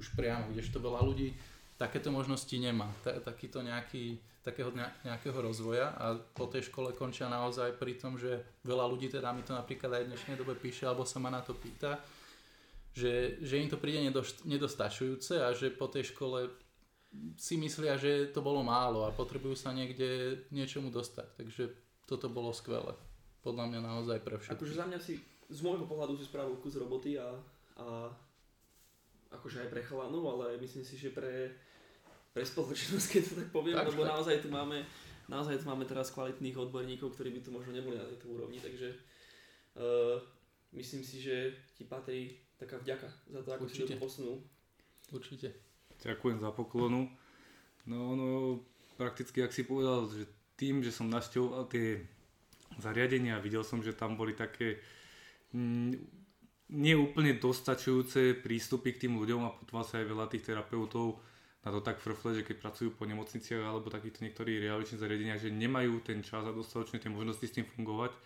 už 0.00 0.06
priamo, 0.16 0.48
kdežto 0.54 0.80
veľa 0.80 1.02
ľudí 1.04 1.34
takéto 1.80 2.12
možnosti 2.12 2.52
nemá, 2.60 2.92
ta, 3.00 3.16
takýto 3.24 3.64
nejaký, 3.64 4.20
takého 4.44 4.68
nejakého 5.00 5.38
rozvoja 5.40 5.96
a 5.96 6.12
po 6.36 6.44
tej 6.44 6.68
škole 6.68 6.92
končia 6.92 7.32
naozaj 7.32 7.80
pri 7.80 7.96
tom, 7.96 8.20
že 8.20 8.60
veľa 8.68 8.84
ľudí 8.84 9.08
teda 9.08 9.32
mi 9.32 9.40
to 9.40 9.56
napríklad 9.56 9.96
aj 9.96 10.02
v 10.04 10.10
dnešnej 10.12 10.36
dobe 10.36 10.52
píše 10.60 10.84
alebo 10.84 11.08
sa 11.08 11.16
ma 11.16 11.32
na 11.32 11.40
to 11.40 11.56
pýta, 11.56 11.96
že, 12.92 13.40
že 13.40 13.56
im 13.56 13.72
to 13.72 13.80
príde 13.80 14.04
nedostačujúce 14.44 15.40
a 15.40 15.56
že 15.56 15.72
po 15.72 15.88
tej 15.88 16.12
škole 16.12 16.52
si 17.40 17.56
myslia, 17.56 17.96
že 17.96 18.28
to 18.30 18.44
bolo 18.44 18.60
málo 18.60 19.08
a 19.08 19.16
potrebujú 19.16 19.56
sa 19.56 19.74
niekde 19.74 20.44
niečomu 20.54 20.92
dostať. 20.94 21.26
Takže 21.42 21.64
toto 22.06 22.30
bolo 22.30 22.54
skvelé 22.54 22.94
podľa 23.40 23.64
mňa 23.72 23.80
naozaj 23.80 24.18
pre 24.20 24.36
všetkých. 24.36 24.56
Akože 24.56 24.74
za 24.76 24.84
mňa 24.86 24.98
si, 25.00 25.14
z 25.48 25.60
môjho 25.64 25.84
pohľadu 25.88 26.16
si 26.16 26.28
spravil 26.28 26.56
kus 26.60 26.76
roboty 26.76 27.16
a, 27.16 27.28
a 27.80 28.08
akože 29.32 29.64
aj 29.64 29.68
pre 29.72 29.80
chalanov, 29.80 30.24
ale 30.36 30.60
myslím 30.60 30.84
si, 30.84 31.00
že 31.00 31.14
pre, 31.14 31.54
pre 32.36 32.44
spoločnosť, 32.44 33.06
keď 33.12 33.22
to 33.24 33.34
tak 33.44 33.48
poviem, 33.50 33.76
tak, 33.78 33.88
lebo 33.92 34.02
tak. 34.04 34.10
naozaj 34.16 34.36
tu 34.44 34.48
máme 34.52 34.84
naozaj 35.30 35.62
tu 35.62 35.70
máme 35.70 35.86
teraz 35.86 36.10
kvalitných 36.10 36.58
odborníkov, 36.58 37.14
ktorí 37.14 37.30
by 37.38 37.40
tu 37.40 37.54
možno 37.54 37.70
neboli 37.70 37.94
na 37.94 38.04
tejto 38.10 38.34
úrovni, 38.34 38.58
takže 38.58 38.90
uh, 39.78 40.18
myslím 40.74 41.06
si, 41.06 41.22
že 41.22 41.54
ti 41.78 41.86
patrí 41.86 42.34
taká 42.58 42.82
vďaka 42.82 43.06
za 43.30 43.40
to, 43.46 43.48
ako 43.54 43.64
Určite. 43.70 43.86
si 43.86 43.90
to 43.94 44.02
posunul. 44.02 44.36
Určite. 45.14 45.48
Ďakujem 46.02 46.38
za 46.42 46.50
poklonu. 46.50 47.06
No, 47.86 48.18
no, 48.18 48.60
prakticky, 48.98 49.40
ak 49.40 49.54
si 49.54 49.64
povedal, 49.64 50.10
že 50.10 50.26
tým, 50.58 50.84
že 50.84 50.92
som 50.92 51.08
našťoval 51.08 51.70
tie 51.72 52.04
zariadenia. 52.80 53.38
Videl 53.38 53.62
som, 53.62 53.84
že 53.84 53.92
tam 53.92 54.16
boli 54.16 54.32
také 54.34 54.80
mm, 55.52 55.92
nie 56.70 56.94
úplne 56.94 57.34
dostačujúce 57.38 58.38
prístupy 58.40 58.94
k 58.94 59.06
tým 59.06 59.18
ľuďom 59.18 59.40
a 59.42 59.54
potom 59.54 59.82
sa 59.82 59.98
aj 59.98 60.06
veľa 60.06 60.26
tých 60.30 60.46
terapeutov 60.46 61.18
na 61.60 61.68
to 61.68 61.80
tak 61.84 62.00
frfle, 62.00 62.32
že 62.32 62.46
keď 62.46 62.56
pracujú 62.56 62.96
po 62.96 63.04
nemocniciach 63.04 63.60
alebo 63.60 63.92
takýchto 63.92 64.24
niektorých 64.24 64.64
realičných 64.64 65.02
zariadeniach, 65.02 65.42
že 65.44 65.52
nemajú 65.52 66.00
ten 66.00 66.24
čas 66.24 66.48
a 66.48 66.56
dostatočne 66.56 67.04
tie 67.04 67.12
možnosti 67.12 67.44
s 67.44 67.52
tým 67.52 67.68
fungovať, 67.68 68.16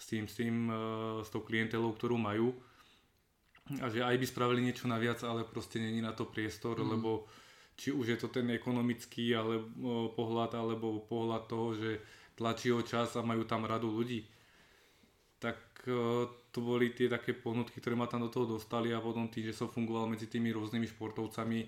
s 0.00 0.04
tým, 0.08 0.24
s 0.24 0.34
tým, 0.40 0.56
uh, 0.72 1.20
s 1.20 1.28
tou 1.28 1.44
klientelou, 1.44 1.92
ktorú 1.92 2.16
majú. 2.16 2.56
A 3.76 3.92
že 3.92 4.00
aj 4.00 4.16
by 4.16 4.26
spravili 4.26 4.64
niečo 4.64 4.88
naviac, 4.88 5.20
ale 5.20 5.44
proste 5.44 5.78
není 5.78 6.00
na 6.00 6.16
to 6.16 6.24
priestor, 6.24 6.80
mm. 6.80 6.86
lebo 6.96 7.28
či 7.76 7.92
už 7.92 8.16
je 8.16 8.18
to 8.18 8.32
ten 8.32 8.48
ekonomický 8.48 9.36
ale, 9.36 9.60
uh, 9.60 10.08
pohľad, 10.16 10.56
alebo 10.56 11.04
pohľad 11.04 11.44
toho, 11.52 11.76
že 11.76 12.00
tlačí 12.34 12.72
o 12.72 12.82
čas 12.82 13.16
a 13.16 13.22
majú 13.22 13.44
tam 13.44 13.64
radu 13.64 13.92
ľudí. 13.92 14.24
Tak 15.42 15.58
uh, 15.90 16.28
to 16.52 16.60
boli 16.60 16.92
tie 16.92 17.08
také 17.08 17.32
ponutky, 17.32 17.80
ktoré 17.80 17.96
ma 17.96 18.04
tam 18.04 18.28
do 18.28 18.30
toho 18.30 18.44
dostali 18.44 18.92
a 18.92 19.00
potom 19.00 19.32
tým, 19.32 19.48
že 19.48 19.56
som 19.56 19.72
fungoval 19.72 20.04
medzi 20.04 20.28
tými 20.28 20.52
rôznymi 20.52 20.84
športovcami, 20.92 21.60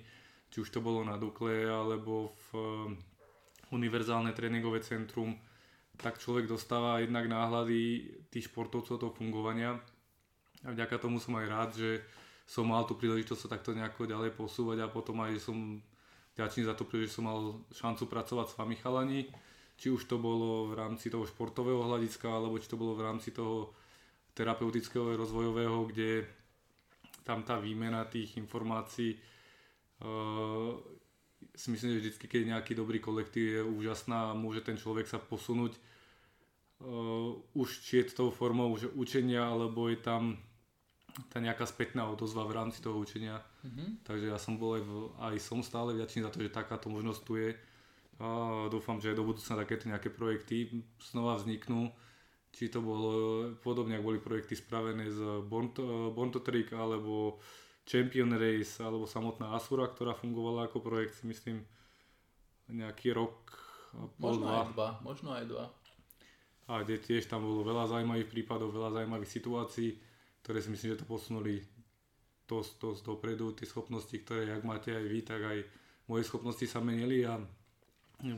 či 0.52 0.56
už 0.60 0.68
to 0.68 0.84
bolo 0.84 1.00
na 1.00 1.16
Dukle 1.16 1.66
alebo 1.66 2.36
v 2.36 2.48
eh, 2.54 2.64
univerzálne 3.72 4.36
tréningové 4.36 4.84
centrum, 4.84 5.34
tak 5.96 6.20
človek 6.20 6.44
dostáva 6.44 7.00
jednak 7.00 7.26
náhľady 7.26 8.12
tých 8.28 8.52
športovcov 8.52 9.00
toho 9.00 9.12
fungovania 9.16 9.80
a 10.62 10.68
vďaka 10.70 11.00
tomu 11.00 11.16
som 11.16 11.34
aj 11.40 11.46
rád, 11.48 11.70
že 11.74 11.90
som 12.44 12.68
mal 12.68 12.84
tú 12.84 13.00
príležitosť 13.00 13.40
sa 13.40 13.52
takto 13.56 13.72
nejako 13.72 14.04
ďalej 14.04 14.36
posúvať 14.36 14.84
a 14.84 14.92
potom 14.92 15.16
aj 15.24 15.40
som 15.40 15.80
vďačný 16.36 16.68
za 16.68 16.76
to, 16.76 16.84
že 16.92 17.08
som 17.08 17.24
mal 17.24 17.64
šancu 17.72 18.04
pracovať 18.04 18.46
s 18.52 18.58
vami 18.60 18.76
chalani, 18.76 19.20
či 19.74 19.90
už 19.90 20.06
to 20.06 20.16
bolo 20.18 20.70
v 20.70 20.78
rámci 20.78 21.10
toho 21.10 21.26
športového 21.26 21.82
hľadiska, 21.84 22.30
alebo 22.30 22.58
či 22.58 22.70
to 22.70 22.78
bolo 22.78 22.94
v 22.94 23.04
rámci 23.04 23.34
toho 23.34 23.74
terapeutického 24.34 25.14
a 25.14 25.18
rozvojového, 25.18 25.78
kde 25.90 26.26
tam 27.22 27.42
tá 27.42 27.58
výmena 27.58 28.04
tých 28.04 28.36
informácií 28.36 29.34
Uh, 30.02 30.74
si 31.54 31.70
myslím, 31.70 31.96
že 31.96 32.18
vždy, 32.18 32.26
keď 32.26 32.42
nejaký 32.50 32.72
dobrý 32.74 32.98
kolektív 32.98 33.44
je 33.46 33.62
úžasná 33.62 34.34
a 34.34 34.36
môže 34.36 34.60
ten 34.66 34.74
človek 34.74 35.06
sa 35.06 35.22
posunúť 35.22 35.78
uh, 36.82 37.32
už 37.54 37.68
či 37.86 38.02
je 38.02 38.10
to 38.10 38.26
tou 38.26 38.30
formou 38.34 38.74
že 38.74 38.90
učenia, 38.90 39.46
alebo 39.46 39.86
je 39.86 40.02
tam 40.02 40.34
tá 41.30 41.38
nejaká 41.38 41.62
spätná 41.62 42.10
odozva 42.10 42.42
v 42.42 42.58
rámci 42.58 42.82
toho 42.82 42.98
učenia. 42.98 43.38
Mm-hmm. 43.62 43.88
Takže 44.02 44.26
ja 44.34 44.38
som 44.38 44.58
bol 44.58 44.76
aj, 44.76 44.82
v, 44.82 44.92
aj 45.30 45.36
som 45.38 45.62
stále 45.62 45.94
vďačný 45.94 46.26
za 46.26 46.30
to, 46.34 46.42
že 46.42 46.50
takáto 46.50 46.90
možnosť 46.90 47.20
tu 47.22 47.38
je. 47.38 47.54
A 48.22 48.26
dúfam, 48.70 49.02
že 49.02 49.16
do 49.16 49.26
budúcna 49.26 49.58
takéto 49.58 49.90
nejaké 49.90 50.12
projekty 50.12 50.86
znova 51.02 51.34
vzniknú. 51.40 51.90
Či 52.54 52.70
to 52.70 52.78
bolo 52.78 53.10
podobne, 53.58 53.98
ak 53.98 54.06
boli 54.06 54.22
projekty 54.22 54.54
spravené 54.54 55.10
z 55.10 55.42
Born 55.42 55.74
to, 55.74 56.14
Born 56.14 56.30
to 56.30 56.38
Trick, 56.38 56.70
alebo 56.70 57.42
Champion 57.84 58.32
Race 58.32 58.80
alebo 58.80 59.04
samotná 59.04 59.52
Asura, 59.52 59.90
ktorá 59.90 60.16
fungovala 60.16 60.70
ako 60.70 60.80
projekt, 60.80 61.20
si 61.20 61.28
myslím, 61.28 61.66
nejaký 62.70 63.12
rok, 63.12 63.52
pol 64.16 64.38
možno 64.38 64.46
dva. 64.48 64.56
aj 64.56 64.66
dva, 64.72 64.88
možno 65.04 65.28
aj 65.36 65.44
dva. 65.50 65.66
A 66.64 66.80
kde 66.80 66.96
tiež 66.96 67.28
tam 67.28 67.44
bolo 67.44 67.60
veľa 67.60 67.92
zaujímavých 67.92 68.30
prípadov, 68.30 68.72
veľa 68.72 69.02
zaujímavých 69.02 69.28
situácií, 69.28 70.00
ktoré 70.40 70.64
si 70.64 70.72
myslím, 70.72 70.96
že 70.96 71.00
to 71.04 71.10
posunuli 71.10 71.60
dosť, 72.48 72.72
dosť 72.80 73.00
dopredu. 73.04 73.52
Tie 73.52 73.68
schopnosti, 73.68 74.16
ktoré 74.16 74.48
jak 74.48 74.64
máte 74.64 74.96
aj 74.96 75.04
vy, 75.04 75.20
tak 75.20 75.40
aj 75.44 75.58
moje 76.08 76.24
schopnosti 76.24 76.64
sa 76.64 76.80
menili 76.80 77.28
a 77.28 77.36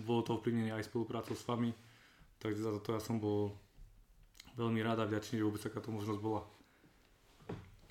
bolo 0.02 0.26
to 0.26 0.34
ovplyvnené 0.40 0.74
aj 0.74 0.90
spoluprácou 0.90 1.38
s 1.38 1.46
vami. 1.46 1.70
Takže 2.42 2.60
za 2.66 2.70
toto 2.74 2.92
ja 2.92 3.00
som 3.00 3.22
bol 3.22 3.54
veľmi 4.58 4.80
rád 4.82 5.04
a 5.04 5.08
vďačný, 5.08 5.38
že 5.38 5.46
vôbec 5.46 5.62
takáto 5.62 5.94
možnosť 5.94 6.20
bola. 6.20 6.42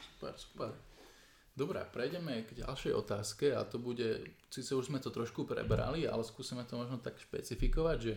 Super, 0.02 0.34
super. 0.36 0.72
Dobre, 1.56 1.80
prejdeme 1.88 2.44
k 2.44 2.68
ďalšej 2.68 2.94
otázke 3.00 3.56
a 3.56 3.64
to 3.64 3.80
bude, 3.80 4.28
síce 4.52 4.76
už 4.76 4.92
sme 4.92 5.00
to 5.00 5.08
trošku 5.08 5.48
prebrali, 5.48 6.04
ale 6.04 6.28
skúsime 6.28 6.68
to 6.68 6.76
možno 6.76 7.00
tak 7.00 7.16
špecifikovať, 7.16 7.98
že 8.04 8.14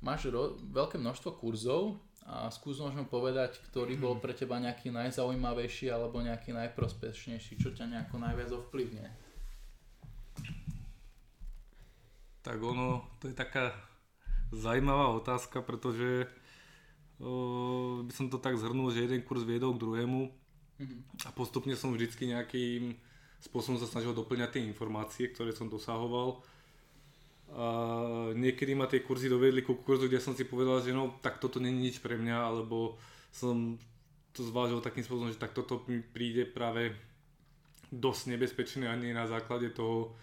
máš 0.00 0.32
ro- 0.32 0.56
veľké 0.56 0.96
množstvo 0.96 1.36
kurzov 1.36 2.00
a 2.24 2.48
skús 2.48 2.80
možno 2.80 3.04
povedať, 3.04 3.60
ktorý 3.68 4.00
bol 4.00 4.16
pre 4.16 4.32
teba 4.32 4.56
nejaký 4.56 4.88
najzaujímavejší 4.88 5.92
alebo 5.92 6.24
nejaký 6.24 6.56
najprospešnejší, 6.56 7.60
čo 7.60 7.76
ťa 7.76 7.92
nejako 7.92 8.16
najviac 8.16 8.50
ovplyvne. 8.56 9.04
Tak 12.42 12.58
ono, 12.58 13.06
to 13.22 13.30
je 13.30 13.34
taká 13.38 13.70
zaujímavá 14.50 15.14
otázka, 15.14 15.62
pretože 15.62 16.26
o, 17.22 18.02
by 18.02 18.12
som 18.12 18.26
to 18.28 18.42
tak 18.42 18.58
zhrnul, 18.58 18.90
že 18.90 19.06
jeden 19.06 19.22
kurz 19.22 19.46
viedol 19.46 19.78
k 19.78 19.82
druhému 19.82 20.20
a 21.22 21.30
postupne 21.30 21.78
som 21.78 21.94
vždycky 21.94 22.26
nejakým 22.26 22.98
spôsobom 23.42 23.78
sa 23.78 23.86
snažil 23.86 24.14
doplňať 24.14 24.58
tie 24.58 24.62
informácie, 24.66 25.30
ktoré 25.30 25.54
som 25.54 25.70
dosahoval. 25.70 26.42
A 27.52 27.66
niekedy 28.32 28.72
ma 28.72 28.88
tie 28.88 29.04
kurzy 29.04 29.28
dovedli 29.28 29.60
ku 29.60 29.76
kurzu, 29.76 30.08
kde 30.08 30.22
som 30.22 30.32
si 30.32 30.48
povedal, 30.48 30.80
že 30.80 30.94
no 30.96 31.20
tak 31.20 31.36
toto 31.36 31.60
není 31.60 31.90
nič 31.90 32.00
pre 32.00 32.16
mňa, 32.16 32.36
alebo 32.48 32.96
som 33.28 33.76
to 34.32 34.40
zvážil 34.40 34.80
takým 34.80 35.04
spôsobom, 35.04 35.28
že 35.28 35.42
tak 35.42 35.52
toto 35.52 35.84
mi 35.84 36.00
príde 36.00 36.48
práve 36.48 36.96
dosť 37.92 38.22
nebezpečné 38.32 38.88
ani 38.88 39.12
na 39.12 39.28
základe 39.28 39.68
toho, 39.76 40.16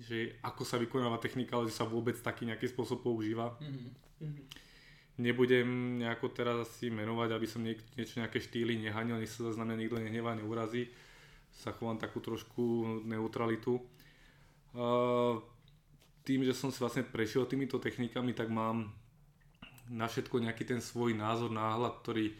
že 0.00 0.36
ako 0.44 0.62
sa 0.64 0.76
vykonáva 0.76 1.16
technika, 1.16 1.56
ale 1.56 1.72
že 1.72 1.78
sa 1.80 1.88
vôbec 1.88 2.16
taký 2.20 2.44
nejaký 2.44 2.68
spôsob 2.68 3.00
používa. 3.00 3.56
Mm-hmm. 3.60 4.64
Nebudem 5.16 5.96
nejako 6.04 6.28
teraz 6.36 6.68
asi 6.68 6.92
menovať, 6.92 7.28
aby 7.32 7.46
som 7.48 7.64
niek- 7.64 7.80
niečo 7.96 8.20
nejaké 8.20 8.36
štýly 8.36 8.76
nehanil, 8.76 9.16
nech 9.16 9.32
sa 9.32 9.48
za 9.48 9.64
mňa 9.64 9.76
nikto 9.80 9.96
nehnevá, 9.96 10.36
neurazí. 10.36 10.92
Sa 11.56 11.72
chovám 11.72 11.96
takú 11.96 12.20
trošku 12.20 13.00
neutralitu. 13.08 13.80
Uh, 14.76 15.40
tým, 16.20 16.44
že 16.44 16.52
som 16.52 16.68
si 16.68 16.76
vlastne 16.84 17.00
prešiel 17.00 17.48
týmito 17.48 17.80
technikami, 17.80 18.36
tak 18.36 18.52
mám 18.52 18.92
na 19.88 20.04
všetko 20.04 20.42
nejaký 20.42 20.68
ten 20.68 20.84
svoj 20.84 21.16
názor, 21.16 21.48
náhľad, 21.48 22.04
ktorý 22.04 22.36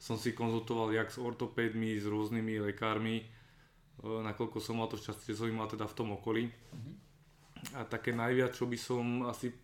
som 0.00 0.16
si 0.16 0.32
konzultoval 0.32 0.96
jak 0.96 1.12
s 1.12 1.20
ortopédmi, 1.20 2.00
s 2.00 2.08
rôznymi 2.08 2.72
lekármi, 2.72 3.26
nakoľko 4.02 4.58
som 4.58 4.80
mal 4.80 4.90
to 4.90 4.98
šťastie, 4.98 5.36
že 5.36 5.46
som 5.46 5.52
mal 5.54 5.70
teda 5.70 5.86
v 5.86 5.96
tom 5.96 6.08
okolí. 6.16 6.50
Mm-hmm. 6.50 6.94
A 7.78 7.86
také 7.86 8.12
najviac, 8.12 8.52
čo 8.52 8.66
by 8.68 8.78
som 8.78 9.24
asi 9.30 9.54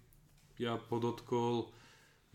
ja 0.61 0.77
podotkol, 0.77 1.73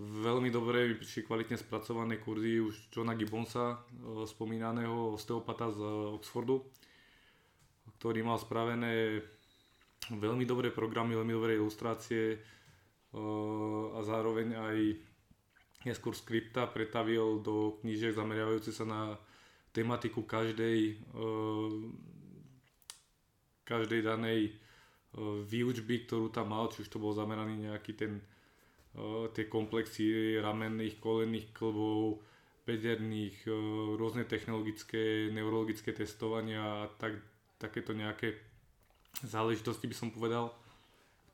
veľmi 0.01 0.51
dobre 0.51 0.91
mi 0.91 0.95
prišli 0.99 1.23
kvalitne 1.23 1.55
spracované 1.55 2.19
kurzy 2.19 2.59
už 2.59 2.91
Johna 2.91 3.15
Gibbonsa, 3.15 3.79
e, 3.79 4.27
spomínaného 4.27 5.15
osteopata 5.15 5.71
z 5.71 5.79
Oxfordu, 6.19 6.67
ktorý 7.97 8.25
mal 8.25 8.35
spravené 8.35 9.23
veľmi 10.11 10.43
dobré 10.45 10.69
programy, 10.69 11.15
veľmi 11.15 11.33
dobré 11.33 11.51
ilustrácie 11.55 12.35
e, 12.35 12.37
a 13.95 13.99
zároveň 14.03 14.47
aj 14.57 14.77
neskôr 15.85 16.17
skripta 16.17 16.65
pretavil 16.67 17.39
do 17.39 17.77
knížiek 17.79 18.11
zameriavajúce 18.11 18.73
sa 18.73 18.83
na 18.83 19.01
tematiku 19.75 20.23
každej, 20.23 20.79
e, 20.95 21.27
každej 23.67 24.01
danej 24.01 24.55
výučby, 25.47 26.07
ktorú 26.07 26.27
tam 26.27 26.51
mal, 26.51 26.67
či 26.71 26.83
už 26.83 26.91
to 26.91 26.99
bol 26.99 27.15
zameraný 27.15 27.71
nejaký 27.71 27.95
ten 27.95 28.19
tie 29.35 29.45
komplexy 29.51 30.39
ramenných, 30.39 31.03
kolenných 31.03 31.51
klbov, 31.51 32.23
bederných, 32.63 33.45
rôzne 33.99 34.23
technologické, 34.25 35.29
neurologické 35.29 35.91
testovania 35.91 36.87
a 36.87 36.89
tak, 36.95 37.19
takéto 37.59 37.91
nejaké 37.91 38.39
záležitosti 39.21 39.85
by 39.85 39.95
som 39.95 40.09
povedal, 40.09 40.49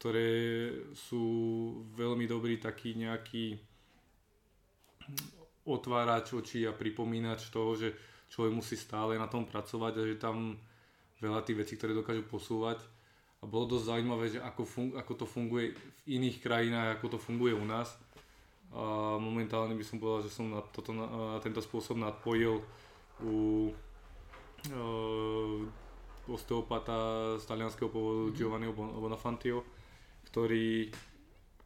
ktoré 0.02 0.30
sú 0.98 1.24
veľmi 1.94 2.26
dobrý 2.26 2.58
taký 2.58 2.98
nejaký 2.98 3.62
otvárač 5.70 6.34
očí 6.34 6.66
a 6.66 6.74
pripomínač 6.74 7.54
toho, 7.54 7.78
že 7.78 7.94
človek 8.32 8.56
musí 8.56 8.80
stále 8.80 9.20
na 9.20 9.28
tom 9.28 9.44
pracovať 9.44 9.94
a 10.00 10.08
že 10.08 10.16
tam 10.16 10.56
veľa 11.20 11.44
tých 11.44 11.60
vecí, 11.68 11.74
ktoré 11.76 11.92
dokážu 11.92 12.24
posúvať 12.26 12.80
a 13.42 13.50
bolo 13.50 13.76
dosť 13.76 13.86
zaujímavé, 13.92 14.26
že 14.32 14.40
ako, 14.40 14.64
fun- 14.64 14.96
ako 14.96 15.14
to 15.20 15.26
funguje 15.28 15.76
v 15.76 15.82
iných 16.18 16.40
krajinách, 16.40 16.98
ako 16.98 17.18
to 17.18 17.20
funguje 17.20 17.54
u 17.58 17.66
nás. 17.68 17.92
A 18.72 19.20
momentálne 19.20 19.76
by 19.76 19.84
som 19.84 20.00
povedal, 20.00 20.24
že 20.24 20.32
som 20.32 20.48
na, 20.48 20.64
toto, 20.64 20.96
na 20.96 21.42
tento 21.44 21.60
spôsob 21.60 22.00
nadpojil 22.00 22.64
u 23.20 23.68
uh, 24.72 25.60
osteopata 26.32 27.36
z 27.42 27.44
talianského 27.50 27.92
pôvodu 27.92 28.32
mm-hmm. 28.32 28.38
Giovanniho 28.38 28.74
Bonafantio, 28.78 29.66
ktorý 30.32 30.88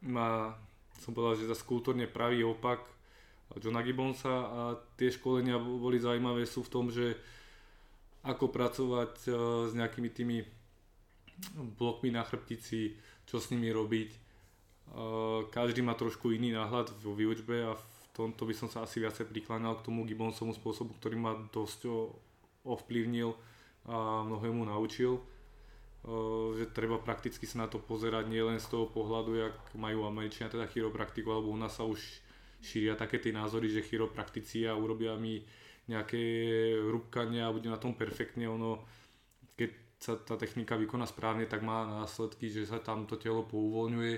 má, 0.08 0.56
som 0.98 1.14
povedal, 1.14 1.44
že 1.44 1.52
za 1.52 1.56
kultúrne 1.62 2.10
pravý 2.10 2.42
opak 2.42 2.95
Johna 3.54 3.86
Gibbonsa 3.86 4.34
a 4.34 4.60
tie 4.98 5.14
školenia 5.14 5.60
boli 5.60 6.02
zaujímavé 6.02 6.42
sú 6.48 6.66
v 6.66 6.72
tom, 6.72 6.90
že 6.90 7.14
ako 8.26 8.50
pracovať 8.50 9.12
uh, 9.30 9.34
s 9.70 9.72
nejakými 9.78 10.10
tými 10.10 10.38
blokmi 11.76 12.08
na 12.08 12.24
chrbtici, 12.24 12.96
čo 13.28 13.36
s 13.36 13.52
nimi 13.52 13.68
robiť. 13.68 14.24
Každý 15.52 15.84
má 15.84 15.92
trošku 15.92 16.32
iný 16.32 16.54
náhľad 16.56 16.96
vo 17.04 17.12
výučbe 17.12 17.60
a 17.66 17.76
v 17.76 17.84
tomto 18.16 18.48
by 18.48 18.54
som 18.56 18.72
sa 18.72 18.88
asi 18.88 19.04
viacej 19.04 19.28
prikláňal 19.28 19.76
k 19.76 19.84
tomu 19.84 20.08
Gibbonsomu 20.08 20.56
spôsobu, 20.56 20.96
ktorý 20.96 21.20
ma 21.20 21.36
dosť 21.52 21.92
ovplyvnil 22.64 23.36
a 23.84 24.24
mnohému 24.24 24.64
naučil. 24.64 25.20
Že 26.56 26.72
treba 26.72 27.02
prakticky 27.02 27.44
sa 27.44 27.66
na 27.66 27.68
to 27.68 27.82
pozerať 27.82 28.30
nielen 28.30 28.56
z 28.62 28.70
toho 28.72 28.88
pohľadu, 28.88 29.36
jak 29.36 29.56
majú 29.76 30.08
Američania 30.08 30.48
teda 30.48 30.70
chiropraktiku, 30.70 31.28
alebo 31.34 31.52
u 31.52 31.58
nás 31.60 31.76
sa 31.76 31.84
už 31.84 32.00
šíria 32.66 32.98
také 32.98 33.22
tie 33.22 33.30
názory, 33.30 33.70
že 33.70 33.86
chiropraktici 33.86 34.66
a 34.66 34.74
urobia 34.74 35.14
mi 35.14 35.38
nejaké 35.86 36.18
rúbkania 36.82 37.46
a 37.46 37.54
bude 37.54 37.70
na 37.70 37.78
tom 37.78 37.94
perfektne. 37.94 38.50
Ono, 38.50 38.82
keď 39.54 39.70
sa 40.02 40.18
tá 40.18 40.34
technika 40.34 40.74
vykoná 40.74 41.06
správne, 41.06 41.46
tak 41.46 41.62
má 41.62 41.86
následky, 42.02 42.50
že 42.50 42.66
sa 42.66 42.82
tam 42.82 43.06
to 43.06 43.14
telo 43.14 43.46
pouvoľňuje, 43.46 44.14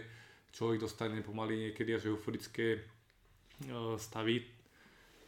človek 0.57 0.81
dostane 0.81 1.21
pomaly 1.21 1.69
niekedy 1.69 1.93
až 1.93 2.17
euforické 2.17 2.81
stavy. 4.01 4.49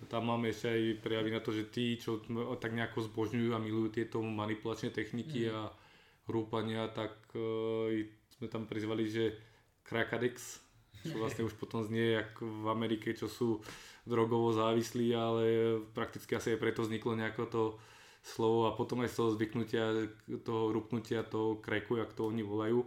Tam 0.09 0.33
máme 0.33 0.49
ešte 0.49 0.73
aj 0.73 0.83
prejavy 1.05 1.31
na 1.31 1.45
to, 1.45 1.53
že 1.53 1.69
tí, 1.69 2.01
čo 2.01 2.25
tak 2.57 2.73
nejako 2.73 3.05
zbožňujú 3.13 3.53
a 3.53 3.61
milujú 3.61 4.01
tieto 4.01 4.25
manipulačné 4.25 4.97
techniky 4.97 5.45
mm. 5.45 5.53
a 5.53 5.69
rúpania, 6.25 6.89
tak 6.89 7.21
uh, 7.37 7.93
sme 8.33 8.49
tam 8.49 8.65
prizvali, 8.65 9.05
že 9.05 9.37
Krakadex, 9.85 10.63
čo 11.05 11.17
vlastne 11.17 11.49
už 11.49 11.57
potom 11.57 11.81
znie 11.81 12.21
ako 12.21 12.45
v 12.45 12.67
Amerike, 12.69 13.17
čo 13.17 13.29
sú 13.29 13.61
drogovo 14.05 14.53
závislí, 14.53 15.13
ale 15.17 15.45
prakticky 15.93 16.37
asi 16.37 16.57
aj 16.57 16.61
preto 16.61 16.85
vzniklo 16.85 17.17
nejako 17.17 17.45
to 17.49 17.63
slovo 18.21 18.69
a 18.69 18.77
potom 18.77 19.01
aj 19.01 19.13
z 19.13 19.17
toho 19.17 19.31
zvyknutia, 19.33 19.85
toho 20.45 20.73
rupnutia, 20.73 21.25
toho 21.25 21.57
kreku, 21.61 21.97
jak 21.97 22.13
to 22.13 22.29
oni 22.29 22.45
volajú. 22.45 22.85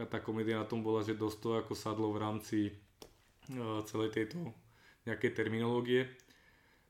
A 0.00 0.04
tá 0.08 0.18
komédia 0.18 0.58
na 0.58 0.66
tom 0.66 0.82
bola, 0.82 1.04
že 1.04 1.14
dosť 1.14 1.38
to 1.38 1.48
ako 1.60 1.72
sadlo 1.76 2.10
v 2.10 2.18
rámci 2.20 2.58
uh, 3.54 3.84
celej 3.86 4.16
tejto 4.16 4.50
nejakej 5.06 5.30
terminológie. 5.36 6.08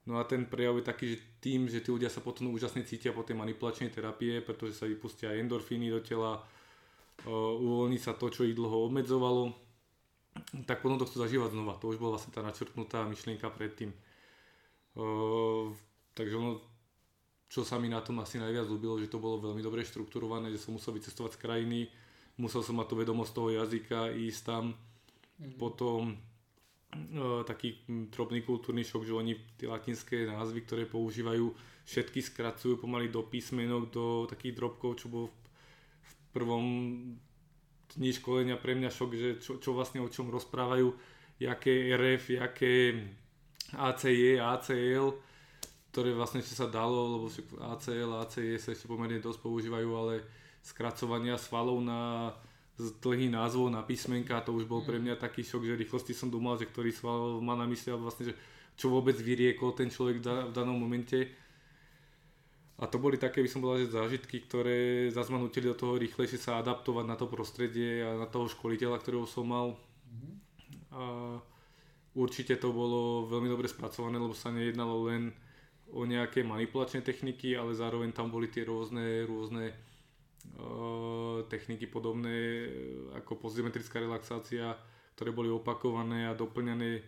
No 0.07 0.23
a 0.23 0.25
ten 0.25 0.47
prejav 0.47 0.79
je 0.79 0.87
taký, 0.87 1.07
že 1.13 1.19
tým, 1.43 1.67
že 1.67 1.83
tí 1.83 1.91
ľudia 1.91 2.07
sa 2.07 2.23
potom 2.23 2.55
úžasne 2.55 2.87
cítia 2.87 3.11
po 3.11 3.27
tej 3.27 3.35
manipulačnej 3.35 3.91
terapie, 3.91 4.39
pretože 4.39 4.79
sa 4.79 4.87
vypustia 4.87 5.35
endorfíny 5.35 5.91
do 5.91 6.01
tela, 6.01 6.41
uh, 6.41 7.53
uvoľní 7.59 7.99
sa 7.99 8.15
to, 8.15 8.31
čo 8.31 8.47
ich 8.47 8.55
dlho 8.55 8.87
obmedzovalo, 8.87 9.66
tak 10.69 10.85
potom 10.85 11.01
to 11.01 11.09
chcú 11.09 11.25
zažívať 11.25 11.57
znova. 11.57 11.79
To 11.81 11.91
už 11.91 11.99
bola 12.01 12.17
vlastne 12.19 12.33
tá 12.35 12.45
načrtnutá 12.45 13.05
myšlienka 13.09 13.49
predtým. 13.49 13.91
Uh, 14.97 15.73
takže 16.17 16.37
ono, 16.37 16.61
čo 17.47 17.65
sa 17.65 17.77
mi 17.77 17.93
na 17.93 18.01
tom 18.01 18.21
asi 18.21 18.41
najviac 18.41 18.65
ľúbilo, 18.65 18.97
že 18.97 19.13
to 19.13 19.21
bolo 19.21 19.41
veľmi 19.41 19.61
dobre 19.61 19.85
štrukturované, 19.85 20.49
že 20.53 20.61
som 20.61 20.77
musel 20.77 20.97
vycestovať 20.97 21.37
z 21.37 21.43
krajiny, 21.43 21.81
musel 22.41 22.65
som 22.65 22.77
mať 22.81 22.87
to 22.93 23.01
vedomosť 23.01 23.33
toho 23.33 23.51
jazyka, 23.53 24.01
ísť 24.13 24.41
tam, 24.45 24.65
mm-hmm. 24.73 25.57
potom 25.61 26.17
uh, 26.17 27.45
taký 27.45 27.85
drobný 28.09 28.41
kultúrny 28.41 28.85
šok, 28.85 29.05
že 29.05 29.13
oni 29.13 29.33
tie 29.61 29.69
latinské 29.69 30.25
názvy, 30.25 30.65
ktoré 30.65 30.83
používajú, 30.89 31.53
všetky 31.87 32.19
skracujú 32.19 32.81
pomaly 32.81 33.13
do 33.13 33.23
písmenok, 33.23 33.93
do 33.93 34.07
takých 34.27 34.59
drobkov, 34.59 34.99
čo 34.99 35.07
bolo 35.07 35.31
v, 35.31 35.35
v 36.03 36.13
prvom 36.35 36.67
dni 37.95 38.11
školenia 38.11 38.57
pre 38.59 38.75
mňa 38.75 38.91
šok, 38.91 39.11
že 39.15 39.31
čo, 39.39 39.63
čo 39.63 39.71
vlastne 39.71 40.03
o 40.03 40.11
čom 40.11 40.27
rozprávajú, 40.33 40.91
jaké 41.39 41.95
RF, 41.95 42.25
jaké 42.43 42.75
ACE, 43.75 44.43
ACL, 44.43 45.15
ktoré 45.95 46.11
vlastne 46.13 46.43
ešte 46.43 46.59
sa 46.59 46.67
dalo, 46.67 47.19
lebo 47.19 47.27
ACL, 47.63 48.11
ACE 48.27 48.59
sa 48.59 48.75
ešte 48.75 48.91
pomerne 48.91 49.23
dosť 49.23 49.41
používajú, 49.41 49.91
ale 49.97 50.15
skracovania 50.61 51.39
svalov 51.39 51.79
na 51.79 52.35
dlhý 52.77 53.33
názvov 53.33 53.73
na 53.73 53.81
písmenka, 53.81 54.45
to 54.45 54.53
už 54.53 54.69
bol 54.69 54.85
pre 54.85 55.01
mňa 55.01 55.17
taký 55.17 55.41
šok, 55.41 55.65
že 55.65 55.81
rýchlosti 55.81 56.13
som 56.13 56.29
dúmal, 56.29 56.61
že 56.61 56.69
ktorý 56.69 56.93
sval 56.93 57.41
má 57.41 57.57
na 57.57 57.65
mysli, 57.65 57.97
vlastne, 57.97 58.29
že 58.33 58.35
čo 58.77 58.93
vôbec 58.93 59.17
vyriekol 59.17 59.73
ten 59.73 59.89
človek 59.89 60.21
v 60.21 60.53
danom 60.53 60.77
momente. 60.77 61.33
A 62.77 62.85
to 62.85 63.01
boli 63.01 63.17
také, 63.17 63.41
by 63.41 63.49
som 63.49 63.65
povedal, 63.65 63.89
že 63.89 63.97
zážitky, 63.97 64.45
ktoré 64.45 65.09
zase 65.09 65.33
ma 65.33 65.41
nutili 65.41 65.73
do 65.73 65.77
toho 65.77 65.97
rýchlejšie 65.97 66.37
sa 66.37 66.61
adaptovať 66.61 67.05
na 67.09 67.17
to 67.17 67.25
prostredie 67.25 68.05
a 68.05 68.21
na 68.21 68.29
toho 68.29 68.53
školiteľa, 68.53 69.01
ktorého 69.01 69.25
som 69.25 69.49
mal. 69.49 69.81
A 70.93 71.37
určite 72.13 72.61
to 72.61 72.77
bolo 72.77 73.25
veľmi 73.33 73.49
dobre 73.49 73.65
spracované, 73.65 74.21
lebo 74.21 74.37
sa 74.37 74.53
nejednalo 74.53 75.09
len 75.09 75.33
o 75.89 76.05
nejaké 76.05 76.45
manipulačné 76.45 77.01
techniky, 77.01 77.57
ale 77.57 77.73
zároveň 77.73 78.13
tam 78.13 78.29
boli 78.29 78.53
tie 78.53 78.69
rôzne, 78.69 79.25
rôzne 79.25 79.73
Eh, 80.57 81.39
techniky 81.53 81.85
podobné 81.85 82.65
ako 83.13 83.37
postsymetrická 83.37 84.01
relaxácia, 84.01 84.73
ktoré 85.13 85.29
boli 85.29 85.53
opakované 85.53 86.25
a 86.25 86.39
doplňané 86.39 87.05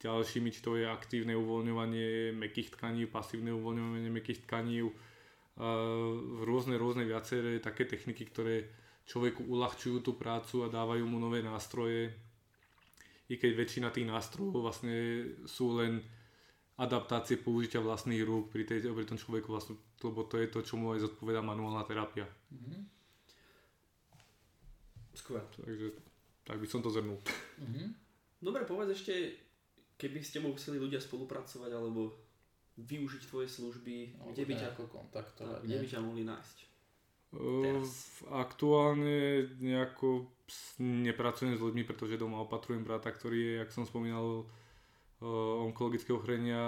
ďalšími, 0.00 0.48
či 0.48 0.64
to 0.64 0.80
je 0.80 0.88
aktívne 0.88 1.36
uvoľňovanie 1.36 2.32
mekých 2.32 2.76
tkaní, 2.76 3.04
pasívne 3.04 3.52
uvoľňovanie 3.52 4.08
mekých 4.08 4.48
tkaní, 4.48 4.80
rôzne, 6.40 6.80
rôzne 6.80 7.04
viaceré 7.04 7.60
také 7.60 7.84
techniky, 7.84 8.24
ktoré 8.24 8.64
človeku 9.04 9.44
uľahčujú 9.44 10.00
tú 10.00 10.16
prácu 10.16 10.64
a 10.64 10.72
dávajú 10.72 11.04
mu 11.04 11.20
nové 11.20 11.44
nástroje. 11.44 12.16
I 13.30 13.36
keď 13.36 13.52
väčšina 13.54 13.88
tých 13.92 14.08
nástrojov 14.08 14.64
vlastne 14.64 14.96
sú 15.44 15.76
len 15.78 16.02
adaptácie 16.80 17.36
použitia 17.36 17.84
vlastných 17.84 18.24
rúk 18.24 18.48
pri, 18.48 18.64
tej, 18.64 18.88
pri 18.88 19.04
tom 19.04 19.20
človeku, 19.20 19.52
vlastne, 19.52 19.76
lebo 20.00 20.24
to 20.24 20.40
je 20.40 20.48
to, 20.48 20.64
čo 20.64 20.80
mu 20.80 20.96
aj 20.96 21.04
zodpoveda 21.04 21.44
manuálna 21.44 21.84
terapia. 21.84 22.24
Mm-hmm. 22.24 22.80
Skvelé. 25.12 25.44
Takže 25.60 25.86
tak 26.48 26.56
by 26.56 26.66
som 26.66 26.80
to 26.80 26.88
zhrnul. 26.88 27.20
Mm-hmm. 27.60 27.88
Dobre, 28.40 28.64
povedz 28.64 28.96
ešte, 28.96 29.36
keby 30.00 30.24
s 30.24 30.32
tebou 30.32 30.56
chceli 30.56 30.80
ľudia 30.80 30.96
spolupracovať 30.96 31.70
alebo 31.76 32.16
využiť 32.80 33.22
tvoje 33.28 33.52
služby, 33.52 34.16
no, 34.16 34.32
kde 34.32 34.48
by 34.48 34.54
ťa 34.56 34.68
ako 34.72 34.88
kontaktovať, 34.88 35.60
kde 35.68 35.76
by 35.76 35.86
ťa 35.86 36.00
mohli 36.00 36.24
nájsť? 36.24 36.56
Uh, 37.30 37.84
aktuálne 38.32 39.46
nejako 39.60 40.32
nepracujem 40.80 41.54
s 41.54 41.62
ľuďmi, 41.62 41.84
pretože 41.84 42.18
doma 42.18 42.42
opatrujem 42.42 42.82
brata, 42.82 43.12
ktorý 43.12 43.38
je, 43.38 43.52
jak 43.62 43.70
som 43.70 43.84
spomínal, 43.84 44.48
Eh, 45.20 45.54
onkologického 45.68 46.16
ochorenia 46.16 46.64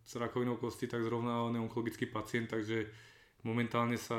s 0.00 0.16
rakovinou 0.16 0.56
kosti, 0.56 0.88
tak 0.88 1.04
zrovna 1.04 1.44
on 1.44 1.52
je 1.52 1.60
onkologický 1.60 2.08
pacient, 2.08 2.48
takže 2.48 2.88
momentálne 3.44 4.00
sa 4.00 4.16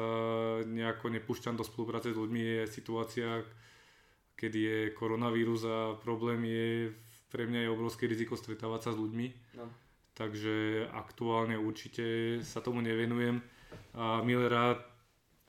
nejako 0.62 1.10
nepúšťam 1.10 1.58
do 1.58 1.66
spolupráce 1.66 2.14
s 2.14 2.20
ľuďmi. 2.22 2.38
Je 2.38 2.62
situácia, 2.70 3.42
kedy 4.38 4.60
je 4.62 4.80
koronavírus 4.94 5.66
a 5.66 5.98
problém 5.98 6.46
je, 6.46 6.94
pre 7.38 7.46
mňa 7.46 7.70
je 7.70 7.74
obrovské 7.78 8.10
riziko 8.10 8.34
stretávať 8.34 8.90
sa 8.90 8.92
s 8.92 8.98
ľuďmi. 8.98 9.28
No. 9.62 9.70
Takže 10.18 10.90
aktuálne 10.90 11.62
určite 11.62 12.42
sa 12.42 12.58
tomu 12.58 12.82
nevenujem 12.82 13.38
a 13.94 14.26
rád 14.26 14.82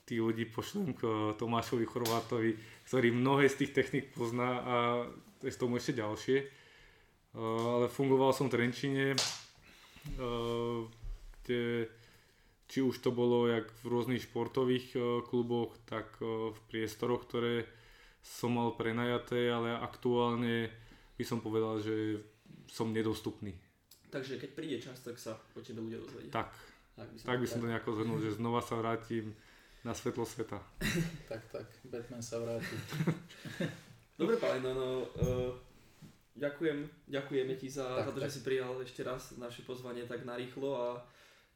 tých 0.05 0.21
ľudí 0.21 0.45
pošlem 0.53 0.93
k 0.93 1.33
Tomášovi 1.41 1.89
Chorvátovi, 1.89 2.53
ktorý 2.85 3.09
mnohé 3.17 3.49
z 3.49 3.65
tých 3.65 3.73
technik 3.73 4.13
pozná 4.13 4.51
a 4.61 4.77
je 5.41 5.49
z 5.49 5.57
tomu 5.57 5.81
ešte 5.81 5.97
ďalšie 5.97 6.59
ale 7.39 7.87
fungoval 7.93 8.33
som 8.33 8.49
v 8.49 8.55
Trenčine, 8.57 9.15
kde 11.45 11.63
či 12.69 12.79
už 12.85 13.01
to 13.01 13.11
bolo 13.13 13.49
jak 13.49 13.69
v 13.81 13.85
rôznych 13.89 14.25
športových 14.25 14.97
kluboch, 15.29 15.77
tak 15.89 16.09
v 16.21 16.59
priestoroch, 16.69 17.25
ktoré 17.29 17.69
som 18.21 18.57
mal 18.57 18.75
prenajaté, 18.77 19.49
ale 19.49 19.77
aktuálne 19.79 20.69
by 21.19 21.25
som 21.27 21.43
povedal, 21.43 21.83
že 21.83 22.23
som 22.71 22.95
nedostupný. 22.95 23.53
Takže 24.09 24.41
keď 24.41 24.51
príde 24.55 24.79
čas, 24.81 25.03
tak 25.03 25.19
sa 25.19 25.35
o 25.35 25.61
tebe 25.61 25.83
ľudia 25.85 26.01
dozvedia. 26.01 26.33
Tak, 26.33 26.49
tak 26.97 27.09
by 27.11 27.17
som, 27.19 27.27
tak 27.27 27.39
by 27.43 27.47
som 27.47 27.59
to 27.61 27.67
nejako 27.69 27.91
zhrnul, 27.99 28.19
že 28.23 28.39
znova 28.39 28.63
sa 28.63 28.79
vrátim 28.79 29.35
na 29.85 29.93
svetlo 29.93 30.25
sveta. 30.25 30.63
tak, 31.31 31.43
tak, 31.53 31.67
Batman 31.85 32.23
sa 32.23 32.41
vráti. 32.41 32.77
Dobre, 34.19 34.41
Palino, 34.41 34.73
no, 34.73 34.89
uh, 35.21 35.53
Ďakujem, 36.39 36.79
ďakujeme 37.11 37.55
ti 37.59 37.67
za, 37.67 37.99
tak, 37.99 38.07
za 38.07 38.13
to, 38.15 38.21
tak. 38.23 38.31
že 38.31 38.35
si 38.39 38.41
prijal 38.47 38.79
ešte 38.79 39.03
raz 39.03 39.35
naše 39.43 39.67
pozvanie 39.67 40.07
tak 40.07 40.23
narýchlo 40.23 40.71
a 40.71 40.89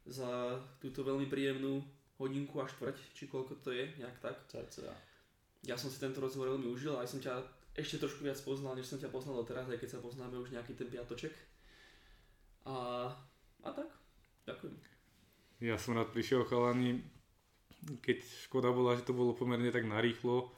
za 0.03 0.59
túto 0.83 1.07
veľmi 1.07 1.31
príjemnú 1.31 1.79
hodinku 2.19 2.59
a 2.59 2.67
štvrť, 2.67 3.15
či 3.15 3.31
koľko 3.31 3.63
to 3.63 3.71
je, 3.71 3.87
nejak 3.95 4.19
tak. 4.19 4.35
Cca. 4.51 4.91
Ja 5.63 5.79
som 5.79 5.87
si 5.87 6.03
tento 6.03 6.19
rozhovor 6.19 6.51
veľmi 6.51 6.67
užil 6.67 6.99
a 6.99 7.07
aj 7.07 7.15
som 7.15 7.23
ťa 7.23 7.39
ešte 7.73 8.01
trošku 8.01 8.21
viac 8.21 8.37
poznal, 8.45 8.77
než 8.77 8.89
som 8.89 9.01
ťa 9.01 9.09
poznal 9.09 9.41
doteraz, 9.41 9.65
aj 9.69 9.81
keď 9.81 9.89
sa 9.97 9.99
poznáme 9.99 10.37
už 10.37 10.53
nejaký 10.53 10.77
ten 10.77 10.89
piatoček. 10.89 11.33
A, 12.69 13.09
a 13.65 13.69
tak, 13.73 13.89
ďakujem. 14.45 14.75
Ja 15.63 15.79
som 15.81 15.97
rád 15.97 16.13
prišiel 16.13 16.45
chalani, 16.45 17.01
keď 18.05 18.21
škoda 18.47 18.69
bola, 18.69 18.95
že 18.95 19.07
to 19.07 19.17
bolo 19.17 19.33
pomerne 19.33 19.73
tak 19.73 19.87
narýchlo, 19.89 20.53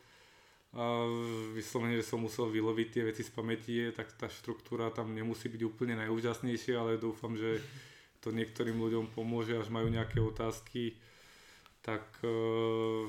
a 0.75 1.07
vyslovene, 1.55 1.95
že 1.95 2.11
som 2.11 2.19
musel 2.19 2.51
vyloviť 2.51 2.87
tie 2.91 3.03
veci 3.07 3.23
z 3.23 3.31
pamäti, 3.31 3.79
tak 3.95 4.11
tá 4.19 4.27
štruktúra 4.27 4.91
tam 4.91 5.15
nemusí 5.15 5.47
byť 5.47 5.61
úplne 5.63 5.95
najúžasnejšia, 6.03 6.75
ale 6.75 6.99
dúfam, 6.99 7.31
že 7.39 7.63
to 8.19 8.35
niektorým 8.35 8.75
ľuďom 8.75 9.15
pomôže, 9.15 9.55
až 9.55 9.71
majú 9.71 9.87
nejaké 9.87 10.19
otázky, 10.19 10.99
tak 11.79 12.03
e, 12.27 13.07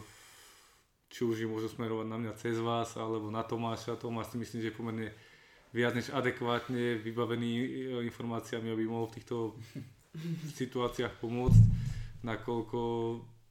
či 1.06 1.22
už 1.22 1.46
ich 1.46 1.50
môžu 1.50 1.70
smerovať 1.70 2.06
na 2.06 2.18
mňa 2.18 2.32
cez 2.38 2.58
vás, 2.58 2.98
alebo 2.98 3.30
na 3.30 3.46
Tomáša. 3.46 3.98
Tomáš 3.98 4.34
si 4.34 4.36
myslím, 4.42 4.60
že 4.62 4.70
je 4.70 4.78
pomerne 4.78 5.08
viac 5.70 5.92
než 5.94 6.10
adekvátne 6.10 6.98
vybavený 7.02 7.52
e, 7.58 7.66
informáciami, 8.08 8.72
aby 8.72 8.84
mohol 8.88 9.10
v 9.10 9.16
týchto 9.20 9.36
situáciách 10.60 11.20
pomôcť, 11.20 11.62
nakoľko 12.24 12.80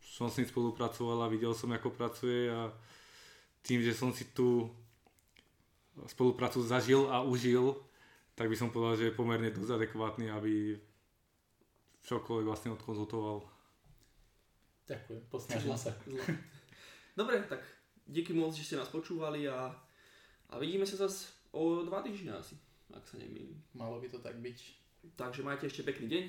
som 0.02 0.32
s 0.32 0.40
ním 0.40 0.48
spolupracoval 0.48 1.28
a 1.28 1.32
videl 1.32 1.52
som, 1.52 1.72
ako 1.76 1.92
pracuje 1.92 2.48
a 2.48 2.72
tým, 3.66 3.84
že 3.84 3.92
som 3.92 4.16
si 4.16 4.30
tú 4.32 4.72
spoluprácu 6.08 6.64
zažil 6.64 7.08
a 7.12 7.24
užil, 7.24 7.76
tak 8.36 8.52
by 8.52 8.56
som 8.56 8.72
povedal, 8.72 9.00
že 9.00 9.06
je 9.12 9.18
pomerne 9.18 9.48
dosť 9.52 9.76
adekvátny, 9.80 10.28
aby 10.32 10.76
čokoľvek 12.04 12.46
vlastne 12.48 12.76
odkonzultoval. 12.76 13.44
Ďakujem, 14.86 15.22
posnažím 15.32 15.76
sa. 15.84 15.92
Dobre, 17.16 17.40
tak 17.48 17.64
díky 18.08 18.36
moc, 18.36 18.52
že 18.52 18.68
ste 18.68 18.76
nás 18.76 18.92
počúvali 18.92 19.48
a, 19.48 19.72
a 20.52 20.54
vidíme 20.60 20.84
sa 20.84 21.00
zase 21.08 21.32
o 21.56 21.88
dva 21.88 22.04
týždne 22.04 22.36
asi, 22.36 22.60
ak 22.92 23.08
sa 23.08 23.16
nemýlim. 23.16 23.56
Malo 23.72 24.04
by 24.04 24.12
to 24.12 24.20
tak 24.20 24.36
byť. 24.36 24.60
Takže 25.16 25.42
majte 25.48 25.72
ešte 25.72 25.88
pekný 25.88 26.12
deň. 26.12 26.24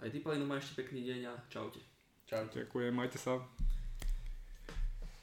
Aj 0.00 0.08
ty, 0.08 0.24
Palino, 0.24 0.48
maj 0.48 0.64
ešte 0.64 0.80
pekný 0.80 1.04
deň 1.04 1.20
a 1.28 1.34
čaute. 1.52 1.80
Čaute. 2.24 2.64
Ďakujem, 2.64 2.92
majte 2.96 3.20
sa. 3.20 3.44